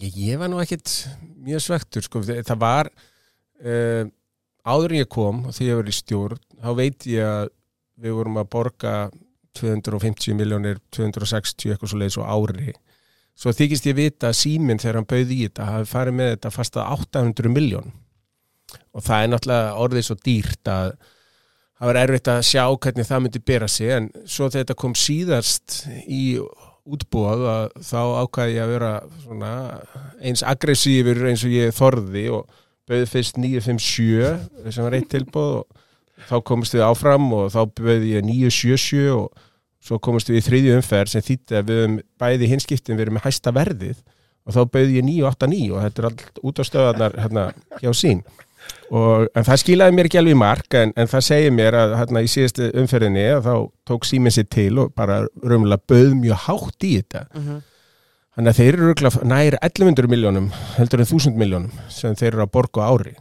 Ég, 0.00 0.36
var 0.38 0.50
nú 0.50 0.60
ekkit 0.62 0.90
mjög 1.44 1.64
svektur 1.64 2.04
sko. 2.06 2.22
það 2.24 2.60
var 2.60 2.90
uh, 3.64 4.04
áður 4.64 4.94
en 4.94 5.02
ég 5.02 5.10
kom 5.10 5.44
og 5.48 5.56
því 5.56 5.68
ég 5.70 5.80
var 5.80 5.90
í 5.90 5.94
stjórn 5.94 6.42
þá 6.62 6.70
veit 6.78 7.06
ég 7.10 7.28
að 7.28 7.50
við 8.04 8.16
vorum 8.18 8.40
að 8.40 8.50
borga 8.54 8.94
250 9.54 10.34
miljónir 10.38 10.80
260 10.94 11.74
eitthvað 11.74 11.92
svo 11.92 12.00
leiðis 12.00 12.18
á 12.18 12.24
ári 12.26 12.74
svo 13.38 13.52
þykist 13.54 13.88
ég 13.90 13.98
vita 13.98 14.30
að 14.30 14.38
síminn 14.40 14.80
þegar 14.82 15.00
hann 15.00 15.10
bauði 15.10 15.36
í 15.36 15.44
þetta 15.48 15.68
hafi 15.70 15.90
farið 15.90 16.18
með 16.18 16.32
þetta 16.34 16.54
fast 16.54 16.78
að 16.78 16.96
800 16.96 17.54
miljón 17.54 17.92
og 18.94 19.04
það 19.04 19.20
er 19.20 19.30
náttúrulega 19.30 19.76
orðið 19.84 20.06
svo 20.08 20.16
dýrt 20.22 20.70
að 20.70 20.94
það 21.74 21.90
var 21.90 22.00
erfitt 22.00 22.30
að 22.30 22.44
sjá 22.48 22.64
hvernig 22.66 23.08
það 23.08 23.24
myndi 23.24 23.42
bera 23.52 23.68
sig 23.70 23.94
en 23.94 24.10
svo 24.24 24.48
þegar 24.48 24.64
þetta 24.64 24.78
kom 24.82 24.94
síðast 24.98 25.80
í 26.06 26.22
útbúað 26.84 27.46
að 27.48 27.64
þá 27.86 28.00
ákvaði 28.24 28.56
ég 28.58 28.64
að 28.64 28.72
vera 28.74 28.92
eins 30.20 30.44
aggressífur 30.44 31.22
eins 31.30 31.44
og 31.46 31.54
ég 31.54 31.72
þorði 31.76 32.26
og 32.36 32.60
bauði 32.88 33.08
fyrst 33.08 33.40
957 33.40 34.70
sem 34.74 34.84
var 34.84 34.96
eitt 34.98 35.08
tilbúð 35.12 35.62
og 35.62 35.82
þá 36.28 36.36
komist 36.50 36.76
við 36.76 36.84
áfram 36.86 37.30
og 37.36 37.48
þá 37.54 37.60
bauði 37.80 38.12
ég 38.14 38.26
977 38.28 39.14
og 39.16 39.44
svo 39.84 40.00
komist 40.00 40.30
við 40.30 40.40
í 40.40 40.44
þriðju 40.48 40.76
umferð 40.78 41.12
sem 41.12 41.24
þýtti 41.24 41.58
að 41.58 41.70
við 41.70 41.80
höfum 41.82 41.96
bæði 42.20 42.50
hinskiptin 42.52 43.00
verið 43.00 43.16
með 43.16 43.26
hæsta 43.28 43.52
verðið 43.56 43.98
og 44.44 44.56
þá 44.56 44.60
bauði 44.76 44.98
ég 44.98 45.08
989 45.08 45.72
og 45.72 45.84
þetta 45.84 46.02
er 46.02 46.08
allt 46.10 46.42
út 46.44 46.60
á 46.60 46.64
stöðarnar 46.68 47.18
hérna 47.20 47.46
hjá 47.80 47.90
sín 47.96 48.24
og, 48.90 49.28
en 49.34 49.46
það 49.46 49.60
skilaði 49.62 49.96
mér 49.96 50.08
ekki 50.10 50.20
alveg 50.20 50.36
í 50.36 50.40
mark 50.40 50.76
en, 50.80 50.92
en 50.96 51.10
það 51.10 51.26
segir 51.28 51.54
mér 51.56 51.76
að 51.80 51.94
hérna 52.00 52.22
í 52.24 52.30
síðustu 52.30 52.70
umferðinni 52.82 53.26
þá 53.44 53.52
tók 53.88 54.08
síminn 54.08 54.34
sér 54.34 54.48
til 54.52 54.72
og 54.82 54.92
bara 54.96 55.22
raunverulega 55.42 55.84
bauð 55.90 56.16
mjög 56.22 56.42
hátt 56.48 56.88
í 56.88 56.96
þetta 57.00 57.24
Mhm. 57.34 57.62
Þannig 58.34 58.50
að 58.50 58.56
þeir 58.58 58.74
eru 58.74 59.10
nær 59.30 59.54
1100 59.62 60.08
miljónum 60.10 60.48
heldur 60.74 60.98
en 61.04 61.06
1000 61.06 61.36
miljónum 61.38 61.70
sem 61.88 62.16
þeir 62.18 62.32
eru 62.32 62.42
að 62.42 62.50
borga 62.56 62.82
á 62.82 62.90
ári. 62.90 63.12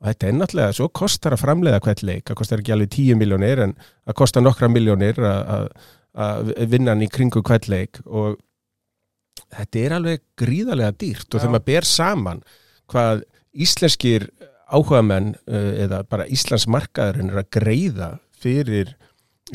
Og 0.00 0.08
þetta 0.10 0.26
er 0.28 0.34
náttúrulega, 0.36 0.74
svo 0.76 0.88
kostar 0.92 1.32
að 1.32 1.40
framleiða 1.40 1.80
hvert 1.80 2.02
leik, 2.04 2.26
það 2.28 2.36
kostar 2.36 2.60
ekki 2.60 2.74
alveg 2.74 2.90
10 2.92 3.16
miljónir 3.16 3.62
en 3.64 3.72
það 4.04 4.18
kostar 4.20 4.44
nokkra 4.44 4.68
miljónir 4.68 5.16
að 5.16 6.52
vinna 6.68 6.92
hann 6.92 7.06
í 7.06 7.08
kringu 7.08 7.40
hvert 7.40 7.70
leik 7.72 8.02
og 8.04 8.36
þetta 9.48 9.80
er 9.80 9.96
alveg 9.96 10.22
gríðarlega 10.40 10.92
dýrt 10.92 11.28
og 11.32 11.38
Já. 11.38 11.40
þegar 11.40 11.54
maður 11.56 11.68
ber 11.72 11.88
saman 11.88 12.42
hvað 12.92 13.22
íslenskir 13.64 14.28
áhugamenn 14.76 15.32
uh, 15.48 15.70
eða 15.84 16.02
bara 16.10 16.26
Íslands 16.30 16.66
markaðurinn 16.70 17.30
er 17.32 17.42
að 17.42 17.50
greiða 17.58 18.10
fyrir 18.40 18.94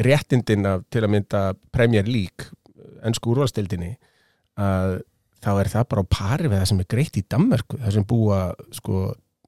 réttindin 0.04 0.66
af 0.68 0.84
til 0.92 1.04
að 1.06 1.12
mynda 1.16 1.42
Premier 1.74 2.08
League, 2.10 2.50
ennsku 3.06 3.32
úrvalstildinni 3.32 3.94
að 4.60 4.98
þá 5.46 5.52
er 5.62 5.70
það 5.72 5.86
bara 5.92 6.04
á 6.04 6.08
pari 6.10 6.50
við 6.50 6.58
það 6.62 6.70
sem 6.72 6.82
er 6.84 6.90
greitt 6.96 7.20
í 7.20 7.24
Danmörku 7.32 7.78
það 7.84 7.94
sem 7.96 8.06
búa 8.10 8.40
sko 8.74 9.02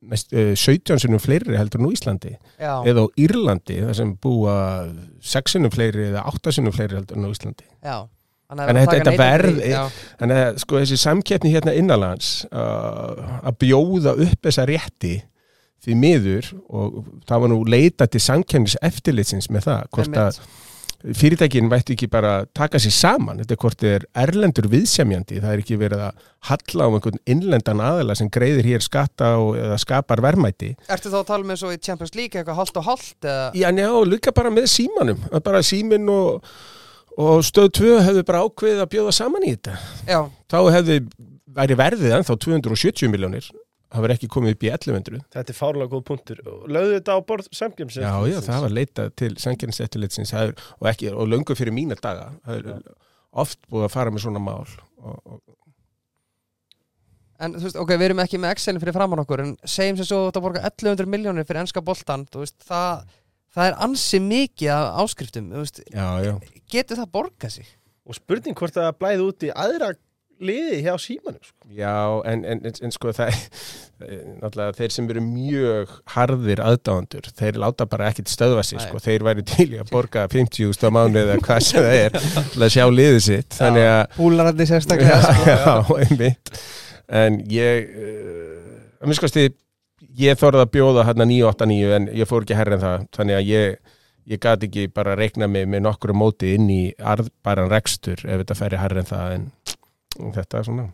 mest, 0.07 0.31
uh, 0.38 0.52
17 0.56 1.02
sinum 1.03 1.19
fleiri 1.23 1.57
heldur 1.57 1.81
nú 1.84 1.89
Íslandi 1.95 2.35
Já, 2.61 2.73
eða 2.88 3.03
á 3.03 3.07
Írlandi 3.19 3.80
það 3.81 3.95
sem 3.99 4.11
búa 4.23 4.53
6 5.35 5.56
sinum 5.57 5.73
fleiri 5.73 6.10
eða 6.11 6.26
8 6.31 6.53
sinum 6.60 6.76
fleiri 6.76 6.99
heldur 6.99 7.18
nú 7.23 7.31
Íslandi. 7.34 7.65
Já. 7.84 8.06
Þannig 8.48 8.61
að 8.64 8.94
þetta- 9.02 9.11
verð- 9.19 9.57
Þannig 10.22 10.38
að 10.45 10.60
sko 10.64 10.77
þessi 10.80 10.98
samkeppni 11.02 11.49
hérna 11.52 11.73
innanlands 11.76 12.30
uh, 12.48 13.41
að 13.44 13.57
bjóða 13.65 14.14
upp 14.23 14.45
þessa 14.48 14.64
rétti 14.69 15.15
því 15.86 15.98
miður 16.02 16.54
og 16.68 17.04
það 17.28 17.44
var 17.44 17.52
nú 17.54 17.60
leita 17.70 18.08
til 18.10 18.22
samkeppnis 18.24 18.78
eftirlitsins 18.86 19.52
með 19.54 19.70
það 19.70 19.91
hvort 19.98 20.18
að 20.24 20.40
fyrirtækin 20.98 21.68
mættu 21.70 21.94
ekki 21.94 22.08
bara 22.10 22.48
taka 22.58 22.80
sér 22.82 22.94
saman. 22.95 23.38
Þetta 23.41 23.54
er 23.54 23.60
hvort 23.62 23.84
þið 23.84 23.91
er 23.94 24.06
erlendur 24.24 24.68
viðsemjandi 24.72 25.41
það 25.44 25.54
er 25.54 25.62
ekki 25.62 25.78
verið 25.80 26.02
að 26.08 26.24
halla 26.49 26.88
á 26.88 26.90
einhvern 26.90 27.22
innlendan 27.30 27.84
aðila 27.86 28.16
sem 28.18 28.32
greiðir 28.34 28.72
hér 28.72 28.86
skatta 28.86 29.36
og, 29.41 29.52
eða 29.62 29.78
skapar 29.82 30.24
verðmæti. 30.26 30.74
Ertu 30.90 31.14
þá 31.14 31.20
að 31.22 31.30
tala 31.30 31.48
með 31.52 31.62
svo 31.62 31.72
í 31.76 31.78
Champions 31.78 32.18
League 32.18 32.34
eitthvað 32.34 32.60
hálft 32.62 32.82
og 32.82 32.90
eða? 32.90 33.38
Já, 33.62 33.70
njá, 33.76 33.91
líka 34.10 34.34
bara 34.36 34.52
með 34.54 34.72
símanum. 34.74 35.22
Bara 35.45 35.62
símin 35.66 36.10
og, 36.12 36.49
og 37.18 37.45
stöð 37.45 37.72
2 37.84 37.95
hefðu 38.10 38.26
bara 38.28 38.44
ákveðið 38.48 38.84
að 38.88 38.91
bjóða 38.95 39.16
saman 39.22 39.45
í 39.45 39.54
þetta. 39.54 39.78
Já, 40.10 40.20
þá 40.49 40.60
hefði 40.80 40.99
væri 41.58 41.78
verðið 41.78 42.20
ennþá 42.20 42.38
270 42.44 43.14
miljónir 43.14 43.48
það 43.94 44.06
verið 44.06 44.18
ekki 44.18 44.30
komið 44.36 44.56
upp 44.56 44.64
í 44.68 44.72
1100 44.74 45.26
Þetta 45.36 45.54
er 45.54 45.58
fárlega 45.58 45.92
góð 45.94 46.06
punktur. 46.12 46.42
Lögðu 46.68 46.96
þetta 46.98 47.18
á 47.18 47.20
borð 47.32 47.52
samkjöms? 47.56 48.00
já, 48.02 48.14
já, 48.28 48.38
það 48.46 48.64
var 48.66 48.76
leitað 48.78 49.12
til 49.22 49.34
sangjörnsettilitsins 49.44 50.34
og, 50.38 50.90
ekki, 50.92 51.12
og 51.14 51.30
löngu 51.32 51.58
fyrir 51.58 51.76
mína 51.76 52.00
daga 52.00 52.32
það 52.46 52.58
er 52.58 52.82
oft 53.38 53.62
búið 53.70 53.88
að 53.88 53.94
fara 53.94 54.14
með 54.14 54.26
svona 54.26 54.42
mál 54.44 54.66
og, 54.66 55.16
og, 55.22 55.40
en 57.38 57.54
þú 57.54 57.68
veist, 57.68 57.80
ok, 57.84 57.94
við 57.94 58.08
erum 58.10 58.24
ekki 58.24 58.42
með 58.42 58.56
Excel 58.56 58.80
fyrir 58.82 58.96
framann 58.96 59.22
okkur 59.22 59.44
en 59.44 59.56
segjum 59.62 60.00
sem 60.00 60.10
svo 60.10 60.22
að 60.32 60.42
borga 60.42 60.64
1100 60.66 61.10
miljónir 61.12 61.48
fyrir 61.48 61.62
enska 61.64 61.84
boltan, 61.86 62.26
þú 62.34 62.44
veist, 62.44 62.58
það 62.66 63.06
það 63.58 63.70
er 63.70 63.78
ansi 63.88 64.22
mikið 64.24 64.72
af 64.74 65.02
áskriftum 65.04 65.52
þú 65.54 65.64
veist, 65.64 65.84
já, 65.94 66.08
já, 66.26 66.34
getur 66.74 67.02
það 67.02 67.14
borgað 67.14 67.56
sig? 67.58 67.72
Og 68.08 68.16
spurning 68.16 68.56
hvort 68.58 68.76
það 68.76 68.92
blæði 69.02 69.26
út 69.26 69.46
í 69.48 69.50
aðra 69.52 69.92
liði 70.44 70.80
hjá 70.86 70.94
símanum. 71.02 71.42
Sko. 71.42 71.68
já 71.78 71.94
en, 72.30 72.44
en, 72.46 72.64
en, 72.66 72.80
en 72.88 72.94
sko 72.94 73.14
það 73.16 73.38
náttúrulega 73.98 74.76
þeir 74.78 74.94
sem 74.94 75.10
eru 75.10 75.24
mjög 75.26 75.94
harðir 76.14 76.62
aðdáðandur, 76.62 77.30
þeir 77.40 77.62
láta 77.64 77.88
bara 77.90 78.12
ekkit 78.12 78.30
stöðva 78.30 78.66
sig, 78.68 78.82
sko, 78.84 79.02
þeir 79.02 79.26
væri 79.26 79.46
til 79.48 79.70
í 79.74 79.80
að 79.82 79.94
borga 79.94 80.28
50 80.30 80.86
á 80.86 80.90
mánu 80.94 81.24
eða 81.24 81.38
hvað 81.42 81.64
sem 81.66 81.88
það 81.88 82.02
er 82.04 82.20
til 82.54 82.66
að 82.68 82.74
sjá 82.76 82.84
liðið 82.94 83.22
sitt, 83.26 83.58
þannig 83.58 83.88
að 83.90 84.20
Húlarandi 84.20 84.68
já, 84.68 84.72
sérstaklega 84.74 85.22
sko. 85.26 85.48
já, 85.54 86.04
einmitt 86.06 86.54
en 87.08 87.40
ég 87.52 87.90
uh, 87.90 89.02
að 89.02 89.10
minnst 89.10 89.24
kosti 89.24 89.48
ég 90.18 90.40
þorði 90.40 90.64
að 90.66 90.74
bjóða 90.76 91.06
hérna 91.08 91.28
989 91.30 91.94
en 91.98 92.10
ég 92.18 92.30
fór 92.30 92.46
ekki 92.46 92.58
herra 92.58 92.78
en 92.78 92.84
það 92.84 93.06
þannig 93.18 93.40
að 93.40 93.50
ég, 93.52 93.96
ég 94.34 94.42
gat 94.44 94.66
ekki 94.68 94.88
bara 94.94 95.16
að 95.16 95.24
reikna 95.24 95.50
mig 95.52 95.68
með 95.70 95.86
nokkru 95.88 96.16
móti 96.18 96.54
inn 96.58 96.70
í 96.74 96.82
arðbæran 96.98 97.72
rekstur 97.74 98.22
ef 98.26 98.44
þetta 98.44 98.58
færi 98.60 98.82
herra 98.82 99.04
en 99.04 99.10
það 99.10 99.36
en 99.38 99.48
þetta 100.18 100.57
er 100.61 100.64
svona, 100.72 100.88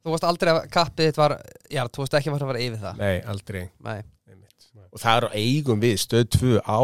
Þú 0.00 0.14
varst 0.14 0.24
aldrei 0.24 0.50
að 0.54 0.62
kappið 0.72 1.10
þitt 1.10 1.18
var 1.20 1.32
Já, 1.68 1.82
þú 1.92 2.00
varst 2.00 2.14
ekki 2.16 2.30
að 2.30 2.34
fara 2.38 2.46
að 2.46 2.50
fara 2.54 2.64
yfir 2.64 2.80
það? 2.86 3.00
Nei, 3.04 3.16
aldrei. 3.34 3.62
Nei, 3.84 3.98
og 4.90 4.98
það 5.02 5.16
er 5.20 5.26
eigum 5.38 5.80
við 5.84 5.96
stöð 6.02 6.24
2 6.34 6.54
á 6.66 6.80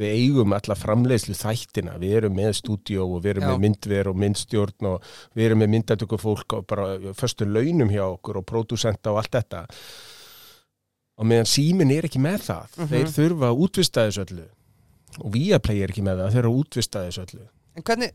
við 0.00 0.14
eigum 0.16 0.54
alla 0.56 0.74
framleiðslu 0.74 1.36
þættina. 1.38 1.92
Við 2.02 2.14
erum 2.18 2.34
með 2.34 2.52
stúdíó 2.58 3.04
og 3.14 3.20
við 3.22 3.30
erum 3.36 3.44
Já. 3.44 3.50
með 3.52 3.60
myndver 3.66 4.08
og 4.10 4.16
myndstjórn 4.24 4.88
og 4.90 5.04
við 5.36 5.44
erum 5.50 5.60
með 5.62 5.70
myndatöku 5.76 6.18
fólk 6.18 6.56
og 6.56 6.66
bara 6.66 6.88
föstu 7.20 7.46
launum 7.46 7.92
hjá 7.92 8.02
okkur 8.08 8.40
og 8.40 8.46
pródusenta 8.48 9.12
og 9.12 9.20
allt 9.22 9.36
þetta. 9.38 9.60
Og 11.18 11.26
meðan 11.26 11.48
símin 11.50 11.92
er 11.94 12.06
ekki 12.08 12.18
með 12.22 12.40
það 12.48 12.74
Mhm. 12.78 12.88
þeir 12.94 13.12
þurfa 13.18 13.46
að 13.52 13.60
útvista 13.66 14.06
þessu 14.08 14.24
öllu. 14.24 14.48
Og 15.20 15.32
Viaplay 15.32 15.82
er 15.82 15.88
ekki 15.92 16.02
með 16.02 16.18
það, 16.22 16.32
þeir 16.32 16.38
eru 16.44 16.50
að 16.52 16.58
útvista 16.64 17.04
þessu 17.06 17.22
öllu. 17.26 17.46
En 17.76 17.82
hvernig 17.82 18.12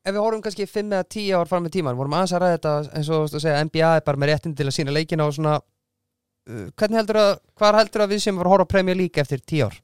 Ef 0.00 0.14
við 0.14 0.22
horfum 0.24 0.42
kannski 0.44 0.64
5 0.64 0.94
eða 0.96 1.06
10 1.12 1.34
ár 1.36 1.48
fram 1.50 1.66
með 1.66 1.74
tíman 1.76 1.98
vorum 1.98 2.14
aðeins 2.16 2.32
að 2.32 2.42
ræða 2.42 2.56
þetta 2.56 2.74
eins 2.96 3.10
og 3.10 3.18
þú 3.18 3.24
veist 3.24 3.36
að 3.36 3.44
segja 3.44 3.64
NBA 3.68 3.90
er 3.96 4.04
bara 4.06 4.20
með 4.22 4.30
réttin 4.30 4.56
til 4.56 4.66
að 4.66 4.76
sína 4.78 4.94
leikina 4.96 5.26
og 5.28 5.34
svona 5.36 5.54
uh, 5.60 6.66
hvernig 6.72 7.00
heldur 7.02 7.20
að, 7.20 7.32
hvað 7.60 7.78
heldur 7.82 8.04
að 8.06 8.14
við 8.14 8.22
sem 8.24 8.40
voru 8.40 8.48
að 8.48 8.54
horfa 8.56 8.70
Premier 8.72 8.96
League 8.96 9.20
eftir 9.20 9.42
10 9.44 9.66
ár? 9.68 9.80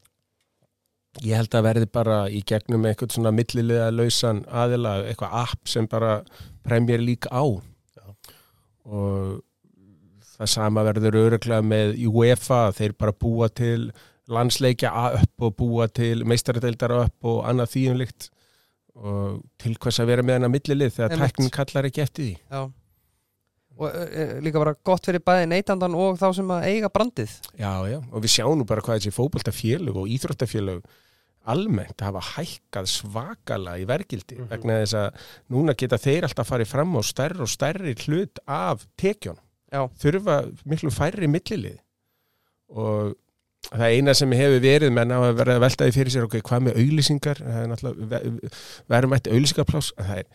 Ég 1.24 1.40
held 1.40 1.56
að 1.56 1.66
verði 1.68 1.88
bara 1.92 2.16
í 2.28 2.42
gegnum 2.48 2.84
eitthvað 2.88 3.16
svona 3.16 3.32
millilega 3.32 3.88
lausan 3.92 4.42
aðila, 4.52 4.98
eitthvað 5.08 5.36
app 5.42 5.68
sem 5.68 5.88
bara 5.88 6.18
Premier 6.64 7.00
League 7.00 7.28
á. 7.32 7.44
Og 8.86 9.38
það 10.36 10.52
sama 10.52 10.84
verður 10.84 11.16
öruglega 11.22 11.64
með 11.64 11.96
UEFA, 12.08 12.66
þeir 12.76 12.96
bara 13.00 13.16
búa 13.16 13.48
til 13.48 13.90
landsleikja 14.28 14.92
upp 15.22 15.46
og 15.46 15.56
búa 15.56 15.86
til 15.88 16.24
meistaradeildar 16.28 16.94
upp 16.98 17.28
og 17.30 17.44
annað 17.48 17.72
þýjumlikt 17.76 18.28
og 18.96 19.40
til 19.60 19.74
hvers 19.76 20.00
að 20.00 20.06
vera 20.12 20.22
með 20.24 20.38
hana 20.40 20.48
millilið 20.52 20.94
þegar 20.96 21.18
tæknin 21.20 21.50
kallar 21.52 21.88
ekki 21.90 22.02
eftir 22.04 22.24
því 22.24 22.34
Já. 22.50 22.60
og 23.76 23.88
uh, 23.92 24.36
líka 24.40 24.60
bara 24.62 24.74
gott 24.88 25.04
fyrir 25.08 25.20
bæði 25.24 25.48
neytandan 25.52 25.94
og 25.98 26.16
þá 26.20 26.28
sem 26.38 26.52
að 26.56 26.68
eiga 26.70 26.88
brandið 26.92 27.34
Já, 27.60 27.72
já, 27.92 27.98
og 28.10 28.22
við 28.24 28.32
sjáum 28.38 28.56
nú 28.62 28.64
bara 28.68 28.80
hvað 28.86 29.02
þessi 29.02 29.12
fótboltafélög 29.18 29.98
og 30.00 30.08
íþróttafélög 30.16 30.86
almennt 31.46 32.00
hafa 32.02 32.22
hækkað 32.34 32.88
svakala 32.90 33.76
í 33.78 33.84
vergildi 33.86 34.40
Mhm. 34.40 34.48
vegna 34.50 34.80
þess 34.82 34.96
að 34.98 35.20
núna 35.54 35.76
geta 35.78 35.98
þeir 36.02 36.24
alltaf 36.26 36.48
farið 36.50 36.66
fram 36.72 36.96
á 36.98 37.02
stærri 37.06 37.40
og 37.44 37.52
stærri 37.52 37.92
hlut 38.06 38.40
af 38.48 38.86
tekjón 38.98 39.38
Já. 39.70 39.84
þurfa 40.00 40.40
miklu 40.64 40.90
færri 40.90 41.28
millilið 41.30 41.78
og 42.70 43.14
það 43.70 43.92
eina 43.96 44.14
sem 44.14 44.32
hefur 44.36 44.60
verið 44.62 44.92
menn 44.94 45.12
á 45.14 45.18
að 45.26 45.36
vera 45.40 45.56
að 45.56 45.62
velta 45.66 45.86
því 45.88 45.94
fyrir 45.96 46.12
sér 46.14 46.26
ok, 46.28 46.36
hvað 46.46 46.64
með 46.68 46.80
auglýsingar? 46.82 47.40
Það 47.42 47.60
er 47.62 47.70
náttúrulega 47.72 48.08
ve- 48.12 48.50
verðmætt 48.94 49.30
auglýsingarplás 49.32 49.88
það 49.98 50.18
er, 50.22 50.26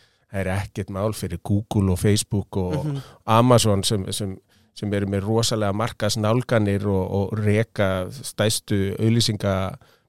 er 0.42 0.50
ekkert 0.58 0.90
mál 0.96 1.14
fyrir 1.18 1.40
Google 1.44 1.92
og 1.96 2.00
Facebook 2.00 2.58
og, 2.58 2.86
Mhm. 2.86 3.02
Amazon 3.26 3.84
sem, 3.84 4.06
sem, 4.12 4.38
sem 4.76 4.94
eru 4.94 5.06
með 5.12 5.26
rosalega 5.28 5.74
markas 5.74 6.18
nálganir 6.18 6.86
og, 6.88 7.12
og 7.12 7.34
reka 7.40 8.08
stæstu 8.12 8.96
auðlýsinga 9.00 9.56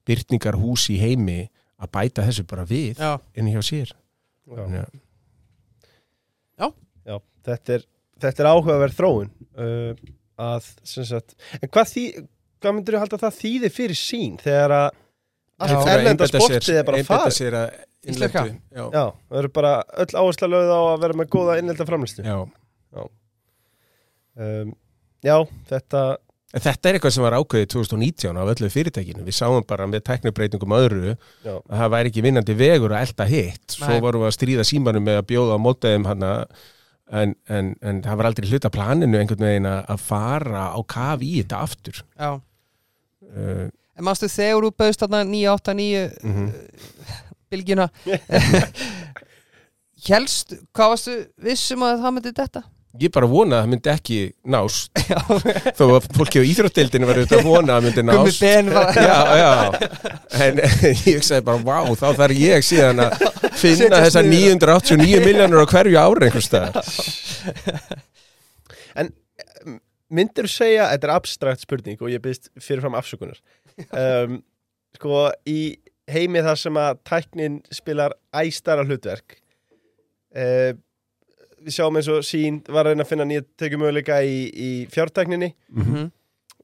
byrtingar 0.06 0.54
hús 0.58 0.88
í 0.90 0.98
heimi 0.98 1.48
að 1.82 1.90
bæta 1.92 2.22
þessu 2.26 2.44
bara 2.46 2.64
við 2.64 2.98
Já, 2.98 3.18
inn 3.36 3.46
hjá 3.50 3.62
sér. 3.62 3.90
Já. 4.46 4.62
Að- 4.66 5.00
Já, 7.06 7.16
þetta 7.44 7.74
er, 7.74 7.84
þetta 8.22 8.42
er 8.44 8.48
áhugaverð 8.52 8.94
þróun 8.94 9.30
uh, 9.58 9.94
að, 10.38 10.68
sem 10.86 11.04
sagt, 11.08 11.34
en 11.58 11.68
hvað, 11.68 11.88
þý, 11.90 12.04
hvað 12.62 12.76
myndir 12.78 12.97
þú 12.97 13.02
halda 13.02 13.18
að 13.18 13.24
það 13.26 13.39
þýði 13.43 13.70
fyrir 13.76 13.98
sín 13.98 14.36
þegar 14.43 14.76
að 14.78 14.89
Já. 15.62 15.76
allt 15.76 15.90
erlenda 15.93 16.28
sportið 16.30 16.78
er 16.80 16.86
bara 16.89 17.02
farið? 17.06 17.56
að 17.59 17.80
innlendu 18.02 18.43
já, 18.72 18.84
Já, 18.90 19.05
það 19.30 19.39
eru 19.43 19.51
bara 19.55 19.72
öll 20.02 20.12
áhersla 20.22 20.48
lögð 20.51 20.72
á 20.74 20.80
að 20.82 21.01
vera 21.05 21.18
með 21.20 21.32
góða 21.36 21.59
innelda 21.62 21.86
framlýstu. 21.86 22.24
já. 22.26 22.39
Um, 24.32 24.72
já, 25.22 25.36
þetta, 25.68 26.02
En 26.52 26.60
Þetta 26.60 26.89
er 26.90 26.97
eitthvað 26.98 27.12
sem 27.14 27.24
var 27.24 27.34
ákveðið 27.39 27.68
2019 27.72 28.39
af 28.43 28.51
öllu 28.52 28.68
fyrirtækinu. 28.72 29.22
Við 29.24 29.36
sáum 29.39 29.62
bara 29.64 29.86
með 29.89 30.02
teknibreitingum 30.05 30.74
öðru 30.76 31.14
já, 31.14 31.55
að 31.56 31.78
það 31.80 31.93
væri 31.94 32.10
ekki 32.12 32.24
vinnandi 32.26 32.56
vegur 32.59 32.93
að 32.93 33.06
elda 33.06 33.26
hitt. 33.30 33.64
Svo 33.72 33.89
Nei. 33.89 34.02
vorum 34.05 34.24
við 34.24 34.28
að 34.28 34.34
stríða 34.36 34.66
símanum 34.68 35.06
með 35.06 35.20
að 35.22 35.28
bjóða 35.30 35.56
á 35.56 35.64
mótaðum 35.64 36.09
hana 36.10 36.32
en, 37.09 37.32
en, 37.48 37.70
en 37.80 38.02
það 38.05 38.20
var 38.20 38.28
aldrei 38.28 38.51
hluta 38.51 38.72
planinu 38.72 39.20
einhvern 39.22 39.47
veginn 39.48 39.70
að 39.70 39.80
að 39.94 40.05
fara 40.10 40.66
á 40.76 40.80
kaf 40.93 41.24
í 41.24 41.32
þetta 41.40 41.62
aftur. 41.64 42.02
já 42.20 42.30
Uh, 43.32 43.68
En 43.92 44.06
mannstu 44.06 44.24
þegar 44.32 44.64
þú 44.64 44.70
bauðst 44.80 45.02
þarna 45.04 45.18
989 45.28 46.24
mm 46.24 46.46
bylgjuna 47.52 47.84
Helst, 50.09 50.54
hvað 50.74 50.88
varstu 50.94 51.12
vissum 51.44 51.82
að 51.86 52.00
það 52.02 52.14
myndi 52.16 52.32
þetta? 52.34 52.62
Ég 53.00 53.09
bara 53.14 53.24
vona 53.30 53.56
að 53.56 53.60
það 53.62 53.68
myndi 53.72 53.90
ekki 53.92 54.16
nást 54.52 54.90
þó 55.78 55.84
að 55.86 56.06
fólki 56.16 56.40
á 56.42 56.44
íþrótteildinu 56.44 57.06
var 57.09 57.16
auðvitað 57.20 57.38
að 57.38 57.46
vona 57.46 57.70
að 57.76 57.78
það 57.78 57.84
myndi 57.86 58.02
nást. 58.09 58.40
Já, 59.06 59.18
já, 59.40 59.52
en 60.48 60.54
ég 60.60 61.06
hugsaði 61.06 61.42
bara, 61.46 61.60
vá, 61.64 61.78
þá 62.02 62.09
þarf 62.18 62.36
ég 62.42 62.60
síðan 62.66 62.98
að 63.06 63.10
finna 63.62 63.96
niður. 64.02 64.26
989 64.66 65.24
miljónur 65.24 65.64
á 65.64 65.66
hverju 65.72 65.96
ári 66.02 66.22
einhvers 66.28 66.48
staðar. 66.50 66.74
Myndir 70.12 70.48
segja, 70.51 70.89
þetta 70.93 71.09
er 71.09 71.14
abstrakt 71.16 71.64
spurning 71.64 72.01
og 72.05 72.10
ég 72.12 72.22
byrst 72.24 72.51
fyrirfram 72.60 72.98
afsökunar. 72.98 73.40
Um, 73.97 74.34
sko, 74.98 75.30
í 75.48 75.78
heimi 76.12 76.43
þar 76.44 76.59
sem 76.60 76.76
að 76.76 76.98
tæknin 77.09 77.55
spilar 77.72 78.12
æstara 78.36 78.84
hlutverk, 78.84 79.39
uh, 80.36 80.72
við 81.62 81.76
sjáum 81.78 81.97
eins 81.97 82.10
og 82.12 82.24
sín 82.26 82.59
var 82.68 82.84
að 82.84 82.93
reyna 82.93 83.06
að 83.06 83.12
finna 83.14 83.26
nýja 83.30 83.44
tekjumöguleika 83.62 84.18
í, 84.26 84.36
í 84.52 84.70
fjártækninni 84.93 85.52
Mhm. 85.72 86.10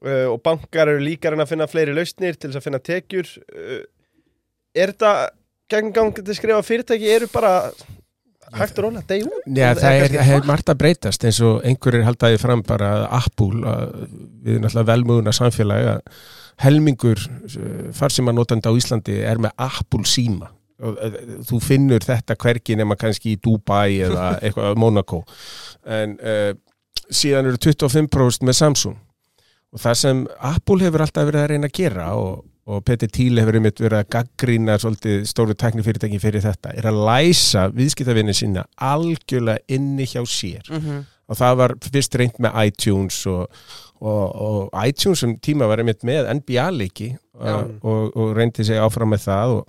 uh, 0.05 0.27
og 0.35 0.41
bankar 0.45 0.91
eru 0.91 1.01
líka 1.01 1.29
að 1.29 1.33
reyna 1.37 1.47
að 1.47 1.53
finna 1.55 1.67
fleiri 1.71 1.95
lausnir 1.97 2.35
til 2.37 2.51
þess 2.51 2.59
að 2.61 2.67
finna 2.67 2.83
tekjur 2.91 3.31
uh, 3.55 3.81
er 4.75 4.93
þetta 4.93 5.13
gegngangandi 5.73 6.35
skrifa 6.37 6.61
fyrirtæki 6.65 7.09
eru 7.15 7.27
bara 7.33 7.55
hægt 8.57 8.81
róla, 8.81 9.01
deg 9.07 9.25
út 9.27 9.47
Já, 9.47 9.73
það 9.77 10.03
er, 10.03 10.15
er 10.23 10.45
margt. 10.47 10.69
að 10.71 10.79
breytast 10.81 11.25
eins 11.27 11.39
og 11.45 11.63
einhverjir 11.67 12.05
haldaði 12.07 12.39
fram 12.41 12.63
bara 12.65 12.91
að 12.97 13.07
Apple, 13.19 13.63
að 13.69 13.97
við 14.45 14.61
náttúrulega 14.63 14.89
velmöguna 14.91 15.33
samfélagi 15.35 15.89
að 15.93 16.21
helmingur 16.59 17.25
farsima 17.95 18.33
notandi 18.35 18.67
á 18.67 18.73
Íslandi 18.75 19.19
er 19.23 19.39
með 19.41 19.53
Apple 19.69 20.07
síma. 20.09 20.49
Og 20.79 20.95
eh, 21.03 21.19
þú 21.47 21.59
finnur 21.63 22.03
þetta 22.03 22.37
hvergi 22.39 22.77
nema 22.79 22.95
kannski 22.99 23.35
í 23.35 23.39
Dubai 23.43 23.99
eða 24.07 24.31
eitthvað 24.43 24.79
Monaco 24.79 25.25
en 25.83 26.15
uh, 26.23 26.53
síðan 27.09 27.49
eru 27.51 27.59
25% 27.59 28.47
með 28.47 28.59
Samsung. 28.59 28.99
Og 29.69 29.81
það 29.83 29.99
sem 29.99 30.21
Apple 30.49 30.85
hefur 30.85 31.03
alltaf 31.05 31.27
verið 31.27 31.43
að 31.43 31.51
reyna 31.51 31.69
að 31.69 31.75
gera 31.77 32.07
og, 32.17 32.39
og 32.69 32.83
Peter 32.85 33.09
Thiel 33.09 33.39
hefur 33.41 33.57
einmitt 33.57 33.79
verið 33.81 34.03
að 34.03 34.09
gaggrína 34.13 34.75
svolítið 34.81 35.23
stóru 35.29 35.55
teknifyrirtæki 35.57 36.19
fyrir 36.21 36.43
þetta 36.43 36.73
er 36.77 36.85
að 36.91 36.99
læsa 37.07 37.63
viðskiptavinni 37.73 38.35
sína 38.37 38.65
algjörlega 38.77 39.63
inni 39.73 40.05
hjá 40.05 40.21
sér 40.29 40.69
Mhm. 40.69 40.99
og 41.29 41.37
það 41.37 41.55
var 41.57 41.73
fyrst 41.81 42.15
reynd 42.21 42.37
með 42.41 42.59
iTunes 42.67 43.17
og, 43.29 43.47
og, 44.01 44.35
og 44.35 44.85
iTunes 44.87 45.23
um 45.25 45.35
tíma 45.37 45.67
var 45.69 45.81
einmitt 45.81 46.03
með 46.05 46.29
NBA-leiki 46.39 47.09
Já. 47.39 47.55
og, 47.81 48.15
og, 48.15 48.35
reyndi 48.37 48.63
sig 48.65 48.77
áfram 48.81 49.13
með 49.13 49.25
það 49.27 49.55
og, 49.59 49.67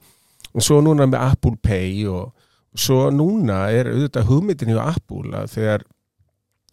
svo 0.64 0.80
núna 0.82 1.06
með 1.06 1.20
Apple 1.30 1.56
Pay 1.62 2.04
og, 2.10 2.32
og 2.74 2.78
svo 2.80 3.10
núna 3.14 3.68
er 3.72 3.92
auðvitað 3.92 4.28
hugmyndin 4.30 4.72
hjá 4.74 4.82
Apple 4.96 5.30
að 5.40 5.52
þegar 5.56 5.84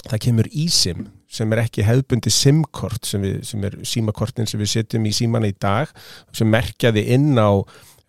það 0.07 0.19
kemur 0.27 0.47
eSIM 0.51 1.07
sem 1.27 1.51
er 1.53 1.63
ekki 1.65 1.85
hefðbundi 1.85 2.31
SIM-kort 2.31 3.07
sem, 3.07 3.23
sem 3.43 3.63
er 3.67 3.75
símakortin 3.87 4.47
sem 4.47 4.61
við 4.61 4.71
setjum 4.77 5.07
í 5.09 5.13
símana 5.15 5.49
í 5.51 5.55
dag 5.59 5.91
sem 6.35 6.47
merkjaði 6.49 7.03
inn 7.15 7.35
á 7.35 7.63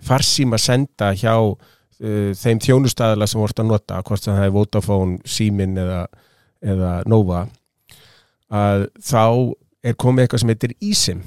farsíma 0.05 0.59
senda 0.62 1.11
hjá 1.19 1.35
uh, 1.43 2.31
þeim 2.39 2.62
þjónustæðala 2.62 3.28
sem 3.28 3.40
voru 3.43 3.57
að 3.59 3.70
nota 3.73 4.03
hvort 4.07 4.24
það 4.24 4.45
er 4.45 4.55
Vodafone, 4.55 5.19
Símin 5.27 5.78
eða, 5.82 6.05
eða 6.62 6.93
Nova 7.11 7.47
að 8.49 8.86
þá 9.05 9.24
er 9.85 9.99
komið 9.99 10.24
eitthvað 10.24 10.43
sem 10.43 10.53
heitir 10.53 10.74
eSIM. 10.81 11.20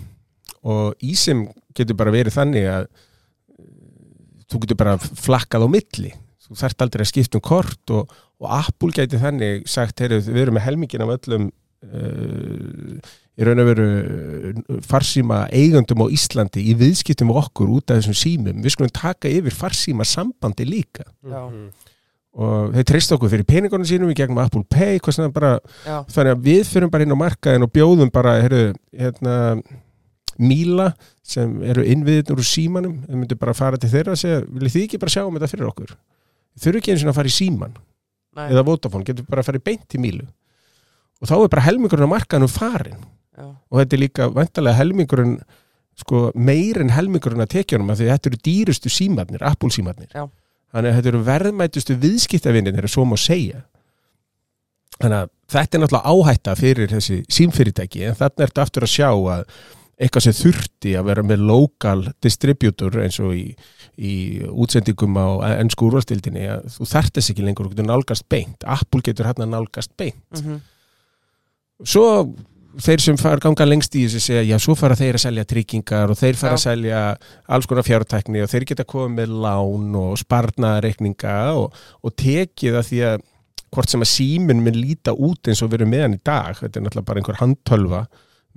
Og 0.66 1.04
eSIM 1.06 1.46
getur 1.78 1.98
bara 1.98 2.14
verið 2.14 2.38
þannig 2.38 2.68
að 2.72 2.88
uh, 2.88 3.70
þú 4.48 4.64
getur 4.64 4.80
bara 4.80 4.98
flakkað 5.00 5.68
á 5.68 5.74
milli. 5.76 6.14
Þú 6.48 6.60
þarft 6.60 6.86
aldrei 6.86 7.06
að 7.06 7.12
skipta 7.12 7.40
um 7.40 7.46
kort 7.46 7.94
og, 7.96 8.16
og 8.42 8.54
Apple 8.58 8.96
getur 8.96 9.22
þannig 9.22 9.68
sagt 9.70 10.02
heyrðu, 10.04 10.24
við 10.32 10.46
erum 10.46 10.58
með 10.58 10.66
helmingin 10.70 11.06
af 11.06 11.14
öllum 11.20 11.52
í 11.82 13.46
raun 13.48 13.62
og 13.64 13.70
veru 13.72 13.86
uh, 13.88 14.82
farsíma 14.86 15.46
eigundum 15.56 16.04
á 16.06 16.14
Íslandi 16.14 16.64
í 16.70 16.76
viðskiptum 16.78 17.32
okkur 17.34 17.72
út 17.78 17.94
af 17.94 18.02
þessum 18.02 18.18
símum. 18.18 18.60
Við 18.62 18.76
skulum 18.76 18.92
taka 18.94 19.32
yfir 19.32 19.56
farsíma 19.56 20.06
sambandi 20.08 20.68
líka. 20.68 21.08
Já. 21.26 21.48
Og 22.32 22.76
þeir 22.78 22.88
treyst 22.88 23.12
okkur 23.12 23.32
fyrir 23.34 23.48
peningunum 23.48 23.88
sínum 23.88 24.12
í 24.14 24.16
gegnum 24.16 24.40
Apple 24.40 24.64
Pay, 24.72 25.02
bara 25.36 25.58
þannig 25.84 26.36
að 26.36 26.46
við 26.46 26.62
fyrum 26.70 26.92
bara 26.94 27.04
inn 27.04 27.12
á 27.12 27.20
markaðin 27.20 27.66
og 27.66 27.74
bjóðum 27.76 28.12
bara, 28.14 28.38
heyrðu, 28.46 28.76
hérna 28.96 29.36
Míla 30.42 30.94
sem 31.28 31.58
eru 31.68 31.84
innviðin 31.86 32.32
úr 32.34 32.46
símanum, 32.48 33.02
við 33.04 33.20
myndum 33.20 33.40
bara 33.42 33.54
fara 33.54 33.78
til 33.78 33.92
þeirra 33.92 34.16
og 34.16 34.22
segja, 34.22 34.46
viljið 34.48 34.78
þið 34.78 34.86
ekki 34.88 35.00
bara 35.02 35.14
sjá 35.14 35.26
um 35.26 35.36
þetta 35.36 35.50
fyrir 35.52 35.68
okkur? 35.68 35.92
Þurfu 36.64 36.80
ekki 36.80 36.94
eins 36.94 37.04
og 37.04 37.12
að 37.12 37.18
fara 37.20 37.32
í 37.32 37.36
síman 37.36 37.76
nei, 37.76 38.46
eða 38.48 38.64
Vodafone, 38.70 39.06
getur 39.08 39.28
bara 39.28 39.44
að 39.44 39.50
fara 39.52 39.60
í 39.60 39.66
beint 39.68 39.98
í 39.98 40.02
Mílu 40.02 40.26
og 41.22 41.30
þá 41.30 41.36
er 41.38 41.52
bara 41.54 41.66
helmingurinn 41.68 42.10
á 42.10 42.14
markaðinum 42.16 42.52
farin 42.52 43.02
já, 43.38 43.46
og 43.48 43.82
þetta 43.82 43.98
er 43.98 44.02
líka 44.02 44.30
vantarlega 44.34 44.80
helmingurinn 44.82 45.36
sko, 46.02 46.30
meir 46.36 46.82
en 46.82 46.94
helmingurinn 46.96 47.44
að 47.46 47.54
tekjunum 47.58 47.92
af 47.94 48.00
því 48.00 48.08
þetta 48.12 48.32
eru 48.32 48.40
dýrustu 48.48 48.92
símarnir, 48.92 49.44
Apple 49.46 49.74
símarnir 49.74 50.10
Já. 50.14 50.26
þannig 50.74 50.94
að 50.94 50.98
þetta 50.98 51.12
eru 51.14 51.26
verðmætustu 51.28 51.98
viðskiptavinnir 52.02 52.88
svo 52.90 53.06
má 53.06 53.18
segja. 53.20 53.66
Þannig 55.02 55.18
að 55.18 55.30
þetta 55.52 55.78
er 55.78 55.84
náttúrulega 55.84 56.16
áhætta 56.16 56.56
fyrir 56.60 56.92
þessi 56.92 57.22
símfyrirtæki 57.34 58.04
en 58.08 58.18
þarna 58.20 58.48
ertu 58.48 58.64
aftur 58.64 58.86
að 58.86 58.94
sjá 58.94 59.10
að 59.12 59.46
eitthvað 60.02 60.26
sem 60.26 60.38
þurfti 60.38 60.94
að 60.98 61.08
vera 61.12 61.24
með 61.26 61.44
lokal 61.46 62.00
distributor 62.26 62.96
eins 63.04 63.20
og 63.22 63.36
í, 63.38 63.52
í 64.02 64.14
útsendingum 64.50 65.18
á 65.20 65.28
ennsku 65.60 65.90
úrvastildinni 65.90 66.48
að 66.56 66.70
þú 66.74 66.88
þarft 66.90 67.18
þess 67.18 67.34
ekki 67.34 67.46
lengur, 67.46 67.68
þú 67.68 67.76
getur 67.76 67.90
nálgast 67.90 68.26
beint. 68.32 68.66
Apple 68.66 69.04
getur 69.06 69.30
hérna 69.30 69.50
nálgast 69.50 69.94
beint. 70.02 70.24
Mhm, 70.38 70.62
svo 71.88 72.08
þeir 72.80 73.04
sem 73.04 73.18
fara 73.20 73.42
ganga 73.44 73.66
lengst 73.68 73.96
í 74.00 74.06
þessu 74.06 74.22
segja, 74.24 74.44
já, 74.48 74.56
svo 74.64 74.76
fara 74.80 74.96
þeir 74.96 75.18
að 75.18 75.26
selja 75.26 75.48
tryggingar 75.50 76.12
og 76.14 76.20
þeir 76.20 76.38
fara 76.40 76.56
Já. 76.56 76.60
að 76.60 76.64
selja 76.64 77.02
alls 77.52 77.68
konar 77.68 77.88
fjártækni 77.88 78.44
og 78.44 78.52
þeir 78.52 78.66
geta 78.70 78.86
komið 78.88 79.18
með 79.18 79.34
lán 79.44 79.98
og 80.00 80.14
sparnaðareikninga 80.22 81.36
og, 81.60 81.76
og 82.02 82.16
tekið 82.20 82.80
að 82.80 82.88
því 82.88 83.02
að 83.10 83.26
hvort 83.72 83.92
sem 83.92 84.04
að 84.04 84.12
síminn 84.12 84.64
mun 84.64 84.78
líta 84.78 85.16
út 85.16 85.48
eins 85.48 85.62
og 85.64 85.72
verið 85.72 85.92
með 85.92 86.06
hann 86.06 86.18
í 86.18 86.22
dag, 86.28 86.56
þetta 86.60 86.80
er 86.80 86.86
náttúrulega 86.86 87.10
bara 87.10 87.22
einhver 87.22 87.42
handtölva 87.42 88.02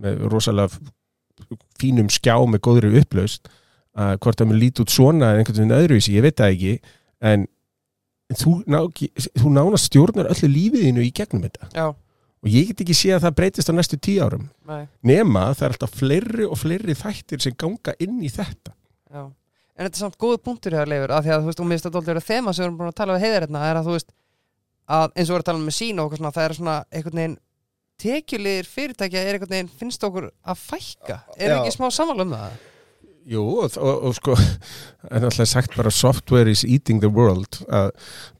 með 0.04 0.22
rosalega 0.30 1.48
fínum 1.80 2.10
skjá 2.12 2.36
með 2.50 2.62
góðri 2.66 2.92
upplaust 3.00 3.50
að 3.98 4.16
hvort 4.22 4.40
það 4.40 4.50
mun 4.50 4.62
líta 4.62 4.82
út 4.82 4.94
svona 4.94 5.32
eða 5.32 5.42
einhvern 5.42 5.60
veginn 5.60 5.76
öðruvísi, 5.76 6.14
ég 6.16 6.24
veit 6.26 6.38
það 6.38 6.54
ekki 6.54 6.72
en 7.30 7.46
þú, 8.34 8.54
ná, 8.70 8.80
þú 9.38 9.52
nánast 9.54 9.90
stjórnar 9.90 10.30
öllu 10.32 10.50
lífiðinu 10.50 11.04
í 11.04 11.12
gegnum 11.14 11.44
þetta 11.46 11.70
já, 11.70 11.86
og 12.44 12.50
ég 12.52 12.68
get 12.70 12.82
ekki 12.84 12.96
sé 12.96 13.14
að 13.16 13.24
það 13.24 13.36
breytist 13.38 13.70
á 13.72 13.74
næstu 13.74 13.96
tíu 14.04 14.24
árum. 14.24 14.44
Nei, 14.68 14.82
nema 15.00 15.46
það 15.54 15.66
er 15.66 15.74
alltaf 15.74 15.94
fleiri 15.96 16.44
og 16.44 16.60
fleiri 16.60 16.96
þættir 17.00 17.40
sem 17.40 17.56
ganga 17.56 17.96
inn 18.04 18.20
í 18.20 18.30
þetta. 18.32 18.74
Já. 19.08 19.24
En 19.74 19.88
þetta 19.88 19.96
er 19.96 20.02
samt 20.04 20.20
góð 20.20 20.36
punktur 20.44 20.76
hjá 20.76 20.84
Leifur 20.86 21.14
að 21.16 21.24
því 21.24 21.32
að 21.34 21.40
þú 21.40 21.48
veist, 21.50 21.60
og 21.62 21.66
mér 21.66 21.78
finnst 21.78 21.88
þetta 21.88 22.02
alltaf 22.02 22.28
þema 22.28 22.52
sem 22.52 22.62
við 22.62 22.68
erum 22.68 22.76
búin 22.78 22.92
að 22.92 22.98
tala 23.00 23.16
við 23.16 23.24
heiðar 23.24 23.46
hérna 23.46 23.64
er 23.70 23.80
að 23.80 23.88
þú 23.88 23.96
veist 23.96 24.12
að 24.84 25.06
eins 25.08 25.24
og 25.24 25.32
við 25.32 25.34
erum 25.34 25.42
að 25.42 25.48
tala 25.48 25.64
með 25.64 25.76
sín 25.78 25.98
og 25.98 26.06
okkur 26.06 26.20
svona 26.20 26.34
það 26.36 26.44
er 26.44 26.54
svona 26.58 26.76
einhvern 26.92 27.20
veginn 27.20 27.36
tekjulegir 28.04 28.68
fyrirtækja 28.70 29.24
er 29.24 29.38
einhvern 29.38 29.54
veginn 29.54 29.72
finnst 29.80 30.06
okkur 30.06 30.28
að 30.30 30.62
fækka? 30.62 31.18
Er 31.38 31.54
Já. 31.54 31.56
ekki 31.58 31.74
smá 31.74 31.88
samanlega 31.94 32.28
um 32.28 32.36
það? 32.36 32.62
Jú, 33.24 33.40
og, 33.64 33.76
og, 33.80 34.02
og 34.10 34.14
sko 34.18 34.34
en 34.36 35.24
alltaf 35.24 35.48
sagt 35.48 35.76
bara 35.78 35.90
software 35.94 36.50
is 36.52 36.64
eating 36.68 37.00
the 37.00 37.08
world 37.08 37.56
að 37.72 37.92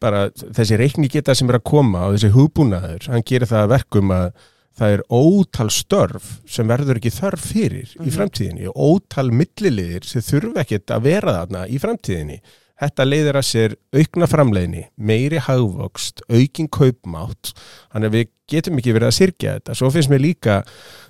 bara 0.02 0.26
þessi 0.34 0.76
reiknigeta 0.76 1.32
sem 1.36 1.48
er 1.48 1.56
að 1.56 1.64
koma 1.70 2.02
og 2.10 2.18
þessi 2.18 2.32
hugbúnaður, 2.34 3.06
hann 3.08 3.24
gerir 3.24 3.48
það 3.48 3.62
að 3.64 3.72
verkum 3.72 4.12
að 4.12 4.26
það 4.74 4.96
er 4.96 5.02
ótal 5.14 5.68
störf 5.70 6.28
sem 6.50 6.68
verður 6.68 6.98
ekki 6.98 7.14
þörf 7.14 7.44
fyrir 7.54 7.92
í 7.94 8.08
Mhm. 8.08 8.12
framtíðinni, 8.16 8.68
ótal 8.74 9.30
milliliðir 9.30 10.04
sem 10.04 10.20
þurfa 10.26 10.64
ekkert 10.66 10.90
að 10.96 11.02
vera 11.08 11.34
þarna 11.38 11.64
í 11.70 11.78
framtíðinni. 11.80 12.40
Þetta 12.80 13.04
leiðir 13.06 13.36
að 13.38 13.46
sér 13.46 13.74
aukna 13.94 14.26
framleiðni, 14.26 14.88
meiri 14.98 15.38
hagvokst, 15.38 16.24
aukin 16.26 16.66
kaupmátt, 16.74 17.52
þannig 17.92 18.10
að 18.10 18.16
við 18.16 18.30
getum 18.50 18.80
ekki 18.80 18.94
verið 18.96 19.08
að 19.08 19.16
sirkja 19.18 19.52
þetta. 19.58 19.76
Svo 19.78 19.90
finnst 19.94 20.10
mér 20.10 20.22
líka 20.24 20.56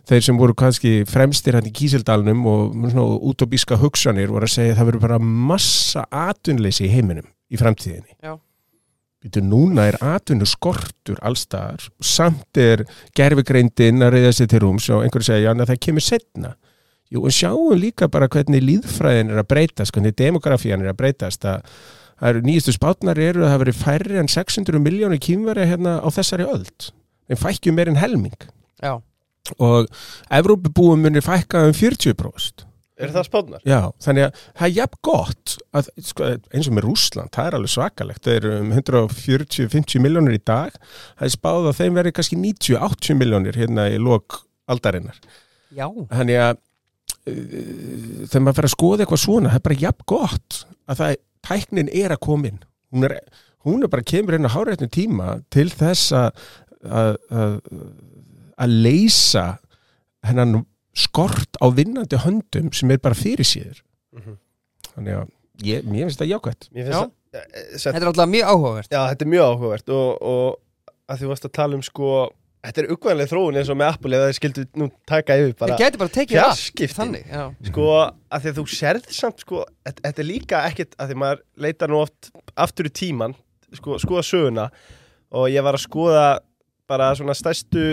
þeir 0.08 0.26
sem 0.26 0.40
voru 0.40 0.56
kannski 0.60 0.92
fremstir 1.08 1.56
hann 1.56 1.68
í 1.68 1.72
Kísildalnum 1.74 2.44
og 2.50 2.74
svona 2.92 3.06
útóbíska 3.30 3.78
hugsanir 3.80 4.32
voru 4.32 4.48
að 4.48 4.56
segja 4.58 4.74
að 4.74 4.80
það 4.80 4.90
verður 4.90 5.04
bara 5.06 5.20
massa 5.54 6.04
atvinnleysi 6.12 6.84
í 6.84 6.92
heiminum 6.92 7.30
í 7.48 7.60
framtíðinni. 7.60 8.18
Já. 8.20 8.36
Núna 9.40 9.86
er 9.88 9.96
atvinnu 10.04 10.44
skortur 10.44 11.16
allstaðar, 11.24 11.86
samt 12.04 12.58
er 12.60 12.82
gerfigreindin 13.16 14.04
að 14.04 14.18
reyða 14.18 14.34
sér 14.36 14.50
til 14.52 14.60
rúms 14.66 14.90
og 14.92 15.00
einhverju 15.00 15.30
segja, 15.30 15.54
en 15.54 15.64
það 15.64 15.80
kemur 15.86 16.04
setna. 16.04 16.50
Jú, 17.12 17.20
og 17.24 17.34
sjáum 17.34 17.76
líka 17.78 18.08
bara 18.10 18.28
hvernig 18.32 18.64
líðfræðin 18.64 19.32
er 19.34 19.42
að 19.42 19.50
breytast, 19.52 19.92
hvernig 19.94 20.16
demografían 20.18 20.82
er 20.82 20.92
að 20.94 21.00
breytast, 21.02 21.44
að 21.44 21.64
það 22.18 22.30
eru 22.30 22.44
nýjastu 22.48 22.74
spátnar 22.74 23.20
eru 23.20 23.44
að 23.44 23.52
það 23.52 23.62
verið 23.64 23.80
færri 23.82 24.20
en 24.22 24.30
600 24.32 24.80
miljónir 24.82 25.20
kýmveri 25.22 25.66
hérna 25.68 25.98
á 26.00 26.08
þessari 26.14 26.46
öld. 26.48 26.90
Þeim 27.28 27.40
fækkjum 27.40 27.76
meir 27.78 27.90
en 27.92 28.00
helming 28.00 28.46
Já, 28.82 28.98
og 29.60 29.88
Evrópubúum 30.32 31.04
munir 31.04 31.24
fækka 31.24 31.66
um 31.68 31.74
40%. 31.76 32.64
Er 32.94 33.10
það 33.10 33.24
spánar? 33.26 33.62
Já, 33.66 33.80
þannig 34.04 34.28
að 34.28 34.42
það 34.54 34.66
er 34.66 34.74
jafn 34.76 34.98
gott 35.02 35.54
að, 35.74 35.88
sko, 36.06 36.26
eins 36.54 36.68
og 36.70 36.76
með 36.76 36.84
Rússland, 36.86 37.32
það 37.34 37.48
er 37.48 37.56
alveg 37.58 37.72
svakalegt, 37.72 38.20
það 38.22 38.36
eru 38.38 38.52
um 38.60 38.68
140-50 38.76 40.04
miljónir 40.04 40.36
í 40.38 40.42
dag, 40.46 40.76
það 41.18 41.26
er 41.26 41.32
spáð 41.34 41.66
að 41.72 41.80
þeim 41.80 41.98
verið 41.98 42.14
kannski 42.18 42.38
90-80 42.38 43.18
miljónir 43.18 43.58
hérna 43.58 43.88
í 43.90 43.98
lok 43.98 44.38
aldarinnar. 44.70 45.18
já, 45.74 45.88
Þannig 45.90 46.38
að 46.44 46.62
þegar 47.24 48.44
maður 48.44 48.58
fer 48.58 48.68
að 48.68 48.74
skoða 48.74 49.04
eitthvað 49.04 49.22
svona, 49.24 49.52
það 49.52 49.58
er 49.60 49.64
bara 49.68 49.80
jafn 49.80 50.06
gott 50.10 50.58
að 50.92 51.00
það, 51.00 51.14
tæknin 51.48 51.90
er 51.92 52.14
að 52.14 52.22
koma 52.26 52.50
inn. 52.50 52.60
Hún 52.94 53.06
er, 53.08 53.14
hún 53.64 53.84
er 53.86 53.92
bara 53.92 54.04
kemur 54.06 54.36
inn 54.36 54.48
á 54.48 54.54
háréttum 54.54 54.90
tíma 54.92 55.38
til 55.54 55.66
þess 55.72 56.12
að, 56.14 56.44
að, 56.84 57.56
leysa 58.70 59.46
hennan 60.24 60.64
skort 60.94 61.58
á 61.58 61.66
vinnandi 61.74 62.20
höndum 62.22 62.70
sem 62.76 62.92
er 62.94 63.00
bara 63.02 63.18
fyrir 63.18 63.46
síður. 63.48 63.80
Mhm. 64.14 64.36
Þannig 64.94 65.16
að 65.18 65.32
ég, 65.66 65.88
mér 65.88 66.06
finnst 66.06 66.20
það 66.22 66.30
jákvæmt. 66.34 66.68
Mér 66.70 66.84
Já. 66.84 67.00
finnst 67.00 67.00
það 67.34 67.40
eh, 67.40 67.78
sem- 67.78 67.94
þetta 67.94 68.04
er 68.04 68.10
alltaf 68.12 68.30
mjög 68.30 68.50
áhugavert 68.52 68.92
Já, 68.94 69.00
þetta 69.10 69.24
er 69.26 69.30
mjög 69.32 69.48
áhugavert 69.50 69.88
og, 69.90 70.22
og 70.22 70.60
að 71.10 71.18
því 71.20 71.30
varst 71.32 71.48
að 71.48 71.54
tala 71.58 71.74
um 71.74 71.82
sko 71.82 72.10
Þetta 72.64 72.80
er 72.80 72.90
uggvæðanlega 72.94 73.30
þróun 73.30 73.58
eins 73.60 73.70
og 73.72 73.76
með 73.76 73.90
Apple 73.92 74.16
eða 74.16 74.28
þeir 74.30 74.36
skildu 74.38 74.62
nú 74.80 74.86
taka 75.08 75.36
yfir 75.36 75.54
bara 75.58 75.76
getum 75.80 76.00
bara 76.00 76.14
tekið 76.14 76.40
allt 76.40 76.82
Þannig, 76.94 77.26
já. 77.28 77.42
Sko 77.68 77.88
að 78.00 78.46
því 78.46 78.52
þú 78.56 78.64
sérð 78.72 79.08
samt 79.12 79.44
sko 79.44 79.64
þetta 79.90 80.12
er 80.14 80.28
líka 80.28 80.62
ekkit 80.70 80.96
að 80.96 81.12
því 81.12 81.18
maður 81.20 81.42
leitar 81.66 81.92
nú 81.92 82.00
oft 82.00 82.30
aftur 82.56 82.88
í 82.88 82.94
tíman 82.94 83.36
sko, 83.76 83.98
skoða 84.00 84.24
söguna. 84.26 84.68
Og 85.34 85.50
ég 85.52 85.64
var 85.66 85.76
að 85.76 85.84
skoða 85.84 86.26
bara 86.88 87.10
svona 87.18 87.34
stærstu 87.36 87.84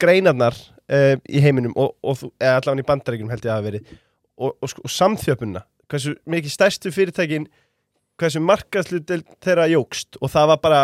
greinarnar 0.00 0.56
uh, 0.56 1.14
í 1.28 1.42
heiminum 1.44 1.74
og, 1.76 1.94
og 2.02 2.18
þú, 2.18 2.32
eða 2.40 2.58
allavega 2.62 2.84
í 2.86 2.88
bandaríkjum 2.90 3.30
held 3.30 3.44
ég 3.44 3.52
að 3.52 3.58
hafa 3.58 3.68
verið. 3.68 3.94
Og, 4.34 4.50
og, 4.56 4.70
sko, 4.72 4.86
og 4.86 4.94
samþjöpunna 4.94 5.62
hversu 5.90 6.16
mikið 6.30 6.54
stærstu 6.54 6.90
fyrirtækin 6.94 7.46
hversu 8.20 8.42
markaðslutil 8.42 9.22
þeirra 9.42 9.68
jógst 9.70 10.18
og 10.20 10.32
það 10.32 10.50
var 10.52 10.60
bara 10.64 10.82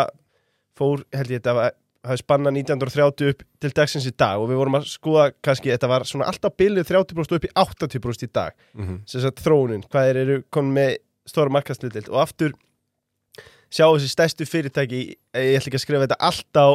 fór 0.77 1.03
held 1.15 1.33
ég 1.33 1.41
þetta 1.41 1.55
var 1.57 1.73
hafi 2.03 2.17
spannað 2.23 2.55
1930 2.63 3.29
upp 3.29 3.43
til 3.61 3.71
dagsins 3.77 4.07
í 4.09 4.13
dag 4.17 4.39
og 4.41 4.49
við 4.49 4.57
vorum 4.61 4.75
að 4.79 4.87
skoða 4.89 5.31
kannski, 5.45 5.69
þetta 5.69 5.87
var 5.91 6.03
svona 6.09 6.25
alltaf 6.31 6.55
bilið 6.57 6.87
30% 6.89 7.35
upp 7.37 7.45
í 7.45 7.51
80% 7.55 8.23
í 8.25 8.31
dag. 8.33 8.53
Mm 8.73 8.87
-hmm. 8.87 8.99
sem 9.05 9.21
sagt 9.21 9.43
þróunin, 9.45 9.83
hvað 9.89 10.07
þeir 10.09 10.17
eru 10.23 10.43
komin 10.49 10.73
með 10.73 10.97
stóra 11.29 11.49
markaðslutil 11.53 12.09
og 12.09 12.21
aftur 12.21 12.53
sjá 13.71 13.85
þessi 13.87 14.09
stærstu 14.09 14.45
fyrirtæki 14.49 15.01
ég 15.37 15.55
ætla 15.59 15.69
ekki 15.69 15.77
að 15.79 15.85
skrifa 15.85 16.03
þetta 16.07 16.17
allt 16.19 16.57
á 16.59 16.67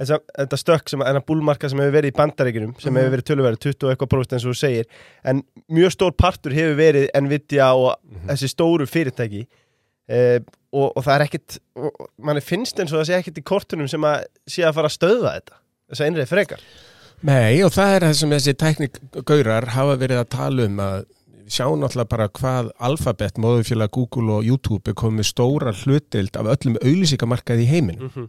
þessa, 0.00 0.18
þetta 0.38 0.56
stökk 0.56 0.88
sem 0.88 1.02
enna 1.04 1.20
búlmarka 1.20 1.68
sem 1.68 1.78
hefur 1.82 1.92
verið 1.98 2.12
í 2.14 2.16
bandaríkinum 2.16 2.72
sem 2.80 2.92
Mhm. 2.94 3.00
hefur 3.02 3.12
verið 3.16 3.28
tölverið 3.28 3.58
20 3.66 3.84
og 3.86 3.90
eitthvað 3.92 4.10
prófist 4.14 4.32
eins 4.32 4.46
og 4.46 4.54
þú 4.54 4.58
segir. 4.62 4.86
En 5.24 5.42
mjög 5.70 5.90
stór 5.92 6.12
partur 6.16 6.52
hefur 6.52 6.76
verið 6.78 7.10
Nvidia 7.20 7.74
og 7.74 7.96
þessi 8.26 8.48
stóru 8.48 8.86
fyrirtæki. 8.86 9.46
Eh, 10.08 10.40
og, 10.72 10.88
og 10.96 11.02
það 11.04 11.14
er 11.14 11.26
ekkit 11.26 11.58
manni 12.24 12.44
finnst 12.44 12.80
eins 12.80 12.92
og 12.92 13.02
það 13.02 13.10
sé 13.10 13.18
ekkit 13.18 13.42
í 13.42 13.44
kortunum 13.52 13.90
sem 13.90 14.08
að 14.08 14.24
sé 14.48 14.64
að 14.66 14.78
fara 14.78 14.90
að 14.90 14.96
stöðva 14.96 15.34
þetta 15.36 15.58
þess 15.92 16.00
að 16.00 16.08
einrið 16.08 16.32
frekar 16.32 16.64
Nei, 17.22 17.62
og 17.62 17.70
það 17.70 17.92
er 17.94 18.04
það 18.08 18.14
sem 18.18 18.32
þessi 18.34 18.52
teknikgaurar 18.58 19.68
hafa 19.76 19.98
verið 20.00 20.22
að 20.24 20.30
tala 20.32 20.64
um 20.66 20.80
að 20.82 21.04
sjá 21.52 21.66
náttúrulega 21.68 22.10
bara 22.10 22.28
hvað 22.34 22.70
Alphabet, 22.88 23.38
móðufélag 23.42 23.92
Google 23.94 24.38
og 24.38 24.46
YouTube 24.46 24.90
er 24.90 24.96
komið 24.98 25.28
stóra 25.28 25.74
hlutild 25.82 26.38
af 26.38 26.48
öllum 26.54 26.78
auðlýsingamarkaði 26.80 27.66
í 27.66 27.70
heiminum 27.70 28.08
mm 28.08 28.12
-hmm. 28.14 28.28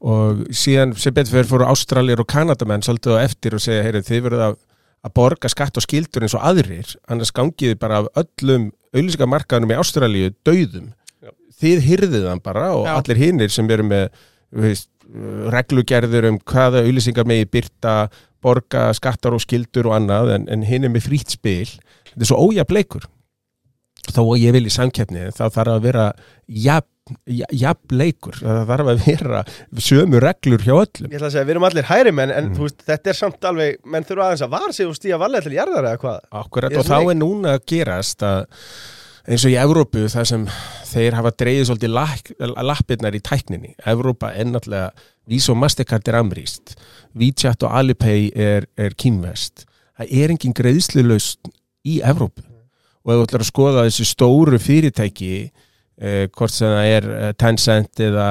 og 0.00 0.42
síðan 0.50 0.96
sem 0.96 1.14
betur 1.14 1.36
fyrir 1.36 1.50
fóru 1.50 1.68
Ástralir 1.68 2.20
og 2.20 2.26
Kanadamenn 2.26 2.82
svolítið 2.82 3.18
á 3.18 3.24
eftir 3.24 3.54
og 3.54 3.60
segja, 3.60 3.82
heyrðu, 3.82 4.02
þið 4.02 4.22
verður 4.22 4.44
að, 4.48 4.56
að 5.04 5.14
borga 5.14 5.48
skatt 5.48 5.76
og 5.76 5.82
skildur 5.82 6.22
eins 6.22 6.34
og 6.34 6.42
aðrir 6.42 6.96
annars 7.08 7.32
gangiði 7.32 7.78
bara 7.78 7.98
af 8.02 8.08
öllum 8.16 8.72
auðlýsingamarkaðunum 8.94 9.72
í 9.72 9.78
Ástralíu 9.78 10.34
döðum. 10.44 10.92
Þið 11.60 11.82
hyrðið 11.88 12.28
hann 12.30 12.40
bara 12.44 12.68
og 12.76 12.86
Já. 12.88 12.94
allir 13.00 13.20
hinnir 13.20 13.52
sem 13.52 13.68
eru 13.70 13.84
með 13.88 14.08
veist, 14.52 14.88
reglugerður 15.52 16.28
um 16.30 16.38
hvaða 16.48 16.84
auðlýsingar 16.86 17.26
megi 17.28 17.48
byrta 17.52 17.96
borga 18.42 18.88
skattar 18.96 19.34
og 19.36 19.42
skildur 19.44 19.90
og 19.90 19.96
annað 19.98 20.32
en, 20.36 20.46
en 20.50 20.62
hinn 20.66 20.86
er 20.88 20.90
með 20.94 21.04
frýtt 21.10 21.34
spil. 21.36 21.68
Þetta 22.12 22.24
er 22.24 22.30
svo 22.32 22.40
ójafn 22.48 22.74
leikur. 22.78 23.04
Þó 24.12 24.22
að 24.24 24.40
ég 24.42 24.54
vil 24.56 24.64
í 24.66 24.72
samkeppni 24.74 25.28
þá 25.30 25.44
þarf 25.54 25.74
að 25.76 25.84
vera 25.84 26.06
jafn, 26.50 27.18
jafn 27.54 27.94
leikur. 28.00 28.34
Það 28.40 28.64
þarf 28.72 28.90
að 28.92 29.04
vera 29.06 29.42
sömu 29.78 30.22
reglur 30.24 30.64
hjá 30.66 30.72
öllum. 30.74 31.06
Ég 31.12 31.20
ætla 31.20 31.28
að 31.28 31.36
segja, 31.36 31.46
við 31.46 31.54
erum 31.54 31.68
allir 31.68 31.86
hæri 31.92 32.14
menn 32.18 32.32
en 32.34 32.48
Mm. 32.50 32.56
veist, 32.64 32.82
þetta 32.88 33.12
er 33.12 33.18
samt 33.20 33.46
alveg 33.52 33.78
menn 33.86 34.08
þurfa 34.08 34.26
aðeins 34.26 34.42
að 34.48 34.52
vara 34.56 34.72
sig 34.74 34.90
og 34.90 34.98
stíja 34.98 35.20
valega 35.22 35.46
til 35.46 35.54
jarðar 35.54 35.86
eða 35.92 36.02
hvað? 36.02 36.18
Akkurat, 36.42 36.76
og 36.82 36.88
þá 36.90 36.98
er 36.98 37.20
núna 37.20 37.54
að 37.60 37.64
gerast 37.70 38.26
að 38.26 38.42
eins 39.28 39.46
og 39.46 39.52
í 39.52 39.58
Evrópu 39.60 40.06
þar 40.10 40.28
sem 40.28 40.46
þeir 40.92 41.18
hafa 41.18 41.34
dreigið 41.38 41.68
svolítið 41.68 42.62
lappirnar 42.66 43.16
í 43.16 43.22
tækninni. 43.24 43.74
Evrópa 43.88 44.32
er 44.34 44.48
náttúrulega 44.50 44.90
Visa 45.30 45.52
og 45.54 45.60
Mastercard 45.62 46.08
er 46.10 46.18
amrýst 46.18 46.74
WeChat 47.14 47.62
og 47.62 47.76
Alipay 47.78 48.32
er, 48.34 48.66
er 48.76 48.96
kýmvest 48.98 49.66
það 49.98 50.14
er 50.22 50.32
engin 50.34 50.56
greiðslulaust 50.56 51.52
í 51.88 52.00
Evrópu. 52.04 52.44
Og 53.02 53.12
ef 53.12 53.18
þú 53.18 53.26
ætlar 53.26 53.44
að 53.44 53.50
skoða 53.50 53.84
þessi 53.88 54.06
stóru 54.06 54.58
fyrirtæki 54.62 55.32
eh, 55.42 56.28
hvort 56.30 56.54
sem 56.54 56.70
það 56.70 56.90
er 56.96 57.08
eh, 57.16 57.32
Tencent 57.38 58.02
eða, 58.02 58.28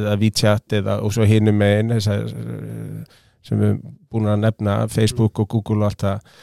eða 0.00 0.16
WeChat 0.22 0.76
eða, 0.80 0.98
og 1.04 1.12
svo 1.14 1.26
hinum 1.28 1.58
megin 1.60 1.96
þessar, 1.96 2.30
eh, 2.32 3.18
sem 3.44 3.60
við 3.60 3.72
erum 3.74 3.82
búin 4.12 4.30
að 4.32 4.44
nefna 4.46 4.78
Facebook 4.92 5.42
og 5.42 5.50
Google 5.52 5.84
og 5.84 5.90
allt 5.90 6.06
það 6.06 6.38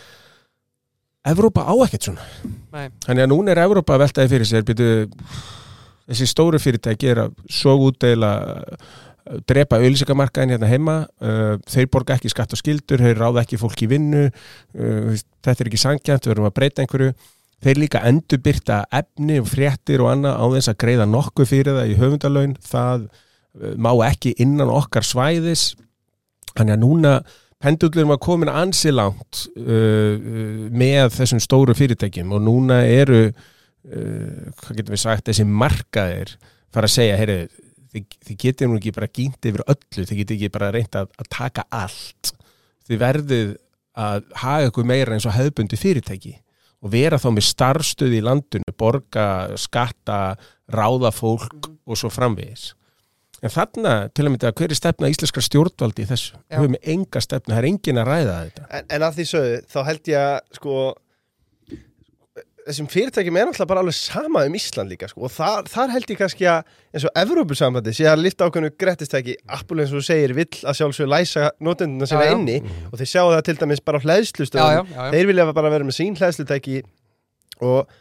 Evrópa 1.23 1.63
á 1.63 1.73
ekkert 1.85 2.09
svona. 2.09 2.25
Nei. 2.73 2.89
Þannig 3.05 3.23
að 3.23 3.31
núna 3.31 3.53
er 3.53 3.61
Evrópa 3.63 3.95
að 3.95 4.03
veltaði 4.03 4.31
fyrir 4.33 4.49
sér 4.49 4.65
byrju, 4.67 5.07
þessi 6.11 6.27
stóru 6.27 6.59
fyrirtæki 6.59 7.11
er 7.13 7.21
að 7.23 7.37
svo 7.47 7.75
útdeila 7.85 8.31
uh, 8.43 8.89
drepa 9.47 9.79
auðlýsingamarkaðin 9.79 10.55
hérna 10.57 10.71
heima 10.71 10.95
uh, 11.23 11.53
þeir 11.71 11.87
borga 11.93 12.17
ekki 12.17 12.31
skatt 12.33 12.55
og 12.55 12.59
skildur 12.59 12.99
þeir 13.05 13.21
ráða 13.21 13.45
ekki 13.45 13.61
fólk 13.61 13.85
í 13.85 13.89
vinnu 13.93 14.25
uh, 14.27 15.13
þetta 15.45 15.55
er 15.55 15.71
ekki 15.71 15.79
sangjant, 15.79 16.27
við 16.27 16.33
verum 16.33 16.49
að 16.49 16.57
breyta 16.59 16.83
einhverju. 16.83 17.15
Þeir 17.63 17.79
líka 17.79 18.01
endurbyrta 18.03 18.81
efni 18.91 19.39
og 19.39 19.47
fréttir 19.47 20.03
og 20.03 20.09
annað 20.11 20.35
á 20.35 20.45
þess 20.57 20.71
að 20.73 20.81
greiða 20.83 21.05
nokkuð 21.07 21.47
fyrir 21.47 21.77
það 21.77 21.93
í 21.93 21.99
höfundalaun. 22.01 22.57
Það 22.59 23.05
má 23.79 23.89
ekki 24.09 24.33
innan 24.43 24.73
okkar 24.73 25.07
svæðis. 25.07 25.69
Þannig 26.57 26.75
að 26.75 26.81
núna 26.81 27.13
pendullurum 27.63 28.13
að 28.15 28.21
komin 28.25 28.51
ansi 28.51 28.91
langt 28.93 29.45
uh, 29.57 29.65
uh, 29.65 30.63
með 30.73 31.13
þessum 31.17 31.41
stóru 31.43 31.75
fyrirtækjum 31.77 32.33
og 32.35 32.43
núna 32.43 32.81
eru 32.89 33.25
uh, 33.29 34.53
hvað 34.59 34.79
getum 34.79 34.95
við 34.95 35.03
sagt, 35.05 35.27
þessi 35.29 35.47
markaðir 35.47 36.35
fara 36.73 36.89
að 36.89 36.95
segja, 36.95 37.17
heyri, 37.19 37.37
þið, 37.93 38.19
þið 38.27 38.39
getið 38.45 38.69
nú 38.69 38.79
ekki 38.79 38.95
bara 38.95 39.11
gínt 39.19 39.49
yfir 39.49 39.65
öllu, 39.65 40.05
þið 40.05 40.21
getið 40.21 40.37
ekki 40.37 40.53
bara 40.53 40.71
reynt 40.73 40.97
að, 40.97 41.11
að 41.21 41.29
taka 41.31 41.67
allt. 41.73 42.33
Þið 42.87 43.03
verðið 43.03 43.51
að 44.03 44.23
haga 44.41 44.69
ykkur 44.71 44.87
meira 44.89 45.15
eins 45.15 45.27
og 45.29 45.35
hefðbundi 45.35 45.77
fyrirtæki 45.79 46.33
og 46.83 46.91
vera 46.91 47.19
þá 47.21 47.29
með 47.31 47.45
starfstöð 47.47 48.15
í 48.17 48.23
landinu 48.25 48.73
borga, 48.75 49.27
skatta 49.61 50.35
ráða 50.73 51.13
fólk 51.13 51.69
og 51.85 51.99
svo 51.99 52.09
framvegis 52.11 52.71
en 53.43 53.51
þarna, 53.53 53.93
til 54.15 54.25
að 54.25 54.31
mynda, 54.33 54.53
hver 54.55 54.71
er 54.73 54.79
stefna 54.79 55.11
íslenskra 55.11 55.43
stjórnvaldi 55.43 56.05
í 56.05 56.09
þessu? 56.09 56.35
Já. 56.37 56.55
Við 56.55 56.61
höfum 56.63 56.77
enga 56.95 57.23
stefna, 57.25 57.55
það 57.55 57.61
er 57.61 57.69
engin 57.69 58.01
að 58.01 58.09
ræða 58.11 58.35
þetta 58.41 58.67
En, 58.69 58.91
en 58.97 59.07
að 59.09 59.17
því 59.19 59.25
sögðu, 59.33 59.57
þá 59.73 59.79
held 59.89 60.13
ég 60.13 60.27
að 60.27 60.59
sko 60.59 60.77
þessum 62.63 62.87
fyrirtækjum 62.91 63.37
er 63.39 63.49
alltaf 63.51 63.67
bara 63.67 63.81
alveg 63.83 63.95
sama 63.97 64.43
um 64.47 64.53
Ísland 64.55 64.91
líka 64.93 65.09
sko 65.11 65.25
og 65.27 65.33
þar, 65.33 65.65
þar 65.71 65.91
held 65.97 66.13
ég 66.13 66.19
kannski 66.21 66.47
að 66.47 66.69
eins 66.95 67.05
og 67.09 67.17
Evrópusambandi 67.19 67.93
sé 67.97 68.05
að 68.07 68.21
lifta 68.23 68.47
ákveðnu 68.47 68.69
grettistæki 68.79 69.35
Apple 69.51 69.83
eins 69.83 69.91
og 69.91 69.99
þú 69.99 70.05
segir 70.07 70.35
vill 70.37 70.61
að 70.61 70.77
sjálfsög 70.79 71.09
læsa 71.11 71.49
notenduna 71.63 72.07
Já, 72.07 72.13
sinna 72.13 72.29
já. 72.29 72.35
inni 72.37 72.55
og 72.87 72.95
þeir 73.01 73.11
sjá 73.11 73.21
það 73.25 73.43
til 73.49 73.57
dæmis 73.59 73.83
bara 73.83 73.99
á 73.99 74.05
hlæðslustöðum 74.05 74.93
þeir 75.15 75.29
vilja 75.33 75.47
bara 75.51 75.73
vera 75.75 75.89
með 75.89 75.97
sín 75.99 76.15
hlæðslutæki 76.19 76.79
og 77.67 77.99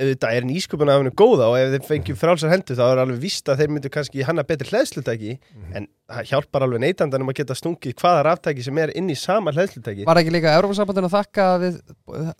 auðvitað 0.00 0.36
er 0.38 0.46
nýsköpun 0.48 0.90
af 0.92 1.00
hennu 1.00 1.12
góða 1.18 1.48
og 1.52 1.56
ef 1.60 1.72
þeir 1.74 1.86
fengjum 1.88 2.18
frálsar 2.20 2.52
hendur 2.52 2.78
þá 2.78 2.82
er 2.86 3.02
alveg 3.02 3.20
víst 3.22 3.50
að 3.52 3.62
þeir 3.62 3.72
myndu 3.74 3.90
kannski 3.92 4.24
hanna 4.28 4.44
betri 4.48 4.70
hlæðslutæki 4.70 5.34
en 5.76 5.88
það 6.08 6.30
hjálpar 6.32 6.66
alveg 6.66 6.82
neytandanum 6.84 7.32
að 7.32 7.38
geta 7.42 7.56
stungið 7.58 7.96
hvaða 8.00 8.24
ráftæki 8.28 8.66
sem 8.66 8.80
er 8.82 8.94
inn 8.98 9.10
í 9.12 9.18
sama 9.18 9.54
hlæðslutæki 9.54 10.08
Var 10.08 10.22
ekki 10.22 10.34
líka 10.34 10.54
Európa-sambandinu 10.56 11.10
að 11.10 11.16
þakka 11.18 11.48
að 11.52 11.66
við 11.66 11.78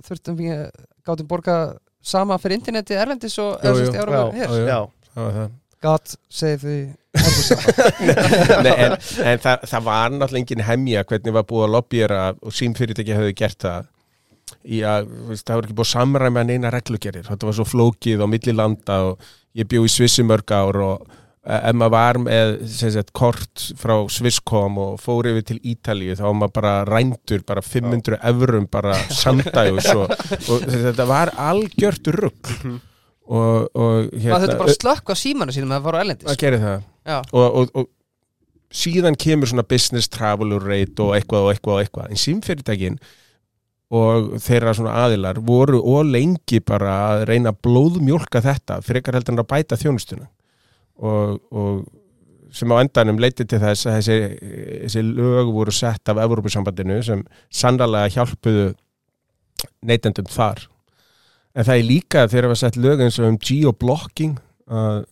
þurftum 0.08 0.40
við 0.40 0.64
gátum 1.06 1.30
borga 1.30 1.58
sama 2.02 2.38
fyrir 2.42 2.58
interneti 2.58 2.98
erlendis 2.98 3.38
og 3.42 3.62
Jú, 3.62 3.76
jú. 3.84 3.92
Európa 3.94 4.32
Já, 4.32 4.80
hér. 5.20 5.52
God 5.82 6.16
save 6.30 6.62
the 6.62 6.94
Nei, 8.62 8.72
en, 8.72 8.94
en 9.28 9.40
það, 9.42 9.64
það 9.68 9.82
var 9.84 10.14
náttúrulega 10.14 10.40
engin 10.40 10.64
hemja 10.64 11.02
hvernig 11.08 11.34
var 11.36 11.44
búið 11.48 11.66
að 11.66 11.74
lobbyera 11.76 12.20
og 12.40 12.54
símfyrirtæki 12.56 13.16
hefði 13.16 13.34
gert 13.36 13.58
það 13.66 13.90
að 14.86 15.08
veist, 15.30 15.46
það 15.48 15.58
var 15.58 15.66
ekki 15.66 15.78
búið 15.78 15.88
að 15.88 15.94
samræma 15.94 16.44
neina 16.48 16.70
reglugerir, 16.74 17.26
þetta 17.28 17.48
var 17.48 17.58
svo 17.58 17.66
flókið 17.68 18.22
á 18.24 18.26
milli 18.30 18.54
landa 18.56 19.00
og 19.10 19.32
ég 19.58 19.68
bjó 19.68 19.82
í 19.86 19.90
Svissi 19.92 20.24
mörg 20.26 20.54
ár 20.54 20.80
og 20.82 21.02
eh, 21.46 21.58
ef 21.58 21.76
maður 21.76 21.94
var 21.96 22.20
með 22.26 22.54
sagt, 22.72 23.12
kort 23.16 23.66
frá 23.80 23.96
Swisscom 24.12 24.78
og 24.82 24.94
fór 25.02 25.32
yfir 25.32 25.48
til 25.50 25.58
Ítalíu 25.74 26.16
þá 26.18 26.24
var 26.28 26.38
maður 26.40 26.56
bara 26.60 26.76
rændur 26.88 27.44
bara 27.48 27.64
500 27.66 28.20
eurum 28.32 28.70
bara 28.72 28.96
samdægus 29.22 29.90
og, 29.96 30.16
og 30.48 30.64
þetta 30.66 31.08
var 31.10 31.34
algjört 31.50 32.12
rugg 32.16 32.54
og, 33.32 33.68
og 33.72 34.12
hérna, 34.12 34.36
Maður 34.36 34.46
þurfti 34.46 34.60
bara 34.60 34.72
að 34.72 34.78
slökka 34.78 35.14
á 35.14 35.16
símanu 35.18 35.54
sínum 35.54 35.72
að 35.72 35.78
það 35.78 35.86
var 35.86 35.96
á 35.96 36.00
erlendis. 36.02 36.28
Að 36.28 36.38
gera 36.42 36.62
það. 36.62 36.86
Já, 37.02 37.18
og, 37.32 37.44
og, 37.46 37.74
og 37.78 37.90
síðan 38.82 39.18
kemur 39.20 39.50
svona 39.50 39.64
business 39.68 40.10
traveler 40.12 40.64
rate 40.64 41.04
og 41.04 41.14
eitthvað 41.16 41.46
og 41.46 41.52
eitthvað 41.52 41.76
og 41.76 41.84
eitthvað. 41.84 42.10
En 42.10 42.22
símfyrirtækin 42.22 42.98
og 43.92 44.36
þeirra 44.40 44.72
svona 44.76 44.94
aðilar 45.04 45.40
voru 45.44 45.80
og 45.92 46.06
lengi 46.08 46.62
bara 46.64 46.94
að 47.10 47.26
reyna 47.28 47.52
blóðmjólka 47.52 48.40
þetta 48.44 48.78
frekar 48.84 49.18
heldur 49.18 49.36
en 49.36 49.42
að 49.42 49.50
bæta 49.50 49.78
þjónustuna. 49.80 50.30
Og, 51.02 51.36
og 51.52 51.82
sem 52.56 52.72
á 52.72 52.80
endanum 52.80 53.20
leiti 53.20 53.44
til 53.48 53.60
þess 53.60 53.88
að 53.88 53.98
þessi, 53.98 54.16
þessi 54.86 55.04
lög 55.08 55.52
voru 55.52 55.74
sett 55.74 56.08
af 56.08 56.20
Evrópusambandinu 56.24 57.00
sem 57.04 57.24
sannlega 57.52 58.12
hjálpuðu 58.16 58.70
neytendum 59.84 60.28
þar. 60.32 60.66
En 61.52 61.68
það 61.68 61.78
er 61.78 61.88
líka 61.88 62.26
þegar 62.26 62.46
það 62.46 62.54
var 62.54 62.62
sett 62.62 62.80
lög 62.80 63.02
eins 63.04 63.18
og 63.20 63.28
um 63.28 63.40
geoblocking 63.40 64.38
að 64.72 65.02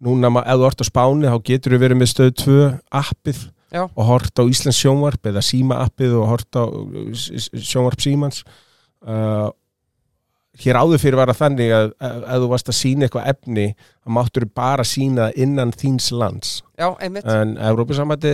núna 0.00 0.30
ef 0.44 0.60
þú 0.60 0.68
ert 0.68 0.82
á 0.82 0.86
Spáni 0.86 1.30
þá 1.30 1.38
getur 1.50 1.74
þú 1.74 1.80
verið 1.82 2.00
með 2.00 2.12
stöð 2.14 2.30
2 2.44 2.60
appið 3.00 3.42
Já. 3.70 3.84
og 3.86 4.04
hort 4.08 4.34
á 4.34 4.42
Íslands 4.50 4.78
sjónvarp 4.82 5.26
eða 5.30 5.42
síma 5.46 5.80
appið 5.86 6.16
og 6.18 6.28
hort 6.32 6.58
á 6.58 6.64
sjónvarp 7.14 8.02
símans. 8.02 8.42
Uh, 9.00 9.48
hér 10.60 10.76
áður 10.76 11.00
fyrir 11.00 11.16
var 11.16 11.30
það 11.30 11.38
þannig 11.40 11.70
að 11.72 11.92
ef 12.02 12.40
þú 12.42 12.48
varst 12.50 12.68
að 12.72 12.76
sína 12.76 13.06
eitthvað 13.06 13.28
efni 13.32 13.66
þá 13.78 14.10
máttur 14.16 14.44
þú 14.44 14.50
bara 14.60 14.84
sína 14.84 15.28
innan 15.38 15.70
þíns 15.72 16.10
lands. 16.12 16.50
Já, 16.76 16.90
einmitt. 17.00 17.24
En 17.30 17.54
Európusamandi 17.70 18.32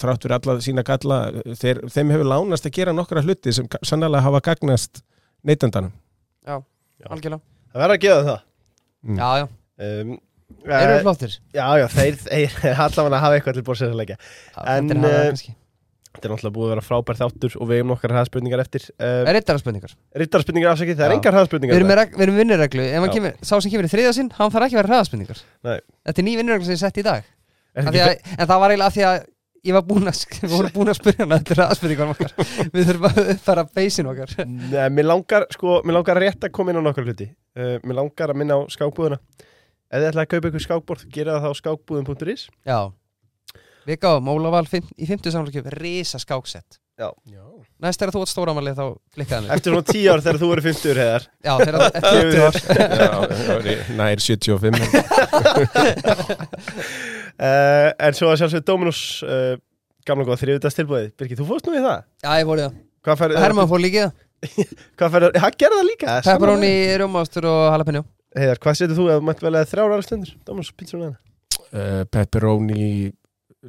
þráttur 0.00 0.34
alla 0.36 0.58
sína 0.64 0.84
galla 0.84 1.20
þeir, 1.56 1.84
þeim 1.94 2.12
hefur 2.12 2.28
lánast 2.34 2.66
að 2.68 2.74
gera 2.80 2.92
nokkra 2.96 3.22
hluti 3.24 3.54
sem 3.54 3.70
ga- 3.70 3.80
sannlega 3.86 4.20
hafa 4.26 4.42
gagnast 4.50 5.00
neytendanum 5.46 5.92
Algjörlega. 7.08 7.40
Það 7.72 7.80
verður 7.82 7.96
að 7.96 8.02
gefa 8.04 8.26
það. 8.28 8.42
Mm. 9.02 9.16
Já, 9.18 9.28
já, 9.40 9.46
um, 9.86 10.12
eru 10.66 10.76
eh, 10.76 10.92
við 10.92 11.02
flottir. 11.08 11.40
Já, 11.56 11.66
já, 11.80 11.88
þeir, 11.96 12.20
þeir 12.28 12.60
allavega 12.86 13.24
hafa 13.24 13.40
eitthvað 13.40 13.58
til 13.58 13.66
bórsins 13.66 13.92
að 13.92 14.00
leggja. 14.02 14.20
En, 14.62 14.92
það 14.92 15.10
eh. 15.10 15.58
Þetta 16.12 16.28
er 16.28 16.32
náttúrulega 16.34 16.52
búið 16.52 16.66
að 16.66 16.72
vera 16.74 16.84
frábært 16.84 17.20
þáttur 17.22 17.54
og 17.56 17.68
við 17.70 17.78
hefum 17.80 17.90
nokkar 17.94 18.12
hraðspurningar 18.12 18.60
eftir. 18.60 18.84
Um, 19.00 19.28
Er 19.30 19.38
þetta 19.38 19.54
spurningar? 19.62 19.92
Rittarspurningar 20.20 20.72
afsakið, 20.74 20.98
það 20.98 21.06
er 21.06 21.14
engar 21.16 21.36
hraðspurningar 21.38 21.78
erum, 21.78 21.92
við 22.18 22.26
erum 22.26 23.06
Já. 23.08 23.12
kemur, 23.14 23.36
sá 23.40 23.54
sem 23.56 23.72
kemur 23.72 23.88
í 23.88 23.92
þriða 23.94 24.10
sinn, 24.18 24.28
hann 24.36 24.52
þarf 24.52 24.66
ekki 24.66 24.76
að 24.76 24.80
vera 24.82 24.90
hraðaspurningar 24.92 25.40
Nei. 25.40 25.78
Þetta 26.10 26.20
er 26.22 26.26
ný 26.26 26.34
vinnureglu 26.36 26.68
sem 26.68 26.76
ég 26.76 26.82
sett 26.82 27.00
í 27.00 27.04
dag. 27.06 27.30
Að, 27.72 27.96
En 28.36 28.50
það 28.50 28.60
var 28.60 28.74
eiginlega 28.74 28.90
af 28.90 28.96
því 28.98 29.06
að 29.08 29.16
ég 29.62 29.76
var 29.78 29.86
búin 29.88 30.12
að, 30.12 30.20
búin 30.76 30.92
að 30.92 30.98
spyrja 30.98 31.24
hann 31.24 31.32
Þetta 31.38 31.54
er 31.56 31.60
hraðaspurningar 31.62 32.12
okkar. 32.12 32.36
Við 32.76 32.90
þurfum 32.90 33.08
að 33.08 33.32
uppfæra 33.38 33.64
beisin 33.80 34.12
okkar. 34.12 34.36
Nei, 34.52 34.84
mér 34.92 35.08
langar, 35.08 35.48
sko, 35.56 35.78
mér 35.86 35.96
langar 35.96 36.20
rétt 36.20 36.44
að 36.44 36.52
koma 36.58 36.74
inn 36.74 36.82
á 36.82 36.86
nokkar 36.90 37.08
hluti. 37.08 37.30
Uh, 37.56 37.78
Mér 37.86 38.02
langar 38.02 38.34
að 38.34 38.42
minna 38.42 38.60
á 38.60 38.68
skákbúðuna 38.72 39.20
Ef 39.92 40.00
þið 40.00 40.08
ætlaði 40.08 40.24
að 40.24 40.30
kaupa 40.32 40.48
ykkur 40.50 40.64
skákborð, 40.64 41.08
gera 41.12 41.38
það 41.42 41.52
á 41.52 41.60
skákbúðin.is 41.60 42.44
Já. 42.64 42.78
Við 43.84 43.98
gáum 44.00 44.30
Ólaval 44.32 44.64
í 44.64 45.08
50 45.08 45.34
samlökjum 45.34 45.68
Risa 45.74 46.20
skáksett 46.22 46.78
Já. 47.02 47.08
Næst 47.82 48.02
er 48.04 48.10
að 48.10 48.14
þú 48.14 48.20
átt 48.22 48.30
stóramalið 48.30 48.76
þá 48.78 48.84
klikkaði 49.16 49.42
mig. 49.42 49.52
Eftir 49.56 49.72
svona 49.72 49.86
tíu 49.88 50.12
ár 50.12 50.20
þegar 50.22 50.38
þú 50.42 50.48
eru 50.54 50.62
50 50.66 51.00
heiðar. 51.00 51.24
Já, 51.42 51.52
þegar 51.58 51.76
það 51.82 51.88
er 51.88 52.02
20 52.06 52.42
ár 52.46 52.56
Já, 53.02 53.10
nær 53.98 54.22
75 54.22 54.76
uh, 57.42 57.90
En 58.06 58.16
svo 58.18 58.30
að 58.30 58.38
sjálfsögðu 58.42 58.66
Dominus 58.68 59.02
uh, 59.26 59.54
Gamla 60.06 60.28
góða 60.28 60.40
þriðutags 60.44 60.78
tilbúið 60.78 61.10
Birgir, 61.18 61.40
þú 61.40 61.48
fórst 61.48 61.68
nú 61.68 61.76
í 61.76 61.82
það? 61.82 62.04
Já, 62.22 62.30
ég 62.38 62.48
fór 62.48 62.60
í 62.60 62.66
það. 62.66 62.80
Hvað 63.02 63.22
færðu? 63.24 63.40
Herman 63.46 63.70
fór 63.72 63.84
líkið 63.86 64.08
það. 65.02 65.80
Líka? 65.88 66.20
Pepperoni, 66.28 66.74
rjómaustur 67.00 67.48
og 67.50 67.64
jalapeno 67.72 68.04
Heiðar, 68.32 68.60
hvað 68.64 68.78
setur 68.80 68.96
þú? 68.96 69.06
Ef 69.12 69.20
þú 69.20 69.26
mætt 69.28 69.42
vel 69.44 69.54
að 69.60 69.70
þrjára 69.72 69.96
ára 69.98 70.06
stundur? 70.06 70.34
Dominus 70.48 70.72
pítsuna 70.76 71.08
uh, 71.12 72.02
Pepperoni 72.08 73.12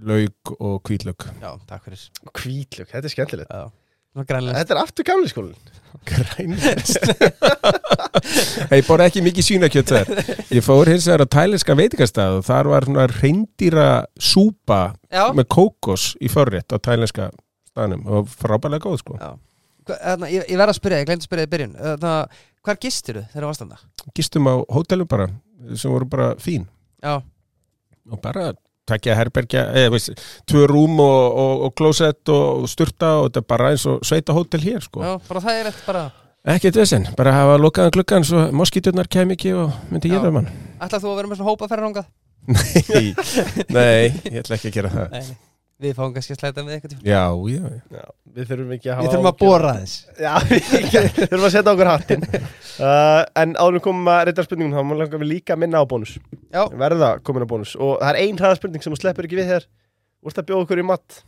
lauk 0.08 0.54
og 0.58 0.80
hvítlauk 0.88 1.28
Já, 1.42 1.52
takk 1.70 1.84
fyrir. 1.90 2.06
Hvítlug, 2.32 2.88
þetta 2.90 3.10
er 3.10 3.14
skemmtilegt. 3.14 3.52
Já, 3.54 3.70
Þetta 4.14 4.76
er 4.76 4.80
aftur 4.84 5.06
gamli 5.08 5.30
skólin 5.32 5.56
grænlest 6.10 6.98
ég 8.74 8.86
borði 8.88 9.06
ekki 9.08 9.22
mikið 9.26 9.46
svínakjöt 9.48 9.92
þar. 9.94 10.10
Ég 10.54 10.64
fór 10.66 10.90
hins 10.92 11.06
vegar 11.10 11.24
á 11.26 11.34
tælenska 11.36 11.76
veitingastað 11.78 12.38
og 12.40 12.46
þar 12.48 12.70
var 12.72 12.88
svona 12.88 13.06
reyndýra 13.12 13.86
súpa 14.22 14.80
Já, 15.14 15.26
með 15.38 15.48
kókos 15.54 16.12
í 16.22 16.30
förrétt 16.34 16.74
á 16.74 16.78
tælenska 16.82 17.30
staðnum 17.72 18.06
og 18.10 18.30
frábælega 18.30 18.86
góð 18.88 19.00
sko. 19.02 19.18
Já. 19.22 19.34
Hva- 19.88 20.00
þarna, 20.02 20.30
ég, 20.34 20.46
ég 20.50 20.60
verð 20.62 20.74
að 20.76 20.80
spyrja, 20.80 21.02
ég 21.04 21.10
glemt 21.10 21.24
að 21.26 21.30
spyrja 21.30 21.48
í 21.48 21.52
byrjun. 21.54 21.74
Þarna, 21.82 22.14
Hvar 22.64 22.78
gistir 22.80 23.20
þú 23.20 23.24
þegar 23.32 23.44
þú 23.44 23.50
varst 23.50 23.64
þarna? 23.64 23.80
gistum 24.16 24.48
á 24.48 24.56
hótelum 24.72 25.10
bara 25.12 25.28
sem 25.76 25.92
voru 25.92 26.08
bara 26.08 26.30
fín. 26.40 26.68
Já, 27.04 27.20
og 28.12 28.22
bara 28.24 28.54
takja 28.88 29.16
herbergja 29.16 29.66
eða 29.80 29.94
veist, 29.94 30.24
tvö 30.50 30.66
rúm 30.72 30.98
og, 31.00 31.38
og, 31.44 31.62
og 31.68 31.76
klósett 31.80 32.32
og 32.32 32.66
sturta 32.72 33.14
og 33.22 33.30
þetta 33.30 33.44
er 33.44 33.48
bara 33.54 33.72
eins 33.72 33.86
og 33.88 34.04
sveita 34.08 34.36
hótel 34.36 34.64
hér 34.64 34.84
sko. 34.84 35.04
Já, 35.04 35.14
bara 35.28 35.44
það 35.44 35.60
er 35.62 35.72
eftir 35.72 35.88
bara 35.92 36.04
ekkert 36.56 36.80
vesen, 36.82 37.08
bara 37.20 37.36
hafa 37.36 37.56
lokaðan 37.62 37.96
gluggan 37.96 38.28
svo 38.28 38.50
moskíturnar 38.56 39.08
kem 39.12 39.32
ekki 39.36 39.54
og 39.56 39.72
myndi 39.92 40.12
ég 40.12 40.20
það 40.24 40.36
mann 40.36 40.52
Ætlað 40.84 41.06
þú 41.06 41.14
að 41.14 41.22
vera 41.22 41.32
með 41.32 41.40
svona 41.40 41.54
hópa 41.54 41.72
ferðarangað? 41.72 42.12
nei, 42.44 43.06
nei, 43.72 44.12
ég 44.28 44.42
ætla 44.42 44.58
ekki 44.58 44.74
að 44.74 44.76
gera 44.76 44.92
það. 44.92 45.14
Nei, 45.16 45.28
nei 45.32 45.53
Við 45.84 45.96
fáum 45.98 46.14
kannski 46.16 46.36
að 46.36 46.40
slæta 46.40 46.64
með 46.64 46.76
eitthvað 46.78 47.08
já, 47.08 47.24
já, 47.52 47.64
já. 47.68 47.98
Já, 47.98 48.06
við 48.38 48.50
þurfum 48.52 48.74
ekki 48.76 48.90
að 48.92 48.98
hafa 49.00 49.04
Við 49.06 49.14
þurfum 49.14 49.30
að 49.30 49.38
bóra 49.42 49.74
þess 49.80 49.96
Já, 50.24 50.34
við 50.52 51.10
þurfum 51.18 51.48
að 51.48 51.54
setja 51.56 51.74
okkur 51.74 51.92
hattinn. 51.92 52.26
Uh, 52.34 53.20
En 53.44 53.56
áður 53.60 53.78
við 53.78 53.86
komum 53.90 54.12
að 54.14 54.24
reyta 54.30 54.48
spurningum 54.48 54.78
þá 54.78 54.98
langar 55.04 55.24
við 55.24 55.32
líka 55.34 55.58
að 55.58 55.62
minna 55.66 55.84
á 55.84 55.86
bónus. 55.90 56.16
Já, 56.54 56.64
Verða 56.86 57.12
komin 57.28 57.46
á 57.46 57.52
bónus. 57.54 57.76
Og 57.76 57.96
það 58.00 58.10
er 58.14 58.22
ein 58.24 58.42
hraðaspurning 58.42 58.86
sem 58.86 58.96
þú 58.96 59.02
sleppur 59.02 59.28
ekki 59.30 59.40
við 59.42 59.54
hér 59.54 59.70
Þú 60.24 60.32
ert 60.32 60.42
að 60.44 60.50
bjóða 60.50 60.68
okkur 60.68 60.84
í 60.84 60.88
mat 60.94 61.22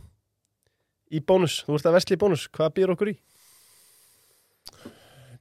Í 1.15 1.21
bónus, 1.21 1.61
þú 1.67 1.77
ert 1.77 1.91
að 1.91 1.97
vesli 1.99 2.17
í 2.17 2.21
bónus. 2.25 2.47
Hvað 2.55 2.75
býður 2.79 2.95
okkur 2.95 3.13
í? 3.13 3.17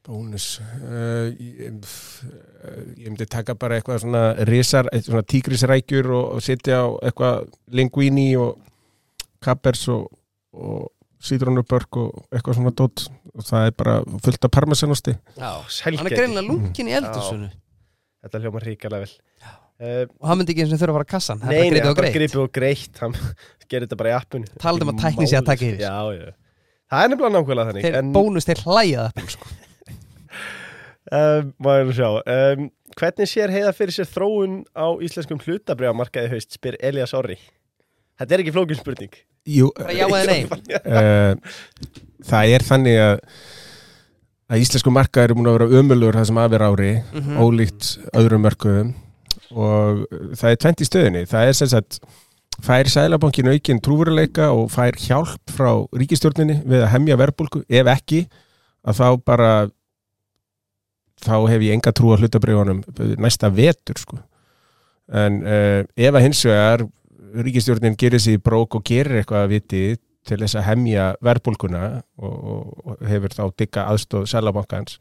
bónus. 0.04 0.60
Uh, 0.84 1.32
ég, 1.40 1.72
pff, 1.80 2.24
uh, 2.60 2.82
ég 3.00 3.08
myndi 3.08 3.26
taka 3.30 3.54
bara 3.56 3.78
eitthvað 3.78 4.02
svona 4.02 4.24
risar, 4.48 4.88
eitthvað 4.92 5.10
svona 5.10 5.28
tígrisrækjur 5.32 6.10
og, 6.12 6.26
og 6.36 6.44
setja 6.44 6.82
á 6.84 6.88
eitthvað 7.08 7.46
linguini 7.72 8.26
og 8.36 8.58
kappers 9.44 9.86
og, 9.92 10.06
og 10.54 10.90
sítrónubörk 11.24 11.98
og 12.00 12.24
eitthvað 12.34 12.58
svona 12.58 12.72
dótt 12.76 13.06
og 13.34 13.44
það 13.48 13.68
er 13.68 13.76
bara 13.80 13.98
fullt 14.24 14.46
af 14.48 14.52
parmesanosti. 14.54 15.14
Já 15.38 15.50
Hann 15.50 15.68
er 15.68 15.76
Selgæti. 15.78 16.16
greinilega 16.16 16.48
lunkin 16.48 16.90
í 16.90 16.96
eldursunni 16.98 17.50
Þetta 18.24 18.40
hljóma 18.40 18.60
ríkarlega 18.62 19.04
vel. 19.04 19.16
Uh, 19.74 20.04
og 20.22 20.28
hann 20.30 20.38
myndi 20.40 20.54
ekki 20.54 20.62
eins 20.64 20.70
og 20.72 20.78
þurfa 20.80 20.92
að 20.92 20.96
fara 20.96 21.04
að 21.04 21.10
kassan. 21.10 21.42
Nei, 21.42 21.58
hann 21.58 21.72
gripið 21.74 21.90
og 21.90 21.96
bara 21.98 22.06
greitt. 22.06 22.14
gripið 22.16 22.40
og 22.40 22.52
greitt. 22.56 23.00
Hann 23.02 23.16
gerir 23.68 23.84
þetta 23.84 23.98
bara 24.00 24.12
í 24.12 24.14
appinu. 24.16 24.48
Talandi 24.62 24.86
um 24.86 24.92
að 24.94 25.02
tækni 25.02 25.26
sé 25.28 25.36
að 25.40 25.50
taka 25.50 25.66
yfir. 25.66 25.82
Já, 25.82 25.98
já. 26.14 26.30
Það 26.94 27.04
er 27.04 27.12
nefnilega 27.12 27.34
nákvæmlega 27.34 27.68
þannig 27.70 27.84
þeir 27.84 27.98
en, 27.98 28.14
bónus 28.14 28.48
þeir 28.48 28.62
hlæja 28.64 29.04
það 29.18 29.28
sko. 29.34 29.52
um, 31.18 31.92
sjá. 31.98 32.08
Um, 32.22 32.64
Hvernig 32.94 33.26
sér 33.26 33.50
heiða 33.50 33.74
fyrir 33.74 33.96
sér 33.96 34.06
þróun 34.06 34.56
á 34.72 34.86
íslenskum 35.02 35.40
hlutabriðamarkaði 35.42 36.30
haust 36.32 36.54
spyr 36.54 36.78
Elias 36.78 37.12
Orri. 37.18 37.36
Þetta 38.20 38.36
er 38.36 38.44
ekki 38.44 38.54
flókin 38.54 38.78
spurning 38.78 39.16
Jú, 39.44 39.68
já 39.92 40.06
eða 40.08 40.22
nei? 40.30 40.42
Uh, 40.48 41.34
það 42.30 42.52
er 42.56 42.64
þannig 42.64 42.98
að 43.04 43.16
að 44.54 44.60
íslensku 44.60 44.92
markaður 44.92 45.30
eru 45.32 45.36
múin 45.38 45.48
að 45.50 45.54
vera 45.58 45.80
ömulur 45.80 46.16
það 46.18 46.26
sem 46.28 46.38
aðver 46.42 46.64
ári, 46.66 46.90
Mhm. 47.16 47.38
ólíkt 47.40 47.86
öðrum 48.12 48.42
mörkuðum. 48.44 48.90
Og 49.54 50.02
það 50.36 50.50
er 50.50 50.58
tvent 50.60 50.82
í 50.84 50.88
stöðinni, 50.88 51.22
það 51.30 51.48
er 51.48 51.56
sem 51.58 51.70
sagt 51.72 51.98
fær 52.64 52.86
sælabankin 52.92 53.48
aukinn 53.50 53.80
trúveruleika 53.82 54.50
og 54.54 54.68
fær 54.70 54.94
hjálp 55.00 55.50
frá 55.50 55.70
ríkistjórninni 55.96 56.60
við 56.68 56.84
að 56.84 56.92
hemja 56.92 57.16
verbulgu, 57.18 57.64
ef 57.68 57.86
ekki 57.96 58.20
að 58.86 59.00
þá 59.00 59.08
bara 59.24 59.50
þá 61.24 61.34
hef 61.48 61.64
ég 61.64 61.72
enga 61.78 61.92
trú 61.96 62.12
að 62.14 62.24
hlutabriðunum 62.24 62.82
næsta 63.24 63.48
vetur 63.54 63.98
sko. 64.00 64.18
En 65.12 65.40
uh, 65.44 65.80
ef 65.96 66.14
að 66.14 66.24
hins 66.28 66.44
vegar 66.46 66.84
ríkistjórnin 67.34 67.98
gerir 67.98 68.22
sér 68.22 68.40
brók 68.44 68.78
og 68.78 68.84
gerir 68.86 69.20
eitthvað 69.20 69.46
að 69.46 69.54
viti 69.54 69.84
til 70.24 70.40
þess 70.40 70.56
að 70.58 70.66
hemja 70.70 71.10
verbulguna 71.24 71.82
og, 72.16 72.32
og, 72.32 72.70
og 72.84 73.04
hefur 73.08 73.34
þá 73.36 73.44
digga 73.60 73.86
aðstóð 73.92 74.26
selabankans 74.30 74.96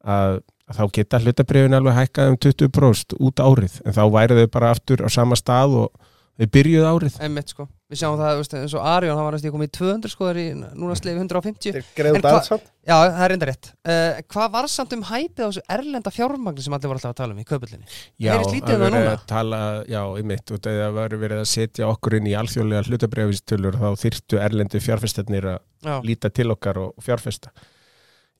að, 0.00 0.40
að 0.68 0.78
þá 0.78 0.84
geta 0.96 1.20
hlutabriðun 1.20 1.78
alveg 1.78 1.98
hækkað 1.98 2.32
um 2.32 2.38
20% 2.46 3.16
út 3.20 3.44
árið 3.44 3.76
en 3.84 3.96
þá 3.98 4.02
væri 4.16 4.38
þau 4.40 4.52
bara 4.56 4.72
aftur 4.72 5.04
á 5.04 5.08
sama 5.12 5.38
stað 5.38 5.76
og 5.82 6.08
þau 6.40 6.48
byrjuð 6.56 6.88
árið 6.88 7.20
Einmitt, 7.26 7.52
sko. 7.52 7.68
Við 7.92 8.00
sjáum 8.00 8.16
það 8.20 8.38
veist, 8.40 8.54
eins 8.58 8.74
og 8.78 8.86
Arjón 8.88 9.18
hann 9.18 9.26
var 9.28 9.34
næst 9.36 9.46
í 9.46 9.52
komið 9.52 9.68
í 9.68 9.72
200 9.78 10.12
sko, 10.14 10.28
er 10.32 10.38
í 10.40 10.46
núna 10.56 10.96
slefi 10.98 11.20
150 11.20 11.74
Þeir 11.76 11.88
greiðu 11.98 12.12
En 12.12 12.18
þetta 12.22 12.30
hva- 12.32 12.38
alls 12.40 12.48
samt 12.52 12.70
já, 12.82 12.94
það 12.96 13.20
er 13.26 13.30
reynda 13.32 13.48
rétt. 13.50 13.68
Uh, 13.86 14.22
hvað 14.32 14.48
var 14.56 14.68
samt 14.72 14.94
um 14.96 15.02
hæpið 15.10 15.42
á 15.44 15.48
þessu 15.52 15.64
erlenda 15.76 16.12
fjármagni 16.16 16.64
sem 16.64 16.76
allir 16.78 16.90
voru 16.90 16.98
alltaf 16.98 17.12
að 17.12 17.20
tala 17.22 17.36
um 17.36 17.42
í 17.42 17.46
kaupullinni 17.52 17.86
Já, 18.18 18.32
um 18.38 18.46
að 18.48 18.56
það 18.66 18.82
vera 18.86 18.94
núna? 18.96 19.12
að 19.12 19.26
tala, 19.30 19.60
já, 19.92 20.00
einmitt 20.18 20.54
og 20.56 20.62
það 20.66 20.88
var 20.98 21.16
verið 21.22 21.42
að 21.44 21.50
setja 21.52 21.90
okkur 21.92 22.18
inn 22.18 22.30
í 22.32 22.34
alþjóðlega 22.40 22.88
hlutabriðavistölur 22.88 23.78
þá 23.82 23.88
þyrftu 24.02 24.40
erlendu 24.48 24.80
fjárfestarnir 24.82 25.50
að 25.56 26.02
líta 26.08 26.30
til 26.34 26.50
okkar 26.56 26.80
og 26.88 26.94
fjárfesta 27.06 27.52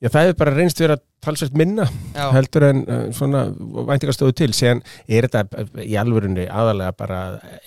Já, 0.03 0.09
það 0.11 0.24
hefur 0.27 0.39
bara 0.41 0.55
reynst 0.57 0.81
vera 0.83 0.97
talsvert 1.23 1.55
minna 1.55 1.85
já, 1.87 2.24
heldur 2.35 2.65
en 2.66 2.81
uh, 2.83 3.03
svona 3.15 3.45
væntingastöðu 3.55 4.35
til. 4.41 4.51
Síðan 4.57 4.83
er 5.07 5.29
þetta 5.29 5.62
uh, 5.62 5.83
í 5.85 5.95
alvörunni 6.01 6.49
aðalega 6.51 6.97
bara 6.99 7.20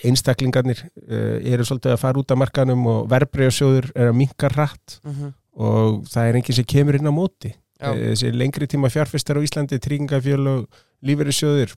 einstaklingarnir 0.03 0.81
uh, 0.83 1.37
eru 1.39 1.67
svolítið 1.67 1.95
að 1.95 2.01
fara 2.03 2.19
út 2.19 2.35
af 2.35 2.41
markanum 2.41 2.83
og 2.91 3.05
verbreyjasjóður 3.13 3.87
er 3.95 4.11
að 4.11 4.19
minka 4.19 4.51
hratt. 4.51 4.99
Mhm, 5.07 5.31
og 5.55 6.03
það 6.11 6.27
er 6.27 6.41
enginn 6.41 6.59
sem 6.59 6.67
kemur 6.67 6.99
inn 6.99 7.07
á 7.07 7.13
móti. 7.15 7.53
Já. 7.79 7.91
Eh, 7.91 8.11
þessi 8.13 8.31
lengri 8.35 8.67
tíma 8.71 8.91
fjárfestar 8.91 9.39
á 9.39 9.43
Íslandi 9.43 9.79
tryggingafjölu 9.83 10.51
og 10.61 10.83
lífeyrissjóður 11.05 11.73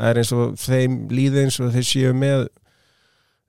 það 0.00 0.10
er 0.10 0.20
eins 0.22 0.32
og 0.34 0.58
þeim 0.60 0.96
líði 1.12 1.44
eins 1.44 1.58
og 1.60 1.72
þeir 1.74 1.86
séu 1.86 2.12
með 2.16 2.46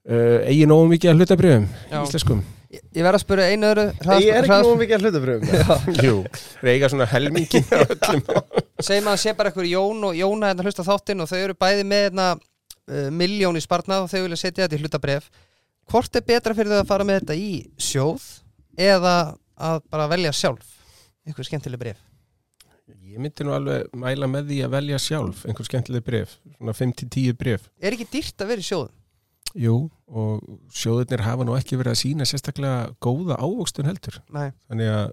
uh, 0.08 0.42
eigin 0.48 0.74
óum 0.74 0.90
mikið 0.92 1.12
að 1.12 1.22
hlutabriðum 1.22 1.68
Já. 1.90 1.98
íslenskum? 2.02 2.42
Ég, 2.72 2.82
ég 2.96 3.04
verð 3.04 3.18
að 3.18 3.24
spura 3.24 3.48
einu 3.52 3.68
öðru 3.68 3.86
Ég 4.22 4.28
er 4.32 4.46
ekki 4.46 4.58
nógu 4.64 4.76
mikið 4.80 4.96
að 4.96 5.06
hlutabriðum 5.06 5.42
Jú, 6.06 6.14
þeir 6.62 6.70
eiga 6.72 6.90
svona 6.92 7.08
helmingin 7.10 7.66
á 7.68 7.80
öllum. 7.84 8.22
Segjum 8.86 9.10
að 9.10 9.12
það 9.12 9.22
sé 9.24 9.34
bara 9.38 9.52
eitthvað 9.52 9.70
Jón 9.70 10.06
og 10.08 10.16
Jóna 10.18 10.52
hérna 10.52 10.66
hlusta 10.66 10.86
þáttinn 10.86 11.24
og 11.24 11.30
þau 11.30 11.38
eru 11.38 11.56
bæði 11.60 11.86
með 11.88 12.06
hérna, 12.06 12.28
uh, 12.88 13.08
miljón 13.22 13.60
í 13.60 13.64
sparnað 13.64 14.06
og 14.06 14.12
þau 14.12 14.22
vilja 14.24 14.40
setja 14.40 14.64
þetta 14.64 14.78
í 14.78 14.84
hlutabref 14.86 15.28
hvort 15.92 16.16
er 16.16 16.24
betra 16.26 16.56
fyrir 16.56 16.72
þau 16.72 16.80
að 16.80 16.88
fara 16.94 17.06
með 17.06 17.20
þetta 17.20 17.36
í 17.36 17.50
sjóð 17.90 18.24
eða 18.80 19.16
að 19.62 19.84
bara 19.92 20.08
velja 20.14 20.32
sjálf 20.34 20.72
einhver 21.26 21.46
skemmtileg 21.46 21.82
bref 21.82 22.00
Ég 23.12 23.20
myndi 23.20 23.44
nú 23.44 23.52
alveg 23.52 23.92
mæla 24.00 24.26
með 24.30 24.48
því 24.48 24.58
að 24.64 24.72
velja 24.72 24.98
sjálf 25.02 25.44
einhver 25.44 25.68
skemmtileg 25.68 26.04
bref, 26.06 26.38
svona 26.56 26.74
5-10 26.76 27.36
bref 27.36 27.68
er 27.76 27.92
ekki 27.92 28.08
dýrt 28.14 28.40
að 28.40 28.52
vera 28.54 28.64
í 28.64 28.66
sjóðum? 28.66 28.94
Jú, 29.58 29.76
og 30.08 30.44
sjóðurnir 30.72 31.24
hafa 31.26 31.44
nú 31.44 31.56
ekki 31.58 31.76
verið 31.80 31.92
að 31.92 32.00
sína 32.00 32.26
sérstaklega 32.28 32.92
góða 33.04 33.36
ávöxtun 33.42 33.88
heldur. 33.88 34.16
Nei, 34.32 34.48
þannig 34.70 34.92
að 34.92 35.12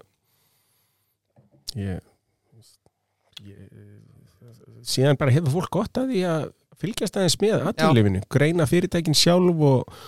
ég, 1.80 2.00
ég 3.44 3.60
síðan 4.86 5.20
bara 5.20 5.34
hefur 5.34 5.58
fólk 5.58 5.74
gott 5.76 6.00
að 6.00 6.14
því 6.14 6.24
að 6.30 6.46
fylgjast 6.80 7.18
aðeins 7.20 7.36
með 7.42 7.66
aðtöðlifinu, 7.68 8.22
greina 8.32 8.66
fyrirtækin 8.68 9.18
sjálf 9.18 9.60
og, 9.68 10.00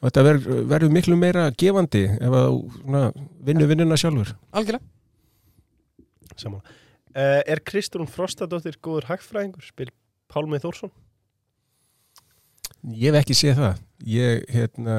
og 0.00 0.06
þetta 0.06 0.24
verður 0.30 0.64
verður 0.72 0.94
miklu 0.96 1.18
meira 1.20 1.50
gefandi 1.52 2.06
ef 2.14 2.38
að 2.40 2.56
svona, 2.78 3.04
vinnu 3.44 3.68
vinnuna 3.68 4.00
sjálfur. 4.00 4.32
Algjörlega. 4.56 4.88
Saman 6.40 6.64
uh, 6.64 7.42
Er 7.46 7.60
Kristrún 7.62 8.10
Frostadóttir 8.10 8.80
góður 8.82 9.10
hagfræðingur? 9.12 9.62
Spyr 9.68 9.92
Pálmi 10.32 10.58
Þórsson 10.62 10.90
Ég 12.92 13.08
hef 13.08 13.22
ekki 13.22 13.36
séð 13.38 13.60
það. 13.62 13.80
Ég 14.04 14.44
hérna, 14.52 14.96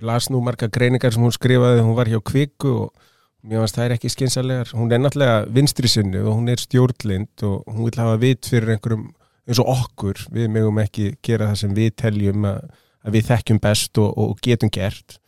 las 0.00 0.30
nú 0.32 0.40
marga 0.44 0.70
greiningar 0.72 1.12
sem 1.12 1.24
hún 1.24 1.34
skrifaði, 1.34 1.84
hún 1.84 1.96
var 1.98 2.08
hjá 2.08 2.20
Kviku 2.24 2.72
og 2.86 3.06
mér 3.44 3.62
finnst 3.62 3.78
það 3.78 3.86
er 3.86 3.94
ekki 3.98 4.12
skynsalegar. 4.14 4.72
Hún 4.76 4.92
er 4.92 5.02
náttúrulega 5.02 5.44
vinstri 5.52 5.90
sinni 5.90 6.22
og 6.22 6.38
hún 6.38 6.48
er 6.52 6.62
stjórnlind 6.62 7.44
og 7.46 7.68
hún 7.68 7.88
vil 7.88 8.00
hafa 8.00 8.16
vit 8.22 8.48
fyrir 8.48 8.74
einhverjum 8.74 9.06
eins 9.48 9.60
og 9.62 9.70
okkur. 9.74 10.24
Við 10.32 10.50
megum 10.54 10.80
ekki 10.82 11.12
gera 11.24 11.50
það 11.52 11.62
sem 11.62 11.76
við 11.76 11.94
teljum 12.00 12.48
að, 12.48 12.66
að 13.04 13.16
við 13.18 13.30
þekkjum 13.30 13.62
best 13.68 14.02
og, 14.02 14.10
og 14.16 14.42
getum 14.44 14.72
gert. 14.72 15.20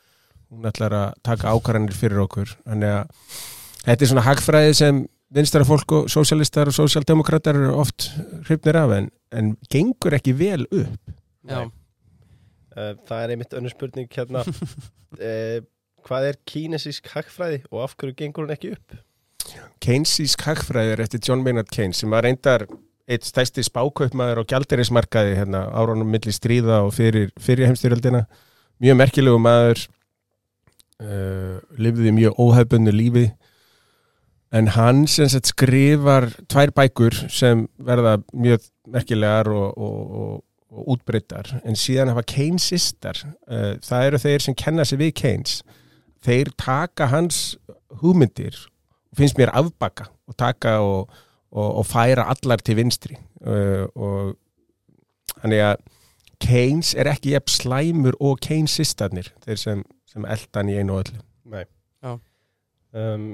Hún 0.51 0.67
ætlar 0.67 0.97
að 0.97 1.09
taka 1.27 1.53
ákvarðanir 1.53 1.97
fyrir 1.97 2.25
okkur. 2.25 2.57
Þannig 2.65 2.97
að 2.97 3.41
þetta 3.85 4.05
er 4.05 4.13
svona 4.15 4.27
hagfræði 4.27 4.77
sem 4.81 5.07
vinstara 5.31 5.67
fólk 5.69 5.93
og 5.95 6.11
sósialistar 6.11 6.73
og 6.73 6.75
sósialdemokratar 6.75 7.59
eru 7.59 7.77
oft 7.79 8.11
hrifnir 8.49 8.81
af 8.81 8.97
en, 8.97 9.11
en 9.31 9.55
gengur 9.71 10.17
ekki 10.17 10.35
vel 10.41 10.65
upp. 10.73 11.20
Já. 11.49 11.61
Uh, 12.77 12.95
það 13.09 13.23
er 13.23 13.35
einmitt 13.35 13.55
önnur 13.57 13.73
spurning 13.73 14.11
hérna 14.15 14.45
uh, 14.47 15.61
Hvað 16.07 16.27
er 16.31 16.37
kínesisk 16.49 17.11
hagfræði 17.13 17.59
og 17.69 17.83
af 17.85 17.95
hverju 18.01 18.17
gengur 18.17 18.47
hún 18.47 18.55
ekki 18.55 18.71
upp? 18.73 18.95
Keynesísk 19.85 20.45
hagfræðir 20.47 21.03
eftir 21.05 21.21
John 21.27 21.43
Maynard 21.45 21.69
Keynes 21.73 22.01
sem 22.01 22.13
var 22.13 22.25
reyndar 22.25 22.67
eitt 23.11 23.27
stæsti 23.27 23.65
spákaupmaður 23.67 24.45
á 24.45 24.49
gjaldirismarkaði 24.53 25.35
hérna, 25.39 25.65
árunum 25.75 26.11
milli 26.11 26.33
stríða 26.35 26.83
og 26.87 26.93
fyrir, 26.95 27.33
fyrir 27.41 27.69
heimstyrjöldina 27.69 28.25
mjög 28.81 28.99
merkilegu 29.01 29.41
maður 29.43 29.83
uh, 31.03 31.59
lifði 31.81 32.15
mjög 32.17 32.39
óhefbundu 32.41 32.95
lífi 32.95 33.27
en 34.55 34.71
hann 34.75 35.07
sem 35.11 35.31
sagt 35.31 35.51
skrifar 35.51 36.29
tvær 36.51 36.73
bækur 36.77 37.17
sem 37.31 37.67
verða 37.79 38.19
mjög 38.33 38.65
merkilegar 38.91 39.51
og, 39.55 39.75
og, 39.79 39.99
og, 40.23 40.39
og 40.71 40.95
útbreyttar 40.95 41.51
en 41.65 41.79
síðan 41.79 42.13
hafa 42.13 42.25
Keynesistar 42.31 43.19
uh, 43.27 43.75
það 43.83 44.07
eru 44.07 44.21
þeir 44.23 44.45
sem 44.45 44.57
kenna 44.59 44.87
sig 44.87 45.01
við 45.01 45.15
Keynes 45.19 45.61
þeir 46.25 46.53
taka 46.61 47.11
hans 47.11 47.59
hugmyndir 48.03 48.57
finnst 49.17 49.39
mér 49.41 49.53
afbaka 49.57 50.09
og 50.31 50.37
taka 50.39 50.79
og, 50.85 51.11
og, 51.51 51.69
og 51.83 51.87
færa 51.89 52.29
allar 52.31 52.63
til 52.63 52.79
vinstri 52.79 53.19
uh, 53.43 53.87
og 53.95 54.37
þannig 55.41 55.65
að 55.73 55.87
Keynes 56.41 56.95
er 56.97 57.11
ekki 57.11 57.35
jafn 57.35 57.53
slæmur 57.53 58.17
og 58.23 58.39
Keynesistarnir 58.47 59.33
þeir 59.45 59.61
sem, 59.61 59.85
sem 60.09 60.25
eldan 60.25 60.71
í 60.71 60.79
einu 60.79 60.97
og 60.97 61.05
öllu 61.05 61.23
Nei 61.51 61.65
Já. 62.01 62.15
um, 62.95 63.33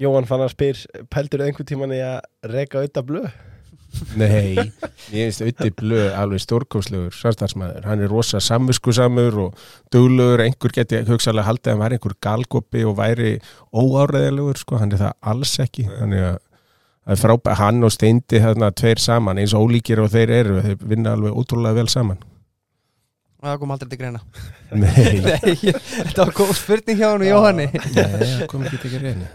Jóhann 0.00 0.26
fann 0.26 0.40
að 0.40 0.54
spyr 0.54 0.84
Pældur 1.12 1.44
einhvern 1.44 1.68
tíman 1.68 1.92
í 1.92 2.00
að 2.00 2.22
reka 2.48 2.80
auðvitað 2.80 3.10
blöð? 3.10 3.32
Nei, 4.16 4.56
ég 5.12 5.28
finnst 5.28 5.42
auðvitað 5.42 5.74
blöð 5.80 6.06
alveg 6.16 6.42
stórkómslegur 6.42 7.16
samstagsmaður, 7.16 7.84
hann 7.88 8.04
er 8.04 8.10
rosa 8.12 8.40
samviskusamur 8.42 9.38
og 9.46 9.66
duglegur, 9.92 10.42
einhver 10.44 10.74
geti 10.76 11.02
hugsalega 11.08 11.48
haldið 11.48 11.70
að 11.70 11.74
hann 11.74 11.82
væri 11.84 11.98
einhver 11.98 12.16
galgopi 12.24 12.84
og 12.88 12.96
væri 12.98 13.32
óáreðilegur, 13.72 14.60
sko, 14.62 14.80
hann 14.80 14.94
er 14.96 15.04
það 15.04 15.14
alls 15.34 15.54
ekki, 15.62 15.86
að 15.92 16.16
það 16.16 17.14
er 17.16 17.22
frábæð, 17.22 17.54
hann 17.60 17.86
og 17.86 17.94
Steindi 17.94 18.42
þarna 18.42 18.72
tveir 18.78 19.02
saman, 19.02 19.40
eins 19.42 19.54
og 19.56 19.68
ólíkir 19.68 20.02
og 20.02 20.12
þeir 20.12 20.34
eru, 20.40 20.60
þeir 20.66 20.84
vinna 20.94 21.16
alveg 21.16 21.38
ótrúlega 21.38 21.80
vel 21.80 21.88
saman. 21.92 22.20
það 23.42 23.56
kom 23.58 23.72
aldrei 23.74 23.88
til 23.90 23.98
greina. 23.98 24.20
Nei, 24.72 25.18
Nei, 25.26 25.56
þetta 25.58 26.28
var 26.28 26.36
góð 26.36 26.52
spurning 26.60 27.00
hjá 27.00 27.08
hann 27.10 27.24
og 27.24 27.32
Jóhanni. 27.32 27.66
Nei, 27.74 28.12
það 28.22 28.46
kom 28.52 28.68
ekki 28.68 28.78
ekki 28.86 29.00
reyni. 29.02 29.30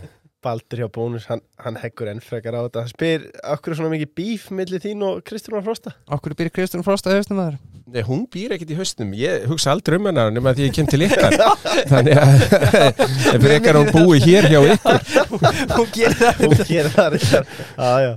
Baldur 0.46 0.84
hjá 0.84 0.88
bónus, 0.94 1.26
hann, 1.32 1.42
hann 1.64 1.80
heggur 1.82 2.10
enn 2.12 2.20
frekar 2.22 2.54
á 2.54 2.62
þetta. 2.68 2.84
Hann 2.84 2.92
spyr, 2.92 3.24
okkur 3.56 3.74
er 3.74 3.78
svona 3.80 3.90
mikið 3.96 4.12
bíf 4.20 4.44
millir 4.54 4.82
þín 4.84 5.02
og 5.08 5.24
Kristrúnar 5.26 5.64
Frosta? 5.66 5.96
okkur 6.14 6.36
byrja 6.38 6.54
Kristján 6.54 6.86
Frost 6.86 7.10
að 7.10 7.18
haustum 7.18 7.40
maður? 7.42 7.58
Nei, 7.88 8.02
hún 8.06 8.26
býr 8.30 8.54
ekkert 8.54 8.74
í 8.76 8.78
haustum, 8.78 9.14
ég 9.18 9.48
hugsa 9.50 9.72
aldrei 9.74 9.98
um 9.98 10.10
hennar 10.10 10.30
nema 10.36 10.54
því 10.54 10.68
ég 10.68 10.76
kem 10.78 10.90
til 10.92 11.02
ykkar, 11.08 11.38
þannig 11.92 12.20
að 12.22 12.34
ef 12.38 13.38
fyrir 13.40 13.56
ykkar 13.58 13.80
hún 13.80 13.90
búi 13.96 14.20
hér 14.28 14.50
hjá 14.52 14.60
ykkur. 14.76 15.00
hún 15.78 15.90
gerir 15.96 16.20
það 16.20 16.44
Hún 16.44 16.62
gerir 16.68 16.92
það 16.94 17.18
Já, 17.24 17.92
já. 18.06 18.12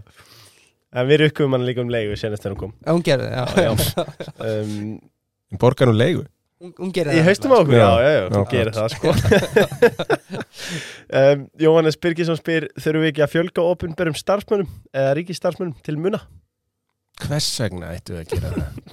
En 0.90 1.06
við 1.06 1.22
rukkum 1.24 1.54
hann 1.54 1.64
líka 1.64 1.84
um 1.84 1.94
leigu 1.94 2.18
senast 2.18 2.42
þegar 2.44 2.56
hún 2.56 2.60
kom. 2.66 2.76
Hún 2.84 3.06
gerði 3.06 3.30
það, 3.32 3.56
já, 3.62 3.70
já. 3.70 4.04
um, 4.50 5.58
Borgar 5.62 5.88
nú 5.88 5.96
leigu 5.96 6.26
Hún, 6.60 6.72
hún 6.76 6.90
gerði 6.92 7.14
Í 7.16 7.20
það 7.22 7.28
haustum 7.30 7.52
á 7.52 7.56
okkur, 7.56 7.74
já, 7.78 7.80
Já. 7.80 8.00
já, 8.04 8.10
já, 8.12 8.24
þú 8.28 8.40
Já, 8.40 8.48
gerir 8.52 8.74
það 8.76 8.88
sko. 8.96 9.08
Um, 11.10 11.40
Jóhannes 11.58 11.96
Birgisson 11.98 12.36
spyr 12.38 12.68
þurfum 12.78 13.02
við 13.02 13.08
ekki 13.10 13.22
að 13.24 13.30
fjölga 13.32 13.62
opinberum 13.66 14.14
starfsmönnum 14.14 14.68
eða 14.94 15.14
ríkistarfsmönnum 15.18 15.80
til 15.86 15.96
muna? 15.98 16.20
Hvers 17.24 17.48
vegna 17.64 17.88
ættu 17.96 18.14
við 18.14 18.20
að 18.20 18.34
gera 18.34 18.52
það? 18.54 18.92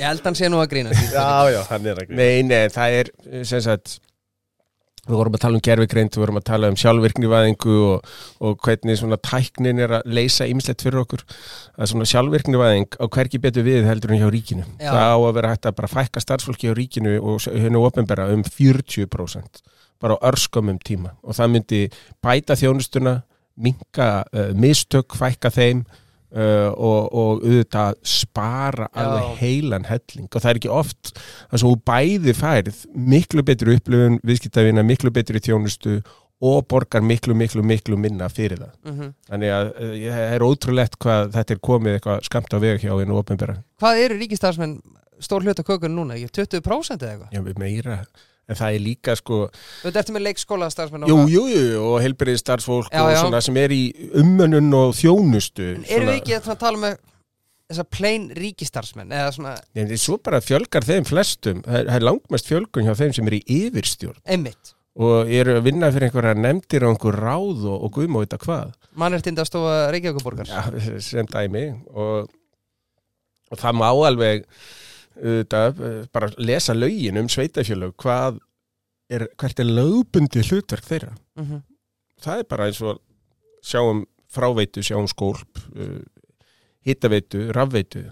Ég 0.00 0.08
held 0.08 0.26
hann 0.26 0.38
sé 0.40 0.48
nú 0.50 0.58
að 0.58 0.70
grína 0.72 0.96
Já, 0.96 1.28
já, 1.52 1.60
hann 1.68 1.86
er 1.92 2.00
að 2.02 2.10
Nei, 2.16 2.42
nei, 2.48 2.64
það 2.72 2.96
er 3.02 3.12
sem 3.46 3.62
sagt 3.62 3.98
við 5.08 5.18
vorum 5.18 5.34
að 5.34 5.42
tala 5.42 5.58
um 5.58 5.64
gerfigreind, 5.66 6.14
við 6.14 6.22
vorum 6.22 6.38
að 6.38 6.44
tala 6.46 6.68
um 6.70 6.76
sjálfvirknivæðingu 6.78 7.76
og, 7.88 8.12
og 8.46 8.60
hvernig 8.62 8.98
svona 9.00 9.18
tæknin 9.18 9.82
er 9.82 9.96
að 9.98 10.12
leysa 10.14 10.46
ýmislegt 10.46 10.84
fyrir 10.86 11.02
okkur. 11.02 11.24
Að 11.74 11.90
svona 11.90 12.06
sjálfvirknivæðing 12.12 12.98
á 13.02 13.04
hvergi 13.10 13.40
betur 13.42 13.66
við 13.66 13.88
heldur 13.88 14.14
en 14.14 14.22
hjá 14.22 14.28
ríkinu. 14.30 14.66
Já. 14.78 14.92
það 14.94 15.10
á 15.10 15.18
að 15.18 15.34
vera 15.40 15.52
hægt 15.54 15.66
að 15.66 15.76
bara 15.80 15.90
fækka 15.90 16.22
starfsfólki 16.22 16.70
hjá 16.70 16.76
ríkinu 16.78 17.16
og 17.18 17.48
hennu 17.50 17.82
opinbera 17.82 18.28
um 18.30 18.46
40% 18.46 19.62
bara 20.02 20.18
á 20.18 20.24
örskömmum 20.30 20.78
tíma. 20.82 21.16
Og 21.26 21.34
það 21.38 21.52
myndi 21.56 21.82
bæta 22.22 22.58
þjónustuna 22.58 23.20
minka 23.62 24.08
uh, 24.30 24.52
mistök, 24.54 25.18
fækka 25.18 25.50
þeim 25.52 25.82
uh, 26.32 26.70
og, 26.72 27.12
og 27.12 27.44
auðvitað 27.44 27.98
spara 28.08 28.88
Já. 28.88 29.04
alveg 29.04 29.36
heilan 29.42 29.86
helling 29.88 30.28
og 30.28 30.40
það 30.40 30.50
er 30.52 30.60
ekki 30.60 30.72
oft 30.72 31.12
það 31.14 31.62
sem 31.62 31.68
þú 31.68 31.76
bæði 31.92 32.34
færð 32.38 32.82
miklu 33.12 33.44
betri 33.46 33.76
upplifun 33.78 34.18
viðskiptavina, 34.26 34.84
miklu 34.86 35.12
betri 35.14 35.42
þjónustu 35.42 36.00
og 36.42 36.64
borgar 36.66 37.04
miklu, 37.06 37.36
miklu, 37.38 37.62
miklu 37.62 37.96
minna 38.00 38.26
fyrir 38.32 38.58
það. 38.64 38.72
Mhm. 38.90 39.12
Þannig 39.30 39.54
að 39.54 39.68
uh, 39.70 39.92
það 40.08 40.34
er 40.38 40.46
ótrúlegt 40.48 40.98
hvað 41.02 41.30
þetta 41.36 41.54
er 41.54 41.62
komið 41.70 41.98
eitthvað 41.98 42.26
skamt 42.26 42.56
á 42.56 42.58
veg 42.64 42.82
hjá 42.82 42.92
einu 42.98 43.20
opinbera. 43.20 43.60
Hvað 43.82 44.02
eru 44.08 44.18
ríkistarfsmenn 44.18 44.76
stór 45.22 45.46
hluta 45.46 45.62
kökun 45.66 45.94
núna? 45.94 46.18
Ekki 46.18 46.42
20% 46.42 47.06
eða 47.06 47.14
eitthvað? 47.14 47.32
Já, 47.36 47.58
meira. 47.62 48.02
En 48.50 48.58
það 48.58 48.74
er 48.74 48.82
líka 48.82 49.14
sko, 49.16 49.36
Þú 49.84 49.92
ert 49.92 50.10
með 50.12 50.24
leikskóla 50.26 50.66
starfsmenn 50.72 51.06
jú, 51.08 51.20
jú, 51.30 51.44
jú, 51.46 51.78
og 51.92 52.00
heilbyrðið 52.02 52.40
starfsfólk 52.42 52.90
Já, 52.90 53.04
og 53.04 53.12
já. 53.14 53.20
svona 53.22 53.40
sem 53.46 53.56
er 53.62 53.72
í 53.72 53.82
umönnun 54.18 54.74
og 54.76 54.96
þjónustu. 54.98 55.68
En 55.78 55.86
erum 55.86 56.10
við 56.10 56.18
ekki 56.18 56.36
að 56.40 56.50
tala 56.58 56.82
með 56.82 56.98
þessa 57.72 57.86
plain 57.88 58.26
ríkistarfsmenn 58.36 59.14
eða 59.14 59.30
svona 59.38 59.54
Nei, 59.72 59.86
en 59.86 59.94
svo 60.02 60.18
bara 60.20 60.42
fjölgar 60.44 60.84
þeim 60.84 61.06
flestum. 61.08 61.62
Það 61.64 61.78
er, 61.78 61.88
það 61.88 61.98
er 62.00 62.06
langmest 62.10 62.50
fjölgun 62.50 62.88
hjá 62.90 62.94
þeim 62.98 63.14
sem 63.16 63.30
er 63.30 63.38
í 63.38 63.42
yfirstjórn 63.62 64.20
einmitt 64.26 64.74
og 64.92 65.30
eru 65.32 65.54
að 65.56 65.64
vinna 65.70 65.88
fyrir 65.88 66.10
einhverja 66.10 66.34
nefndir 66.36 66.84
og 66.84 66.92
einhver 66.92 67.16
ráð 67.16 67.62
og, 67.64 67.78
og 67.86 67.94
guðmá 67.96 68.26
þetta 68.26 68.38
hvað. 68.42 68.72
mannréttindastofa 69.00 69.76
Reykjavíkuborgar 69.94 70.50
Já, 70.50 70.98
sem 71.00 71.28
dæmi 71.32 71.62
og, 71.96 72.26
og 73.48 73.62
það 73.62 73.78
má 73.80 73.86
alveg 73.88 74.44
auðvitað, 75.18 75.82
eh, 75.88 76.00
bara 76.12 76.30
lesa 76.38 76.74
lögin 76.74 77.18
um 77.20 77.28
sveitafjölög 77.28 77.94
hvað 78.00 78.38
er, 79.12 79.26
hvert 79.36 79.60
er 79.60 79.68
lögbundi 79.68 80.44
hlutverk 80.48 80.86
þeirra 80.88 81.12
Mhm. 81.36 81.62
það 82.22 82.38
er 82.38 82.48
bara 82.48 82.66
eins 82.70 82.80
og 82.82 82.98
sjáum 83.64 84.04
fráveitu, 84.32 84.80
sjáum 84.80 85.06
skólp 85.10 85.58
uh, 85.76 86.00
hittaveitu, 86.86 87.50
rafveitu 87.54 88.02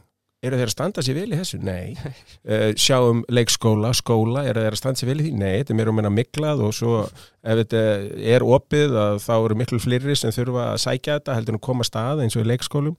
eru 0.42 0.56
þeir 0.56 0.68
að 0.70 0.72
standa 0.72 1.02
sér 1.04 1.16
vel 1.18 1.32
í 1.34 1.36
þessu? 1.38 1.58
Nei 1.64 1.96
uh, 1.96 2.70
sjáum 2.84 3.22
leikskóla, 3.28 3.90
skóla 3.96 4.44
eru 4.48 4.62
þeir 4.64 4.76
að 4.76 4.80
standa 4.80 5.00
sér 5.00 5.10
vel 5.10 5.20
í 5.20 5.26
því? 5.26 5.32
Nei, 5.40 5.54
þetta 5.60 5.74
er 5.74 5.78
mér 5.80 5.90
um 5.92 6.00
enn 6.02 6.14
miklað 6.16 6.62
og 6.64 6.74
svo 6.76 7.00
ef 7.06 7.60
þetta 7.62 7.82
er 8.36 8.44
opið 8.46 8.96
þá 9.24 9.32
eru 9.38 9.58
miklu 9.60 9.80
fleiri 9.82 10.16
sem 10.16 10.32
þurfa 10.36 10.70
að 10.74 10.82
sækja 10.84 11.18
þetta 11.18 11.36
heldur 11.38 11.56
en 11.56 11.60
að 11.60 11.66
koma 11.68 11.84
að 11.86 11.90
stað 11.90 12.22
eins 12.24 12.36
og 12.38 12.44
í 12.46 12.50
leikskólum 12.52 12.96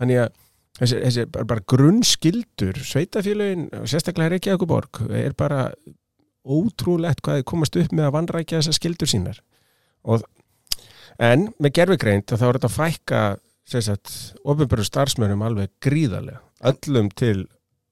þannig 0.00 0.22
að 0.24 0.32
þessi, 0.80 0.98
þessi 1.04 1.26
bara, 1.34 1.46
bara 1.52 1.66
grunnskildur 1.72 2.82
sveitafélögin, 2.88 3.68
og 3.80 3.88
sérstaklega 3.90 4.34
Reykjavíkuborg 4.34 5.02
er 5.20 5.36
bara 5.38 5.68
ótrúlegt 6.40 7.22
hvað 7.24 7.40
þið 7.40 7.48
komast 7.52 7.78
upp 7.80 7.94
með 7.94 8.08
að 8.08 8.16
vanrækja 8.18 8.60
þessar 8.60 8.78
skildur 8.78 9.12
sínar. 9.12 9.40
Og, 10.08 10.24
en 11.20 11.50
með 11.60 11.76
gerfigreind 11.78 12.28
þá 12.32 12.46
er 12.48 12.60
þetta 12.60 12.70
að 12.70 12.78
fækka 12.78 13.24
ofinbjörðu 13.70 14.86
starfsmönum 14.88 15.44
alveg 15.46 15.72
gríðarlega. 15.84 16.40
Öllum 16.66 17.12
til 17.14 17.44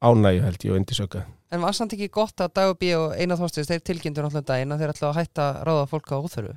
ánægju 0.02 0.42
held 0.44 0.64
ég 0.64 0.72
og 0.74 0.80
indisöka 0.80 1.26
En 1.48 1.62
var 1.64 1.72
samt 1.72 1.94
ekki 1.96 2.10
gott 2.12 2.42
að 2.44 2.52
Dag 2.58 2.74
og 2.74 3.12
Einar 3.16 3.38
Þorstins 3.40 3.70
þeir 3.70 3.84
tilkynntur 3.86 4.26
náttúrulega 4.26 4.50
daginn 4.50 4.74
að 4.74 4.82
þeir 4.82 4.90
ætla 4.92 5.08
að 5.08 5.16
hætta 5.16 5.46
ráða 5.64 5.86
fólk 5.88 6.10
á 6.12 6.16
óþörfu? 6.20 6.56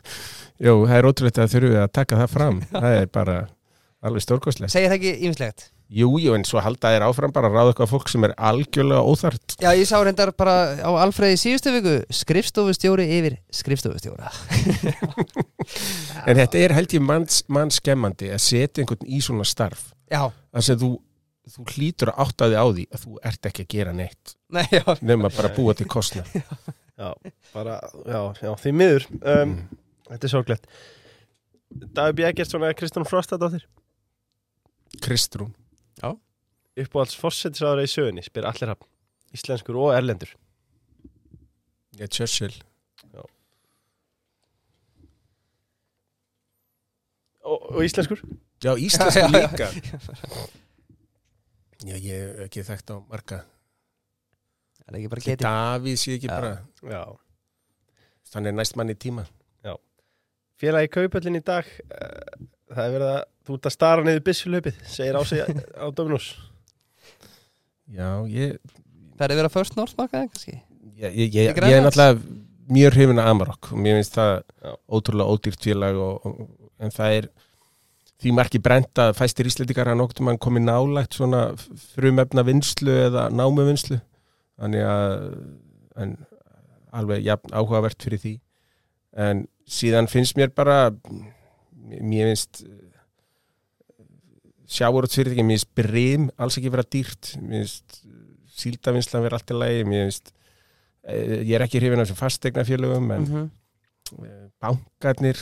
Jú, 0.66 0.74
það 0.88 0.94
er 0.96 1.08
ótrúlegt 1.08 1.40
að 1.42 1.50
þurfum 1.52 1.74
við 1.74 1.82
að 1.82 1.92
taka 1.98 2.20
það 2.22 2.30
fram. 2.32 2.60
Það 2.72 2.96
er 2.96 3.10
bara 3.12 3.36
alveg 4.02 4.24
stórkostlegt. 4.24 4.72
Segir 4.74 4.90
það 4.90 4.98
ekki 4.98 5.12
ýmislegt? 5.26 5.68
Jú, 5.92 6.08
jú, 6.22 6.32
en 6.32 6.44
svo 6.48 6.60
halda 6.64 6.88
þér 6.94 7.04
áfram 7.04 7.32
bara 7.34 7.50
að 7.50 7.56
ráða 7.58 7.72
eitthvað 7.74 7.90
fólk 7.90 8.08
sem 8.08 8.24
er 8.24 8.32
algjörlega 8.40 9.02
óþart 9.04 9.56
Já, 9.60 9.68
ég 9.76 9.84
sá 9.84 9.98
reyndar 10.00 10.30
bara 10.40 10.54
á 10.80 10.90
Alfreði 11.02 11.36
síðustu 11.36 11.74
viku 11.74 11.92
skrifstofustjóri 12.16 13.04
yfir 13.18 13.36
skrifstofustjóra. 13.52 14.32
En 16.28 16.38
þetta 16.38 16.60
er 16.62 16.74
held 16.76 16.94
ég 16.96 17.02
manns, 17.04 17.42
mannskemmandi 17.50 18.30
að 18.32 18.40
setja 18.44 18.82
einhvern 18.82 19.04
í 19.10 19.20
svona 19.24 19.44
starf. 19.48 19.90
Já, 20.10 20.30
þar 20.54 20.64
sem 20.66 20.80
þú, 20.80 20.90
þú 21.56 21.66
hlýtur 21.74 22.12
að 22.12 22.24
átta 22.24 22.48
þig 22.48 22.56
á 22.62 22.66
því 22.70 22.86
að 22.88 23.04
þú 23.04 23.20
ert 23.30 23.50
ekki 23.50 23.66
að 23.66 23.70
gera 23.76 23.94
neitt. 23.96 24.34
Nei, 24.54 24.64
já. 24.70 24.84
Nema 25.02 25.30
bara 25.34 25.50
að 25.50 25.58
búa 25.58 25.76
til 25.76 25.88
kostna 25.90 26.24
Já, 27.02 27.10
bara, 27.52 27.78
já, 28.06 28.20
já, 28.38 28.50
því 28.62 28.74
miður. 28.78 29.06
Um, 29.20 29.54
Þetta 30.12 30.28
er 30.28 30.32
sorglegt. 30.32 30.66
Dagur 31.96 32.16
B. 32.16 32.26
Eggertsson 32.28 32.64
eða 32.64 32.76
Kristján 32.78 33.08
Frostadóttir 33.08 33.64
Kristrún. 35.02 35.52
Uppáhalds 36.72 37.18
fórsetisraður 37.20 37.84
í 37.84 37.90
sögunni 37.92 38.22
spyr 38.24 38.46
allir 38.48 38.70
hafn 38.72 38.86
Íslenskur 39.36 39.76
og 39.80 39.90
erlendur. 39.96 40.30
Já, 42.00 42.06
Churchill. 42.08 42.54
Og, 47.42 47.58
og 47.74 47.84
íslenskur? 47.84 48.20
Já, 48.64 48.72
íslensku 48.76 49.20
Já, 49.20 49.28
já, 49.32 49.40
já. 49.40 49.50
líka. 49.50 49.68
Já, 51.82 51.96
ég 51.98 52.12
hef 52.12 52.40
ekki 52.46 52.64
þekkt 52.68 52.92
á 52.94 52.96
marga. 53.10 53.38
Það 54.78 54.88
er 54.92 54.98
ekki 55.00 55.12
bara 55.12 55.24
getið? 55.26 55.44
Davíð 55.46 55.96
sé 55.98 56.16
ekki 56.16 56.30
Já. 56.30 56.34
bara 56.38 56.52
Já. 56.94 57.02
Þannig 58.32 58.52
er 58.52 58.56
næst 58.60 58.78
mann 58.78 58.92
í 58.92 58.96
tíma. 58.96 59.26
Félagi 60.62 60.86
í 60.86 60.90
kaupöllin 60.94 61.40
í 61.40 61.42
dag 61.42 61.66
uh, 61.90 62.42
Það 62.70 62.84
er 62.84 62.92
verið 62.94 63.08
að 63.08 63.22
þú 63.46 63.58
ert 63.58 63.68
að 63.68 63.74
stara 63.76 64.06
niður 64.06 64.24
byssulöpið 64.28 64.80
segir 64.88 65.18
á 65.18 65.22
sig 65.30 65.42
á 65.74 65.86
Dominus 65.94 66.32
Já, 67.92 68.24
ég 68.30 68.58
Það 69.18 69.26
er 69.26 69.36
verið 69.36 69.48
að 69.50 69.54
first 69.54 69.76
north 69.78 69.98
markaði 69.98 70.30
kannski? 70.32 70.56
Ég, 70.98 71.12
ég, 71.12 71.34
ég, 71.34 71.52
ég 71.52 71.76
er 71.76 71.84
náttúrulega 71.84 72.18
mjög 72.72 72.96
hrifin 72.96 73.20
að 73.20 73.30
Amarok 73.32 73.70
og 73.74 73.80
mér 73.82 73.98
finnst 73.98 74.16
það 74.16 74.32
Já. 74.40 74.74
ótrúlega 74.88 75.34
ódýrt 75.36 75.66
félag 75.66 75.98
og, 76.00 76.26
og, 76.26 76.52
en 76.82 76.94
það 76.94 77.18
er 77.18 77.28
því 78.22 78.34
marki 78.38 78.60
brent 78.62 79.02
að 79.02 79.16
fæstir 79.18 79.48
íslendingar 79.50 79.90
að 79.90 79.98
nokkuð 79.98 80.26
mann 80.26 80.40
komið 80.42 80.66
nálægt 80.68 81.18
svona 81.18 81.42
frumefna 81.92 82.44
vinslu 82.46 82.94
eða 83.08 83.26
námu 83.34 83.66
vinslu 83.66 83.98
þannig 84.62 84.86
að 84.86 85.24
en, 86.02 86.14
alveg 86.92 87.24
jafn 87.24 87.54
áhugavert 87.56 88.04
fyrir 88.04 88.20
því. 88.22 88.34
En 89.16 89.46
síðan 89.68 90.08
finnst 90.12 90.36
mér 90.38 90.52
bara 90.54 90.92
mér 91.88 92.30
finnst 92.30 92.62
sjáurútsfyrirtæki, 94.76 95.44
mér 95.46 95.58
finnst 95.60 95.74
brim 95.78 96.28
alls 96.38 96.58
ekki 96.60 96.70
vera 96.74 96.84
dýrt 96.94 97.32
mér 97.42 97.62
finnst 97.66 97.98
síldavinslan 98.62 99.24
vera 99.26 99.38
allt 99.40 99.52
í 99.52 99.58
lagi 99.58 99.82
mér 99.88 100.06
finnst 100.06 100.32
eh, 101.08 101.40
ég 101.42 101.56
er 101.58 101.64
ekki 101.66 101.80
hrifin 101.82 102.00
af 102.02 102.06
þessum 102.08 102.20
fastegnafélögum 102.22 103.10
en 103.18 103.28
Mhm. 103.32 103.50
Eh, 104.12 104.48
bankarnir 104.60 105.38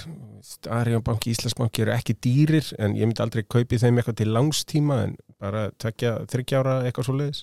Arjón 0.71 1.03
banki, 1.03 1.33
Íslandsbanki 1.33 1.83
eru 1.83 1.91
ekki 1.91 2.15
dýrir 2.23 2.69
en 2.79 2.93
ég 2.95 3.03
myndi 3.09 3.19
aldrei 3.25 3.43
kaupi 3.43 3.81
þeim 3.83 3.99
eitthvað 3.99 4.17
til 4.21 4.29
langstíma 4.31 4.99
en 5.09 5.17
bara 5.43 5.65
tvekja, 5.83 6.13
þryggja 6.31 6.61
ára 6.61 6.75
eitthvað 6.87 7.09
svo 7.09 7.17
leiðis 7.19 7.41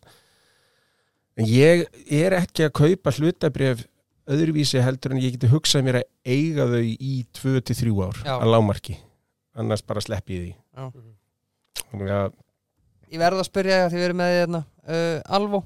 en 1.38 1.50
ég 1.52 1.84
er 2.22 2.36
ekki 2.38 2.64
að 2.70 2.72
kaupa 2.80 3.12
hlutabrif 3.18 3.84
öðruvísi 4.28 4.80
heldur 4.86 5.18
en 5.18 5.22
ég 5.26 5.36
geti 5.36 5.52
hugsað 5.52 5.84
mér 5.90 6.00
að 6.00 6.08
eiga 6.32 6.70
þau 6.72 6.82
í 6.86 7.14
2-3 7.42 7.92
ár 8.08 8.22
Já. 8.24 8.34
að 8.40 8.52
lámarki 8.56 8.96
annars 9.58 9.84
bara 9.84 10.06
sleppi 10.08 10.40
ég 10.40 10.48
Já. 10.48 10.88
því 10.88 10.94
þannig 10.96 11.17
að 11.94 12.36
Ég 13.08 13.22
verð 13.22 13.40
að 13.40 13.48
spyrja 13.48 13.84
því 13.88 14.00
við 14.02 14.06
erum 14.10 14.18
með 14.20 14.32
því 14.34 14.40
hérna 14.42 14.64
uh, 14.92 15.36
Alvo, 15.38 15.64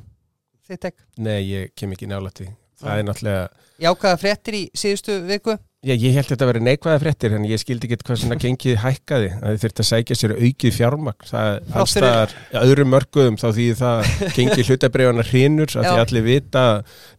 þitt 0.69 0.89
ekk 0.91 0.99
nei, 1.17 1.39
ég 1.49 1.71
kem 1.73 1.95
ekki 1.95 2.09
nála 2.11 2.29
til 2.35 2.51
það 2.81 2.99
er 2.99 3.07
náttúrulega 3.07 3.49
Jákaða 3.81 4.17
fréttir 4.21 4.57
í 4.59 4.63
síðustu 4.77 5.15
viku? 5.25 5.55
Já, 5.81 5.95
ég 5.97 6.13
held 6.13 6.27
þetta 6.29 6.45
að 6.45 6.49
vera 6.51 6.61
neikvæða 6.67 6.99
fréttir 7.01 7.33
en 7.33 7.45
ég 7.49 7.57
skildi 7.57 7.88
ekki 7.88 8.05
hvað 8.05 8.19
svona 8.21 8.35
gengið 8.38 8.75
hækkaði 8.83 9.29
að 9.39 9.55
þið 9.55 9.63
þurfti 9.63 9.81
að 9.81 9.88
sækja 9.88 10.17
sér 10.19 10.33
aukið 10.38 10.75
fjármagn. 10.75 11.25
Það 11.25 11.47
Þrátt 11.55 11.79
alls 11.81 11.95
fyrir- 11.95 12.05
staðar 12.05 12.35
ja, 12.38 12.61
öðrum 12.67 12.91
mörguðum 12.93 13.39
þá 13.41 13.47
því 13.57 13.65
það 13.79 14.11
gengið 14.35 14.69
hlutabreyfana 14.69 15.25
hrinur 15.31 15.73
að 15.73 15.88
því 15.88 15.95
Já. 15.97 16.03
allir 16.05 16.25
vita 16.27 16.65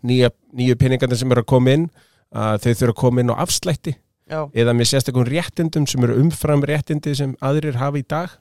nýja, 0.06 0.31
nýju 0.60 0.78
peningarnir 0.85 1.19
sem 1.19 1.35
eru 1.35 1.43
að 1.43 1.51
koma 1.56 1.74
inn 1.74 1.89
að 2.31 2.62
þau 2.62 2.70
þurfa 2.70 2.94
að 2.94 3.01
koma 3.02 3.24
inn 3.24 3.35
á 3.35 3.43
afslætti. 3.43 3.97
Já, 4.31 4.39
eða 4.55 4.77
með 4.78 4.90
sérstakum 4.93 5.27
réttindum 5.27 5.90
sem 5.90 6.06
eru 6.06 6.20
umfram 6.23 6.62
réttindi 6.70 7.16
sem 7.19 7.35
aðrir 7.43 7.82
hafa 7.82 7.98
í 7.98 8.06
dag 8.06 8.39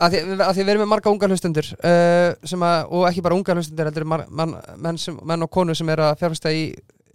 að 0.00 0.14
því, 0.14 0.20
að 0.40 0.60
við 0.60 0.72
erum 0.72 0.82
með 0.84 0.90
marga 0.94 1.12
unga 1.12 1.28
hlustundur 1.30 1.68
uh, 1.76 2.30
að, 2.40 2.88
og 2.88 3.06
ekki 3.10 3.24
bara 3.24 3.36
unga 3.36 3.56
hlustundur 3.56 3.90
heldur 3.90 4.08
mar, 4.08 4.24
man, 4.28 4.56
menn, 4.80 5.00
sem, 5.00 5.18
menn 5.26 5.46
og 5.46 5.52
konu 5.52 5.76
sem 5.76 5.92
er 5.92 6.02
að 6.06 6.16
fjárfesta 6.22 6.52
í 6.54 6.64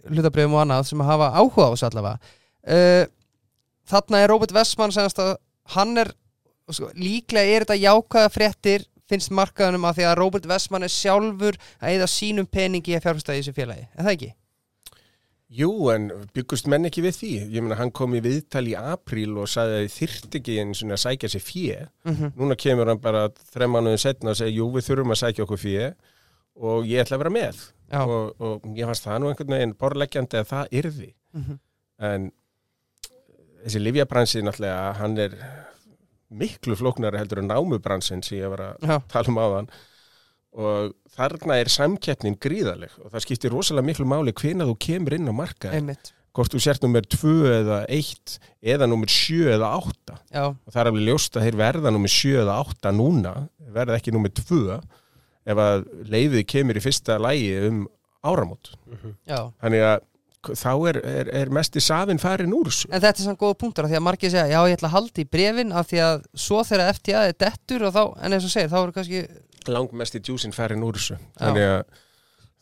hlutabriðum 0.06 0.54
og 0.56 0.62
annað 0.62 0.90
sem 0.90 1.02
hafa 1.06 1.32
áhuga 1.34 1.66
á 1.66 1.72
þessu 1.74 1.88
allavega 1.90 2.34
uh, 2.76 3.04
þarna 3.90 4.22
er 4.22 4.32
Robert 4.32 4.54
Westman 4.54 4.94
semast 4.94 5.22
að 5.22 5.34
hann 5.74 5.96
er 6.02 6.12
sko, 6.70 6.92
líklega 6.98 7.56
er 7.56 7.66
þetta 7.66 7.80
jákvæða 7.82 8.34
fréttir 8.34 8.86
finnst 9.10 9.34
markaðunum 9.34 9.86
að 9.86 10.00
því 10.00 10.08
að 10.08 10.18
Robert 10.20 10.48
Westman 10.50 10.86
er 10.86 10.92
sjálfur 10.92 11.58
að 11.78 11.98
eða 11.98 12.10
sínum 12.10 12.48
peningi 12.50 12.96
að 12.96 13.06
fjárfesta 13.06 13.36
í 13.36 13.42
þessu 13.42 13.54
félagi, 13.56 13.86
er 13.94 14.06
það 14.06 14.14
ekki? 14.16 14.32
Jú, 15.46 15.70
en 15.92 16.08
byggust 16.34 16.66
menn 16.66 16.88
ekki 16.88 17.04
við 17.04 17.18
því. 17.20 17.32
Ég 17.54 17.62
meina, 17.62 17.76
hann 17.78 17.92
kom 17.94 18.16
í 18.18 18.22
viðtal 18.24 18.64
í 18.66 18.74
apríl 18.74 19.36
og 19.38 19.46
sagði 19.50 19.76
að 19.76 19.84
þið 19.84 19.94
þyrft 19.96 20.38
ekki 20.40 20.56
eins 20.62 20.82
og 20.82 20.94
að 20.96 21.02
sækja 21.04 21.30
sér 21.30 21.44
fjö. 21.46 21.76
Mm 22.02 22.16
-hmm. 22.16 22.32
Núna 22.40 22.56
kemur 22.58 22.90
hann 22.90 23.02
bara 23.02 23.28
þrem 23.54 23.76
mánuðin 23.76 24.02
setna 24.02 24.30
og 24.30 24.36
segir, 24.36 24.56
jú, 24.58 24.66
við 24.74 24.88
þurfum 24.88 25.14
að 25.14 25.22
sækja 25.22 25.44
okkur 25.44 25.62
fjö 25.62 25.92
og 26.56 26.86
ég 26.86 27.04
ætla 27.04 27.16
að 27.16 27.22
vera 27.22 27.30
með. 27.30 27.62
Og, 27.92 28.40
og 28.40 28.66
ég 28.74 28.86
fannst 28.86 29.06
það 29.06 29.20
nú 29.20 29.28
einhvern 29.30 29.54
veginn 29.54 29.76
borleggjandi 29.78 30.42
að 30.42 30.50
það 30.50 30.74
yrði. 30.80 31.14
mm 31.32 31.58
En 31.98 32.30
þessi 33.64 33.80
livjabransi 33.80 34.42
náttúrulega, 34.44 34.92
hann 34.98 35.16
er 35.16 35.36
miklu 36.28 36.76
flóknari 36.76 37.18
heldur 37.18 37.40
en 37.40 37.48
námubransin 37.48 38.22
sem 38.26 38.38
ég 38.38 38.50
var 38.52 38.60
að 38.60 38.84
já, 38.84 38.98
tala 39.08 39.32
um 39.32 39.38
áðan 39.40 39.70
og 40.56 40.92
þarna 41.16 41.58
er 41.60 41.70
samkeppnin 41.72 42.38
gríðaleg 42.40 42.94
og 43.02 43.10
það 43.12 43.24
skiptir 43.26 43.52
rosalega 43.52 43.90
miklu 43.90 44.06
máli 44.08 44.34
hvena 44.36 44.66
þú 44.68 44.76
kemur 44.86 45.16
inn 45.18 45.28
á 45.28 45.34
marka 45.36 45.72
einmitt. 45.76 46.12
Hvort 46.36 46.52
þú 46.52 46.60
sért 46.60 46.82
nummer 46.84 47.04
2 47.08 47.34
eða 47.48 47.78
1 47.92 48.36
eða 48.74 48.88
nummer 48.90 49.08
7 49.08 49.54
eða 49.54 49.70
8 49.78 50.16
Já, 50.34 50.44
og 50.52 50.72
það 50.72 50.80
er 50.82 50.90
alveg 50.90 51.06
ljóst 51.08 51.36
að 51.36 51.46
þeir 51.46 51.60
verða 51.62 51.92
nummer 51.94 52.12
7 52.12 52.34
eða 52.42 52.56
8 52.64 52.92
núna, 52.96 53.34
verða 53.76 53.96
ekki 54.00 54.12
nummer 54.16 54.32
2 54.36 54.60
ef 55.46 55.62
að 55.62 55.86
leiðið 56.10 56.44
kemur 56.50 56.76
í 56.76 56.82
fyrsta 56.82 57.16
lægi 57.22 57.54
um 57.68 57.86
áramót. 58.26 58.72
Já. 59.28 59.46
Þannig 59.62 59.84
að 59.86 60.04
þá 60.54 60.72
er, 60.90 60.98
er, 61.00 61.30
er 61.40 61.50
mest 61.54 61.76
í 61.78 61.82
safin 61.82 62.20
farin 62.22 62.54
úr 62.54 62.68
En 62.70 63.00
þetta 63.00 63.14
er 63.14 63.24
svona 63.24 63.40
góða 63.40 63.58
punktur 63.58 63.86
af 63.86 63.90
því 63.90 63.98
að 63.98 64.04
margir 64.06 64.32
segja 64.32 64.46
já 64.52 64.60
ég 64.70 64.76
ætla 64.76 64.90
að 64.90 64.96
halda 64.96 65.22
í 65.22 65.26
brefin 65.30 65.74
af 65.74 65.88
því 65.90 66.02
að 66.04 66.26
svo 66.46 66.62
þegar 66.66 66.92
FTA 66.98 67.24
er 67.26 67.36
dettur 67.40 67.86
og 67.88 67.94
þá, 67.96 68.02
en 68.20 68.36
eins 68.36 68.46
og 68.46 68.52
segir, 68.52 68.70
þá 68.70 68.78
er 68.82 68.94
kannski 68.94 69.22
langmest 69.72 70.18
í 70.18 70.22
djúsin 70.24 70.54
farin 70.56 70.84
úr 70.86 70.98
þessu. 70.98 71.16
Þannig 71.38 71.68
að 71.70 72.02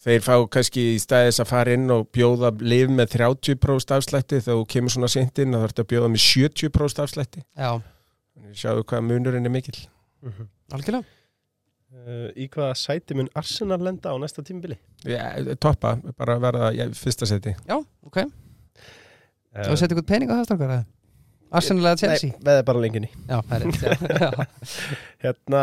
þeir 0.05 0.25
fá 0.27 0.35
kannski 0.57 0.85
í 0.93 1.01
staðis 1.01 1.41
að 1.41 1.51
fara 1.51 1.75
inn 1.77 1.91
og 1.95 2.07
bjóða 2.13 2.53
liv 2.61 2.93
með 2.93 3.17
30% 3.17 3.97
afslætti 3.97 4.41
þú 4.45 4.61
kemur 4.69 4.95
svona 4.95 5.11
sent 5.13 5.41
inn 5.43 5.57
og 5.57 5.63
það 5.65 5.69
ert 5.71 5.83
að 5.85 5.91
bjóða 5.95 6.13
með 6.13 6.25
70% 6.29 7.05
afslætti. 7.05 7.45
Sjáðu 8.55 8.87
hvað 8.91 9.07
munurinn 9.09 9.49
er 9.49 9.55
mikill. 9.55 9.79
Algjörlega. 10.75 11.05
Uh, 11.95 12.27
í 12.35 12.49
hvaða 12.51 12.75
sæti 12.75 13.15
mun 13.15 13.29
Arsenal 13.39 13.79
lenda 13.87 14.11
á 14.11 14.19
næsta 14.19 14.43
tímabili? 14.43 14.75
Já, 15.07 15.23
toppa, 15.63 15.95
bara 16.19 16.35
verða 16.43 16.73
í 16.75 16.89
fyrsta 16.99 17.29
seti 17.31 17.53
Já, 17.55 17.77
ok, 18.03 18.19
Uh, 19.55 19.69
þú 19.69 19.77
setja 19.79 19.95
ykkur 19.95 20.07
pening 20.09 20.31
á 20.35 20.35
það 20.35 20.47
strákar 20.49 20.73
eða? 20.75 20.85
Arsenal 21.61 21.87
eða 21.91 22.01
Chelsea? 22.03 22.33
Nei, 22.35 22.45
veða 22.49 22.65
bara 22.71 22.83
lenginni 22.85 23.11
Já, 23.29 23.37
það 23.41 23.55
er 23.57 23.65
rétt, 23.65 23.85
já, 23.85 23.91
já. 24.25 24.47
Hérna, 25.25 25.63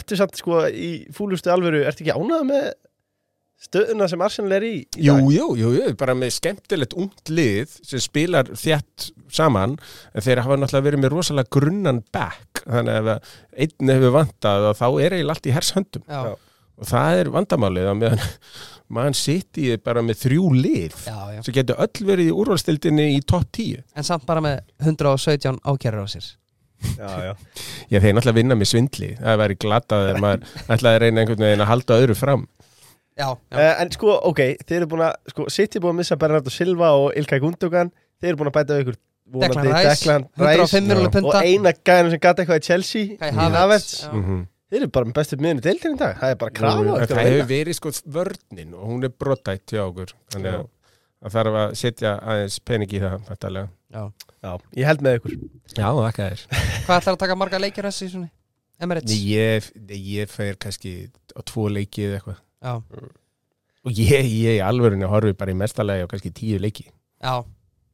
ertu 0.00 0.18
samt 0.20 0.38
sko 0.40 0.62
í 0.70 0.90
fúlustu 1.16 1.52
alvöru, 1.52 1.82
ertu 1.88 2.04
ekki 2.06 2.14
ánægð 2.16 2.46
með 2.50 2.70
stöðuna 3.60 4.06
sem 4.08 4.22
Arsenal 4.24 4.54
er 4.56 4.64
í? 4.64 4.74
í 4.96 5.04
Jú, 5.04 5.14
dag? 5.18 5.30
jú, 5.34 5.46
jú, 5.60 5.70
jú, 5.76 5.88
bara 6.00 6.14
með 6.16 6.30
skemmtilegt 6.38 6.94
ungt 6.96 7.28
lið 7.28 7.74
sem 7.84 8.00
spilar 8.00 8.48
þjætt 8.56 9.10
saman 9.36 9.74
en 10.16 10.24
þeir 10.24 10.40
hafa 10.46 10.56
náttúrulega 10.62 10.86
verið 10.88 11.02
með 11.04 11.12
rosalega 11.18 11.52
grunnan 11.58 12.00
back 12.14 12.62
þannig 12.64 12.96
að 13.02 13.10
ef 13.12 13.34
einn 13.66 13.92
hefur 13.92 14.14
vantað 14.16 14.70
þá 14.80 14.86
er 15.04 15.18
eiginlega 15.18 15.36
allt 15.36 15.50
í 15.50 15.54
hershöndum 15.58 16.06
Já, 16.08 16.22
Já. 16.30 16.38
Og 16.80 16.88
það 16.88 17.22
er 17.22 17.32
vandamálið 17.36 17.88
að 17.90 17.98
meðan 18.00 18.26
mann 18.96 19.16
sitt 19.16 19.60
í 19.60 19.70
bara 19.84 20.02
með 20.02 20.24
þrjú 20.24 20.50
lið 20.56 20.96
já, 21.06 21.16
já. 21.36 21.40
sem 21.46 21.54
getur 21.54 21.80
öll 21.84 22.06
verið 22.08 22.30
í 22.32 22.36
úrvalstildinni 22.42 23.08
í 23.14 23.20
topp 23.22 23.50
10 23.56 23.82
En 23.94 24.06
samt 24.06 24.26
bara 24.28 24.42
með 24.44 24.62
117 24.82 25.60
ákjærur 25.62 26.06
á 26.06 26.08
sér. 26.10 26.30
Já, 26.96 27.10
já. 27.28 27.32
Já, 27.92 27.98
þeir 28.00 28.14
náttúrulega 28.16 28.38
vinna 28.38 28.56
með 28.56 28.70
svindli. 28.70 29.10
Það 29.18 29.42
væri 29.42 29.56
glatað 29.60 30.06
þegar 30.06 30.22
maður 30.24 30.54
ætlaði 30.74 30.96
að 30.96 31.02
reyna 31.04 31.22
einhvern 31.22 31.44
veginn 31.44 31.64
að 31.64 31.70
halda 31.70 31.98
öðru 32.00 32.16
fram. 32.16 32.46
Já, 33.20 33.26
já, 33.28 33.56
Uh, 33.58 33.72
en 33.82 33.90
sko, 33.92 34.14
ok, 34.30 34.40
þeir 34.64 34.78
eru 34.78 34.88
búin 34.94 35.02
að 35.04 35.32
sko, 35.34 35.44
City 35.52 35.76
er 35.76 35.82
búin 35.84 35.92
að 35.92 35.98
missa 36.00 36.16
Bernardo 36.16 36.52
Silva 36.54 36.92
og 36.96 37.10
Ilkay 37.20 37.42
Gundogan. 37.42 37.90
Þeir 38.22 38.30
eru 38.32 38.40
búin 38.40 38.48
að 38.48 38.56
bæta 38.56 38.78
við 38.78 38.86
ykkur 38.86 38.96
Declan 39.30 39.42
vonandi 39.42 39.74
Rice, 39.74 39.90
Declan 39.90 40.24
105 40.38 40.62
Rice 40.62 40.80
miljonar 40.80 41.04
Já. 41.04 41.12
punta. 41.18 41.34
Og 41.34 41.44
eina 41.44 41.72
gæðinu 41.90 42.14
sem 42.14 42.22
gata 42.24 42.42
eitthvað 42.42 42.62
í 42.62 42.64
Chelsea 42.70 43.32
Havertz, 43.36 43.92
mm 44.08 44.40
þeir 44.70 44.80
eru 44.80 44.90
bara 44.94 45.08
með 45.08 45.16
bestu 45.18 45.38
miðinu 45.40 45.64
deildin 45.66 45.96
í 45.96 46.00
dag. 46.00 46.18
Það 46.20 46.34
er 46.34 46.40
bara 46.40 46.56
krafa 46.56 46.84
það 46.86 47.14
að 47.16 47.22
hefur 47.26 47.48
verið 47.50 47.78
sko 47.78 47.92
vörnin 48.16 48.74
og 48.78 48.84
hún 48.90 49.06
er 49.08 49.14
brottætt 49.22 49.74
hjá 49.74 49.82
okkur. 49.84 50.14
Þannig 50.34 50.56
að 50.56 50.66
það 51.20 51.36
þarf 51.36 51.60
að 51.62 51.76
setja 51.82 52.16
aðeins 52.32 52.58
pening 52.70 52.96
í 52.96 53.02
það 53.02 53.16
þetta 53.30 53.52
já. 53.56 54.02
Já, 54.40 54.52
ég 54.78 54.86
held 54.86 55.02
með 55.04 55.16
ykkur. 55.18 55.38
Já, 55.74 55.88
það 55.90 56.20
er 56.26 56.44
Hvað 56.86 57.00
ætlar 57.00 57.16
að 57.16 57.22
taka 57.24 57.38
marga 57.38 57.60
leikir 57.60 57.88
þessi 57.90 58.06
í 58.06 58.12
svona? 58.14 58.30
Emirates? 58.80 59.16
Ég, 59.28 59.66
ég 59.92 60.30
fer 60.32 60.56
kannski 60.62 60.92
á 61.36 61.40
tvo 61.44 61.66
leiki 61.68 62.06
eða 62.06 62.20
eitthvað. 62.20 62.38
Já, 62.60 62.74
og 63.80 63.98
ég, 63.98 64.30
ég 64.46 64.62
alvörinu 64.64 65.08
horfi 65.10 65.34
bara 65.36 65.52
í 65.52 65.58
mestalagi 65.58 66.06
á 66.06 66.08
kannski 66.08 66.32
tíu 66.36 66.60
leiki. 66.62 66.86
Já, 67.20 67.42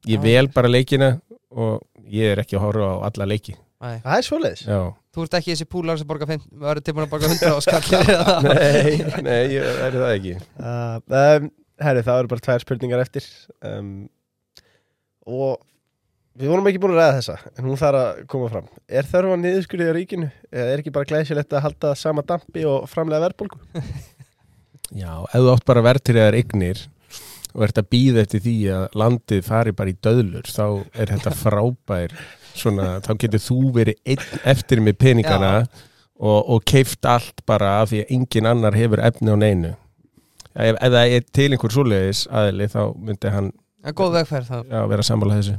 Ég 0.06 0.20
Já. 0.20 0.22
vel 0.22 0.48
bara 0.54 0.70
leikina 0.70 1.16
og 1.50 1.82
ég 2.06 2.34
er 2.34 2.42
ekki 2.44 2.54
að 2.58 2.62
horfa 2.68 2.90
á 2.94 2.96
alla 3.08 3.26
leiki 3.26 3.56
næ 3.82 4.00
það 4.04 4.16
er 4.16 4.26
svoleiðis. 4.26 4.64
Já, 4.66 4.80
Þú 5.16 5.24
ert 5.24 5.36
ekki 5.38 5.52
þessi 5.54 5.66
púlar 5.72 5.96
sem 6.00 6.08
borga 6.08 6.26
5 6.28 6.42
Var 6.60 6.80
tilbúin 6.84 7.06
að 7.06 7.12
borga 7.14 7.30
100 7.32 7.54
á 7.56 7.58
skallir 7.64 8.10
eða 8.12 8.34
nei, 8.46 8.96
nei, 9.24 9.42
ég 9.54 9.78
er 9.86 9.96
það 9.96 10.10
ekki. 10.12 10.34
Uh, 10.60 10.98
um, 11.20 11.48
Herri, 11.86 12.02
það 12.04 12.20
eru 12.22 12.30
bara 12.32 12.44
tvær 12.46 12.64
spurningar 12.64 13.04
eftir. 13.04 13.28
Um, 13.64 13.94
og 15.28 15.56
við 16.36 16.52
vorum 16.52 16.68
ekki 16.68 16.80
búin 16.82 16.96
að 16.96 17.00
ræða 17.02 17.16
þessa 17.18 17.36
en 17.52 17.68
hún 17.68 17.80
þarf 17.80 18.02
að 18.02 18.20
koma 18.32 18.50
fram. 18.52 18.68
Er 18.88 19.08
þörf 19.08 19.32
á 19.32 19.36
niðurskurðið 19.40 19.92
á 19.92 19.96
ríkinu? 19.96 20.28
Eða 20.52 20.68
er 20.74 20.82
ekki 20.82 20.94
bara 20.96 21.08
glæsilegt 21.08 21.56
að 21.56 21.64
halda 21.64 21.94
sama 21.96 22.24
dampi 22.28 22.64
og 22.68 22.84
framlega 22.92 23.24
verðbólgu? 23.28 23.60
Já, 25.02 25.12
ef 25.24 25.40
þú 25.40 25.52
átt 25.52 25.68
bara 25.68 25.84
verðtriðar 25.88 26.36
eignir 26.38 26.84
og 27.56 27.64
ert 27.64 27.80
að 27.80 27.88
býða 27.92 28.22
eftir 28.26 28.42
því 28.44 28.56
að 28.76 28.98
landið 29.00 29.46
fari 29.46 29.72
bara 29.76 29.92
í 29.92 29.96
döðlur 30.04 30.48
þá 30.52 30.66
er 30.92 31.12
þetta 31.14 31.32
frábær 31.40 32.12
svona, 32.60 32.88
þá 33.04 33.12
getur 33.22 33.42
þú 33.42 33.58
verið 33.76 34.16
eftir 34.44 34.82
með 34.84 34.98
peningana 35.02 35.52
og, 36.16 36.40
og 36.40 36.64
keift 36.68 37.06
allt 37.08 37.44
bara 37.48 37.76
af 37.82 37.92
því 37.92 38.02
að 38.04 38.14
engin 38.16 38.50
annar 38.50 38.78
hefur 38.78 39.02
efni 39.04 39.32
á 39.32 39.36
neinu. 39.40 39.72
Ef, 40.56 40.76
ef 40.80 40.92
það 40.96 41.14
er 41.18 41.24
til 41.36 41.50
einhver 41.52 41.74
svoleiðis 41.74 42.24
aðli 42.32 42.68
þá 42.72 42.80
myndi 42.96 43.32
hann 43.34 43.52
já, 44.72 44.80
vera 44.90 45.04
sammála 45.06 45.38
þessu. 45.38 45.58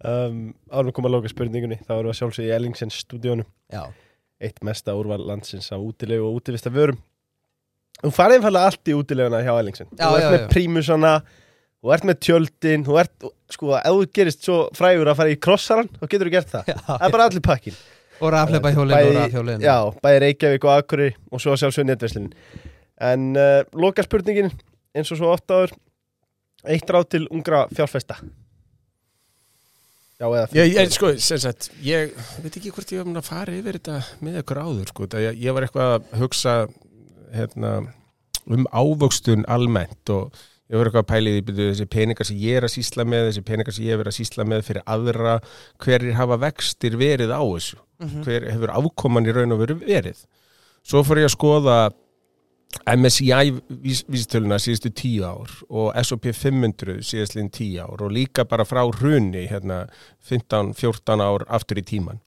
Um, 0.00 0.54
árum 0.72 0.94
koma 0.96 1.10
að 1.10 1.18
lóka 1.18 1.32
spurningunni 1.32 1.76
þá 1.82 1.90
erum 1.98 2.06
við 2.08 2.14
að 2.14 2.20
sjálfsögja 2.22 2.52
í 2.52 2.56
Ellingsens 2.56 3.02
stúdíónu 3.02 3.44
Já, 3.68 3.82
eitt 4.40 4.62
mesta 4.64 4.94
úrval 4.96 5.20
landsins 5.28 5.68
af 5.74 5.82
útilegu 5.84 6.24
og 6.24 6.38
útivista 6.38 6.72
vörum 6.72 6.96
þú 8.00 8.12
farið 8.14 8.38
einfallega 8.38 8.70
allt 8.70 8.88
í 8.90 8.96
útileguna 8.96 9.42
hjá 9.44 9.52
Ellingsen. 9.58 9.90
Já, 9.92 10.06
þú 10.06 10.20
ert 10.20 10.34
með 10.34 10.46
prímusana 10.54 11.12
þú 11.80 11.94
ert 11.96 12.04
með 12.08 12.18
tjöldin 12.26 12.84
þú 12.86 12.98
ert, 13.00 13.28
sko, 13.54 13.72
ef 13.78 13.88
þú 13.96 14.08
gerist 14.18 14.44
svo 14.46 14.58
frægur 14.76 15.10
að 15.12 15.20
fara 15.22 15.32
í 15.32 15.38
krossaran, 15.40 15.88
þá 15.96 16.04
getur 16.12 16.28
þú 16.30 16.34
gert 16.36 16.52
það. 16.52 16.70
Já, 16.74 16.76
það 16.86 17.06
er 17.08 17.14
bara 17.16 17.28
allir 17.30 17.44
pakkin 17.46 17.78
og 18.20 18.34
rafleipa 18.34 18.72
hjólinn 18.76 18.96
Bæði- 18.98 19.10
og 19.10 19.16
rafhjólinn 19.16 19.62
já, 19.64 19.76
bæði 20.04 20.18
Reykjavík 20.26 20.64
og 20.68 20.74
Akureyri 20.74 21.14
og 21.32 21.40
svo 21.40 21.54
sjálfsögja 21.56 21.88
netverslin 21.88 22.26
en 23.00 23.30
uh, 23.40 23.62
loka 23.80 24.04
spurningin 24.04 24.50
eins 24.92 25.08
og 25.14 25.20
svo 25.22 25.30
oft 25.32 25.48
áður 25.48 25.72
eitt 26.68 26.90
ráð 26.92 27.06
til 27.14 27.22
ungra 27.32 27.62
fjárfesta. 27.72 28.18
Já, 30.20 30.26
eða 30.28 30.42
ég, 30.52 30.74
ég, 30.76 30.90
sko, 30.92 31.14
sem 31.16 31.40
sagt, 31.40 31.70
ég 31.80 32.10
veit 32.44 32.52
ekki 32.58 32.68
hvort 32.76 32.90
ég 32.92 33.00
var 33.08 33.22
að 33.22 33.28
fara 33.30 33.54
yfir 33.56 33.78
þetta 33.78 33.94
með 34.20 34.42
ykkur 34.42 34.60
áður 34.66 34.90
sko, 34.92 35.06
það, 35.14 35.22
ég, 35.30 35.38
ég 35.46 35.56
var 35.56 35.64
eitthvað 35.64 35.92
að 35.94 36.10
hugsa 36.20 36.56
hérna, 37.32 37.70
um 38.52 38.66
ávöxtun 38.68 39.46
almennt 39.48 40.12
og 40.12 40.36
ég 40.70 40.78
var 40.78 40.86
eitthvað 40.86 41.02
að 41.02 41.10
pæla 41.10 41.30
í 41.30 41.40
því 41.42 41.54
þessi 41.60 41.86
peningar 41.90 42.28
sem 42.28 42.36
ég 42.40 42.60
er 42.60 42.66
að 42.66 42.74
sísla 42.76 43.06
með 43.08 43.24
þessi 43.28 43.46
peningar 43.46 43.74
sem 43.74 43.86
ég 43.88 43.98
verið 44.00 44.12
að 44.12 44.18
sísla 44.20 44.46
með 44.46 44.66
fyrir 44.68 44.84
aðra 44.94 45.38
hverjir 45.82 46.18
hafa 46.18 46.38
vextir 46.44 46.98
verið 47.00 47.34
á 47.34 47.42
þessu? 47.42 47.80
Mhm. 48.00 48.22
hver 48.24 48.46
hefur 48.48 48.70
afkoman 48.72 49.26
í 49.26 49.34
raun 49.34 49.52
og 49.52 49.58
veru 49.60 49.74
verið? 49.80 50.22
Svo 50.86 51.02
fór 51.04 51.20
ég 51.20 51.28
að 51.28 51.36
skoða 51.36 51.80
MSCI 52.86 53.50
vís, 53.82 54.04
vísitöluna 54.06 54.60
síðustu 54.62 54.92
tíu 54.94 55.26
ár 55.26 55.50
og 55.68 55.90
S&P 55.98 56.32
500 56.32 57.02
síðastlinn 57.02 57.50
tíu 57.50 57.82
ár 57.82 58.04
og 58.06 58.14
líka 58.14 58.46
bara 58.48 58.64
frá 58.64 58.84
hrunni 58.86 59.48
hérna 59.50 59.88
15-14 60.30 61.24
ár 61.24 61.44
aftur 61.50 61.82
í 61.82 61.84
tíman 61.84 62.22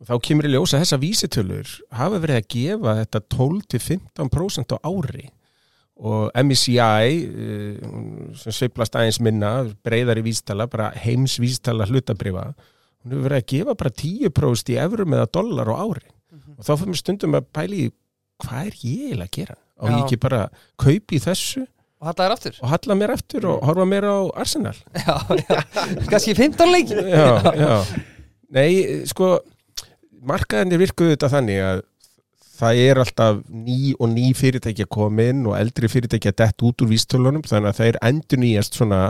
og 0.00 0.08
þá 0.08 0.14
kemur 0.24 0.48
í 0.48 0.54
ljósa 0.54 0.80
þessa 0.80 0.98
vísitölur 1.00 1.76
hafa 2.00 2.20
verið 2.24 2.40
að 2.40 2.48
gefa 2.56 2.96
þetta 3.02 3.22
12-15% 3.36 4.76
á 4.76 4.78
ári 4.88 5.28
og 5.96 6.32
MSCI 6.36 6.78
eh, 6.78 7.84
sem 8.36 8.52
sveiplast 8.52 8.96
aðeins 8.98 9.20
minna 9.24 9.52
breyðari 9.86 10.24
vísitala, 10.26 10.66
bara 10.68 10.90
heims 11.00 11.38
vísitala 11.40 11.86
hlutabrifa 11.88 12.50
hún 13.06 13.14
hefur 13.14 13.28
verið 13.28 13.38
að 13.38 13.48
gefa 13.52 13.76
bara 13.78 13.94
10% 14.02 14.74
í 14.74 14.80
evrum 14.82 15.14
eða 15.14 15.30
dollar 15.38 15.70
á 15.70 15.74
ári. 15.78 16.08
Og 16.56 16.66
þá 16.66 16.72
fyrir 16.72 16.90
mér 16.90 17.00
stundum 17.00 17.38
að 17.38 17.48
pæli 17.54 17.80
í 17.86 17.88
hvað 18.42 18.68
er 18.68 18.76
ég 18.82 19.22
að 19.22 19.32
gera? 19.38 19.56
Og 19.76 19.92
ég 19.92 20.02
ekki 20.02 20.18
bara 20.20 20.42
kaupi 20.80 21.18
í 21.18 21.22
þessu? 21.22 21.64
Og 21.96 22.08
þetta 22.10 22.24
er 22.26 22.34
aftur? 22.34 22.58
Og 22.60 22.70
halla 22.72 22.96
mér 22.98 23.12
eftir 23.14 23.46
og 23.48 23.62
horfa 23.64 23.86
mér 23.88 24.08
á 24.08 24.16
Arsenal. 24.42 24.76
Já, 25.06 25.14
já. 25.40 25.60
kannski 26.10 26.34
15 26.36 26.72
leiki. 26.72 26.96
Já, 27.08 27.54
já. 27.56 27.72
Nei, 28.52 28.70
sko 29.08 29.38
markaðinni 30.26 30.80
virkuðu 30.80 31.14
þetta 31.14 31.30
þannig 31.32 31.62
að 31.64 31.80
það 32.56 32.82
er 32.82 33.00
alltaf 33.02 33.40
ný 33.48 33.94
og 33.98 34.12
ný 34.12 34.84
koma 34.88 35.30
inn 35.30 35.46
og 35.46 35.56
eldri 35.58 35.88
fyrirtæki 35.88 36.32
að 36.32 36.38
dett 36.42 36.62
út 36.62 36.82
úr 36.82 36.92
vístölunum 36.92 37.44
þannig 37.46 37.72
að 37.72 37.80
þeir 37.80 37.98
endur 38.02 38.42
nýjast 38.42 38.78
svona 38.78 39.00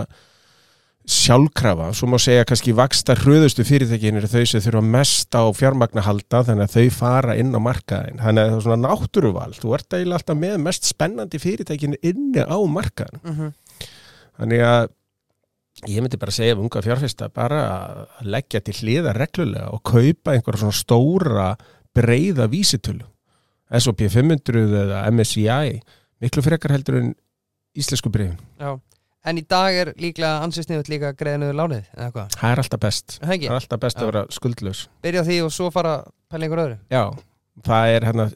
sjálfkrafa, 1.07 1.93
svo 1.95 2.09
má 2.11 2.17
segja 2.19 2.45
kannski 2.49 2.73
vaksta 2.75 3.15
hröðustu 3.15 3.63
fyrirtækin 3.67 4.19
eru 4.19 4.27
þau 4.27 4.43
sem 4.51 4.63
þurfa 4.65 4.83
mest 4.83 5.37
á 5.39 5.47
fjármagna 5.55 6.03
halda 6.03 6.43
þannig 6.49 6.67
að 6.67 6.75
þau 6.75 6.97
fara 6.97 7.37
inn 7.39 7.55
á 7.55 7.61
markaðin 7.63 8.19
þannig 8.19 8.43
að 8.43 8.51
það 8.51 8.57
er 8.57 8.65
svona 8.65 8.89
náttúruval, 8.89 9.53
þú 9.55 9.75
ert 9.79 9.95
eiginlega 9.95 10.19
alltaf 10.19 10.41
með 10.41 10.57
mest 10.67 10.89
spennandi 10.91 11.43
fyrirtækin 11.43 11.99
inni 12.03 12.43
á 12.43 12.59
markaðin 12.67 13.23
Mhm. 13.23 13.53
Þannig 14.37 14.61
að 14.69 14.89
ég 15.87 16.03
myndi 16.03 16.19
bara 16.21 16.35
segja 16.35 16.57
um 16.57 16.65
unga 16.67 16.83
fjárfesta 16.83 17.29
bara 17.33 17.61
að 17.71 18.27
leggja 18.35 18.61
til 18.65 18.75
hliða 18.75 19.15
reglulega 19.17 19.71
og 19.73 19.83
kaupa 19.87 20.35
einhverja 20.35 20.65
svona 20.65 20.77
stóra 20.77 21.49
breyða 21.95 22.49
vísitölu 22.51 23.07
S&P 23.71 24.09
500 24.13 24.67
eða 24.83 25.05
MSCI 25.11 25.81
miklu 26.23 26.43
frekar 26.45 26.73
heldur 26.77 27.01
en 27.01 27.15
íslensku 27.77 28.11
breyfin. 28.13 28.39
Já. 28.61 28.77
en 29.27 29.39
í 29.41 29.43
dag 29.43 29.75
er 29.75 29.89
líklega 29.99 30.43
ansið 30.45 30.69
sniðut 30.69 30.89
líka 30.89 31.09
greiða 31.19 31.41
niður 31.43 31.57
lánið 31.59 31.89
eða 31.97 32.11
hvað, 32.15 32.37
Það 32.39 32.53
er 32.53 32.61
alltaf 32.63 32.81
best. 32.81 33.17
Er 33.21 33.27
það 33.27 33.47
er 33.49 33.57
alltaf 33.57 33.81
best 33.83 33.97
Já. 33.97 34.03
að 34.03 34.11
vera 34.13 34.23
skuldlaus. 34.31 34.83
byrja 35.03 35.25
því 35.27 35.39
og 35.43 35.51
svo 35.53 35.71
fara 35.75 35.95
pæla 36.31 36.47
einhver 36.47 36.63
öðru 36.63 36.77
Já, 36.95 37.03
það 37.67 37.97
er 37.97 38.07
hérna 38.07 38.29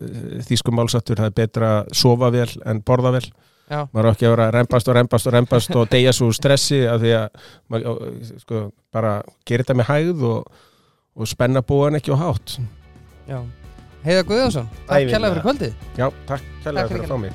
þýskum 0.49 0.75
málsattur, 0.81 1.17
það 1.23 1.31
er 1.31 1.37
betra 1.39 1.71
að 1.79 1.95
sofa 1.95 2.31
vel 2.35 2.51
en 2.67 2.83
borða 2.83 3.15
vel. 3.21 3.25
Já. 3.71 3.85
Maður 3.95 4.11
á 4.11 4.13
ekki 4.17 4.27
að 4.27 4.35
vera 4.35 4.49
að 4.49 4.55
rempast 4.59 4.89
og 4.91 4.95
rempast 4.99 5.27
og 5.31 5.35
rempast 5.37 5.77
og 5.79 5.89
deyja 5.93 6.13
svo 6.13 6.33
stressi 6.35 6.81
af 6.91 6.99
því 7.05 7.13
að 7.21 7.29
maður 7.71 8.11
sko, 8.43 8.65
bara 8.91 9.13
gerir 9.47 9.63
þetta 9.63 9.79
með 9.79 9.91
hægð 9.93 10.25
og, 10.27 10.51
og 11.15 11.31
spenna 11.31 11.63
búan 11.63 11.95
ekki 12.01 12.11
á 12.11 12.19
hátt. 12.19 12.59
Já. 13.31 13.39
Heiða 14.01 14.23
Guðjónsson, 14.31 14.69
takk 14.89 15.11
kærlega 15.13 15.35
fyrir 15.35 15.45
kvöldið. 15.45 15.73
Já, 15.99 16.07
takk 16.29 16.45
kærlega 16.65 16.89
fyrir 16.89 17.05
að 17.05 17.11
fá 17.11 17.19
mig. 17.21 17.35